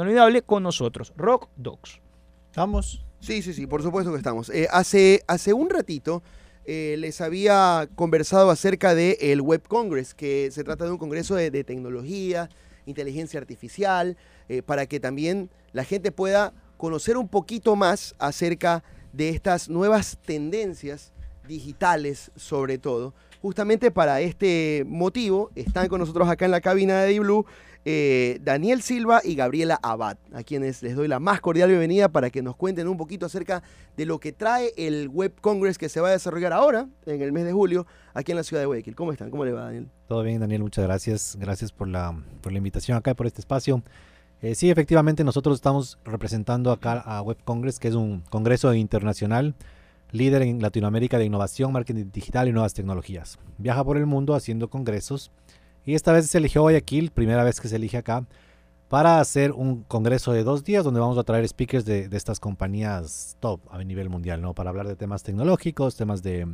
con 0.46 0.62
nosotros. 0.62 1.12
Rock 1.16 1.48
Dogs. 1.56 2.00
¿Estamos? 2.46 3.04
Sí, 3.20 3.42
sí, 3.42 3.52
sí, 3.52 3.66
por 3.66 3.82
supuesto 3.82 4.10
que 4.10 4.18
estamos. 4.18 4.48
Eh, 4.50 4.68
hace, 4.70 5.22
hace 5.26 5.52
un 5.52 5.68
ratito 5.68 6.22
eh, 6.64 6.96
les 6.98 7.20
había 7.20 7.88
conversado 7.94 8.50
acerca 8.50 8.94
del 8.94 9.16
el 9.20 9.42
Web 9.42 9.62
Congress, 9.68 10.14
que 10.14 10.50
se 10.50 10.64
trata 10.64 10.84
de 10.84 10.92
un 10.92 10.98
congreso 10.98 11.34
de, 11.34 11.50
de 11.50 11.62
tecnología, 11.62 12.48
inteligencia 12.86 13.38
artificial, 13.38 14.16
eh, 14.48 14.62
para 14.62 14.86
que 14.86 14.98
también 14.98 15.50
la 15.72 15.84
gente 15.84 16.10
pueda 16.10 16.54
conocer 16.76 17.16
un 17.16 17.28
poquito 17.28 17.76
más 17.76 18.14
acerca 18.18 18.82
de 19.12 19.28
estas 19.28 19.68
nuevas 19.68 20.18
tendencias 20.24 21.12
digitales, 21.46 22.30
sobre 22.36 22.78
todo. 22.78 23.14
Justamente 23.42 23.90
para 23.90 24.22
este 24.22 24.84
motivo 24.86 25.50
están 25.54 25.88
con 25.88 26.00
nosotros 26.00 26.28
acá 26.28 26.46
en 26.46 26.50
la 26.50 26.62
cabina 26.62 27.02
de 27.02 27.20
Blue 27.20 27.44
eh, 27.84 28.38
Daniel 28.42 28.82
Silva 28.82 29.20
y 29.22 29.34
Gabriela 29.34 29.78
Abad, 29.82 30.16
a 30.32 30.42
quienes 30.42 30.82
les 30.82 30.96
doy 30.96 31.08
la 31.08 31.20
más 31.20 31.40
cordial 31.40 31.68
bienvenida 31.68 32.08
para 32.08 32.30
que 32.30 32.42
nos 32.42 32.56
cuenten 32.56 32.88
un 32.88 32.96
poquito 32.96 33.26
acerca 33.26 33.62
de 33.96 34.06
lo 34.06 34.18
que 34.18 34.32
trae 34.32 34.72
el 34.76 35.08
Web 35.08 35.34
Congress 35.40 35.76
que 35.76 35.88
se 35.88 36.00
va 36.00 36.08
a 36.08 36.12
desarrollar 36.12 36.52
ahora, 36.52 36.88
en 37.06 37.20
el 37.20 37.32
mes 37.32 37.44
de 37.44 37.52
julio, 37.52 37.86
aquí 38.14 38.32
en 38.32 38.36
la 38.36 38.42
ciudad 38.42 38.62
de 38.62 38.66
Guayaquil. 38.66 38.94
¿Cómo 38.94 39.12
están? 39.12 39.30
¿Cómo 39.30 39.44
le 39.44 39.52
va, 39.52 39.64
Daniel? 39.64 39.88
Todo 40.08 40.22
bien, 40.22 40.40
Daniel, 40.40 40.62
muchas 40.62 40.84
gracias. 40.84 41.36
Gracias 41.38 41.72
por 41.72 41.88
la, 41.88 42.18
por 42.40 42.52
la 42.52 42.58
invitación 42.58 42.96
acá, 42.96 43.14
por 43.14 43.26
este 43.26 43.40
espacio. 43.40 43.82
Eh, 44.40 44.54
sí, 44.54 44.70
efectivamente, 44.70 45.24
nosotros 45.24 45.56
estamos 45.56 45.98
representando 46.04 46.72
acá 46.72 47.00
a 47.00 47.22
Web 47.22 47.38
Congress, 47.44 47.78
que 47.78 47.88
es 47.88 47.94
un 47.94 48.20
congreso 48.30 48.72
internacional 48.74 49.54
líder 50.14 50.42
en 50.42 50.62
Latinoamérica 50.62 51.18
de 51.18 51.24
innovación, 51.24 51.72
marketing 51.72 52.10
digital 52.12 52.48
y 52.48 52.52
nuevas 52.52 52.72
tecnologías. 52.72 53.38
Viaja 53.58 53.82
por 53.82 53.96
el 53.96 54.06
mundo 54.06 54.34
haciendo 54.34 54.70
congresos 54.70 55.32
y 55.84 55.94
esta 55.94 56.12
vez 56.12 56.26
se 56.26 56.38
eligió 56.38 56.62
Guayaquil, 56.62 57.10
primera 57.10 57.44
vez 57.44 57.60
que 57.60 57.68
se 57.68 57.76
elige 57.76 57.96
acá, 57.96 58.26
para 58.88 59.18
hacer 59.18 59.52
un 59.52 59.82
congreso 59.82 60.32
de 60.32 60.44
dos 60.44 60.62
días 60.62 60.84
donde 60.84 61.00
vamos 61.00 61.18
a 61.18 61.24
traer 61.24 61.46
speakers 61.48 61.84
de, 61.84 62.08
estas 62.12 62.38
compañías 62.38 63.36
top 63.40 63.60
a 63.70 63.82
nivel 63.82 64.08
mundial, 64.08 64.40
¿no? 64.40 64.54
Para 64.54 64.70
hablar 64.70 64.86
de 64.86 64.96
temas 64.96 65.22
tecnológicos, 65.22 65.96
temas 65.96 66.22
de, 66.22 66.46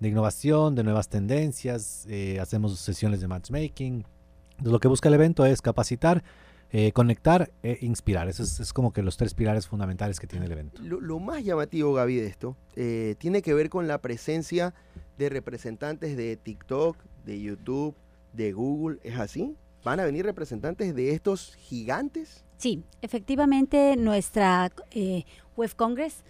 innovación, 0.00 0.74
de 0.74 0.84
nuevas 0.84 1.08
tendencias, 1.08 2.06
eh, 2.08 2.38
hacemos 2.40 2.78
sesiones 2.78 3.20
de 3.20 3.28
matchmaking. 3.28 4.04
Entonces, 4.50 4.72
lo 4.72 4.80
que 4.80 4.88
busca 4.88 5.08
el 5.08 5.14
evento 5.14 5.44
es 5.44 5.60
capacitar, 5.60 6.22
eh, 6.70 6.92
conectar 6.92 7.50
e 7.62 7.78
inspirar. 7.80 8.28
Esos 8.28 8.60
es, 8.60 8.72
como 8.72 8.92
que 8.92 9.02
los 9.02 9.16
tres 9.16 9.34
pilares 9.34 9.66
fundamentales 9.66 10.20
que 10.20 10.26
tiene 10.26 10.46
el 10.46 10.52
evento. 10.52 10.80
Lo, 10.82 11.00
lo 11.00 11.18
más 11.18 11.42
llamativo, 11.42 11.94
Gaby, 11.94 12.16
de 12.16 12.26
esto 12.26 12.56
eh, 12.76 13.16
tiene 13.18 13.42
que 13.42 13.54
ver 13.54 13.70
con 13.70 13.88
la 13.88 13.98
presencia 13.98 14.72
de 15.18 15.28
representantes 15.30 16.16
de 16.16 16.36
TikTok, 16.36 16.96
de 17.24 17.40
YouTube, 17.40 17.94
de 18.32 18.52
Google. 18.52 18.98
¿Es 19.02 19.18
así? 19.18 19.56
¿Van 19.84 19.98
a 19.98 20.04
venir 20.04 20.24
representantes 20.24 20.94
de 20.94 21.12
estos 21.12 21.56
gigantes? 21.56 22.44
Sí, 22.56 22.84
efectivamente 23.00 23.96
nuestra 23.96 24.70
eh, 24.92 25.24
Web 25.56 25.74
Congress 25.74 26.22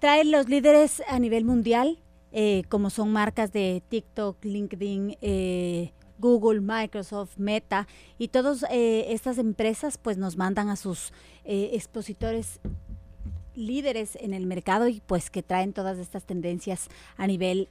trae 0.00 0.24
los 0.24 0.48
líderes 0.48 1.00
a 1.08 1.20
nivel 1.20 1.44
mundial, 1.44 2.02
eh, 2.32 2.64
como 2.68 2.90
son 2.90 3.12
marcas 3.12 3.52
de 3.52 3.80
TikTok, 3.88 4.44
LinkedIn, 4.44 5.16
eh, 5.20 5.92
Google, 6.18 6.60
Microsoft, 6.60 7.36
Meta 7.36 7.86
y 8.18 8.28
todas 8.28 8.64
estas 8.70 9.38
empresas 9.38 9.98
pues 9.98 10.16
nos 10.16 10.36
mandan 10.36 10.70
a 10.70 10.76
sus 10.76 11.12
expositores 11.44 12.58
líderes 13.54 14.16
en 14.16 14.32
el 14.32 14.46
mercado 14.46 14.88
y 14.88 15.02
pues 15.06 15.30
que 15.30 15.42
traen 15.42 15.74
todas 15.74 15.98
estas 15.98 16.24
tendencias 16.24 16.88
a 17.18 17.26
nivel 17.26 17.68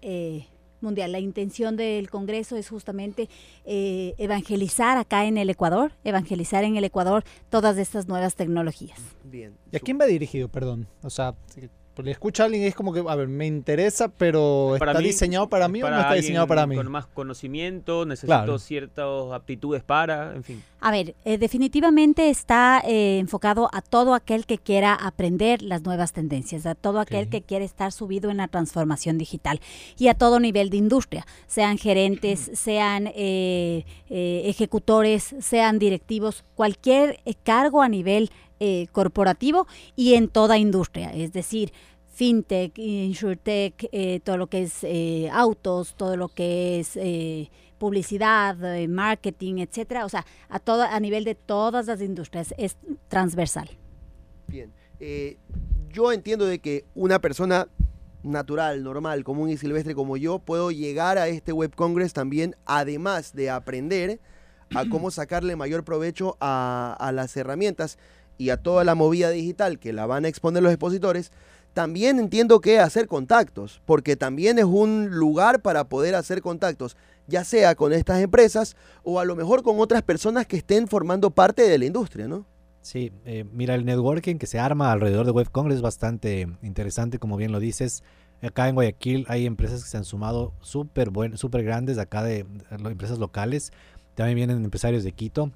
mundial. 0.86 1.11
La 1.11 1.19
intención 1.19 1.75
del 1.75 2.09
Congreso 2.09 2.55
es 2.55 2.69
justamente 2.69 3.27
eh, 3.65 4.13
evangelizar 4.17 4.97
acá 4.97 5.25
en 5.25 5.38
el 5.38 5.49
Ecuador, 5.49 5.91
evangelizar 6.05 6.63
en 6.63 6.77
el 6.77 6.86
Ecuador 6.86 7.25
todas 7.49 7.77
estas 7.77 8.07
nuevas 8.07 8.36
tecnologías. 8.36 8.99
Bien. 9.23 9.53
¿Y 9.71 9.75
a 9.75 9.79
quién 9.81 9.99
va 9.99 10.05
dirigido, 10.05 10.47
perdón? 10.47 10.88
O 11.01 11.09
sea, 11.09 11.36
le 12.03 12.11
escucha 12.11 12.43
a 12.43 12.45
alguien 12.47 12.63
y 12.63 12.67
es 12.67 12.75
como 12.75 12.91
que, 12.93 13.03
a 13.07 13.15
ver, 13.15 13.27
me 13.27 13.45
interesa, 13.47 14.07
pero 14.09 14.75
Para 14.79 14.91
¿está 14.91 15.01
mí, 15.01 15.07
diseñado 15.07 15.47
para 15.47 15.67
mí 15.67 15.81
o 15.81 15.89
no 15.89 15.99
está 15.99 16.13
diseñado 16.13 16.47
para 16.47 16.65
mí? 16.67 16.75
Con 16.75 16.91
más 16.91 17.05
conocimiento, 17.07 18.05
necesito 18.05 18.27
Claro. 18.27 18.59
ciertas 18.59 19.31
aptitudes 19.33 19.83
para, 19.83 20.35
en 20.35 20.43
fin. 20.43 20.63
A 20.81 20.91
ver, 20.91 21.15
eh, 21.25 21.37
definitivamente 21.37 22.29
está 22.29 22.81
eh, 22.85 23.17
enfocado 23.19 23.69
a 23.73 23.81
todo 23.81 24.13
aquel 24.13 24.45
que 24.45 24.57
quiera 24.57 24.93
aprender 24.93 25.61
las 25.61 25.83
nuevas 25.83 26.11
tendencias, 26.13 26.65
a 26.65 26.75
todo 26.75 26.99
aquel 26.99 27.27
que 27.29 27.41
quiere 27.41 27.65
estar 27.65 27.91
subido 27.91 28.29
en 28.29 28.37
la 28.37 28.47
transformación 28.47 29.17
digital 29.17 29.59
y 29.97 30.09
a 30.09 30.13
todo 30.13 30.39
nivel 30.39 30.69
de 30.69 30.77
industria, 30.77 31.25
sean 31.47 31.77
gerentes, 31.77 32.51
sean 32.53 33.07
eh, 33.15 33.85
eh, 34.09 34.43
ejecutores, 34.45 35.35
sean 35.39 35.79
directivos, 35.79 36.43
cualquier 36.55 37.19
cargo 37.43 37.81
a 37.81 37.89
nivel 37.89 38.29
eh, 38.60 38.88
corporativo 38.91 39.68
y 39.95 40.14
en 40.14 40.28
toda 40.28 40.58
industria, 40.58 41.12
es 41.14 41.34
decir, 41.34 41.72
fintech, 42.16 42.78
insurtech, 42.78 43.89
eh, 43.91 44.22
todo 44.24 44.38
lo 44.38 44.47
que 44.47 44.64
es 44.64 44.84
eh, 44.84 45.30
autos, 45.34 45.95
todo 45.95 46.16
lo 46.16 46.30
que 46.30 46.80
es 46.80 46.95
eh, 46.95 47.51
publicidad, 47.78 48.56
marketing, 48.88 49.56
etcétera, 49.58 50.06
o 50.06 50.10
sea, 50.10 50.26
a 50.47 50.60
todo 50.60 50.84
a 50.84 50.99
nivel 51.01 51.26
de 51.26 51.36
todas 51.36 51.88
las 51.88 52.01
industrias 52.01 52.56
es 52.58 52.78
transversal. 53.10 53.70
Bien. 54.47 54.72
Yo 55.91 56.14
entiendo 56.14 56.45
de 56.45 56.60
que 56.60 56.86
una 56.95 57.20
persona 57.20 57.68
natural, 58.24 58.82
normal, 58.82 59.26
común 59.26 59.49
y 59.49 59.58
silvestre 59.58 59.93
como 59.93 60.16
yo, 60.16 60.39
puedo 60.39 60.72
llegar 60.72 61.18
a 61.18 61.28
este 61.28 61.51
Web 61.51 61.76
Congress 61.76 62.14
también, 62.14 62.56
además 62.66 63.34
de 63.34 63.49
aprender 63.49 64.22
a 64.74 64.88
cómo 64.89 65.12
sacarle 65.12 65.58
mayor 65.58 65.84
provecho 65.84 66.38
a 66.39 67.12
las 67.14 67.36
herramientas 67.36 67.97
y 68.38 68.49
a 68.49 68.57
toda 68.57 68.83
la 68.83 68.95
movida 68.95 69.29
digital 69.29 69.79
que 69.79 69.93
la 69.93 70.05
van 70.05 70.25
a 70.25 70.27
exponer 70.27 70.63
los 70.63 70.71
expositores, 70.71 71.31
también 71.73 72.19
entiendo 72.19 72.61
que 72.61 72.79
hacer 72.79 73.07
contactos, 73.07 73.81
porque 73.86 74.15
también 74.15 74.59
es 74.59 74.65
un 74.65 75.09
lugar 75.11 75.61
para 75.61 75.83
poder 75.89 76.15
hacer 76.15 76.41
contactos, 76.41 76.95
ya 77.27 77.43
sea 77.43 77.75
con 77.75 77.91
estas 77.91 78.21
empresas 78.21 78.77
o 79.03 79.19
a 79.19 79.25
lo 79.25 79.36
mejor 79.36 79.61
con 79.61 79.79
otras 79.79 80.01
personas 80.01 80.45
que 80.45 80.57
estén 80.57 80.88
formando 80.88 81.31
parte 81.31 81.63
de 81.63 81.77
la 81.77 81.86
industria, 81.86 82.27
¿no? 82.27 82.45
Sí, 82.81 83.11
eh, 83.25 83.45
mira, 83.51 83.75
el 83.75 83.83
networking 83.83 84.38
que 84.38 84.47
se 84.47 84.59
arma 84.59 84.91
alrededor 84.91 85.25
de 85.25 85.31
Web 85.31 85.49
Congress 85.51 85.77
es 85.77 85.81
bastante 85.81 86.47
interesante, 86.61 87.19
como 87.19 87.36
bien 87.36 87.51
lo 87.51 87.59
dices. 87.59 88.03
Acá 88.41 88.69
en 88.69 88.75
Guayaquil 88.75 89.25
hay 89.27 89.45
empresas 89.45 89.83
que 89.83 89.89
se 89.89 89.97
han 89.97 90.05
sumado 90.05 90.53
súper 90.61 91.09
súper 91.33 91.63
grandes, 91.63 91.97
acá 91.97 92.23
de, 92.23 92.43
de 92.43 92.89
empresas 92.89 93.17
locales. 93.17 93.73
También 94.13 94.36
vienen 94.36 94.63
empresarios 94.63 95.03
de 95.03 95.11
Quito. 95.13 95.51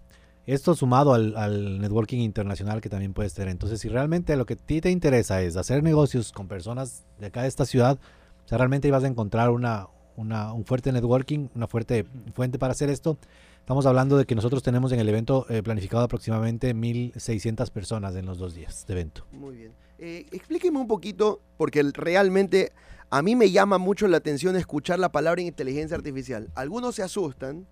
Esto 0.53 0.73
sumado 0.75 1.13
al, 1.13 1.35
al 1.37 1.79
networking 1.79 2.19
internacional 2.19 2.81
que 2.81 2.89
también 2.89 3.13
puedes 3.13 3.33
tener. 3.33 3.49
Entonces, 3.51 3.79
si 3.81 3.87
realmente 3.89 4.35
lo 4.35 4.45
que 4.45 4.53
a 4.53 4.57
ti 4.57 4.81
te 4.81 4.89
interesa 4.89 5.41
es 5.41 5.55
hacer 5.57 5.83
negocios 5.83 6.31
con 6.31 6.47
personas 6.47 7.05
de 7.19 7.27
acá 7.27 7.43
de 7.43 7.47
esta 7.47 7.65
ciudad, 7.65 7.99
o 8.45 8.47
sea, 8.47 8.57
realmente 8.57 8.87
ibas 8.87 9.03
a 9.03 9.07
encontrar 9.07 9.51
una, 9.51 9.87
una- 10.15 10.51
un 10.53 10.65
fuerte 10.65 10.91
networking, 10.91 11.49
una 11.55 11.67
fuerte 11.67 12.05
fuente 12.33 12.57
para 12.57 12.71
hacer 12.71 12.89
esto. 12.89 13.17
Estamos 13.59 13.85
hablando 13.85 14.17
de 14.17 14.25
que 14.25 14.33
nosotros 14.33 14.63
tenemos 14.63 14.91
en 14.91 14.99
el 14.99 15.07
evento 15.07 15.45
eh, 15.49 15.61
planificado 15.61 16.03
aproximadamente 16.03 16.73
1.600 16.73 17.69
personas 17.69 18.15
en 18.15 18.25
los 18.25 18.39
dos 18.39 18.55
días 18.55 18.85
de 18.87 18.93
evento. 18.93 19.25
Muy 19.31 19.55
bien. 19.55 19.71
Eh, 19.99 20.25
explíqueme 20.31 20.79
un 20.79 20.87
poquito, 20.87 21.41
porque 21.57 21.83
realmente 21.93 22.71
a 23.11 23.21
mí 23.21 23.35
me 23.35 23.51
llama 23.51 23.77
mucho 23.77 24.07
la 24.07 24.17
atención 24.17 24.55
escuchar 24.55 24.97
la 24.97 25.11
palabra 25.11 25.41
inteligencia 25.41 25.95
artificial. 25.95 26.49
Algunos 26.55 26.95
se 26.95 27.03
asustan, 27.03 27.67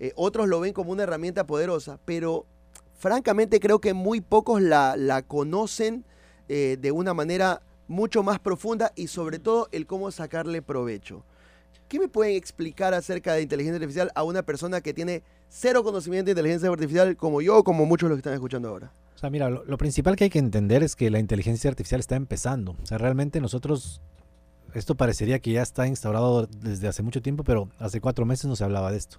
eh, 0.00 0.12
otros 0.16 0.48
lo 0.48 0.60
ven 0.60 0.72
como 0.72 0.92
una 0.92 1.04
herramienta 1.04 1.46
poderosa, 1.46 1.98
pero 2.04 2.46
francamente 2.98 3.60
creo 3.60 3.80
que 3.80 3.94
muy 3.94 4.20
pocos 4.20 4.60
la, 4.60 4.96
la 4.96 5.22
conocen 5.22 6.04
eh, 6.48 6.76
de 6.80 6.92
una 6.92 7.14
manera 7.14 7.62
mucho 7.88 8.22
más 8.22 8.38
profunda 8.38 8.92
y 8.96 9.08
sobre 9.08 9.38
todo 9.38 9.68
el 9.72 9.86
cómo 9.86 10.10
sacarle 10.10 10.62
provecho. 10.62 11.24
¿Qué 11.88 12.00
me 12.00 12.08
pueden 12.08 12.34
explicar 12.34 12.94
acerca 12.94 13.34
de 13.34 13.42
inteligencia 13.42 13.76
artificial 13.76 14.10
a 14.14 14.24
una 14.24 14.42
persona 14.42 14.80
que 14.80 14.92
tiene 14.92 15.22
cero 15.48 15.84
conocimiento 15.84 16.26
de 16.26 16.32
inteligencia 16.32 16.68
artificial 16.68 17.16
como 17.16 17.40
yo 17.40 17.58
o 17.58 17.64
como 17.64 17.86
muchos 17.86 18.08
de 18.08 18.10
los 18.10 18.16
que 18.16 18.20
están 18.20 18.34
escuchando 18.34 18.68
ahora? 18.68 18.92
O 19.14 19.18
sea, 19.18 19.30
mira, 19.30 19.48
lo, 19.48 19.64
lo 19.64 19.78
principal 19.78 20.16
que 20.16 20.24
hay 20.24 20.30
que 20.30 20.40
entender 20.40 20.82
es 20.82 20.96
que 20.96 21.10
la 21.10 21.20
inteligencia 21.20 21.70
artificial 21.70 22.00
está 22.00 22.16
empezando. 22.16 22.76
O 22.82 22.86
sea, 22.86 22.98
realmente 22.98 23.40
nosotros, 23.40 24.00
esto 24.74 24.96
parecería 24.96 25.38
que 25.38 25.52
ya 25.52 25.62
está 25.62 25.86
instaurado 25.86 26.46
desde 26.46 26.88
hace 26.88 27.02
mucho 27.02 27.22
tiempo, 27.22 27.44
pero 27.44 27.70
hace 27.78 28.00
cuatro 28.00 28.26
meses 28.26 28.46
no 28.46 28.56
se 28.56 28.64
hablaba 28.64 28.90
de 28.90 28.98
esto. 28.98 29.18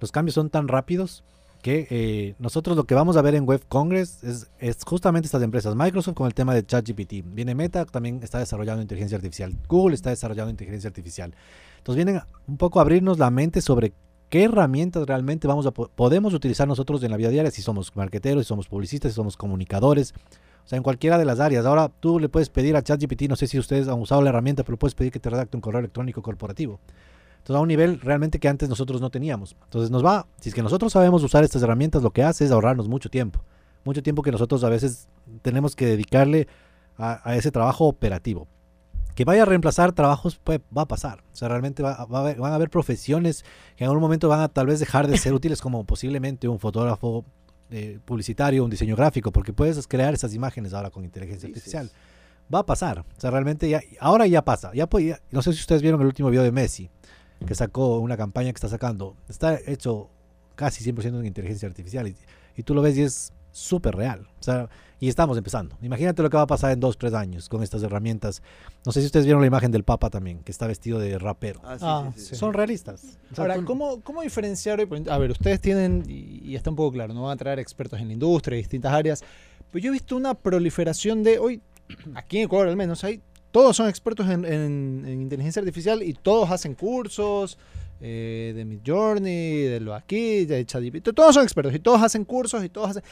Los 0.00 0.12
cambios 0.12 0.34
son 0.34 0.50
tan 0.50 0.68
rápidos 0.68 1.24
que 1.62 1.88
eh, 1.90 2.34
nosotros 2.38 2.76
lo 2.76 2.84
que 2.84 2.94
vamos 2.94 3.16
a 3.16 3.22
ver 3.22 3.34
en 3.34 3.44
Web 3.44 3.62
Congress 3.68 4.22
es, 4.60 4.78
justamente 4.86 5.26
estas 5.26 5.42
empresas. 5.42 5.74
Microsoft 5.74 6.14
con 6.14 6.26
el 6.28 6.34
tema 6.34 6.54
de 6.54 6.64
ChatGPT. 6.64 7.24
Viene 7.24 7.54
Meta, 7.56 7.84
también 7.84 8.20
está 8.22 8.38
desarrollando 8.38 8.80
inteligencia 8.80 9.16
artificial. 9.16 9.56
Google 9.68 9.96
está 9.96 10.10
desarrollando 10.10 10.50
inteligencia 10.50 10.86
artificial. 10.86 11.34
Entonces 11.78 12.04
vienen 12.04 12.22
un 12.46 12.56
poco 12.58 12.78
a 12.78 12.82
abrirnos 12.82 13.18
la 13.18 13.30
mente 13.30 13.60
sobre 13.60 13.92
qué 14.28 14.44
herramientas 14.44 15.04
realmente 15.06 15.48
vamos 15.48 15.66
a 15.66 15.72
po- 15.72 15.88
podemos 15.88 16.32
utilizar 16.32 16.68
nosotros 16.68 17.02
en 17.02 17.10
la 17.10 17.16
vida 17.16 17.30
diaria 17.30 17.50
si 17.50 17.62
somos 17.62 17.96
marqueteros, 17.96 18.44
si 18.44 18.48
somos 18.48 18.68
publicistas, 18.68 19.10
si 19.10 19.16
somos 19.16 19.36
comunicadores. 19.36 20.14
O 20.64 20.68
sea, 20.68 20.76
en 20.76 20.82
cualquiera 20.82 21.18
de 21.18 21.24
las 21.24 21.40
áreas. 21.40 21.66
Ahora 21.66 21.88
tú 21.88 22.20
le 22.20 22.28
puedes 22.28 22.50
pedir 22.50 22.76
a 22.76 22.82
ChatGPT, 22.82 23.22
no 23.22 23.36
sé 23.36 23.48
si 23.48 23.58
ustedes 23.58 23.88
han 23.88 23.98
usado 23.98 24.22
la 24.22 24.28
herramienta, 24.28 24.62
pero 24.62 24.78
puedes 24.78 24.94
pedir 24.94 25.10
que 25.10 25.18
te 25.18 25.30
redacte 25.30 25.56
un 25.56 25.60
correo 25.60 25.80
electrónico 25.80 26.22
corporativo. 26.22 26.78
Entonces 27.38 27.56
a 27.56 27.60
un 27.60 27.68
nivel 27.68 28.00
realmente 28.00 28.38
que 28.38 28.48
antes 28.48 28.68
nosotros 28.68 29.00
no 29.00 29.10
teníamos. 29.10 29.56
Entonces 29.64 29.90
nos 29.90 30.04
va, 30.04 30.26
si 30.40 30.50
es 30.50 30.54
que 30.54 30.62
nosotros 30.62 30.92
sabemos 30.92 31.22
usar 31.22 31.44
estas 31.44 31.62
herramientas, 31.62 32.02
lo 32.02 32.10
que 32.10 32.22
hace 32.22 32.44
es 32.44 32.50
ahorrarnos 32.50 32.88
mucho 32.88 33.08
tiempo. 33.08 33.42
Mucho 33.84 34.02
tiempo 34.02 34.22
que 34.22 34.30
nosotros 34.32 34.64
a 34.64 34.68
veces 34.68 35.08
tenemos 35.42 35.74
que 35.74 35.86
dedicarle 35.86 36.46
a, 36.98 37.20
a 37.28 37.36
ese 37.36 37.50
trabajo 37.50 37.86
operativo. 37.86 38.46
Que 39.14 39.24
vaya 39.24 39.42
a 39.42 39.46
reemplazar 39.46 39.92
trabajos, 39.92 40.38
pues 40.44 40.60
va 40.76 40.82
a 40.82 40.88
pasar. 40.88 41.24
O 41.32 41.36
sea, 41.36 41.48
realmente 41.48 41.82
va- 41.82 42.04
va 42.04 42.18
a 42.18 42.20
haber- 42.22 42.38
van 42.38 42.52
a 42.52 42.54
haber 42.56 42.70
profesiones 42.70 43.44
que 43.76 43.84
en 43.84 43.88
algún 43.90 44.02
momento 44.02 44.28
van 44.28 44.40
a 44.40 44.48
tal 44.48 44.66
vez 44.66 44.78
dejar 44.78 45.06
de 45.08 45.16
ser 45.16 45.32
útiles 45.34 45.60
como 45.60 45.84
posiblemente 45.84 46.46
un 46.48 46.58
fotógrafo 46.60 47.24
eh, 47.70 47.98
publicitario, 48.04 48.62
un 48.64 48.70
diseño 48.70 48.94
gráfico, 48.96 49.32
porque 49.32 49.52
puedes 49.52 49.86
crear 49.88 50.14
esas 50.14 50.34
imágenes 50.34 50.72
ahora 50.74 50.90
con 50.90 51.04
inteligencia 51.04 51.48
artificial. 51.48 51.90
Va 52.54 52.60
a 52.60 52.66
pasar. 52.66 53.00
O 53.00 53.20
sea, 53.20 53.30
realmente 53.30 53.68
ya, 53.68 53.80
ahora 54.00 54.26
ya 54.26 54.42
pasa. 54.44 54.70
Ya, 54.74 54.88
ya- 55.00 55.20
no 55.30 55.42
sé 55.42 55.52
si 55.52 55.60
ustedes 55.60 55.82
vieron 55.82 56.00
el 56.00 56.06
último 56.06 56.30
video 56.30 56.42
de 56.44 56.52
Messi, 56.52 56.88
que 57.46 57.54
sacó 57.54 57.98
una 57.98 58.16
campaña 58.16 58.52
que 58.52 58.56
está 58.56 58.68
sacando. 58.68 59.16
Está 59.28 59.58
hecho 59.66 60.08
casi 60.54 60.84
100% 60.84 61.18
en 61.20 61.26
inteligencia 61.26 61.68
artificial 61.68 62.08
y, 62.08 62.16
y 62.56 62.62
tú 62.62 62.74
lo 62.74 62.82
ves 62.82 62.96
y 62.96 63.02
es 63.02 63.32
súper 63.52 63.94
real. 63.96 64.28
O 64.40 64.42
sea, 64.42 64.68
y 65.00 65.08
estamos 65.08 65.38
empezando. 65.38 65.76
Imagínate 65.80 66.22
lo 66.22 66.30
que 66.30 66.36
va 66.36 66.42
a 66.42 66.46
pasar 66.48 66.72
en 66.72 66.80
dos, 66.80 66.98
tres 66.98 67.14
años 67.14 67.48
con 67.48 67.62
estas 67.62 67.82
herramientas. 67.84 68.42
No 68.84 68.90
sé 68.92 69.00
si 69.00 69.06
ustedes 69.06 69.24
vieron 69.26 69.40
la 69.40 69.46
imagen 69.46 69.70
del 69.70 69.84
Papa 69.84 70.10
también, 70.10 70.40
que 70.40 70.50
está 70.50 70.66
vestido 70.66 70.98
de 70.98 71.18
rapero. 71.18 71.60
Ah, 71.64 71.76
sí, 71.78 71.84
Ah, 71.86 72.10
sí, 72.14 72.20
sí, 72.20 72.26
sí. 72.30 72.34
Son 72.36 72.52
realistas. 72.52 73.04
O 73.30 73.34
sea, 73.36 73.44
Ahora, 73.44 73.54
tú- 73.56 73.64
¿cómo, 73.64 74.00
¿cómo 74.02 74.22
diferenciar 74.22 74.80
A 74.80 75.18
ver, 75.18 75.30
ustedes 75.30 75.60
tienen, 75.60 76.04
y, 76.08 76.40
y 76.44 76.56
está 76.56 76.70
un 76.70 76.76
poco 76.76 76.92
claro, 76.92 77.14
no 77.14 77.22
van 77.22 77.32
a 77.34 77.36
traer 77.36 77.60
expertos 77.60 78.00
en 78.00 78.08
la 78.08 78.12
industria, 78.14 78.56
distintas 78.58 78.92
áreas, 78.92 79.22
pero 79.70 79.82
yo 79.84 79.90
he 79.90 79.92
visto 79.92 80.16
una 80.16 80.34
proliferación 80.34 81.22
de, 81.22 81.38
hoy, 81.38 81.62
aquí 82.14 82.38
en 82.38 82.44
Ecuador 82.46 82.68
al 82.68 82.76
menos, 82.76 83.04
hay, 83.04 83.20
todos 83.50 83.76
son 83.76 83.88
expertos 83.88 84.28
en, 84.28 84.44
en- 84.44 85.04
en 85.06 85.22
inteligencia 85.22 85.60
artificial 85.60 86.02
y 86.02 86.12
todos 86.14 86.50
hacen 86.50 86.74
cursos 86.74 87.58
eh, 88.00 88.52
de 88.54 88.64
Midjourney, 88.64 89.62
de 89.62 89.80
lo 89.80 89.94
aquí, 89.94 90.44
de 90.44 90.64
ChatGPT, 90.64 91.12
todos 91.14 91.34
son 91.34 91.42
expertos 91.44 91.74
y 91.74 91.78
todos 91.78 92.02
hacen 92.02 92.24
cursos 92.24 92.64
y 92.64 92.68
todos 92.68 92.90
hacen... 92.90 93.02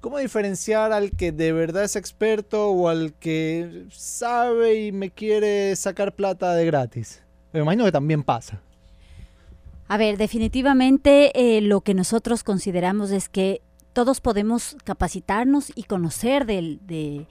¿Cómo 0.00 0.18
diferenciar 0.18 0.92
al 0.92 1.12
que 1.12 1.32
de 1.32 1.52
verdad 1.52 1.84
es 1.84 1.96
experto 1.96 2.68
o 2.68 2.88
al 2.90 3.14
que 3.14 3.86
sabe 3.90 4.84
y 4.84 4.92
me 4.92 5.10
quiere 5.10 5.74
sacar 5.76 6.14
plata 6.14 6.54
de 6.54 6.66
gratis? 6.66 7.22
Me 7.54 7.60
imagino 7.60 7.86
que 7.86 7.92
también 7.92 8.22
pasa. 8.22 8.60
A 9.88 9.96
ver, 9.96 10.18
definitivamente 10.18 11.32
eh, 11.56 11.62
lo 11.62 11.80
que 11.80 11.94
nosotros 11.94 12.44
consideramos 12.44 13.12
es 13.12 13.30
que 13.30 13.62
todos 13.94 14.20
podemos 14.20 14.76
capacitarnos 14.84 15.72
y 15.74 15.84
conocer 15.84 16.44
del, 16.44 16.80
de, 16.82 17.26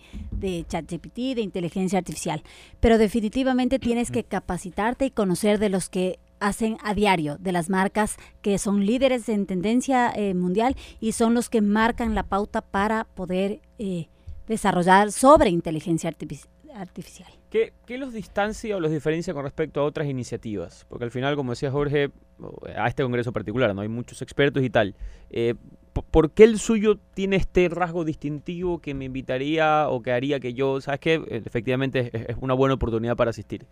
ChatGPT, 0.67 1.35
de 1.35 1.41
inteligencia 1.41 1.99
artificial, 1.99 2.41
pero 2.79 2.97
definitivamente 2.97 3.77
tienes 3.77 4.09
que 4.09 4.23
capacitarte 4.23 5.05
y 5.05 5.11
conocer 5.11 5.59
de 5.59 5.69
los 5.69 5.89
que 5.89 6.17
hacen 6.39 6.77
a 6.83 6.93
diario, 6.93 7.37
de 7.37 7.51
las 7.51 7.69
marcas 7.69 8.17
que 8.41 8.57
son 8.57 8.85
líderes 8.85 9.29
en 9.29 9.45
tendencia 9.45 10.11
eh, 10.15 10.33
mundial 10.33 10.75
y 10.99 11.11
son 11.11 11.33
los 11.33 11.49
que 11.49 11.61
marcan 11.61 12.15
la 12.15 12.23
pauta 12.23 12.61
para 12.61 13.03
poder 13.03 13.61
eh, 13.77 14.07
desarrollar 14.47 15.11
sobre 15.11 15.49
inteligencia 15.49 16.09
artifici- 16.09 16.47
artificial. 16.73 17.29
¿Qué, 17.49 17.71
los 17.97 18.13
distancia 18.13 18.75
o 18.75 18.79
los 18.79 18.91
diferencia 18.91 19.33
con 19.33 19.43
respecto 19.43 19.79
a 19.79 19.83
otras 19.83 20.07
iniciativas? 20.07 20.85
Porque 20.89 21.05
al 21.05 21.11
final, 21.11 21.35
como 21.35 21.51
decía 21.51 21.69
Jorge, 21.71 22.09
a 22.75 22.87
este 22.87 23.03
congreso 23.03 23.31
particular, 23.31 23.75
no 23.75 23.81
hay 23.81 23.89
muchos 23.89 24.21
expertos 24.23 24.63
y 24.63 24.69
tal. 24.71 24.95
Eh, 25.29 25.53
¿Por 25.93 26.31
qué 26.31 26.43
el 26.43 26.59
suyo 26.59 26.97
tiene 27.13 27.35
este 27.35 27.69
rasgo 27.69 28.03
distintivo 28.03 28.79
que 28.79 28.93
me 28.93 29.05
invitaría 29.05 29.87
o 29.89 30.01
que 30.01 30.11
haría 30.11 30.39
que 30.39 30.53
yo, 30.53 30.81
sabes 30.81 30.99
que 30.99 31.23
efectivamente 31.29 32.09
es, 32.31 32.37
una 32.41 32.53
buena 32.53 32.75
oportunidad 32.75 33.15
para 33.15 33.29
asistir? 33.29 33.67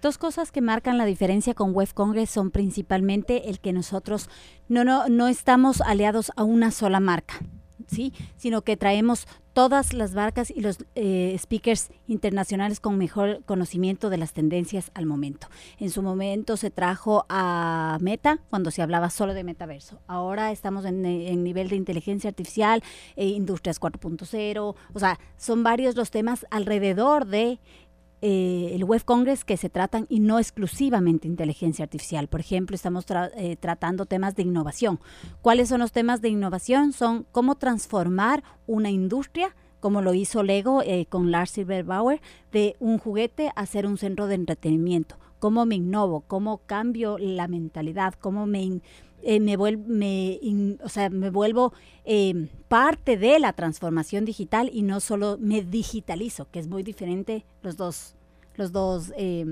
Dos 0.00 0.18
cosas 0.18 0.52
que 0.52 0.60
marcan 0.60 0.98
la 0.98 1.04
diferencia 1.04 1.54
con 1.54 1.72
Web 1.72 1.88
Congress 1.94 2.30
son 2.30 2.50
principalmente 2.50 3.48
el 3.48 3.60
que 3.60 3.72
nosotros 3.72 4.28
no, 4.68 4.84
no, 4.84 5.08
no 5.08 5.28
estamos 5.28 5.80
aliados 5.80 6.32
a 6.36 6.44
una 6.44 6.70
sola 6.70 7.00
marca, 7.00 7.40
¿sí? 7.86 8.12
sino 8.36 8.62
que 8.62 8.76
traemos 8.76 9.26
todas 9.56 9.94
las 9.94 10.12
marcas 10.12 10.50
y 10.50 10.60
los 10.60 10.84
eh, 10.96 11.34
speakers 11.38 11.88
internacionales 12.08 12.78
con 12.78 12.98
mejor 12.98 13.42
conocimiento 13.46 14.10
de 14.10 14.18
las 14.18 14.34
tendencias 14.34 14.90
al 14.92 15.06
momento. 15.06 15.46
En 15.78 15.88
su 15.88 16.02
momento 16.02 16.58
se 16.58 16.70
trajo 16.70 17.24
a 17.30 17.96
Meta 18.02 18.38
cuando 18.50 18.70
se 18.70 18.82
hablaba 18.82 19.08
solo 19.08 19.32
de 19.32 19.44
metaverso. 19.44 19.98
Ahora 20.08 20.52
estamos 20.52 20.84
en, 20.84 21.06
en 21.06 21.42
nivel 21.42 21.70
de 21.70 21.76
inteligencia 21.76 22.28
artificial, 22.28 22.82
eh, 23.16 23.28
industrias 23.28 23.80
4.0, 23.80 24.74
o 24.92 24.98
sea, 24.98 25.18
son 25.38 25.62
varios 25.62 25.96
los 25.96 26.10
temas 26.10 26.44
alrededor 26.50 27.24
de 27.24 27.58
eh, 28.22 28.70
el 28.72 28.84
Web 28.84 29.04
Congress 29.04 29.44
que 29.44 29.56
se 29.56 29.68
tratan 29.68 30.06
y 30.08 30.20
no 30.20 30.38
exclusivamente 30.38 31.28
inteligencia 31.28 31.84
artificial. 31.84 32.28
Por 32.28 32.40
ejemplo, 32.40 32.74
estamos 32.74 33.06
tra- 33.06 33.30
eh, 33.36 33.56
tratando 33.56 34.06
temas 34.06 34.34
de 34.34 34.42
innovación. 34.42 34.98
¿Cuáles 35.42 35.68
son 35.68 35.80
los 35.80 35.92
temas 35.92 36.20
de 36.22 36.28
innovación? 36.30 36.92
Son 36.92 37.26
cómo 37.32 37.56
transformar 37.56 38.42
una 38.66 38.90
industria 38.90 39.54
como 39.80 40.02
lo 40.02 40.14
hizo 40.14 40.42
Lego 40.42 40.82
eh, 40.82 41.06
con 41.08 41.30
Lars 41.30 41.50
Silverbauer, 41.50 42.20
de 42.50 42.74
un 42.80 42.98
juguete 42.98 43.52
a 43.54 43.66
ser 43.66 43.86
un 43.86 43.98
centro 43.98 44.26
de 44.26 44.34
entretenimiento. 44.34 45.16
¿Cómo 45.38 45.64
me 45.66 45.76
innovo? 45.76 46.22
¿Cómo 46.22 46.62
cambio 46.66 47.18
la 47.18 47.46
mentalidad? 47.46 48.14
¿Cómo 48.14 48.46
me, 48.46 48.80
eh, 49.28 49.40
me, 49.40 49.58
vuel- 49.58 49.84
me, 49.86 50.38
in- 50.40 50.78
o 50.84 50.88
sea, 50.88 51.10
me 51.10 51.30
vuelvo 51.30 51.72
eh, 52.04 52.46
parte 52.68 53.16
de 53.16 53.38
la 53.40 53.52
transformación 53.52 54.24
digital 54.24 54.70
y 54.72 54.82
no 54.82 55.00
solo 55.00 55.36
me 55.40 55.62
digitalizo, 55.62 56.48
que 56.50 56.60
es 56.60 56.68
muy 56.68 56.82
diferente 56.82 57.44
los 57.62 57.76
dos, 57.76 58.14
los 58.54 58.70
dos, 58.72 59.12
eh, 59.16 59.44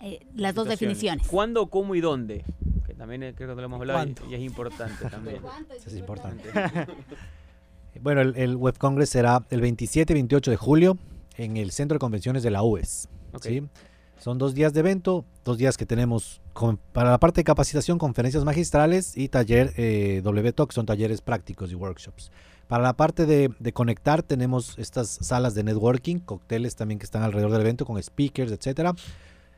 eh, 0.00 0.20
las 0.36 0.54
dos 0.54 0.68
definiciones. 0.68 1.26
¿Cuándo, 1.26 1.66
cómo 1.68 1.94
y 1.94 2.00
dónde? 2.00 2.44
Que 2.86 2.94
también 2.94 3.20
creo 3.36 3.54
que 3.54 3.60
lo 3.60 3.66
hemos 3.66 3.80
hablado 3.80 3.98
y, 4.00 4.14
¿Cuánto? 4.14 4.30
y 4.30 4.34
es 4.34 4.40
importante 4.40 5.04
también. 5.10 5.40
Eso 5.76 5.88
es 5.88 5.96
importante. 5.96 6.44
Bueno, 8.02 8.20
el, 8.20 8.36
el 8.36 8.56
Web 8.56 8.78
Congress 8.78 9.10
será 9.10 9.44
el 9.50 9.60
27 9.60 10.12
y 10.12 10.14
28 10.14 10.52
de 10.52 10.56
julio 10.56 10.96
en 11.36 11.56
el 11.56 11.70
Centro 11.72 11.96
de 11.96 11.98
Convenciones 11.98 12.42
de 12.42 12.50
la 12.50 12.62
UES. 12.62 13.08
Ok. 13.32 13.42
¿sí? 13.44 13.62
Son 14.20 14.36
dos 14.36 14.54
días 14.54 14.74
de 14.74 14.80
evento, 14.80 15.24
dos 15.44 15.56
días 15.56 15.76
que 15.78 15.86
tenemos 15.86 16.42
para 16.92 17.10
la 17.10 17.18
parte 17.18 17.40
de 17.40 17.44
capacitación, 17.44 17.96
conferencias 17.98 18.44
magistrales 18.44 19.16
y 19.16 19.28
taller 19.28 19.72
eh, 19.78 20.20
WTOC, 20.22 20.72
son 20.72 20.84
talleres 20.84 21.22
prácticos 21.22 21.72
y 21.72 21.74
workshops. 21.74 22.30
Para 22.68 22.82
la 22.82 22.92
parte 22.92 23.24
de, 23.24 23.50
de 23.58 23.72
conectar 23.72 24.22
tenemos 24.22 24.78
estas 24.78 25.08
salas 25.08 25.54
de 25.54 25.64
networking, 25.64 26.18
cócteles 26.18 26.76
también 26.76 26.98
que 26.98 27.04
están 27.04 27.22
alrededor 27.22 27.50
del 27.50 27.62
evento 27.62 27.86
con 27.86 28.00
speakers, 28.02 28.52
etcétera. 28.52 28.94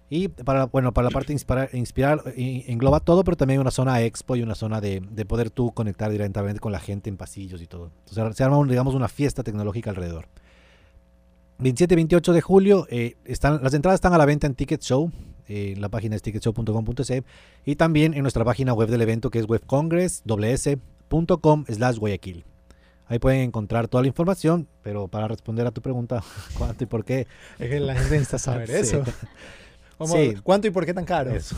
Y 0.08 0.28
para, 0.28 0.66
bueno, 0.66 0.92
para 0.92 1.06
la 1.06 1.10
parte 1.10 1.28
de 1.28 1.32
inspirar, 1.32 1.70
inspirar 1.72 2.22
engloba 2.36 3.00
todo, 3.00 3.24
pero 3.24 3.36
también 3.36 3.60
una 3.60 3.70
zona 3.70 4.00
expo 4.02 4.36
y 4.36 4.42
una 4.42 4.54
zona 4.54 4.80
de, 4.80 5.00
de 5.00 5.24
poder 5.24 5.50
tú 5.50 5.72
conectar 5.72 6.10
directamente 6.10 6.60
con 6.60 6.70
la 6.70 6.80
gente 6.80 7.10
en 7.10 7.16
pasillos 7.16 7.60
y 7.62 7.66
todo. 7.66 7.90
Entonces 8.06 8.36
se 8.36 8.44
arma, 8.44 8.58
un- 8.58 8.68
digamos, 8.68 8.94
una 8.94 9.08
fiesta 9.08 9.42
tecnológica 9.42 9.90
alrededor. 9.90 10.28
27 11.58 11.94
y 11.94 11.96
28 11.96 12.32
de 12.32 12.40
julio, 12.40 12.86
eh, 12.90 13.16
están, 13.24 13.60
las 13.62 13.74
entradas 13.74 13.98
están 13.98 14.14
a 14.14 14.18
la 14.18 14.26
venta 14.26 14.46
en 14.46 14.54
Ticket 14.54 14.80
Show. 14.82 15.10
eh, 15.48 15.74
la 15.78 15.88
página 15.88 16.16
es 16.16 16.22
ticketshow.com.c 16.22 17.22
y 17.64 17.76
también 17.76 18.14
en 18.14 18.22
nuestra 18.22 18.44
página 18.44 18.72
web 18.74 18.88
del 18.88 19.02
evento 19.02 19.30
que 19.30 19.38
es 19.38 19.48
webcongress.com 19.48 21.64
slash 21.68 21.96
Guayaquil. 21.98 22.44
Ahí 23.06 23.18
pueden 23.18 23.40
encontrar 23.42 23.88
toda 23.88 24.02
la 24.02 24.08
información, 24.08 24.66
pero 24.82 25.08
para 25.08 25.28
responder 25.28 25.66
a 25.66 25.70
tu 25.70 25.82
pregunta, 25.82 26.22
¿cuánto 26.58 26.84
y 26.84 26.86
por 26.86 27.04
qué? 27.04 27.26
Es 27.58 27.68
que 27.68 27.80
la 27.80 27.94
gente 27.94 28.10
necesita 28.12 28.38
saber 28.38 28.68
Sí. 28.68 28.74
eso. 28.76 29.02
Sí. 30.04 30.34
¿Cuánto 30.42 30.66
y 30.66 30.72
por 30.72 30.84
qué 30.84 30.92
tan 30.94 31.04
caro? 31.04 31.30
Eso. 31.30 31.54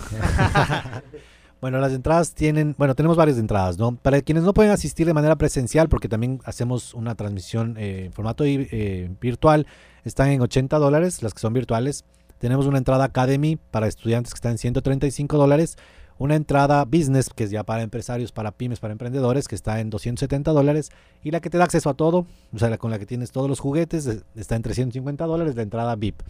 Bueno, 1.64 1.78
las 1.78 1.94
entradas 1.94 2.34
tienen, 2.34 2.74
bueno, 2.76 2.94
tenemos 2.94 3.16
varias 3.16 3.38
entradas, 3.38 3.78
¿no? 3.78 3.96
Para 3.96 4.20
quienes 4.20 4.44
no 4.44 4.52
pueden 4.52 4.70
asistir 4.70 5.06
de 5.06 5.14
manera 5.14 5.36
presencial, 5.36 5.88
porque 5.88 6.10
también 6.10 6.42
hacemos 6.44 6.92
una 6.92 7.14
transmisión 7.14 7.76
eh, 7.78 8.04
en 8.04 8.12
formato 8.12 8.44
eh, 8.44 9.10
virtual, 9.18 9.66
están 10.04 10.28
en 10.28 10.42
80 10.42 10.76
dólares, 10.76 11.22
las 11.22 11.32
que 11.32 11.40
son 11.40 11.54
virtuales. 11.54 12.04
Tenemos 12.36 12.66
una 12.66 12.76
entrada 12.76 13.04
Academy 13.04 13.56
para 13.56 13.86
estudiantes 13.86 14.34
que 14.34 14.36
está 14.36 14.50
en 14.50 14.58
135 14.58 15.38
dólares. 15.38 15.78
Una 16.18 16.34
entrada 16.34 16.84
Business, 16.84 17.30
que 17.34 17.44
es 17.44 17.50
ya 17.50 17.62
para 17.62 17.82
empresarios, 17.82 18.30
para 18.30 18.52
pymes, 18.52 18.78
para 18.78 18.92
emprendedores, 18.92 19.48
que 19.48 19.54
está 19.54 19.80
en 19.80 19.88
270 19.88 20.50
dólares. 20.50 20.90
Y 21.22 21.30
la 21.30 21.40
que 21.40 21.48
te 21.48 21.56
da 21.56 21.64
acceso 21.64 21.88
a 21.88 21.94
todo, 21.94 22.26
o 22.52 22.58
sea, 22.58 22.76
con 22.76 22.90
la 22.90 22.98
que 22.98 23.06
tienes 23.06 23.32
todos 23.32 23.48
los 23.48 23.60
juguetes, 23.60 24.06
está 24.36 24.56
en 24.56 24.60
350 24.60 25.24
dólares, 25.24 25.56
la 25.56 25.62
entrada 25.62 25.96
VIP. 25.96 26.20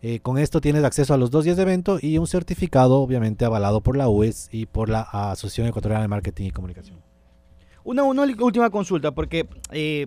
Eh, 0.00 0.20
con 0.20 0.38
esto 0.38 0.60
tienes 0.60 0.84
acceso 0.84 1.12
a 1.12 1.16
los 1.16 1.30
dos 1.30 1.44
días 1.44 1.56
de 1.56 1.64
evento 1.64 1.98
y 2.00 2.18
un 2.18 2.28
certificado, 2.28 3.00
obviamente 3.00 3.44
avalado 3.44 3.80
por 3.80 3.96
la 3.96 4.08
UES 4.08 4.48
y 4.52 4.66
por 4.66 4.88
la 4.88 5.00
Asociación 5.00 5.66
Ecuatoriana 5.66 6.02
de 6.02 6.08
Marketing 6.08 6.46
y 6.46 6.50
Comunicación. 6.52 7.02
Una, 7.82 8.04
última 8.04 8.70
consulta, 8.70 9.12
porque 9.12 9.48
eh, 9.72 10.06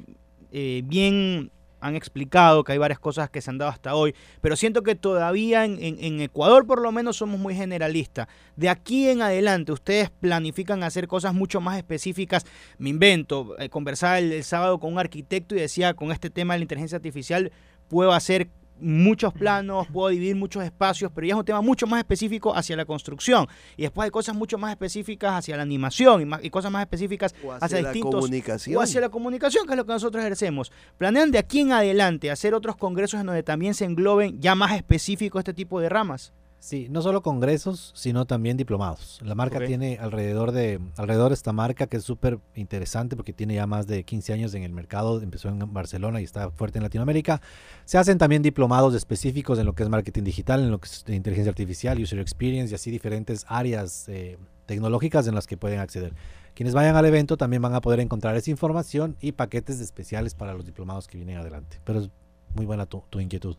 eh, 0.52 0.82
bien 0.86 1.52
han 1.82 1.96
explicado 1.96 2.64
que 2.64 2.74
hay 2.74 2.78
varias 2.78 3.00
cosas 3.00 3.30
que 3.32 3.42
se 3.42 3.50
han 3.50 3.58
dado 3.58 3.72
hasta 3.72 3.96
hoy, 3.96 4.14
pero 4.40 4.56
siento 4.56 4.84
que 4.84 4.94
todavía 4.94 5.66
en, 5.66 6.22
Ecuador 6.22 6.68
por 6.68 6.80
lo 6.80 6.92
menos 6.92 7.18
somos 7.18 7.40
muy 7.40 7.56
generalistas. 7.56 8.28
De 8.56 8.70
aquí 8.70 9.10
en 9.10 9.24
adelante, 9.24 9.72
ustedes 9.72 10.12
planifican 10.12 10.84
hacer 10.84 11.08
cosas 11.08 11.34
mucho 11.34 11.60
más 11.60 11.78
específicas. 11.78 12.46
Me 12.78 12.90
invento, 12.92 13.56
conversaba 13.72 14.20
el 14.20 14.44
sábado 14.44 14.80
con 14.80 14.94
un 14.94 15.00
arquitecto 15.00 15.56
y 15.56 15.60
decía, 15.60 15.96
con 15.96 16.12
este 16.12 16.30
tema 16.30 16.54
de 16.54 16.60
la 16.60 16.64
inteligencia 16.66 16.98
artificial, 16.98 17.52
puedo 17.90 18.14
hacer 18.14 18.48
muchos 18.82 19.34
planos, 19.34 19.88
puedo 19.88 20.10
dividir 20.10 20.36
muchos 20.36 20.64
espacios, 20.64 21.12
pero 21.14 21.28
ya 21.28 21.34
es 21.36 21.40
un 21.40 21.46
tema 21.46 21.62
mucho 21.62 21.88
más 21.88 22.00
específico 22.00 22.56
hacia 22.56 22.76
la 22.76 22.86
construcción. 22.86 23.48
Y 23.78 23.84
después 23.84 24.06
hay 24.06 24.12
cosas 24.12 24.36
mucho 24.36 24.58
más 24.58 24.72
específicas 24.72 25.34
hacia 25.34 25.56
la 25.58 25.64
animación 25.64 26.22
y, 26.22 26.26
más- 26.26 26.44
y 26.44 26.50
cosas 26.50 26.72
más 26.72 26.82
específicas 26.82 27.34
O 27.44 27.52
hacia, 27.54 27.66
hacia 27.66 27.82
la 27.82 27.90
distintos 27.92 28.20
comunicación. 28.22 28.78
o 28.78 28.82
hacia 28.82 29.02
la 29.02 29.10
comunicación, 29.10 29.66
que 29.66 29.74
es 29.74 29.78
lo 29.78 29.86
que 29.86 29.94
nosotros 29.94 30.22
ejercemos. 30.24 30.72
¿Planean 30.98 31.32
de 31.32 31.38
aquí 31.38 31.60
en 31.62 31.72
adelante 31.72 32.32
hacer 32.32 32.54
otros 32.54 32.76
congresos 32.76 33.20
en 33.20 33.28
donde 33.28 33.44
también 33.44 33.74
se 33.74 33.86
engloben 33.86 34.40
ya 34.42 34.56
más 34.56 34.72
específico 34.74 35.40
este 35.40 35.54
tipo 35.54 35.80
de 35.80 35.90
ramas? 35.90 36.34
Sí, 36.62 36.86
no 36.92 37.02
solo 37.02 37.24
congresos, 37.24 37.92
sino 37.96 38.26
también 38.26 38.56
diplomados. 38.56 39.20
La 39.24 39.34
marca 39.34 39.66
tiene 39.66 39.98
alrededor 40.00 40.52
de 40.52 40.80
alrededor 40.96 41.30
de 41.30 41.34
esta 41.34 41.54
marca 41.54 41.88
que 41.88 41.98
es 41.98 42.04
súper 42.04 42.38
interesante 42.54 43.16
porque 43.16 43.34
tiene 43.34 43.56
ya 43.56 43.66
más 43.66 43.88
de 43.88 44.04
15 44.04 44.34
años 44.34 44.54
en 44.54 44.62
el 44.62 44.72
mercado, 44.72 45.24
empezó 45.24 45.50
en 45.50 45.74
Barcelona 45.74 46.22
y 46.22 46.24
está 46.24 46.52
fuerte 46.52 46.78
en 46.78 46.84
Latinoamérica. 46.84 47.42
Se 47.86 47.98
hacen 47.98 48.20
también 48.20 48.44
diplomados 48.44 48.94
específicos 48.94 49.58
en 49.58 49.66
lo 49.66 49.74
que 49.74 49.82
es 49.82 49.90
marketing 49.90 50.22
digital, 50.22 50.62
en 50.62 50.70
lo 50.70 50.80
que 50.80 50.86
es 50.86 51.04
inteligencia 51.08 51.50
artificial, 51.50 52.00
user 52.00 52.20
experience 52.20 52.72
y 52.72 52.76
así 52.76 52.92
diferentes 52.92 53.44
áreas 53.48 54.08
eh, 54.08 54.38
tecnológicas 54.68 55.26
en 55.26 55.34
las 55.34 55.48
que 55.48 55.58
pueden 55.58 55.80
acceder. 55.80 56.14
Quienes 56.54 56.76
vayan 56.76 56.96
al 56.96 57.08
evento 57.08 57.38
también 57.38 57.64
van 57.64 57.74
a 57.74 57.82
poder 57.82 58.02
encontrar 58.02 58.36
esa 58.36 58.52
información 58.52 59.18
y 59.20 59.32
paquetes 59.32 59.80
especiales 59.80 60.36
para 60.36 60.54
los 60.54 60.68
diplomados 60.68 61.08
que 61.08 61.18
vienen 61.18 61.38
adelante. 61.38 61.80
Pero 61.84 62.02
es 62.02 62.12
muy 62.54 62.68
buena 62.68 62.86
tu, 62.86 63.02
tu 63.10 63.20
inquietud. 63.20 63.58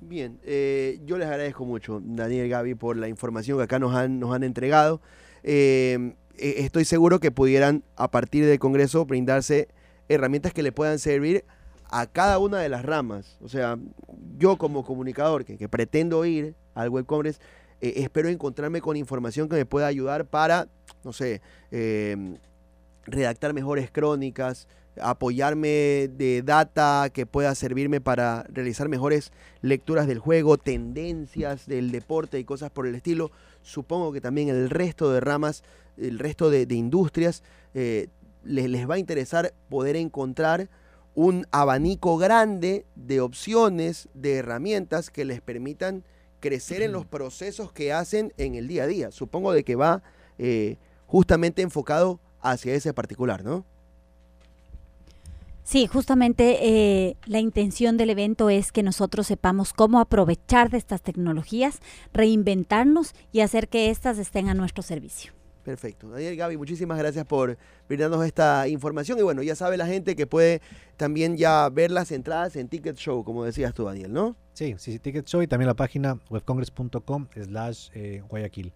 Bien, 0.00 0.38
eh, 0.44 1.00
yo 1.04 1.18
les 1.18 1.28
agradezco 1.28 1.64
mucho, 1.64 2.00
Daniel 2.04 2.48
Gaby, 2.48 2.74
por 2.74 2.96
la 2.96 3.08
información 3.08 3.58
que 3.58 3.64
acá 3.64 3.78
nos 3.78 3.94
han, 3.94 4.20
nos 4.20 4.34
han 4.34 4.44
entregado. 4.44 5.00
Eh, 5.42 6.14
eh, 6.38 6.54
estoy 6.58 6.84
seguro 6.84 7.18
que 7.18 7.30
pudieran, 7.30 7.82
a 7.96 8.10
partir 8.10 8.46
del 8.46 8.58
Congreso, 8.58 9.04
brindarse 9.04 9.68
herramientas 10.08 10.52
que 10.52 10.62
le 10.62 10.72
puedan 10.72 10.98
servir 10.98 11.44
a 11.90 12.06
cada 12.06 12.38
una 12.38 12.60
de 12.60 12.68
las 12.68 12.84
ramas. 12.84 13.38
O 13.42 13.48
sea, 13.48 13.76
yo 14.38 14.56
como 14.56 14.84
comunicador 14.84 15.44
que, 15.44 15.68
pretendo 15.68 16.24
ir 16.24 16.54
al 16.74 16.90
Web 16.90 17.06
Congress, 17.06 17.40
eh, 17.80 17.94
espero 17.96 18.28
encontrarme 18.28 18.80
con 18.80 18.96
información 18.96 19.48
que 19.48 19.56
me 19.56 19.66
pueda 19.66 19.88
ayudar 19.88 20.26
para, 20.26 20.68
no 21.04 21.12
sé, 21.12 21.40
eh, 21.72 22.36
redactar 23.04 23.52
mejores 23.52 23.90
crónicas, 23.90 24.68
apoyarme 25.02 26.08
de 26.16 26.42
data 26.44 27.10
que 27.12 27.26
pueda 27.26 27.54
servirme 27.54 28.00
para 28.00 28.44
realizar 28.44 28.88
mejores 28.88 29.32
lecturas 29.62 30.06
del 30.06 30.18
juego, 30.18 30.58
tendencias 30.58 31.66
del 31.66 31.90
deporte 31.90 32.38
y 32.38 32.44
cosas 32.44 32.70
por 32.70 32.86
el 32.86 32.94
estilo. 32.94 33.30
Supongo 33.62 34.12
que 34.12 34.20
también 34.20 34.48
el 34.48 34.70
resto 34.70 35.12
de 35.12 35.20
ramas, 35.20 35.62
el 35.96 36.18
resto 36.18 36.50
de, 36.50 36.66
de 36.66 36.74
industrias, 36.74 37.42
eh, 37.74 38.08
les, 38.44 38.68
les 38.70 38.88
va 38.88 38.94
a 38.94 38.98
interesar 38.98 39.52
poder 39.68 39.96
encontrar 39.96 40.68
un 41.14 41.46
abanico 41.50 42.16
grande 42.16 42.86
de 42.94 43.20
opciones, 43.20 44.08
de 44.14 44.36
herramientas 44.36 45.10
que 45.10 45.24
les 45.24 45.40
permitan 45.40 46.04
crecer 46.40 46.82
en 46.82 46.92
los 46.92 47.04
procesos 47.04 47.72
que 47.72 47.92
hacen 47.92 48.32
en 48.36 48.54
el 48.54 48.68
día 48.68 48.84
a 48.84 48.86
día. 48.86 49.10
Supongo 49.10 49.52
de 49.52 49.64
que 49.64 49.74
va 49.74 50.02
eh, 50.38 50.76
justamente 51.06 51.62
enfocado 51.62 52.20
hacia 52.40 52.74
ese 52.74 52.94
particular, 52.94 53.44
¿no? 53.44 53.64
Sí, 55.68 55.86
justamente 55.86 56.60
eh, 56.62 57.18
la 57.26 57.40
intención 57.40 57.98
del 57.98 58.08
evento 58.08 58.48
es 58.48 58.72
que 58.72 58.82
nosotros 58.82 59.26
sepamos 59.26 59.74
cómo 59.74 60.00
aprovechar 60.00 60.70
de 60.70 60.78
estas 60.78 61.02
tecnologías, 61.02 61.80
reinventarnos 62.14 63.12
y 63.32 63.40
hacer 63.40 63.68
que 63.68 63.90
éstas 63.90 64.16
estén 64.16 64.48
a 64.48 64.54
nuestro 64.54 64.82
servicio. 64.82 65.34
Perfecto. 65.64 66.08
Daniel 66.08 66.36
Gaby, 66.36 66.56
muchísimas 66.56 66.96
gracias 66.96 67.26
por 67.26 67.58
brindarnos 67.86 68.24
esta 68.24 68.66
información. 68.66 69.18
Y 69.18 69.22
bueno, 69.22 69.42
ya 69.42 69.54
sabe 69.54 69.76
la 69.76 69.86
gente 69.86 70.16
que 70.16 70.26
puede 70.26 70.62
también 70.96 71.36
ya 71.36 71.68
ver 71.68 71.90
las 71.90 72.12
entradas 72.12 72.56
en 72.56 72.68
Ticket 72.68 72.96
Show, 72.96 73.22
como 73.22 73.44
decías 73.44 73.74
tú, 73.74 73.84
Daniel, 73.84 74.10
¿no? 74.10 74.36
Sí, 74.54 74.74
sí, 74.78 74.92
sí, 74.92 74.98
Ticket 74.98 75.26
Show 75.26 75.42
y 75.42 75.48
también 75.48 75.66
la 75.66 75.76
página 75.76 76.18
webcongress.com 76.30 77.26
slash 77.44 77.90
eh, 77.92 78.22
Guayaquil. 78.26 78.72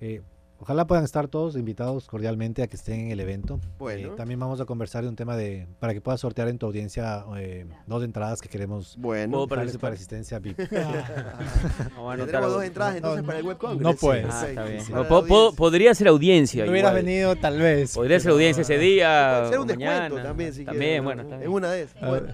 Eh, 0.00 0.22
ojalá 0.62 0.86
puedan 0.86 1.04
estar 1.04 1.28
todos 1.28 1.56
invitados 1.56 2.06
cordialmente 2.06 2.62
a 2.62 2.66
que 2.68 2.76
estén 2.76 3.00
en 3.00 3.10
el 3.10 3.20
evento. 3.20 3.60
Bueno. 3.78 4.12
Eh, 4.12 4.16
también 4.16 4.40
vamos 4.40 4.60
a 4.60 4.64
conversar 4.64 5.02
de 5.02 5.08
un 5.10 5.16
tema 5.16 5.36
de, 5.36 5.66
para 5.80 5.92
que 5.92 6.00
puedas 6.00 6.20
sortear 6.20 6.48
en 6.48 6.56
tu 6.58 6.66
audiencia 6.66 7.24
eh, 7.36 7.66
dos 7.86 8.02
entradas 8.04 8.40
que 8.40 8.48
queremos 8.48 8.96
Bueno. 8.98 9.32
¿Puedo 9.46 9.46
dejarles 9.48 9.76
participar? 9.78 9.90
para 9.90 9.94
asistencia 9.94 10.38
VIP. 10.38 10.58
Vamos 11.96 12.10
a 12.10 12.14
anotar 12.14 12.26
Tenemos 12.26 12.52
dos 12.52 12.64
entradas 12.64 12.96
entonces 12.96 13.22
No, 13.22 13.26
para 13.26 13.38
el 13.38 13.44
Web 13.44 13.58
Congress. 13.58 13.82
no 13.82 13.94
puedes. 13.94 14.24
Ah, 14.26 14.28
está 14.48 14.62
Perfecto. 14.62 14.64
bien. 14.70 14.84
Para 14.84 14.96
Bueno, 14.96 15.02
la 15.02 15.08
po- 15.08 15.26
po- 15.26 15.34
audiencia. 15.34 15.56
podría 15.58 15.94
ser 15.94 16.08
audiencia. 16.08 16.64
No 16.64 16.70
hubieras 16.72 16.90
igual. 16.92 17.04
venido, 17.04 17.36
tal 17.36 17.58
vez. 17.58 17.94
Podría 17.94 18.18
ser 18.18 18.24
pero- 18.24 18.34
audiencia 18.34 18.60
ese 18.62 18.78
día. 18.78 19.42
Hacer 19.44 19.58
un 19.58 19.64
o 19.64 19.66
descuento 19.66 19.94
mañana. 20.14 20.22
también, 20.22 20.54
si 20.54 20.64
También, 20.64 21.02
quieren, 21.02 21.04
bueno, 21.04 21.22
¿no? 21.24 21.40
Es 21.40 21.48
una 21.48 21.70
de 21.70 21.82
esas. 21.82 22.00
Bueno, 22.08 22.28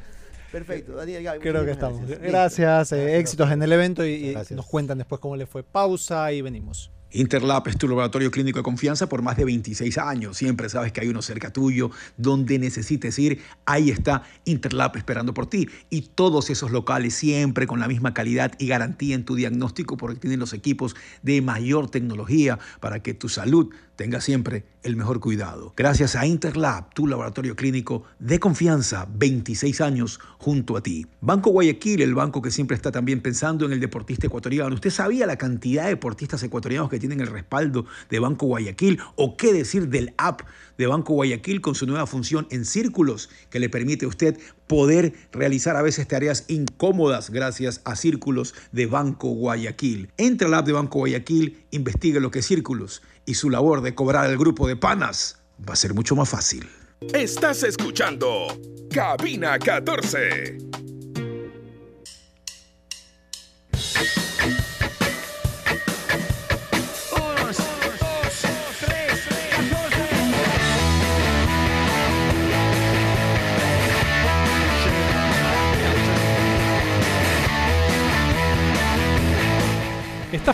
perfecto. 0.52 0.92
Daniel 0.94 1.22
Gaby. 1.22 1.38
Creo 1.40 1.64
que 1.64 1.70
estamos. 1.70 2.06
Gracias, 2.06 2.92
eh, 2.92 3.18
éxitos 3.18 3.50
en 3.50 3.62
el 3.62 3.72
evento 3.72 4.04
y, 4.04 4.10
y 4.12 4.32
Gracias. 4.32 4.56
nos 4.56 4.66
cuentan 4.66 4.98
después 4.98 5.20
cómo 5.20 5.36
le 5.36 5.46
fue. 5.46 5.62
Pausa 5.62 6.30
y 6.32 6.42
venimos. 6.42 6.90
Interlab 7.10 7.66
es 7.68 7.78
tu 7.78 7.88
laboratorio 7.88 8.30
clínico 8.30 8.58
de 8.58 8.62
confianza 8.62 9.08
por 9.08 9.22
más 9.22 9.36
de 9.36 9.46
26 9.46 9.96
años. 9.98 10.36
Siempre 10.36 10.68
sabes 10.68 10.92
que 10.92 11.00
hay 11.00 11.08
uno 11.08 11.22
cerca 11.22 11.50
tuyo. 11.50 11.90
Donde 12.16 12.58
necesites 12.58 13.18
ir, 13.18 13.40
ahí 13.64 13.90
está 13.90 14.24
Interlab 14.44 14.96
esperando 14.96 15.32
por 15.32 15.46
ti. 15.46 15.68
Y 15.88 16.02
todos 16.02 16.50
esos 16.50 16.70
locales 16.70 17.14
siempre 17.14 17.66
con 17.66 17.80
la 17.80 17.88
misma 17.88 18.12
calidad 18.12 18.52
y 18.58 18.66
garantía 18.66 19.14
en 19.14 19.24
tu 19.24 19.36
diagnóstico 19.36 19.96
porque 19.96 20.20
tienen 20.20 20.40
los 20.40 20.52
equipos 20.52 20.96
de 21.22 21.40
mayor 21.40 21.90
tecnología 21.90 22.58
para 22.80 23.02
que 23.02 23.14
tu 23.14 23.28
salud 23.28 23.70
tenga 23.98 24.20
siempre 24.20 24.64
el 24.84 24.94
mejor 24.94 25.18
cuidado. 25.18 25.74
Gracias 25.76 26.14
a 26.14 26.24
Interlab, 26.24 26.94
tu 26.94 27.08
laboratorio 27.08 27.56
clínico 27.56 28.04
de 28.20 28.38
confianza, 28.38 29.08
26 29.12 29.80
años 29.80 30.20
junto 30.38 30.76
a 30.76 30.80
ti. 30.80 31.08
Banco 31.20 31.50
Guayaquil, 31.50 32.00
el 32.02 32.14
banco 32.14 32.40
que 32.40 32.52
siempre 32.52 32.76
está 32.76 32.92
también 32.92 33.20
pensando 33.20 33.66
en 33.66 33.72
el 33.72 33.80
deportista 33.80 34.28
ecuatoriano. 34.28 34.72
¿Usted 34.72 34.90
sabía 34.90 35.26
la 35.26 35.36
cantidad 35.36 35.82
de 35.82 35.90
deportistas 35.90 36.40
ecuatorianos 36.44 36.88
que 36.88 37.00
tienen 37.00 37.20
el 37.20 37.26
respaldo 37.26 37.86
de 38.08 38.20
Banco 38.20 38.46
Guayaquil? 38.46 39.00
¿O 39.16 39.36
qué 39.36 39.52
decir 39.52 39.88
del 39.88 40.14
app 40.16 40.42
de 40.78 40.86
Banco 40.86 41.14
Guayaquil 41.14 41.60
con 41.60 41.74
su 41.74 41.84
nueva 41.84 42.06
función 42.06 42.46
en 42.52 42.64
círculos 42.64 43.28
que 43.50 43.58
le 43.58 43.68
permite 43.68 44.04
a 44.04 44.08
usted 44.08 44.38
poder 44.68 45.12
realizar 45.32 45.74
a 45.74 45.82
veces 45.82 46.06
tareas 46.06 46.44
incómodas 46.46 47.30
gracias 47.30 47.80
a 47.84 47.96
círculos 47.96 48.54
de 48.70 48.86
Banco 48.86 49.30
Guayaquil? 49.30 50.10
Entra 50.18 50.46
al 50.46 50.54
app 50.54 50.66
de 50.66 50.72
Banco 50.72 51.00
Guayaquil, 51.00 51.64
investigue 51.72 52.20
lo 52.20 52.30
que 52.30 52.38
es 52.38 52.46
círculos 52.46 53.02
y 53.28 53.34
su 53.34 53.50
labor 53.50 53.82
de 53.82 53.94
cobrar 53.94 54.24
al 54.24 54.38
grupo 54.38 54.66
de 54.66 54.74
panas 54.74 55.42
va 55.68 55.74
a 55.74 55.76
ser 55.76 55.92
mucho 55.92 56.16
más 56.16 56.30
fácil. 56.30 56.66
Estás 57.12 57.62
escuchando 57.62 58.46
Cabina 58.90 59.58
14. 59.58 60.56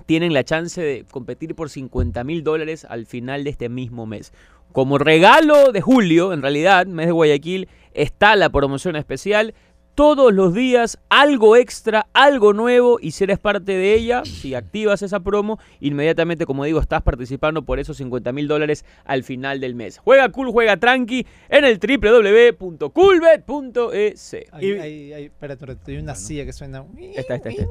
tienen 0.06 0.36
la 0.36 0.44
chance 0.44 0.80
de 0.80 1.06
competir 1.10 1.56
por 1.56 1.72
50 1.72 2.24
mil 2.24 2.44
dólares 2.44 2.86
al 2.88 3.08
final 3.08 3.44
de 3.44 3.50
este 3.50 3.70
mismo 3.70 4.06
mes. 4.06 4.32
Como 4.74 5.00
regalo 5.00 5.72
de 5.72 5.82
julio, 5.82 6.34
en 6.34 6.44
realidad, 6.44 6.86
mes 6.86 7.08
de 7.08 7.14
Guayaquil, 7.14 7.68
está 7.96 8.36
la 8.36 8.52
promoción 8.52 8.96
especial. 8.96 9.56
Todos 9.96 10.34
los 10.34 10.54
días 10.54 10.98
algo 11.10 11.58
extra, 11.58 12.08
algo 12.14 12.54
nuevo 12.54 12.98
y 13.02 13.12
si 13.12 13.26
eres 13.26 13.40
parte 13.40 13.74
de 13.74 13.94
ella, 13.94 14.24
si 14.26 14.56
activas 14.56 15.02
esa 15.02 15.20
promo, 15.20 15.60
inmediatamente, 15.80 16.46
como 16.46 16.64
digo, 16.64 16.80
estás 16.80 17.02
participando 17.02 17.64
por 17.64 17.80
esos 17.80 17.98
50 17.98 18.32
mil 18.32 18.48
dólares 18.48 18.86
al 19.06 19.24
final 19.24 19.60
del 19.60 19.76
mes. 19.76 19.98
Juega 19.98 20.30
cool, 20.30 20.50
juega 20.52 20.78
tranqui 20.78 21.26
en 21.50 21.66
el 21.66 21.78
www.coolbet.es. 21.78 24.34
Espérate, 24.34 25.66
hay 25.88 25.98
una 25.98 26.16
silla 26.16 26.46
que 26.46 26.54
suena. 26.54 26.86
Esta, 27.16 27.36
esta, 27.36 27.50
esta. 27.50 27.66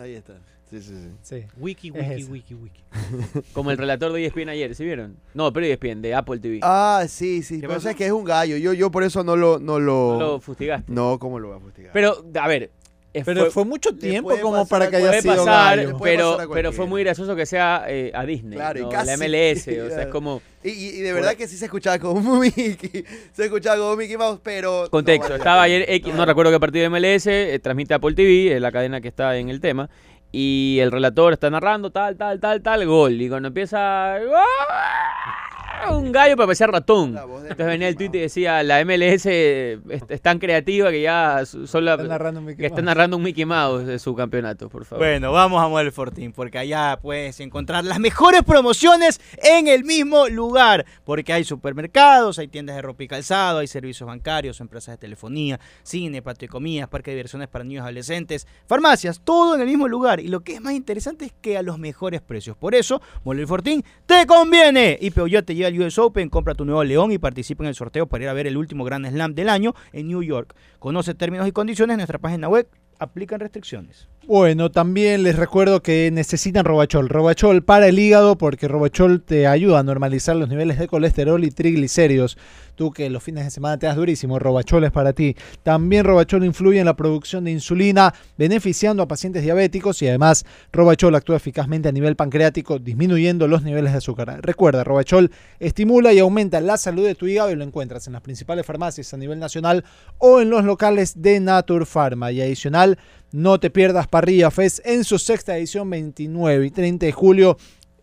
Ahí 0.00 0.14
está. 0.14 0.34
Sí, 0.70 0.80
sí, 0.80 0.94
sí. 0.94 1.10
Sí. 1.22 1.46
Wiki, 1.58 1.88
Es 1.94 2.28
wiki, 2.28 2.54
wiki, 2.54 2.54
wiki. 2.54 3.42
Como 3.52 3.70
el 3.70 3.76
relator 3.76 4.12
de 4.12 4.24
ESPN 4.24 4.48
ayer, 4.50 4.74
¿sí 4.74 4.84
vieron? 4.84 5.16
No, 5.34 5.52
pero 5.52 5.66
ESPN, 5.66 6.00
de 6.00 6.14
Apple 6.14 6.38
TV. 6.38 6.60
Ah, 6.62 7.04
sí, 7.08 7.42
sí. 7.42 7.56
Pero 7.56 7.70
pasó? 7.70 7.82
sabes 7.82 7.96
que 7.96 8.06
es 8.06 8.12
un 8.12 8.24
gallo. 8.24 8.56
Yo, 8.56 8.72
yo 8.72 8.90
por 8.90 9.02
eso 9.02 9.24
no 9.24 9.36
lo. 9.36 9.58
No, 9.58 9.80
lo... 9.80 10.16
No 10.16 10.18
lo 10.18 10.40
fustigaste. 10.40 10.90
No, 10.90 11.18
¿cómo 11.18 11.38
lo 11.40 11.48
voy 11.48 11.56
a 11.56 11.60
fustigar? 11.60 11.92
Pero, 11.92 12.24
a 12.40 12.48
ver. 12.48 12.70
Eh, 13.12 13.22
Pero 13.24 13.50
fue, 13.50 13.64
mucho 13.64 13.94
tiempo 13.96 14.30
como 14.40 14.66
pasar 14.66 14.68
para 14.68 14.90
que 14.90 14.96
haya 14.96 15.06
puede 15.08 15.22
sido 15.22 15.36
pasar, 15.44 15.76
gallo. 15.78 15.98
pero, 16.02 16.30
pasar 16.36 16.46
a 16.50 16.54
pero 16.54 16.72
fue 16.72 16.86
muy 16.86 17.02
gracioso 17.02 17.34
que 17.34 17.44
sea 17.46 17.84
eh, 17.88 18.12
a 18.14 18.24
Disney, 18.24 18.56
Claro, 18.56 18.78
y 18.78 18.82
¿no? 18.82 18.88
casi- 18.88 19.06
la 19.06 19.16
MLS, 19.16 19.66
o 19.86 19.88
sea, 19.90 20.02
es 20.02 20.06
como 20.08 20.40
Y, 20.62 20.70
y- 20.70 20.88
y 20.90 21.00
de 21.00 21.12
verdad 21.12 21.34
que 21.34 21.48
sí 21.48 21.56
se 21.56 21.64
escuchaba 21.64 21.98
como 21.98 22.36
Mickey. 22.40 23.04
Se 23.32 23.44
escuchaba 23.46 23.76
como 23.78 23.96
Mickey 23.96 24.16
Mouse, 24.16 24.38
pero. 24.42 24.88
contexto. 24.90 25.30
no, 25.30 25.36
Estaba 25.36 25.62
ayer 25.62 25.84
X, 25.88 26.14
no 26.14 26.24
recuerdo 26.24 26.52
qué 26.52 26.60
partido 26.60 26.82
de 26.84 26.90
MLS, 26.90 27.26
eh, 27.26 27.58
transmite 27.62 27.94
Apple 27.94 28.14
TV, 28.14 28.54
es 28.54 28.60
la 28.60 28.70
cadena 28.70 29.00
que 29.00 29.08
está 29.08 29.36
en 29.36 29.48
el 29.48 29.60
tema, 29.60 29.90
y 30.32 30.78
el 30.80 30.92
relator 30.92 31.32
está 31.32 31.50
narrando 31.50 31.90
tal, 31.90 32.16
tal, 32.16 32.38
tal, 32.38 32.62
tal, 32.62 32.86
gol, 32.86 33.20
y 33.20 33.28
cuando 33.28 33.48
empieza 33.48 34.14
¡ah! 34.14 35.49
Un 35.90 36.12
gallo 36.12 36.36
para 36.36 36.46
parecer 36.46 36.70
ratón. 36.70 37.16
Entonces 37.18 37.66
venía 37.66 37.88
el 37.88 37.96
tweet 37.96 38.10
y 38.14 38.18
decía, 38.18 38.62
la 38.62 38.84
MLS 38.84 39.26
es, 39.26 39.78
es 40.08 40.20
tan 40.22 40.38
creativa 40.38 40.90
que 40.90 41.02
ya 41.02 41.42
son 41.46 41.84
la- 41.84 41.92
Está 41.94 42.04
narrando 42.06 42.40
Mickey 42.40 42.56
que 42.56 42.66
está 42.66 42.76
Mouse. 42.76 42.84
narrando 42.86 43.16
un 43.16 43.22
Mickey 43.22 43.44
Mouse 43.44 43.86
de 43.86 43.98
su 43.98 44.14
campeonato, 44.14 44.68
por 44.68 44.84
favor. 44.84 45.04
Bueno, 45.04 45.32
vamos 45.32 45.62
a 45.62 45.68
Model 45.68 45.92
Fortín, 45.92 46.32
porque 46.32 46.58
allá 46.58 46.98
puedes 47.00 47.40
encontrar 47.40 47.84
las 47.84 47.98
mejores 47.98 48.42
promociones 48.42 49.20
en 49.42 49.68
el 49.68 49.84
mismo 49.84 50.28
lugar. 50.28 50.84
Porque 51.04 51.32
hay 51.32 51.44
supermercados, 51.44 52.38
hay 52.38 52.48
tiendas 52.48 52.76
de 52.76 52.82
ropa 52.82 53.02
y 53.04 53.08
calzado, 53.08 53.58
hay 53.60 53.66
servicios 53.66 54.06
bancarios, 54.06 54.60
empresas 54.60 54.94
de 54.94 54.98
telefonía, 54.98 55.58
cine, 55.82 56.22
patio 56.22 56.48
comidas, 56.48 56.88
parque 56.88 57.10
de 57.12 57.16
diversiones 57.16 57.48
para 57.48 57.64
niños 57.64 57.82
y 57.82 57.84
adolescentes, 57.84 58.46
farmacias, 58.66 59.20
todo 59.22 59.54
en 59.54 59.60
el 59.60 59.66
mismo 59.66 59.88
lugar. 59.88 60.20
Y 60.20 60.28
lo 60.28 60.40
que 60.40 60.54
es 60.54 60.60
más 60.60 60.72
interesante 60.74 61.24
es 61.26 61.32
que 61.40 61.56
a 61.56 61.62
los 61.62 61.78
mejores 61.78 62.20
precios. 62.20 62.56
Por 62.56 62.74
eso, 62.74 63.00
Model 63.24 63.46
Fortín 63.46 63.84
te 64.06 64.26
conviene. 64.26 64.98
Y 65.00 65.10
Peugeot 65.10 65.44
te 65.46 65.54
lleva 65.54 65.69
al 65.70 65.80
US 65.80 65.98
Open, 65.98 66.28
compra 66.28 66.54
tu 66.54 66.64
nuevo 66.64 66.84
León 66.84 67.12
y 67.12 67.18
participa 67.18 67.64
en 67.64 67.68
el 67.68 67.74
sorteo 67.74 68.06
para 68.06 68.24
ir 68.24 68.28
a 68.28 68.32
ver 68.32 68.46
el 68.46 68.56
último 68.56 68.84
Grand 68.84 69.06
Slam 69.08 69.34
del 69.34 69.48
año 69.48 69.74
en 69.92 70.08
New 70.08 70.22
York. 70.22 70.54
Conoce 70.78 71.14
términos 71.14 71.46
y 71.48 71.52
condiciones 71.52 71.94
en 71.94 71.98
nuestra 71.98 72.18
página 72.18 72.48
web. 72.48 72.68
Aplican 72.98 73.40
restricciones. 73.40 74.08
Bueno, 74.26 74.70
también 74.70 75.22
les 75.22 75.36
recuerdo 75.36 75.82
que 75.82 76.10
necesitan 76.12 76.64
Robachol. 76.64 77.08
Robachol 77.08 77.62
para 77.62 77.88
el 77.88 77.98
hígado 77.98 78.36
porque 78.36 78.68
Robachol 78.68 79.22
te 79.22 79.46
ayuda 79.46 79.78
a 79.78 79.82
normalizar 79.82 80.36
los 80.36 80.48
niveles 80.48 80.78
de 80.78 80.86
colesterol 80.86 81.42
y 81.42 81.50
triglicéridos. 81.50 82.36
Tú 82.74 82.90
que 82.90 83.10
los 83.10 83.22
fines 83.22 83.44
de 83.44 83.50
semana 83.50 83.78
te 83.78 83.86
das 83.86 83.96
durísimo, 83.96 84.38
Robachol 84.38 84.84
es 84.84 84.90
para 84.90 85.12
ti. 85.12 85.36
También 85.62 86.04
Robachol 86.04 86.44
influye 86.44 86.80
en 86.80 86.86
la 86.86 86.96
producción 86.96 87.44
de 87.44 87.50
insulina, 87.50 88.14
beneficiando 88.36 89.02
a 89.02 89.08
pacientes 89.08 89.42
diabéticos 89.42 90.00
y 90.02 90.08
además 90.08 90.44
Robachol 90.72 91.14
actúa 91.14 91.36
eficazmente 91.36 91.88
a 91.88 91.92
nivel 91.92 92.16
pancreático, 92.16 92.78
disminuyendo 92.78 93.48
los 93.48 93.62
niveles 93.62 93.92
de 93.92 93.98
azúcar. 93.98 94.40
Recuerda, 94.42 94.84
Robachol 94.84 95.30
estimula 95.58 96.12
y 96.12 96.18
aumenta 96.18 96.60
la 96.60 96.76
salud 96.76 97.06
de 97.06 97.14
tu 97.14 97.26
hígado 97.26 97.50
y 97.50 97.56
lo 97.56 97.64
encuentras 97.64 98.06
en 98.06 98.14
las 98.14 98.22
principales 98.22 98.66
farmacias 98.66 99.12
a 99.12 99.16
nivel 99.16 99.38
nacional 99.38 99.84
o 100.18 100.40
en 100.40 100.50
los 100.50 100.64
locales 100.64 101.20
de 101.20 101.40
Natur 101.40 101.86
Pharma. 101.86 102.32
Y 102.32 102.40
adicional, 102.40 102.98
no 103.32 103.60
te 103.60 103.70
pierdas 103.70 104.08
Parrilla 104.08 104.50
Fest 104.50 104.80
en 104.84 105.04
su 105.04 105.18
sexta 105.18 105.56
edición 105.56 105.88
29 105.90 106.66
y 106.66 106.70
30 106.70 107.06
de 107.06 107.12
julio 107.12 107.56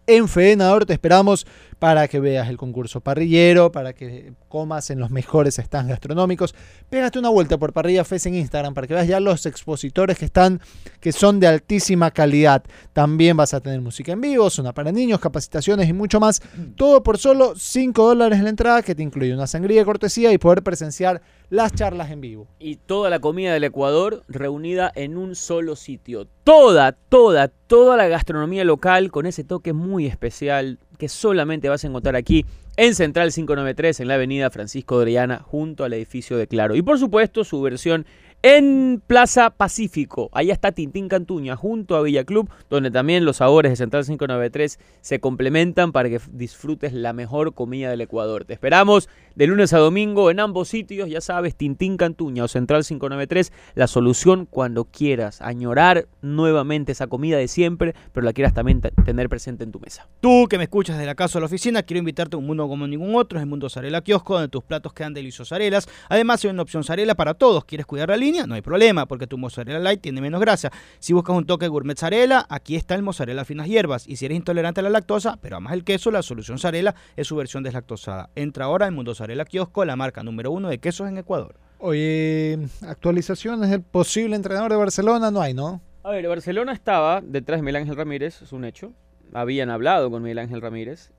en 0.05 0.27
Fenador. 0.27 0.85
Te 0.85 0.93
esperamos 0.93 1.45
para 1.79 2.07
que 2.07 2.19
veas 2.19 2.49
el 2.49 2.57
concurso 2.57 3.01
parrillero, 3.01 3.71
para 3.71 3.93
que 3.93 4.33
comas 4.49 4.89
en 4.89 4.99
los 4.99 5.11
mejores 5.11 5.55
stands 5.55 5.89
gastronómicos. 5.89 6.55
Pégate 6.89 7.19
una 7.19 7.29
vuelta 7.29 7.57
por 7.57 7.73
Parrilla 7.73 8.03
Fest 8.03 8.25
en 8.25 8.35
Instagram 8.35 8.73
para 8.73 8.87
que 8.87 8.93
veas 8.93 9.07
ya 9.07 9.19
los 9.19 9.45
expositores 9.45 10.17
que 10.17 10.25
están, 10.25 10.59
que 10.99 11.11
son 11.11 11.39
de 11.39 11.47
altísima 11.47 12.11
calidad. 12.11 12.63
También 12.93 13.37
vas 13.37 13.53
a 13.53 13.61
tener 13.61 13.81
música 13.81 14.11
en 14.11 14.21
vivo, 14.21 14.49
zona 14.49 14.73
para 14.73 14.91
niños, 14.91 15.19
capacitaciones 15.19 15.87
y 15.87 15.93
mucho 15.93 16.19
más. 16.19 16.41
Todo 16.75 17.03
por 17.03 17.17
solo 17.17 17.53
5 17.55 18.07
dólares 18.07 18.39
en 18.39 18.45
la 18.45 18.49
entrada, 18.49 18.81
que 18.81 18.95
te 18.95 19.03
incluye 19.03 19.33
una 19.33 19.47
sangría 19.47 19.81
de 19.81 19.85
cortesía 19.85 20.31
y 20.31 20.37
poder 20.37 20.63
presenciar 20.63 21.21
las 21.49 21.73
charlas 21.73 22.11
en 22.11 22.21
vivo. 22.21 22.47
y 22.59 22.75
toda 22.75 23.09
la 23.09 23.19
comida 23.19 23.53
del 23.53 23.63
Ecuador 23.63 24.23
reunida 24.27 24.91
en 24.95 25.17
un 25.17 25.35
solo 25.35 25.75
sitio. 25.75 26.27
Toda, 26.43 26.91
toda, 26.91 27.47
toda 27.47 27.95
la 27.95 28.07
gastronomía 28.07 28.63
local 28.63 29.11
con 29.11 29.25
ese 29.25 29.43
toque 29.43 29.73
muy 29.73 30.05
especial 30.07 30.79
que 30.97 31.09
solamente 31.09 31.69
vas 31.69 31.83
a 31.83 31.87
encontrar 31.87 32.15
aquí 32.15 32.45
en 32.77 32.93
Central 32.93 33.31
593 33.31 33.99
en 33.99 34.07
la 34.07 34.15
avenida 34.15 34.49
Francisco 34.49 34.97
de 34.97 35.03
Orellana 35.03 35.39
junto 35.39 35.83
al 35.83 35.93
edificio 35.93 36.37
de 36.37 36.47
Claro. 36.47 36.75
Y 36.75 36.81
por 36.81 36.99
supuesto 36.99 37.43
su 37.43 37.61
versión 37.61 38.05
en 38.43 39.01
Plaza 39.05 39.49
Pacífico. 39.49 40.29
Allá 40.31 40.53
está 40.53 40.71
Tintín 40.71 41.09
Cantuña 41.09 41.55
junto 41.55 41.95
a 41.95 42.03
Villa 42.03 42.23
Club, 42.23 42.49
donde 42.69 42.91
también 42.91 43.25
los 43.25 43.37
sabores 43.37 43.71
de 43.71 43.75
Central 43.75 44.03
593 44.03 44.79
se 45.01 45.19
complementan 45.19 45.91
para 45.91 46.09
que 46.09 46.19
disfrutes 46.31 46.93
la 46.93 47.13
mejor 47.13 47.53
comida 47.55 47.89
del 47.89 48.01
Ecuador. 48.01 48.45
Te 48.45 48.53
esperamos 48.53 49.09
de 49.37 49.45
lunes 49.45 49.71
a 49.71 49.77
domingo 49.77 50.31
en 50.31 50.39
ambos 50.39 50.67
sitios, 50.67 51.07
ya 51.09 51.21
sabes, 51.21 51.55
Tintín 51.55 51.95
Cantuña 51.95 52.43
o 52.43 52.47
Central 52.47 52.83
593, 52.83 53.53
la 53.75 53.85
solución 53.85 54.47
cuando 54.49 54.85
quieras 54.85 55.43
añorar 55.43 56.07
nuevamente 56.23 56.91
esa 56.93 57.05
comida 57.05 57.37
de 57.37 57.47
siempre, 57.47 57.93
pero 58.13 58.25
la 58.25 58.33
quieras 58.33 58.55
también 58.55 58.81
te- 58.81 58.89
tener 59.05 59.29
presente 59.29 59.63
en 59.63 59.71
tu 59.71 59.79
mesa. 59.79 60.07
Tú 60.21 60.47
que 60.49 60.57
me 60.57 60.63
escuchas 60.63 60.97
de 60.97 61.05
la 61.05 61.13
casa 61.13 61.37
o 61.37 61.41
la 61.41 61.45
oficina, 61.45 61.83
quiero 61.83 61.99
invitarte 61.99 62.35
a 62.35 62.39
un 62.39 62.47
mundo 62.47 62.67
como 62.67 62.87
ningún 62.87 63.13
otro, 63.13 63.37
es 63.37 63.43
el 63.43 63.47
Mundo 63.47 63.69
Zarela 63.69 64.01
Kiosco, 64.01 64.33
donde 64.33 64.47
tus 64.49 64.63
platos 64.63 64.91
quedan 64.91 65.13
deliciosos 65.13 65.51
arelas. 65.51 65.87
Además, 66.09 66.43
hay 66.43 66.49
una 66.49 66.63
opción 66.63 66.83
Zarela 66.83 67.13
para 67.13 67.35
todos. 67.35 67.63
¿Quieres 67.63 67.85
cuidar 67.85 68.09
la 68.09 68.17
línea? 68.17 68.47
No 68.47 68.55
hay 68.55 68.61
problema, 68.61 69.05
porque 69.05 69.27
tu 69.27 69.37
mozzarella 69.37 69.77
light 69.77 70.01
tiene 70.01 70.19
menos 70.19 70.41
grasa. 70.41 70.71
Si 70.97 71.13
buscas 71.13 71.35
un 71.37 71.45
toque 71.45 71.67
gourmet 71.67 71.95
Zarela, 71.99 72.47
aquí 72.49 72.75
está 72.75 72.95
el 72.95 73.03
mozzarella 73.03 73.45
finas 73.45 73.67
hierbas. 73.67 74.07
Y 74.07 74.15
si 74.15 74.25
eres 74.25 74.35
intolerante 74.37 74.79
a 74.79 74.83
la 74.83 74.89
lactosa, 74.89 75.37
pero 75.39 75.57
amas 75.57 75.73
el 75.73 75.83
queso, 75.83 76.09
la 76.09 76.23
solución 76.23 76.57
Zarela 76.57 76.95
es 77.15 77.27
su 77.27 77.35
versión 77.35 77.61
deslactosada. 77.61 78.31
Entra 78.33 78.65
ahora 78.65 78.87
en 78.87 78.95
Mundo 78.95 79.13
Zarela 79.13 79.26
Kiosco, 79.45 79.85
la 79.85 79.95
marca 79.95 80.23
número 80.23 80.51
uno 80.51 80.69
de 80.69 80.79
quesos 80.79 81.07
en 81.07 81.17
Ecuador. 81.17 81.55
Oye, 81.79 82.57
actualizaciones 82.81 83.69
del 83.69 83.83
posible 83.83 84.35
entrenador 84.35 84.71
de 84.71 84.77
Barcelona 84.77 85.29
no 85.29 85.41
hay, 85.41 85.53
¿no? 85.53 85.81
A 86.03 86.11
ver, 86.11 86.27
Barcelona 86.27 86.73
estaba 86.73 87.21
detrás 87.21 87.59
de 87.59 87.63
Miguel 87.63 87.75
Ángel 87.77 87.95
Ramírez, 87.95 88.41
es 88.41 88.51
un 88.51 88.65
hecho. 88.65 88.93
Habían 89.33 89.69
hablado 89.69 90.09
con 90.09 90.23
Miguel 90.23 90.39
Ángel 90.39 90.61
Ramírez, 90.61 91.11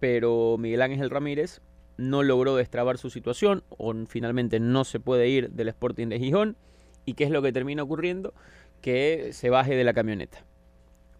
pero 0.00 0.56
Miguel 0.58 0.82
Ángel 0.82 1.10
Ramírez 1.10 1.60
no 1.96 2.22
logró 2.22 2.56
destrabar 2.56 2.98
su 2.98 3.10
situación 3.10 3.62
o 3.68 3.94
finalmente 4.06 4.60
no 4.60 4.84
se 4.84 5.00
puede 5.00 5.28
ir 5.28 5.50
del 5.50 5.68
Sporting 5.68 6.08
de 6.08 6.18
Gijón. 6.18 6.56
¿Y 7.04 7.14
qué 7.14 7.24
es 7.24 7.30
lo 7.30 7.40
que 7.40 7.52
termina 7.52 7.82
ocurriendo? 7.82 8.34
Que 8.80 9.30
se 9.32 9.48
baje 9.48 9.76
de 9.76 9.84
la 9.84 9.94
camioneta. 9.94 10.44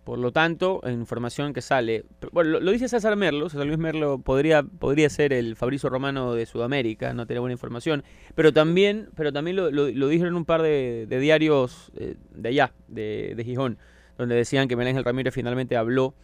Por 0.08 0.18
lo 0.20 0.32
tanto, 0.32 0.80
información 0.86 1.52
que 1.52 1.60
sale, 1.60 2.06
bueno, 2.32 2.48
lo, 2.48 2.60
lo 2.60 2.72
dice 2.72 2.88
César 2.88 3.14
Merlo, 3.14 3.50
César 3.50 3.66
Luis 3.66 3.76
Merlo 3.76 4.18
podría, 4.18 4.62
podría 4.62 5.10
ser 5.10 5.34
el 5.34 5.54
Fabrizio 5.54 5.90
Romano 5.90 6.32
de 6.32 6.46
Sudamérica, 6.46 7.12
no 7.12 7.26
tiene 7.26 7.40
buena 7.40 7.52
información, 7.52 8.02
pero 8.34 8.50
también, 8.50 9.10
pero 9.16 9.34
también 9.34 9.56
lo, 9.56 9.70
lo, 9.70 9.90
lo 9.90 10.08
dijeron 10.08 10.34
un 10.34 10.46
par 10.46 10.62
de, 10.62 11.04
de 11.06 11.20
diarios 11.20 11.92
eh, 11.94 12.14
de 12.30 12.48
allá, 12.48 12.72
de, 12.86 13.34
de 13.36 13.44
Gijón, 13.44 13.76
donde 14.16 14.34
decían 14.34 14.66
que 14.66 14.76
Miguel 14.76 15.04
Ramírez 15.04 15.34
finalmente 15.34 15.76
habló 15.76 16.14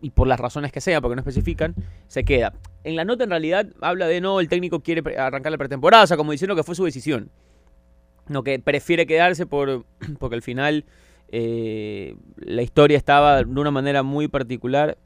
y 0.00 0.10
por 0.10 0.28
las 0.28 0.38
razones 0.38 0.70
que 0.70 0.80
sea, 0.80 1.00
porque 1.00 1.16
no 1.16 1.22
especifican, 1.22 1.74
se 2.06 2.22
queda. 2.22 2.52
En 2.84 2.94
la 2.94 3.04
nota 3.04 3.24
en 3.24 3.30
realidad 3.30 3.66
habla 3.80 4.06
de 4.06 4.20
no, 4.20 4.38
el 4.38 4.48
técnico 4.48 4.78
quiere 4.78 5.02
arrancar 5.18 5.50
la 5.50 5.58
pretemporada, 5.58 6.04
o 6.04 6.06
sea, 6.06 6.16
como 6.16 6.30
diciendo 6.30 6.54
que 6.54 6.62
fue 6.62 6.76
su 6.76 6.84
decisión. 6.84 7.30
No, 8.28 8.44
que 8.44 8.60
prefiere 8.60 9.06
quedarse 9.06 9.44
por, 9.44 9.86
porque 10.20 10.36
al 10.36 10.42
final 10.42 10.84
eh, 11.32 12.16
la 12.36 12.62
historia 12.62 12.96
estaba 12.96 13.42
de 13.42 13.60
una 13.60 13.70
manera 13.70 14.02
muy 14.02 14.26
particular 14.26 14.98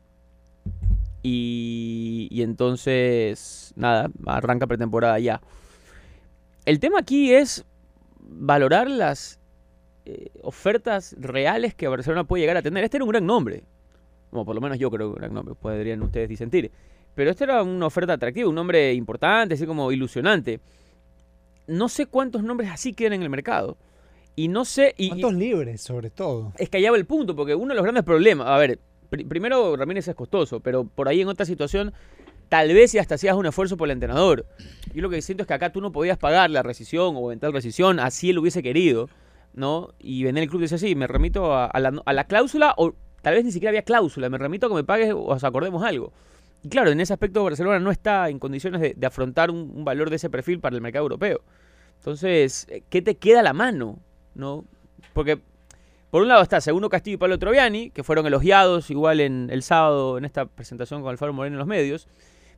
y, 1.23 2.29
entonces, 2.43 3.73
nada, 3.77 4.11
arranca 4.27 4.67
pretemporada 4.67 5.19
ya. 5.19 5.41
El 6.67 6.81
tema 6.81 6.99
aquí 7.01 7.33
es 7.33 7.65
valorar 8.21 8.91
las 8.91 9.41
eh, 10.05 10.31
ofertas 10.43 11.15
reales 11.19 11.75
que 11.75 11.89
Barcelona 11.89 12.25
puede 12.25 12.43
llegar 12.43 12.57
a 12.59 12.63
tener. 12.63 12.85
Este 12.85 12.99
era 12.99 13.05
un 13.05 13.11
gran 13.11 13.27
nombre, 13.27 13.65
como 14.31 14.45
por 14.45 14.55
lo 14.55 14.61
menos 14.61 14.79
yo 14.79 14.91
creo 14.91 15.09
que 15.09 15.15
un 15.15 15.21
gran 15.21 15.35
nombre, 15.35 15.55
podrían 15.55 16.03
ustedes 16.03 16.29
disentir. 16.29 16.71
Pero 17.15 17.31
este 17.31 17.45
era 17.45 17.63
una 17.63 17.87
oferta 17.87 18.15
atractiva, 18.15 18.49
un 18.49 18.55
nombre 18.55 18.93
importante, 18.93 19.55
así 19.55 19.67
como 19.67 19.93
ilusionante. 19.93 20.61
No 21.67 21.89
sé 21.89 22.07
cuántos 22.07 22.43
nombres 22.43 22.71
así 22.71 22.93
quedan 22.93 23.15
en 23.15 23.23
el 23.23 23.31
mercado. 23.31 23.79
Y 24.37 24.49
no 24.49 24.65
sé... 24.65 24.95
Y, 24.97 25.09
¿Cuántos 25.11 25.35
libres, 25.35 25.81
sobre 25.81 26.11
todo? 26.11 26.53
es 26.59 26.69
que 26.69 26.79
allá 26.79 26.91
va 26.91 26.97
el 26.97 27.07
punto, 27.07 27.37
porque 27.37 27.55
uno 27.55 27.69
de 27.69 27.75
los 27.77 27.83
grandes 27.85 28.05
problemas, 28.05 28.49
a 28.49 28.59
ver, 28.59 28.79
pri- 29.11 29.25
primero 29.25 29.77
Ramírez 29.77 30.09
es 30.09 30.15
costoso, 30.15 30.61
pero 30.61 30.85
por 30.85 31.09
ahí 31.09 31.21
en 31.21 31.29
otra 31.29 31.47
situación, 31.47 31.93
tal 32.49 32.73
vez 32.75 32.91
si 32.91 32.99
hasta 32.99 33.15
hacías 33.15 33.37
un 33.37 33.47
esfuerzo 33.47 33.77
por 33.77 33.87
el 33.89 33.93
entrenador. 33.93 34.45
Yo 34.93 35.03
lo 35.03 35.11
que 35.11 35.23
siento 35.23 35.43
es 35.43 35.47
que 35.47 35.55
acá 35.55 35.71
tú 35.71 35.81
no 35.81 35.93
podías 35.93 36.19
pagar 36.19 36.51
la 36.51 36.63
rescisión 36.63 37.15
o 37.17 37.27
eventual 37.31 37.53
rescisión, 37.53 38.01
así 38.01 38.31
él 38.31 38.39
hubiese 38.39 38.63
querido, 38.63 39.09
¿no? 39.55 39.91
Y 40.01 40.25
venía 40.25 40.43
el 40.43 40.49
club 40.49 40.61
y 40.61 40.65
decía, 40.65 40.79
sí, 40.79 40.95
me 40.97 41.07
remito 41.07 41.55
a, 41.55 41.67
a 41.67 41.79
la, 41.81 42.03
a 42.05 42.13
la 42.13 42.25
cláusula, 42.25 42.75
o 42.77 42.95
tal 43.23 43.35
vez 43.35 43.45
ni 43.45 43.53
siquiera 43.53 43.71
había 43.71 43.83
cláusula, 43.83 44.29
me 44.29 44.39
remito 44.39 44.67
a 44.67 44.69
que 44.69 44.75
me 44.75 44.85
pagues 44.85 45.13
o 45.13 45.27
os 45.27 45.45
acordemos 45.45 45.83
algo. 45.85 46.13
Y 46.65 46.69
claro, 46.69 46.91
en 46.91 47.01
ese 47.01 47.13
aspecto 47.13 47.45
Barcelona 47.45 47.79
no 47.79 47.93
está 47.93 48.29
en 48.31 48.41
condiciones 48.41 48.81
de, 48.81 48.95
de 48.95 49.07
afrontar 49.07 49.51
un, 49.53 49.71
un 49.77 49.85
valor 49.85 50.11
de 50.11 50.17
ese 50.17 50.29
perfil 50.29 50.59
para 50.59 50.75
el 50.75 50.83
mercado 50.83 51.05
europeo. 51.05 51.41
Entonces, 51.99 52.67
¿qué 52.91 53.01
te 53.01 53.17
queda 53.17 53.41
a 53.41 53.43
la 53.45 53.53
mano? 53.53 53.99
¿No? 54.35 54.65
Porque 55.13 55.41
por 56.11 56.23
un 56.23 56.29
lado 56.29 56.43
está 56.43 56.61
Segundo 56.61 56.89
Castillo 56.89 57.17
y 57.17 57.19
Pablo 57.19 57.39
Troviani, 57.41 57.91
que 57.91 58.05
fueron 58.05 58.25
elogiados 58.27 58.89
igual 58.91 59.21
en 59.21 59.49
el 59.51 59.65
sábado 59.65 60.17
en 60.17 60.25
esta 60.25 60.47
presentación 60.47 61.03
con 61.03 61.11
Alfaro 61.11 61.33
Moreno 61.33 61.55
en 61.55 61.59
los 61.59 61.67
medios. 61.67 62.07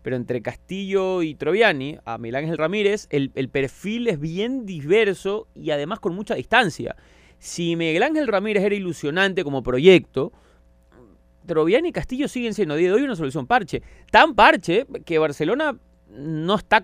Pero 0.03 0.16
entre 0.16 0.43
Castillo 0.43 1.22
y 1.22 1.35
Troviani, 1.35 1.99
a 2.05 2.18
Miguel 2.18 2.37
Ángel 2.37 2.59
Ramírez, 2.59 3.07
el, 3.11 3.33
el 3.35 3.49
perfil 3.49 4.09
es 4.09 4.20
bien 4.20 4.66
diverso 4.66 5.49
y 5.55 5.70
además 5.70 6.01
con 6.01 6.14
mucha 6.14 6.35
distancia. 6.35 6.97
Si 7.39 7.77
Miguel 7.77 8.03
Ángel 8.03 8.29
Ramírez 8.29 8.62
era 8.62 8.74
ilusionante 8.74 9.43
como 9.43 9.62
proyecto, 9.62 10.33
Troviani 11.47 11.89
y 11.89 11.93
Castillo 11.93 12.29
siguen 12.29 12.53
siendo 12.53 12.77
día 12.77 12.89
de 12.89 12.95
hoy 12.95 13.03
una 13.03 13.16
solución 13.16 13.47
parche. 13.47 13.83
Tan 14.11 14.35
parche 14.35 14.87
que 15.07 15.18
Barcelona 15.18 15.79
no 16.11 16.55
está, 16.57 16.83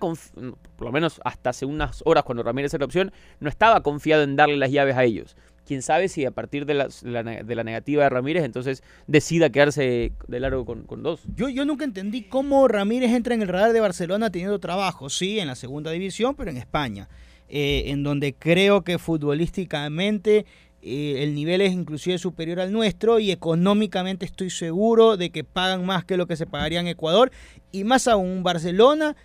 por 0.83 0.89
lo 0.89 0.91
menos 0.91 1.21
hasta 1.23 1.51
hace 1.51 1.65
unas 1.65 2.01
horas 2.03 2.25
cuando 2.25 2.43
Ramírez 2.43 2.73
era 2.73 2.83
opción, 2.83 3.13
no 3.39 3.47
estaba 3.47 3.81
confiado 3.81 4.23
en 4.23 4.35
darle 4.35 4.57
las 4.57 4.69
llaves 4.69 4.97
a 4.97 5.05
ellos. 5.05 5.37
Quién 5.65 5.81
sabe 5.81 6.09
si 6.09 6.25
a 6.25 6.31
partir 6.31 6.65
de 6.65 6.73
la, 6.73 6.89
de 6.89 7.55
la 7.55 7.63
negativa 7.63 8.03
de 8.03 8.09
Ramírez, 8.09 8.43
entonces 8.43 8.83
decida 9.07 9.49
quedarse 9.49 10.11
de 10.27 10.39
largo 10.41 10.65
con, 10.65 10.83
con 10.83 11.01
dos. 11.01 11.21
Yo, 11.37 11.47
yo 11.47 11.63
nunca 11.63 11.85
entendí 11.85 12.23
cómo 12.23 12.67
Ramírez 12.67 13.11
entra 13.11 13.33
en 13.33 13.41
el 13.41 13.47
radar 13.47 13.71
de 13.71 13.79
Barcelona 13.79 14.29
teniendo 14.29 14.59
trabajo, 14.59 15.09
sí, 15.09 15.39
en 15.39 15.47
la 15.47 15.55
segunda 15.55 15.89
división, 15.91 16.35
pero 16.35 16.51
en 16.51 16.57
España, 16.57 17.07
eh, 17.47 17.83
en 17.85 18.03
donde 18.03 18.33
creo 18.33 18.81
que 18.81 18.99
futbolísticamente 18.99 20.45
eh, 20.81 21.23
el 21.23 21.33
nivel 21.33 21.61
es 21.61 21.71
inclusive 21.71 22.17
superior 22.17 22.59
al 22.59 22.73
nuestro 22.73 23.19
y 23.19 23.31
económicamente 23.31 24.25
estoy 24.25 24.49
seguro 24.49 25.15
de 25.15 25.29
que 25.29 25.45
pagan 25.45 25.85
más 25.85 26.03
que 26.03 26.17
lo 26.17 26.27
que 26.27 26.35
se 26.35 26.45
pagaría 26.45 26.81
en 26.81 26.87
Ecuador 26.87 27.31
y 27.71 27.85
más 27.85 28.09
aún 28.09 28.43
Barcelona 28.43 29.15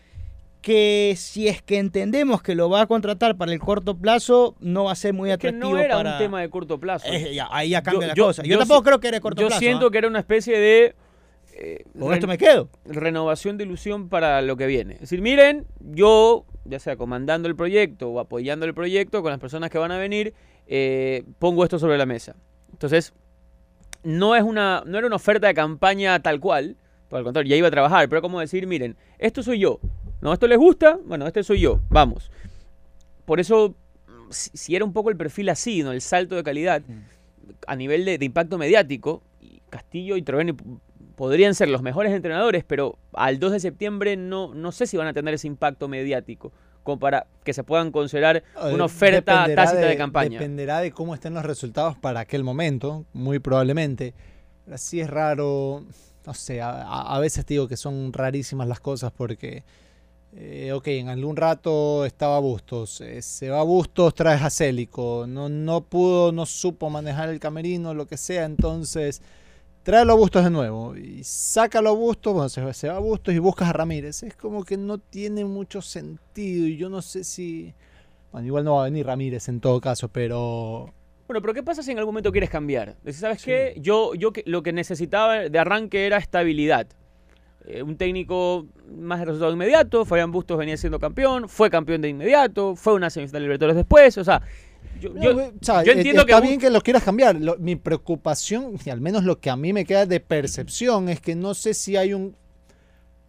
que 0.61 1.15
si 1.17 1.49
es 1.49 1.63
que 1.63 1.79
entendemos 1.79 2.43
que 2.43 2.55
lo 2.55 2.69
va 2.69 2.83
a 2.83 2.87
contratar 2.87 3.37
para 3.37 3.53
el 3.53 3.61
corto 3.61 3.97
plazo 3.97 4.57
no 4.61 4.85
va 4.85 4.93
a 4.93 4.97
ser 4.97 5.15
muy 5.15 5.29
Que 5.29 5.35
atractivo 5.35 5.71
no 5.71 5.79
era 5.79 5.97
para 5.97 6.13
un 6.13 6.19
tema 6.19 6.41
de 6.41 6.51
corto 6.51 6.79
plazo. 6.79 7.07
Eh, 7.09 7.35
ya, 7.35 7.49
ahí 7.51 7.71
ya 7.71 7.83
cambia 7.83 8.03
Yo- 8.03 8.09
la 8.09 8.15
yo- 8.15 8.25
cosa. 8.27 8.43
Yo, 8.43 8.49
yo 8.51 8.59
tampoco 8.59 8.81
si- 8.81 8.85
creo 8.87 9.01
que 9.01 9.09
era 9.09 9.17
de 9.17 9.21
corto 9.21 9.41
Yo 9.43 9.47
plazo. 9.49 9.61
siento 9.61 9.87
¿ah? 9.87 9.91
que 9.91 9.99
era 9.99 10.09
una 10.09 10.19
especie 10.19 10.59
de... 10.59 10.95
eh, 11.55 11.85
Con 11.99 12.13
esto 12.13 12.27
me 12.27 12.39
quedo. 12.39 12.69
renovación 12.85 13.57
de 13.57 13.65
ilusión 13.65 14.09
para 14.09 14.43
lo 14.43 14.57
que 14.57 14.67
viene. 14.67 14.95
Es 14.95 15.01
decir, 15.03 15.23
miren, 15.23 15.67
yo, 15.81 16.45
ya 16.65 16.79
sea 16.81 16.97
comandando 16.97 17.49
el 17.49 17.55
proyecto 17.57 18.09
o 18.11 18.21
apoyando 18.21 18.67
el 18.67 18.75
proyecto 18.75 19.23
con 19.23 19.31
las 19.31 19.41
personas 19.41 19.71
que 19.71 19.79
van 19.79 19.93
a 19.93 19.99
venir, 19.99 20.35
eh, 20.67 21.25
pongo 21.39 21.63
esto 21.65 21.79
sobre 21.79 21.97
la 21.99 22.07
mesa. 22.07 22.35
Entonces, 22.73 23.13
no, 24.03 24.35
es 24.37 24.43
una, 24.43 24.83
no 24.87 24.99
era 24.99 25.07
una 25.07 25.17
oferta 25.17 25.47
de 25.47 25.55
campaña 25.55 26.21
tal 26.21 26.41
cual, 26.41 26.77
por 27.09 27.19
el 27.19 27.25
contrario, 27.25 27.49
ya 27.51 27.57
iba 27.57 27.69
a 27.69 27.71
trabajar, 27.71 28.09
pero 28.09 28.21
como 28.23 28.39
decir, 28.41 28.67
miren, 28.67 28.97
esto 29.19 29.43
soy 29.43 29.61
yo. 29.61 29.81
¿No? 30.21 30.33
¿Esto 30.33 30.47
les 30.47 30.59
gusta? 30.59 30.99
Bueno, 31.05 31.27
este 31.27 31.43
soy 31.45 31.61
yo, 31.61 31.81
vamos. 31.89 32.31
Por 33.25 33.41
eso, 33.41 33.75
si, 34.31 34.75
era 34.75 34.85
un 34.85 34.93
poco 34.93 35.11
el 35.11 35.17
perfil 35.17 35.49
así, 35.49 35.83
¿no? 35.83 35.93
El 35.93 36.01
salto 36.01 36.35
de 36.37 36.43
calidad 36.43 36.83
a 37.67 37.77
nivel 37.77 38.05
de, 38.05 38.19
de 38.19 38.25
impacto 38.25 38.59
mediático, 38.59 39.23
Castillo 39.71 40.17
y 40.17 40.23
Troviani 40.23 40.53
p- 40.55 40.65
podrían 41.15 41.55
ser 41.55 41.69
los 41.69 41.83
mejores 41.83 42.13
entrenadores, 42.13 42.65
pero 42.65 42.99
al 43.13 43.39
2 43.39 43.53
de 43.53 43.61
septiembre 43.61 44.17
no, 44.17 44.55
no 44.55 44.73
sé 44.73 44.87
si 44.87 44.97
van 44.97 45.07
a 45.09 45.13
tener 45.13 45.35
ese 45.35 45.47
impacto 45.47 45.89
mediático 45.89 46.53
como 46.85 46.99
para 46.99 47.27
que 47.45 47.53
se 47.53 47.65
puedan 47.65 47.91
considerar 47.91 48.43
una 48.73 48.85
oferta 48.85 49.33
Dependerá 49.43 49.65
tácita 49.65 49.87
de, 49.89 49.97
campaña. 49.97 50.39
Dependerá 50.39 50.81
de 50.81 50.91
cómo 50.91 51.15
estén 51.15 51.35
los 51.35 51.45
resultados 51.45 51.99
para 51.99 52.21
aquel 52.21 52.45
momento, 52.45 53.05
muy 53.13 53.39
probablemente. 53.41 54.15
Así 54.73 55.01
es 55.01 55.11
raro, 55.11 55.85
no 56.27 56.35
sé, 56.35 56.63
a, 56.63 56.71
a- 56.71 57.19
veces 57.21 57.45
digo 57.45 57.69
que 57.69 57.77
son 57.77 58.13
rarísimas 58.13 58.69
las 58.69 58.81
cosas 58.81 59.13
porque, 59.15 59.65
eh, 60.37 60.73
ok, 60.73 60.87
en 60.89 61.09
algún 61.09 61.37
rato 61.37 62.05
estaba 62.05 62.39
Bustos, 62.39 63.01
eh, 63.01 63.23
se 63.23 63.49
va 63.51 63.63
Bustos, 63.63 64.15
traes 64.15 64.43
a 64.43 64.51
Célico, 64.51 65.25
no, 65.29 65.49
no 65.49 65.81
pudo, 65.83 66.33
no 66.33 66.47
supo 66.47 66.91
manejar 66.91 67.29
el 67.31 67.41
camerino, 67.41 67.95
lo 67.95 68.07
que 68.07 68.17
sea, 68.17 68.45
entonces 68.45 69.23
tráelo 69.83 70.13
a 70.13 70.17
Bustos 70.17 70.45
de 70.45 70.51
nuevo 70.51 70.95
y 70.97 71.25
sácalo 71.25 71.89
a 71.91 71.93
Bustos, 71.95 72.35
bueno, 72.35 72.49
se, 72.51 72.73
se 72.75 72.89
va 72.89 72.97
a 72.97 73.01
Bustos 73.01 73.35
y 73.35 73.39
buscas 73.39 73.69
a 73.69 73.73
Ramírez. 73.73 74.23
Es 74.23 74.37
como 74.37 74.65
que 74.65 74.77
no 74.77 74.99
tiene 74.99 75.45
mucho 75.47 75.81
sentido 75.81 76.67
y 76.67 76.77
yo 76.77 76.89
no 76.91 77.01
sé 77.03 77.25
si... 77.25 77.73
Bueno, 78.31 78.47
igual 78.47 78.65
no 78.65 78.75
va 78.75 78.83
a 78.83 78.85
venir 78.85 79.07
Ramírez 79.07 79.49
en 79.49 79.61
todo 79.61 79.81
caso, 79.81 80.09
pero... 80.09 80.93
Bueno, 81.27 81.41
pero 81.41 81.55
¿qué 81.55 81.63
pasa 81.63 81.83
si 81.83 81.91
en 81.91 81.99
algún 81.99 82.13
momento 82.13 82.31
quieres 82.33 82.51
cambiar? 82.51 82.97
Decir, 83.03 83.21
¿sabes 83.23 83.43
qué? 83.43 83.75
Yo, 83.81 84.15
yo 84.15 84.33
que- 84.33 84.43
lo 84.47 84.63
que 84.63 84.73
necesitaba 84.75 85.49
de 85.49 85.59
arranque 85.59 86.07
era 86.07 86.19
estabilidad. 86.19 86.87
Eh, 87.71 87.83
un 87.83 87.97
técnico 87.99 88.67
más 88.99 89.19
de 89.19 89.27
resultado 89.27 89.53
inmediato, 89.53 90.07
Fabián 90.07 90.33
Bustos 90.33 90.57
venía 90.57 90.77
siendo 90.79 90.99
campeón, 90.99 91.51
fue 91.51 91.69
campeón 91.69 92.01
de 92.01 92.09
inmediato, 92.09 92.75
fue 92.75 92.95
una 92.95 93.11
semifinal 93.11 93.43
de 93.43 93.47
Libertadores 93.47 93.77
después, 93.77 94.17
o 94.17 94.25
sea, 94.25 94.41
yo, 94.99 95.11
No, 95.11 95.23
yo- 95.23 95.35
güey, 95.35 95.47
o 95.49 95.53
sea, 95.61 95.83
yo 95.85 95.93
eh, 95.93 95.97
entiendo 95.97 96.23
está 96.23 96.41
que 96.41 96.47
bien 96.47 96.59
que 96.59 96.71
lo 96.71 96.81
quieras 96.81 97.03
cambiar. 97.05 97.37
Lo- 97.39 97.59
mi 97.59 97.77
preocupación, 97.77 98.73
y 98.83 98.89
al 98.89 99.03
menos 99.03 99.25
lo 99.25 99.39
que 99.39 99.51
a 99.51 99.57
mí 99.57 99.75
me 99.75 99.85
queda 99.85 100.07
de 100.07 100.19
percepción, 100.19 101.11
es 101.11 101.21
que 101.21 101.35
no 101.35 101.53
sé 101.53 101.75
si 101.75 101.97
hay 101.97 102.15
un... 102.15 102.35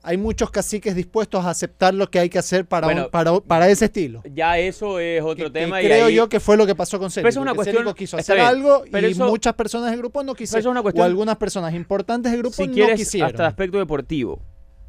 Hay 0.02 0.16
muchos 0.18 0.50
caciques 0.50 0.96
dispuestos 0.96 1.44
a 1.46 1.50
aceptar 1.50 1.94
lo 1.94 2.10
que 2.10 2.20
hay 2.20 2.30
que 2.30 2.40
hacer 2.40 2.66
para, 2.66 2.88
un- 2.88 3.10
para, 3.12 3.38
para 3.42 3.68
ese 3.70 3.86
estilo. 3.86 4.22
ya 4.34 4.58
eso 4.58 4.98
es 5.00 5.22
otro 5.22 5.36
Que- 5.36 5.44
que 5.54 5.60
tema. 5.60 5.82
y 5.82 5.86
creo 5.86 6.06
ahí- 6.06 6.16
yo 6.16 6.30
que 6.30 6.40
fue 6.40 6.56
lo 6.56 6.66
que 6.66 6.74
pasó 6.74 7.00
con 7.00 7.12
Célico. 7.12 7.24
Pero 7.26 7.30
eso 7.32 7.40
es 7.40 7.44
una 7.44 7.54
cuestión- 7.54 7.78
Célico 7.84 7.96
quiso 7.96 8.16
hacer 8.18 8.38
bien, 8.38 8.48
algo 8.48 8.84
pero 8.92 9.08
y 9.08 9.12
eso- 9.12 9.28
muchas 9.28 9.54
personas 9.56 9.92
del 9.92 10.00
grupo 10.00 10.24
no 10.24 10.36
quisieron. 10.36 10.60
eso 10.62 10.70
es 10.70 10.72
una 10.72 10.82
cuestión- 10.82 11.04
o 11.04 11.06
algunas 11.06 11.36
personas 11.36 11.74
importantes 11.74 12.32
del 12.32 12.42
grupo 12.42 12.56
si 12.56 12.68
no 12.68 12.74
quieres 12.74 12.98
quisieron. 12.98 13.28
hasta 13.30 13.44
el 13.44 13.48
aspecto 13.50 13.78
deportivo, 13.78 14.40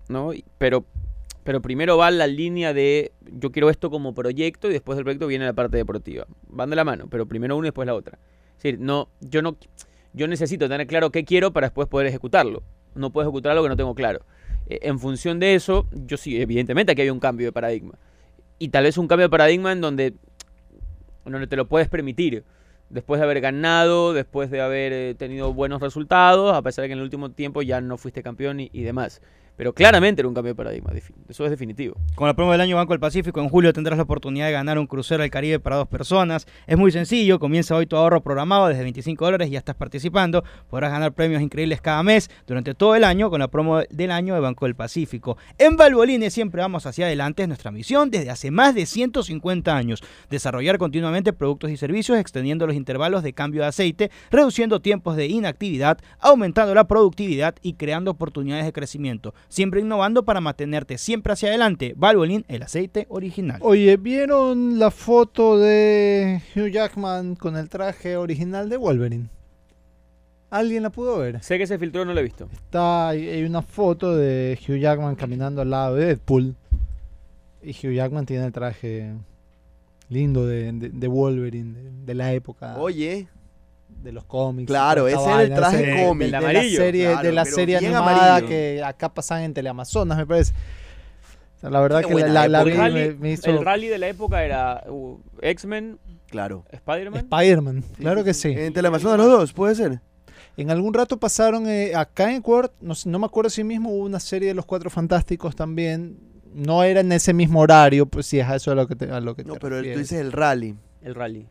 ¿no? 0.09 0.31
Pero, 0.59 0.85
pero 1.43 1.61
primero 1.61 1.97
va 1.97 2.09
la 2.13 2.29
línea 2.29 2.73
de 2.73 3.11
yo 3.33 3.51
quiero 3.51 3.69
esto 3.69 3.91
como 3.91 4.15
proyecto 4.15 4.69
y 4.69 4.73
después 4.73 4.95
del 4.97 5.05
proyecto 5.05 5.27
viene 5.27 5.45
la 5.45 5.55
parte 5.55 5.77
deportiva. 5.77 6.27
Van 6.47 6.71
de 6.71 6.77
la 6.77 6.85
mano, 6.85 7.07
pero 7.11 7.27
primero 7.27 7.57
uno 7.57 7.65
y 7.67 7.69
después 7.71 7.85
la 7.87 7.95
otra. 7.95 8.19
Es 8.57 8.63
decir, 8.63 8.79
no, 8.79 9.09
yo 9.21 9.43
no, 9.43 9.57
yo 10.13 10.29
necesito 10.29 10.69
tener 10.69 10.87
claro 10.87 11.11
qué 11.11 11.25
quiero 11.25 11.53
para 11.53 11.67
después 11.67 11.89
poder 11.89 12.07
ejecutarlo. 12.07 12.63
No 12.95 13.11
puedo 13.11 13.27
ejecutar 13.27 13.53
algo 13.53 13.65
que 13.65 13.69
no 13.71 13.77
tengo 13.77 13.95
claro. 13.95 14.21
Eh, 14.71 14.79
en 14.83 14.99
función 15.01 15.41
de 15.41 15.55
eso, 15.55 15.87
yo 15.93 16.17
sí, 16.17 16.41
evidentemente 16.41 16.93
aquí 16.93 17.03
había 17.03 17.13
un 17.13 17.21
cambio 17.21 17.49
de 17.49 17.53
paradigma. 17.53 17.95
Y 18.59 18.69
tal 18.69 18.85
vez 18.85 18.97
un 18.97 19.09
cambio 19.09 19.27
de 19.27 19.31
paradigma 19.31 19.73
en 19.73 19.81
donde, 19.81 20.15
donde 21.25 21.47
te 21.49 21.57
lo 21.57 21.67
puedes 21.69 21.89
permitir. 21.89 22.45
Después 22.89 23.21
de 23.21 23.25
haber 23.25 23.41
ganado, 23.41 24.13
después 24.13 24.51
de 24.51 24.61
haber 24.61 24.93
eh, 24.93 25.15
tenido 25.15 25.53
buenos 25.53 25.81
resultados, 25.81 26.55
a 26.55 26.63
pesar 26.63 26.83
de 26.83 26.89
que 26.89 26.93
en 26.93 26.99
el 26.99 27.05
último 27.05 27.31
tiempo 27.31 27.63
ya 27.63 27.81
no 27.81 27.99
fuiste 27.99 28.23
campeón 28.23 28.61
y 28.61 28.83
demás. 28.83 29.21
Pero 29.61 29.75
claramente 29.75 30.23
era 30.23 30.27
un 30.27 30.33
cambio 30.33 30.53
de 30.53 30.57
paradigma, 30.57 30.91
eso 31.29 31.45
es 31.45 31.51
definitivo. 31.51 31.95
Con 32.15 32.27
la 32.27 32.33
promo 32.33 32.51
del 32.53 32.63
año 32.63 32.77
Banco 32.77 32.95
del 32.95 33.01
Pacífico, 33.01 33.43
en 33.43 33.51
julio 33.51 33.75
tendrás 33.75 33.99
la 33.99 34.05
oportunidad 34.05 34.47
de 34.47 34.53
ganar 34.53 34.79
un 34.79 34.87
crucero 34.87 35.23
al 35.23 35.29
Caribe 35.29 35.61
para 35.61 35.77
dos 35.77 35.87
personas. 35.87 36.47
Es 36.67 36.79
muy 36.79 36.91
sencillo, 36.91 37.39
comienza 37.39 37.77
hoy 37.77 37.85
tu 37.85 37.95
ahorro 37.95 38.23
programado 38.23 38.69
desde 38.69 38.85
25 38.85 39.23
dólares 39.23 39.49
y 39.49 39.51
ya 39.51 39.59
estás 39.59 39.75
participando. 39.75 40.45
Podrás 40.71 40.91
ganar 40.91 41.13
premios 41.13 41.43
increíbles 41.43 41.83
cada 41.83 42.03
mes 42.03 42.31
durante 42.47 42.73
todo 42.73 42.95
el 42.95 43.05
año 43.05 43.29
con 43.29 43.41
la 43.41 43.49
promo 43.49 43.81
del 43.91 44.11
año 44.13 44.33
de 44.33 44.41
Banco 44.41 44.65
del 44.65 44.77
Pacífico. 44.77 45.37
En 45.59 45.77
Valvoline 45.77 46.31
siempre 46.31 46.63
vamos 46.63 46.87
hacia 46.87 47.05
adelante, 47.05 47.43
es 47.43 47.49
nuestra 47.49 47.71
misión 47.71 48.11
desde 48.11 48.31
hace 48.31 48.51
más 48.51 48.75
de 48.75 48.87
150 48.87 49.77
años. 49.77 50.03
Desarrollar 50.31 50.79
continuamente 50.79 51.35
productos 51.35 51.71
y 51.71 51.77
servicios, 51.77 52.17
extendiendo 52.17 52.67
los 52.67 52.77
intervalos 52.77 53.23
de 53.23 53.35
cambio 53.35 53.61
de 53.61 53.69
aceite, 53.69 54.11
reduciendo 54.31 54.81
tiempos 54.81 55.17
de 55.17 55.27
inactividad, 55.27 55.99
aumentando 56.19 56.75
la 56.75 56.85
productividad 56.85 57.57
y 57.61 57.75
creando 57.75 58.13
oportunidades 58.13 58.65
de 58.65 58.73
crecimiento. 58.73 59.35
Siempre 59.51 59.81
innovando 59.81 60.25
para 60.25 60.41
mantenerte 60.41 60.97
siempre 60.97 61.33
hacia 61.35 61.49
adelante. 61.51 61.93
Valvoline, 61.97 62.45
el 62.49 62.63
aceite 62.63 63.07
original. 63.11 63.59
Oye, 63.63 63.97
¿vieron 63.99 64.79
la 64.79 64.91
foto 64.91 65.59
de 65.59 66.41
Hugh 66.57 66.69
Jackman 66.71 67.35
con 67.35 67.57
el 67.57 67.69
traje 67.69 68.17
original 68.17 68.69
de 68.71 68.77
Wolverine? 68.79 69.29
¿Alguien 70.51 70.83
la 70.85 70.91
pudo 70.91 71.19
ver? 71.19 71.43
Sé 71.43 71.59
que 71.59 71.67
se 71.67 71.79
filtró, 71.79 72.05
no 72.05 72.15
lo 72.15 72.21
he 72.21 72.25
visto. 72.25 72.49
Está, 72.53 73.09
hay, 73.09 73.29
hay 73.29 73.43
una 73.45 73.61
foto 73.63 74.17
de 74.17 74.59
Hugh 74.67 74.79
Jackman 74.79 75.15
caminando 75.17 75.63
al 75.63 75.71
lado 75.71 75.97
de 75.97 76.07
Deadpool. 76.07 76.55
Y 77.63 77.71
Hugh 77.71 77.93
Jackman 77.95 78.27
tiene 78.27 78.47
el 78.47 78.53
traje 78.53 79.13
lindo 80.09 80.47
de, 80.47 80.73
de- 80.73 80.89
de 80.91 81.09
Wolverine, 81.09 81.73
de, 81.75 81.91
de 82.07 82.15
la 82.15 82.33
época 82.33 82.77
Oye, 82.79 83.29
de 84.03 84.13
los 84.13 84.25
cómics. 84.25 84.67
Claro, 84.67 85.07
ese 85.09 85.23
era 85.23 85.43
el 85.43 85.55
traje 85.55 85.93
ese- 85.93 86.07
cómic. 86.07 86.27
De, 86.27 86.31
la 86.33 86.39
amarillo. 86.39 86.81
serie, 86.81 87.07
de 87.09 87.13
Claro, 87.15 87.33
la 87.33 87.45
pero 87.45 87.55
serie 87.57 87.77
animada 87.77 88.37
amarillo. 88.37 88.49
que 88.49 88.83
acá 88.85 89.13
pasan 89.13 89.43
en 89.43 89.55
Teleamazonas, 89.55 90.17
me 90.19 90.27
parece. 90.27 90.53
O 91.57 91.61
sea, 91.61 91.71
la 91.71 91.81
verdad 91.81 92.01
Qué 92.03 92.09
que 92.09 92.21
la, 92.23 92.29
la, 92.29 92.49
la 92.49 92.63
el, 92.63 92.77
rally, 92.77 92.95
me, 92.95 93.15
me 93.15 93.33
hizo 93.33 93.51
el 93.51 93.63
rally 93.65 93.89
de 93.89 93.99
la 93.99 94.09
época 94.09 94.43
era 94.45 94.83
uh, 94.89 95.19
X-Men, 95.43 95.99
claro. 96.29 96.65
Spider-Man. 96.71 97.21
Spider-Man. 97.31 97.85
Claro 97.99 98.25
que 98.25 98.33
sí. 98.33 98.49
En 98.57 98.73
Teleamazonas 98.73 99.19
los 99.19 99.27
dos, 99.27 99.53
puede 99.53 99.75
ser. 99.75 100.01
En 100.57 100.71
algún 100.71 100.95
rato 100.95 101.19
pasaron 101.19 101.69
eh, 101.69 101.95
acá 101.95 102.31
en 102.31 102.37
Ecuador, 102.37 102.73
no, 102.81 102.95
no 103.05 103.19
me 103.19 103.27
acuerdo 103.27 103.51
si 103.51 103.63
mismo 103.65 103.91
hubo 103.91 104.05
una 104.05 104.21
serie 104.21 104.49
de 104.49 104.55
los 104.55 104.65
Cuatro 104.67 104.89
Fantásticos 104.91 105.55
también. 105.55 106.19
No 106.53 106.83
era 106.83 107.01
en 107.01 107.13
ese 107.13 107.33
mismo 107.33 107.61
horario, 107.61 108.07
pues 108.07 108.27
si 108.27 108.41
es 108.41 108.49
a 108.49 108.57
eso 108.57 108.73
a 108.73 108.75
lo 108.75 108.89
que 108.89 108.97
te, 108.97 109.11
a 109.11 109.21
lo 109.21 109.37
que 109.37 109.45
No, 109.45 109.55
te 109.55 109.61
pero 109.61 109.79
el- 109.79 109.93
tú 109.93 109.99
dices 110.01 110.19
el 110.21 110.33
rally. 110.33 110.75
el 111.03 111.15
rally. 111.15 111.47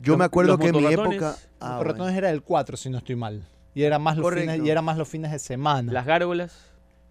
Yo 0.00 0.12
Los- 0.12 0.18
me 0.18 0.24
acuerdo 0.24 0.52
los 0.52 0.60
que 0.60 0.68
en 0.68 0.76
mi 0.76 0.86
época. 0.92 1.10
Los 1.10 1.48
Ah, 1.60 1.78
ratones 1.82 1.98
bueno. 1.98 2.18
era 2.18 2.30
el 2.30 2.42
4, 2.42 2.76
si 2.76 2.88
no 2.90 2.98
estoy 2.98 3.16
mal. 3.16 3.44
Y 3.74 3.82
era 3.82 3.98
más 3.98 4.16
los 4.16 4.32
fines, 4.34 4.60
y 4.64 4.70
era 4.70 4.82
más 4.82 4.96
los 4.96 5.08
fines 5.08 5.30
de 5.32 5.38
semana. 5.38 5.92
Las 5.92 6.06
gárgolas, 6.06 6.52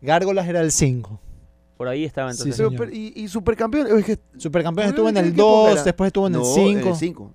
Gárgolas 0.01 0.47
era 0.47 0.61
el 0.61 0.71
5. 0.71 1.19
por 1.77 1.87
ahí 1.87 2.05
estaban. 2.05 2.33
Sí, 2.33 2.49
Entonces, 2.49 2.67
sí. 2.69 2.75
Pero, 2.75 2.91
y, 2.91 3.13
y 3.15 3.27
Supercampeón. 3.27 3.99
Es 3.99 4.03
que, 4.05 4.17
Supercampeones 4.37 4.91
¿qué- 4.91 4.95
estuvo 4.95 5.09
en 5.09 5.17
el 5.17 5.25
época 5.27 5.41
2, 5.43 5.71
era? 5.73 5.83
después 5.83 6.07
estuvo 6.07 6.25
en 6.27 6.33
el 6.33 6.39
no, 6.39 6.45
5. 6.45 6.89
el 6.89 6.95
5. 6.95 7.33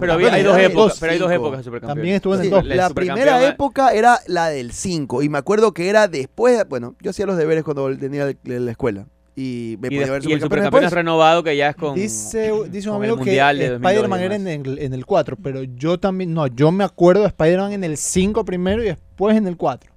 pero 0.00 0.12
había- 0.14 0.32
hay 0.32 0.42
dos 0.42 0.58
épocas, 0.58 0.96
pero 0.98 1.12
hay 1.12 1.18
dos 1.18 1.30
épocas 1.30 1.58
de 1.58 1.64
Supercampeón. 1.64 1.96
También 1.98 2.14
estuvo 2.16 2.34
en 2.34 2.40
el 2.40 2.46
Sí, 2.46 2.50
2. 2.50 2.62
el 2.62 2.76
la 2.78 2.90
primera 2.90 3.22
era- 3.40 3.48
época 3.48 3.92
era 3.92 4.18
la 4.26 4.48
del 4.48 4.72
5 4.72 5.22
y 5.22 5.28
me 5.28 5.36
acuerdo 5.38 5.72
que 5.74 5.88
era 5.90 6.08
después, 6.08 6.66
bueno, 6.68 6.94
yo 7.02 7.10
hacía 7.10 7.26
los 7.26 7.36
deberes 7.36 7.62
cuando 7.62 7.94
tenía 7.98 8.34
la 8.42 8.70
escuela 8.70 9.06
y 9.36 9.76
me 9.80 9.88
Y, 9.88 9.90
podía 9.90 10.04
de- 10.06 10.10
ver 10.12 10.28
y 10.28 10.32
el 10.32 10.40
Supercampeón 10.40 10.84
es 10.84 10.90
después. 10.90 10.92
renovado 10.92 11.42
que 11.42 11.56
ya 11.56 11.70
es 11.70 11.76
con. 11.76 11.94
Dice, 11.94 12.52
dice 12.70 12.88
un 12.88 12.96
con 12.96 13.04
el 13.04 13.10
amigo 13.10 13.16
que 13.24 13.30
Mundial 13.30 13.58
de 13.58 13.68
2002 13.70 13.80
y 13.92 13.94
Spider-Man 13.94 14.20
era 14.20 14.36
en 14.36 14.46
el, 14.46 14.78
en 14.78 14.94
el 14.94 15.04
4, 15.06 15.36
pero 15.42 15.62
yo 15.64 15.98
también, 15.98 16.32
no, 16.32 16.46
yo 16.46 16.70
me 16.70 16.84
acuerdo 16.84 17.22
de 17.22 17.28
Spider-Man 17.28 17.72
en 17.72 17.84
el 17.84 17.96
5 17.96 18.44
primero 18.44 18.82
y 18.82 18.86
después 18.86 19.36
en 19.36 19.46
el 19.46 19.56
4. 19.56 19.90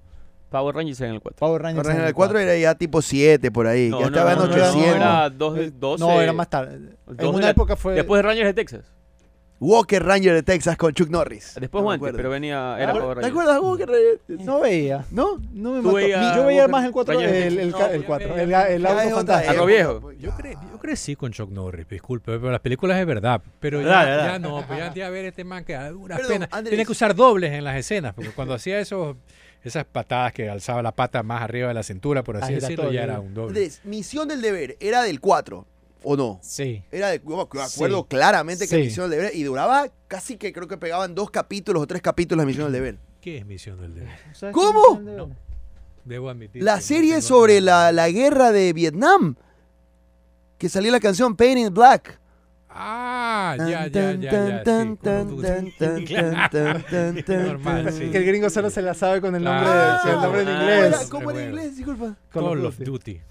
Power 0.50 0.74
Rangers 0.76 1.02
en 1.02 1.12
el 1.12 1.20
4. 1.22 1.38
Power 1.38 1.62
Rangers 1.62 1.86
Ahora 1.88 2.00
en 2.02 2.08
el 2.08 2.14
4 2.14 2.40
era 2.40 2.58
ya 2.58 2.74
tipo 2.74 3.02
7 3.02 3.52
por 3.52 3.68
ahí, 3.68 3.90
No, 3.90 4.00
ya 4.00 4.06
no, 4.10 4.16
estaba 4.16 4.34
no, 4.36 4.44
en 4.46 4.50
no, 4.50 4.56
no, 4.58 4.64
800. 4.64 4.96
era 4.96 5.30
dos 5.30 5.56
de- 5.56 5.72
12. 5.72 6.04
No, 6.04 6.22
era 6.22 6.32
más 6.34 6.50
tarde. 6.50 6.80
En 7.18 7.28
una 7.28 7.40
la- 7.40 7.50
época 7.50 7.76
fue... 7.76 7.96
Después 7.96 8.20
de 8.20 8.24
Rangers 8.24 8.48
de 8.48 8.54
Texas. 8.54 8.86
Walker 9.60 10.04
Ranger 10.04 10.34
de 10.36 10.44
Texas 10.44 10.78
con 10.78 10.94
Chuck 10.94 11.10
Norris. 11.10 11.56
Después 11.60 11.84
No 11.84 11.98
pero 12.16 12.30
venía. 12.30 12.78
Era 12.80 12.94
¿Te 12.94 13.00
Power 13.00 13.18
Rangers. 13.18 13.32
acuerdas 13.32 13.60
Walker 13.62 13.88
Ranger? 13.90 14.46
No 14.46 14.60
veía. 14.60 15.06
¿No? 15.10 15.42
No 15.52 15.72
me 15.72 15.82
mató. 15.82 16.00
Yo 16.00 16.46
veía 16.46 16.62
Walker- 16.62 16.70
más 16.70 16.86
el 16.86 16.92
4, 16.92 17.14
Rangers 17.14 17.32
de 17.34 17.48
el, 17.48 17.58
el, 17.60 17.72
Texas. 17.72 17.92
el 17.94 18.02
No, 18.02 18.08
4, 18.08 18.28
ya 18.46 18.64
el, 18.68 18.74
el 18.76 18.86
auto 18.86 19.16
fantástico. 19.16 19.66
Viejo. 19.66 20.12
Yo, 20.14 20.32
cre- 20.32 20.58
yo 20.72 20.78
crecí 20.80 21.16
con 21.16 21.32
Chuck 21.32 21.50
Norris, 21.50 21.88
disculpe, 21.90 22.38
pero 22.38 22.52
las 22.52 22.62
películas 22.62 23.00
es 23.00 23.06
verdad. 23.08 23.42
Pero 23.60 23.82
ya, 23.82 23.88
ya 24.06 24.40
no, 24.40 24.64
pues 24.68 24.78
ya, 24.80 24.94
ya 24.94 25.10
ver 25.10 25.26
este 25.26 25.44
man 25.44 25.64
que 25.66 25.76
a 25.76 25.90
duras 25.90 26.20
penas. 26.28 26.50
Tiene 26.64 26.86
que 26.86 26.92
usar 26.92 27.16
dobles 27.16 27.52
en 27.52 27.64
las 27.64 27.76
escenas, 27.78 28.14
porque 28.14 28.30
cuando 28.32 28.54
hacía 28.54 28.80
esos, 28.80 29.18
esas 29.64 29.86
patadas 29.86 30.34
que 30.34 30.50
alzaba 30.50 30.84
la 30.84 30.92
pata 30.92 31.24
más 31.24 31.42
arriba 31.42 31.70
de 31.70 31.74
la 31.74 31.84
cintura, 31.84 32.24
por 32.24 32.38
así 32.38 32.54
decirlo, 32.54 32.92
ya 32.92 33.04
era 33.04 33.20
un 33.20 33.34
doble. 33.34 33.50
Andrés, 33.50 33.82
Misión 33.86 34.28
del 34.28 34.42
Deber 34.42 34.78
era 34.80 35.02
del 35.02 35.20
4, 35.20 35.66
¿o 36.10 36.16
no? 36.18 36.40
Sí. 36.42 36.84
Era 36.92 37.10
de, 37.10 37.20
yo 37.28 37.36
me 37.36 37.42
acuerdo 37.42 37.68
Sí. 38.02 38.06
claramente 38.08 38.68
que 38.68 38.76
Sí. 38.76 38.82
Misión 38.84 39.10
del 39.10 39.20
Deber 39.20 39.36
y 39.36 39.44
duraba 39.44 39.88
casi 40.08 40.38
que 40.38 40.54
creo 40.54 40.68
que 40.68 40.78
pegaban 40.78 41.14
dos 41.16 41.30
capítulos 41.32 41.84
o 41.84 41.88
tres 41.88 42.02
capítulos 42.02 42.44
de 42.44 42.48
Misión 42.48 42.66
del 42.72 42.74
Deber. 42.82 42.98
¿Qué 43.22 43.38
es 43.40 43.46
Misión 43.46 43.80
del 43.82 43.94
Deber? 43.96 44.10
¿Sabes 44.34 44.54
¿Cómo? 44.56 45.02
Debo 46.06 46.30
admitir. 46.30 46.64
La 46.64 46.76
no 46.78 46.82
serie 46.82 47.22
sobre 47.22 47.60
la, 47.60 47.92
la 47.92 48.10
guerra 48.10 48.52
de 48.54 48.72
Vietnam. 48.72 49.36
Que 50.58 50.70
salía 50.70 50.92
la 50.92 51.00
canción 51.02 51.36
Pain 51.36 51.58
in 51.58 51.74
Black. 51.74 52.20
Ah, 52.70 53.56
ya, 53.60 53.88
ya, 53.88 54.14
ya. 54.14 54.64
Que 56.88 58.18
el 58.18 58.26
gringo 58.26 58.50
solo 58.50 58.70
se 58.70 58.82
la 58.82 58.94
sabe 58.94 59.20
con 59.22 59.36
el 59.36 59.44
nombre, 59.44 59.64
Claro. 59.66 60.00
sí, 60.04 60.10
el 60.10 60.22
nombre 60.22 60.42
en 60.42 60.48
Ah, 60.48 60.54
¿Cómo 60.60 60.86
inglés. 60.86 61.08
cómo 61.10 61.32
era 61.32 61.42
en 61.42 61.50
inglés? 61.50 61.76
Disculpa. 61.78 62.16
Call 62.32 62.66
of 62.66 62.78
Duty. 62.80 63.22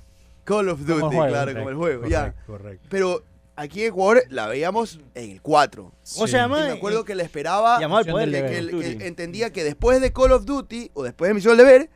Call 0.47 0.69
of 0.71 0.81
Duty, 0.81 0.93
el 0.95 1.01
juego, 1.01 1.27
claro, 1.27 1.55
como 1.55 1.69
el 1.69 1.75
juego, 1.77 2.07
ya. 2.07 2.21
Correcto, 2.33 2.43
correcto. 2.47 2.87
Pero 2.89 3.23
aquí 3.57 3.83
en 3.83 3.89
Ecuador 3.89 4.23
la 4.31 4.47
veíamos 4.47 5.01
en 5.15 5.31
el 5.33 5.43
4. 5.43 5.85
O 5.85 5.93
Sí. 6.03 6.29
sea, 6.29 6.47
Y 6.47 6.49
me 6.49 6.71
acuerdo 6.71 7.05
que 7.05 7.15
le 7.15 7.23
esperaba 7.23 7.77
al 7.77 8.05
que, 8.05 8.11
poder. 8.13 8.31
que- 8.31 8.71
que- 8.71 8.99
que 8.99 9.07
entendía 9.07 9.51
que 9.51 9.65
después 9.65 10.01
de 10.01 10.13
Call 10.13 10.33
of 10.33 10.45
Duty 10.47 10.91
o 10.95 11.03
después 11.03 11.29
de 11.29 11.35
Misión 11.35 11.57
del 11.57 11.67
Deber 11.67 11.91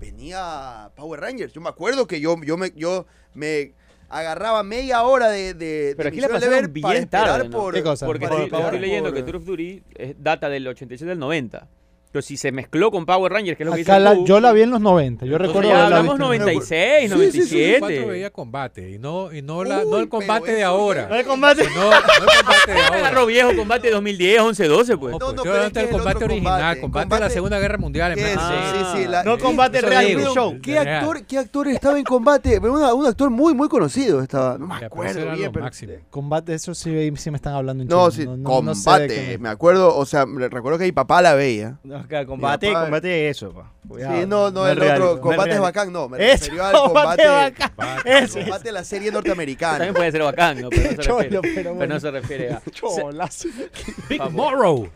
venía 0.00 0.90
Power 0.96 1.20
Rangers. 1.20 1.52
Yo 1.52 1.60
me 1.60 1.68
acuerdo 1.68 2.06
que 2.06 2.20
yo, 2.20 2.36
yo 2.42 2.56
me 2.56 2.72
yo 2.74 3.06
me 3.34 3.72
agarraba 4.08 4.62
media 4.62 5.02
hora 5.02 5.28
de, 5.28 5.54
de, 5.54 5.94
Pero 5.96 6.04
de 6.04 6.08
aquí 6.08 6.20
la 6.20 6.28
pasaron 6.28 6.72
bien 6.72 7.08
tarde, 7.08 7.48
¿no? 7.48 7.58
por 7.58 7.74
¿Qué 7.74 7.82
cosa? 7.82 8.06
Porque 8.06 8.26
para 8.26 8.34
estoy, 8.42 8.46
esperar 8.46 8.74
estoy 8.74 8.80
leyendo 8.80 9.10
por- 9.10 9.16
que 9.16 9.22
Tour 9.24 9.36
of 9.36 9.44
Duty 9.44 9.82
es 9.94 10.14
data 10.22 10.48
del 10.48 10.66
86 10.68 11.08
del 11.08 11.18
90. 11.18 11.68
Pero 12.14 12.22
si 12.22 12.36
se 12.36 12.52
mezcló 12.52 12.92
con 12.92 13.04
Power 13.06 13.32
Rangers, 13.32 13.56
que 13.56 13.64
es 13.64 13.68
lo 13.68 13.74
que 13.74 13.82
Acá 13.82 13.98
la- 13.98 14.14
tú, 14.14 14.24
yo 14.24 14.38
la 14.38 14.52
vi 14.52 14.62
en 14.62 14.70
los 14.70 14.80
90. 14.80 15.26
Yo 15.26 15.36
recuerdo 15.36 15.68
ya 15.68 15.86
hablamos 15.86 16.12
visto 16.16 16.32
en- 16.32 16.42
96, 16.44 16.70
Sí, 17.00 17.02
sí, 17.02 17.08
sí, 17.08 17.12
97. 17.16 17.78
Cuatro 17.80 18.06
veía 18.06 18.30
combate 18.30 18.90
y 18.92 18.98
no, 19.00 19.32
y 19.32 19.42
no, 19.42 19.64
la, 19.64 19.80
Uy, 19.80 19.90
no 19.90 19.98
el 19.98 20.08
combate 20.08 20.52
de 20.52 20.62
ahora. 20.62 21.08
No 21.08 21.16
hay 21.16 21.24
combate. 21.24 21.64
No, 21.74 21.90
no 21.90 21.96
el 21.96 22.02
combate 22.04 22.72
de 22.72 22.80
ahora. 22.84 22.98
Agarro 22.98 23.26
viejo, 23.26 23.56
combate 23.56 23.90
2010, 23.90 24.40
11, 24.42 24.68
12, 24.68 24.96
pues. 24.96 25.10
No, 25.10 25.18
No, 25.18 25.24
pues, 25.26 25.34
no, 25.38 25.42
pero 25.42 25.64
es 25.64 25.76
el 25.76 25.88
combate 25.88 26.24
original, 26.24 26.80
combate. 26.80 26.80
combate, 26.80 27.14
de 27.16 27.20
la 27.20 27.30
Segunda 27.30 27.58
Guerra 27.58 27.78
Mundial. 27.78 28.16
en 28.16 28.38
Ah. 28.38 28.92
sí, 28.94 29.02
sí, 29.02 29.08
la- 29.08 29.24
No 29.24 29.36
combate 29.36 29.80
real, 29.80 30.06
show. 30.32 30.56
¿Qué 30.62 30.78
actor, 30.78 31.26
¿Qué 31.26 31.38
actor 31.38 31.66
estaba 31.66 31.98
en 31.98 32.04
combate? 32.04 32.60
Una- 32.60 32.94
un 32.94 33.06
actor 33.06 33.28
muy, 33.28 33.54
muy 33.54 33.68
conocido 33.68 34.22
estaba. 34.22 34.56
No 34.56 34.68
me 34.68 34.76
acuerdo 34.86 35.32
bien, 35.34 35.50
pero- 35.50 35.64
máximo. 35.64 35.94
Combate, 36.10 36.54
eso 36.54 36.76
sí, 36.76 37.12
sí 37.16 37.30
me 37.32 37.36
están 37.38 37.54
hablando 37.54 37.82
en 37.82 37.88
No, 37.88 38.08
sí, 38.12 38.24
combate. 38.44 39.36
me 39.38 39.48
acuerdo, 39.48 39.96
o 39.96 40.06
sea, 40.06 40.26
me 40.26 40.48
recuerdo 40.48 40.78
que 40.78 40.84
mi 40.84 40.92
papá 40.92 41.20
la 41.20 41.34
veía. 41.34 41.78
Acá, 42.04 42.26
combate, 42.26 42.68
papá- 42.68 42.82
combate 42.82 43.28
eso, 43.30 43.52
pa. 43.52 43.70
Cuidado. 43.88 44.18
Sí, 44.20 44.26
no, 44.26 44.50
no, 44.50 44.66
es 44.66 44.72
el 44.72 44.78
real, 44.80 45.02
otro, 45.02 45.14
es 45.14 45.20
combate 45.20 45.42
es 45.50 45.56
real. 45.56 45.60
bacán, 45.62 45.92
no, 45.92 46.08
me 46.08 46.16
Eso, 46.32 46.44
refirió 46.44 46.64
al 46.64 46.72
combate 46.74 47.26
bacán. 47.26 47.70
el 48.06 48.30
combate 48.30 48.64
de 48.64 48.72
la 48.72 48.84
serie 48.84 49.10
norteamericana. 49.12 49.72
También 49.78 49.94
puede 49.94 50.12
ser 50.12 50.22
bacán, 50.22 50.60
¿no? 50.62 50.70
Pero 50.70 50.82
no 50.82 50.88
se 50.90 50.96
Cholo, 51.02 51.42
refiere, 51.42 51.70
pero 51.78 51.86
no 51.86 52.00
se 52.00 52.10
refiere 52.10 52.52
a... 52.52 52.62
Cholazo. 52.70 53.48
Big. 54.08 54.22
Morrow. 54.30 54.88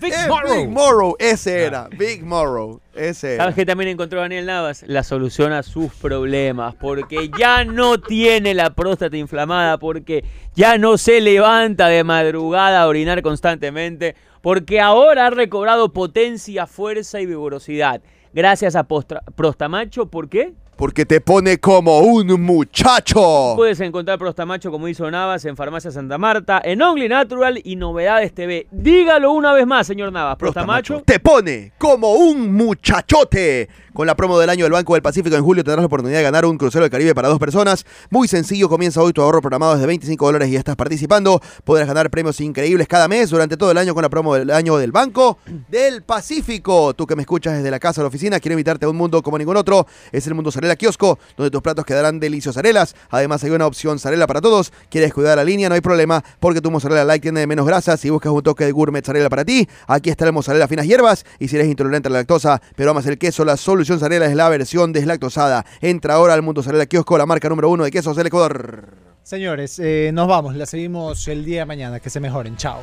Big 0.00 0.12
Eh, 0.12 0.28
Morrow. 0.28 0.54
Big 0.56 0.68
Morrow, 0.68 1.16
ese 1.18 1.64
era, 1.64 1.88
Big 1.96 2.24
Morrow, 2.24 2.80
ese 2.94 3.34
era. 3.34 3.44
¿Sabes 3.44 3.56
qué 3.56 3.66
también 3.66 3.90
encontró 3.90 4.20
Daniel 4.20 4.46
Navas? 4.46 4.84
La 4.86 5.02
solución 5.02 5.52
a 5.52 5.64
sus 5.64 5.92
problemas, 5.94 6.76
porque 6.76 7.30
ya 7.36 7.64
no 7.64 7.98
tiene 8.00 8.54
la 8.54 8.70
próstata 8.70 9.16
inflamada, 9.16 9.78
porque 9.78 10.24
ya 10.54 10.78
no 10.78 10.98
se 10.98 11.20
levanta 11.20 11.88
de 11.88 12.04
madrugada 12.04 12.82
a 12.82 12.86
orinar 12.86 13.22
constantemente, 13.22 14.14
porque 14.42 14.80
ahora 14.80 15.26
ha 15.26 15.30
recobrado 15.30 15.92
potencia, 15.92 16.66
fuerza 16.66 17.20
y 17.20 17.26
vigorosidad. 17.26 18.02
Gracias 18.32 18.76
a 18.76 18.86
Prostamacho, 18.86 20.10
¿por 20.10 20.28
qué? 20.28 20.54
Porque 20.76 21.06
te 21.06 21.22
pone 21.22 21.58
como 21.58 22.00
un 22.00 22.42
muchacho. 22.42 23.54
Puedes 23.56 23.80
encontrar 23.80 24.18
Prostamacho, 24.18 24.70
como 24.70 24.88
hizo 24.88 25.10
Navas, 25.10 25.44
en 25.46 25.56
Farmacia 25.56 25.90
Santa 25.90 26.18
Marta, 26.18 26.60
en 26.62 26.82
Only 26.82 27.08
Natural 27.08 27.58
y 27.64 27.76
Novedades 27.76 28.34
TV. 28.34 28.66
Dígalo 28.70 29.32
una 29.32 29.54
vez 29.54 29.66
más, 29.66 29.86
señor 29.86 30.12
Navas. 30.12 30.36
Prostamacho. 30.36 31.02
te 31.06 31.18
pone 31.18 31.72
como 31.78 32.12
un 32.12 32.52
muchachote. 32.54 33.70
Con 33.94 34.06
la 34.06 34.14
promo 34.14 34.38
del 34.38 34.50
año 34.50 34.66
del 34.66 34.74
Banco 34.74 34.92
del 34.92 35.00
Pacífico 35.00 35.34
en 35.36 35.42
julio 35.42 35.64
tendrás 35.64 35.80
la 35.80 35.86
oportunidad 35.86 36.18
de 36.18 36.24
ganar 36.24 36.44
un 36.44 36.58
crucero 36.58 36.82
del 36.82 36.90
Caribe 36.90 37.14
para 37.14 37.28
dos 37.28 37.38
personas. 37.38 37.86
Muy 38.10 38.28
sencillo, 38.28 38.68
comienza 38.68 39.00
hoy 39.00 39.14
tu 39.14 39.22
ahorro 39.22 39.40
programado 39.40 39.72
desde 39.72 39.86
25 39.86 40.26
dólares 40.26 40.50
y 40.50 40.52
ya 40.52 40.58
estás 40.58 40.76
participando. 40.76 41.40
Podrás 41.64 41.88
ganar 41.88 42.10
premios 42.10 42.38
increíbles 42.42 42.88
cada 42.88 43.08
mes 43.08 43.30
durante 43.30 43.56
todo 43.56 43.70
el 43.70 43.78
año 43.78 43.94
con 43.94 44.02
la 44.02 44.10
promo 44.10 44.34
del 44.34 44.50
año 44.50 44.76
del 44.76 44.92
Banco 44.92 45.38
del 45.70 46.02
Pacífico. 46.02 46.92
Tú 46.92 47.06
que 47.06 47.16
me 47.16 47.22
escuchas 47.22 47.54
desde 47.54 47.70
la 47.70 47.78
casa 47.78 48.02
o 48.02 48.04
la 48.04 48.08
oficina, 48.08 48.38
quiero 48.38 48.52
invitarte 48.52 48.84
a 48.84 48.90
un 48.90 48.96
mundo 48.96 49.22
como 49.22 49.38
ningún 49.38 49.56
otro. 49.56 49.86
Es 50.12 50.26
el 50.26 50.34
mundo 50.34 50.50
celeste 50.50 50.65
Mozzarella 50.66 50.76
Kiosco, 50.76 51.18
donde 51.36 51.50
tus 51.50 51.62
platos 51.62 51.84
quedarán 51.84 52.18
deliciosos 52.18 52.58
arelas. 52.58 52.96
Además, 53.10 53.42
hay 53.44 53.50
una 53.50 53.66
opción 53.66 53.98
Zarela 53.98 54.26
para 54.26 54.40
todos. 54.40 54.72
¿Quieres 54.90 55.12
cuidar 55.14 55.36
la 55.36 55.44
línea? 55.44 55.68
No 55.68 55.74
hay 55.74 55.80
problema, 55.80 56.24
porque 56.40 56.60
tu 56.60 56.70
mozzarella 56.70 57.04
light 57.04 57.22
tiene 57.22 57.46
menos 57.46 57.66
grasa. 57.66 57.96
Si 57.96 58.10
buscas 58.10 58.32
un 58.32 58.42
toque 58.42 58.64
de 58.64 58.72
gourmet 58.72 59.04
Zarela 59.04 59.28
para 59.30 59.44
ti, 59.44 59.68
aquí 59.86 60.10
está 60.10 60.24
el 60.26 60.32
mozzarella 60.32 60.66
finas 60.66 60.86
hierbas. 60.86 61.24
Y 61.38 61.48
si 61.48 61.56
eres 61.56 61.68
intolerante 61.68 62.08
a 62.08 62.10
la 62.10 62.18
lactosa, 62.18 62.60
pero 62.74 62.90
amas 62.90 63.06
el 63.06 63.18
queso, 63.18 63.44
la 63.44 63.56
solución 63.56 64.00
Zarela 64.00 64.26
es 64.26 64.34
la 64.34 64.48
versión 64.48 64.92
deslactosada. 64.92 65.64
Entra 65.80 66.14
ahora 66.14 66.34
al 66.34 66.42
Mundo 66.42 66.62
Zarela 66.62 66.86
Kiosco, 66.86 67.16
la 67.16 67.26
marca 67.26 67.48
número 67.48 67.70
uno 67.70 67.84
de 67.84 67.90
quesos 67.90 68.16
del 68.16 68.26
Ecuador. 68.26 68.88
Señores, 69.22 69.78
eh, 69.78 70.10
nos 70.12 70.26
vamos. 70.28 70.56
La 70.56 70.66
seguimos 70.66 71.26
el 71.28 71.44
día 71.44 71.60
de 71.60 71.66
mañana. 71.66 72.00
Que 72.00 72.10
se 72.10 72.20
mejoren. 72.20 72.56
Chao. 72.56 72.82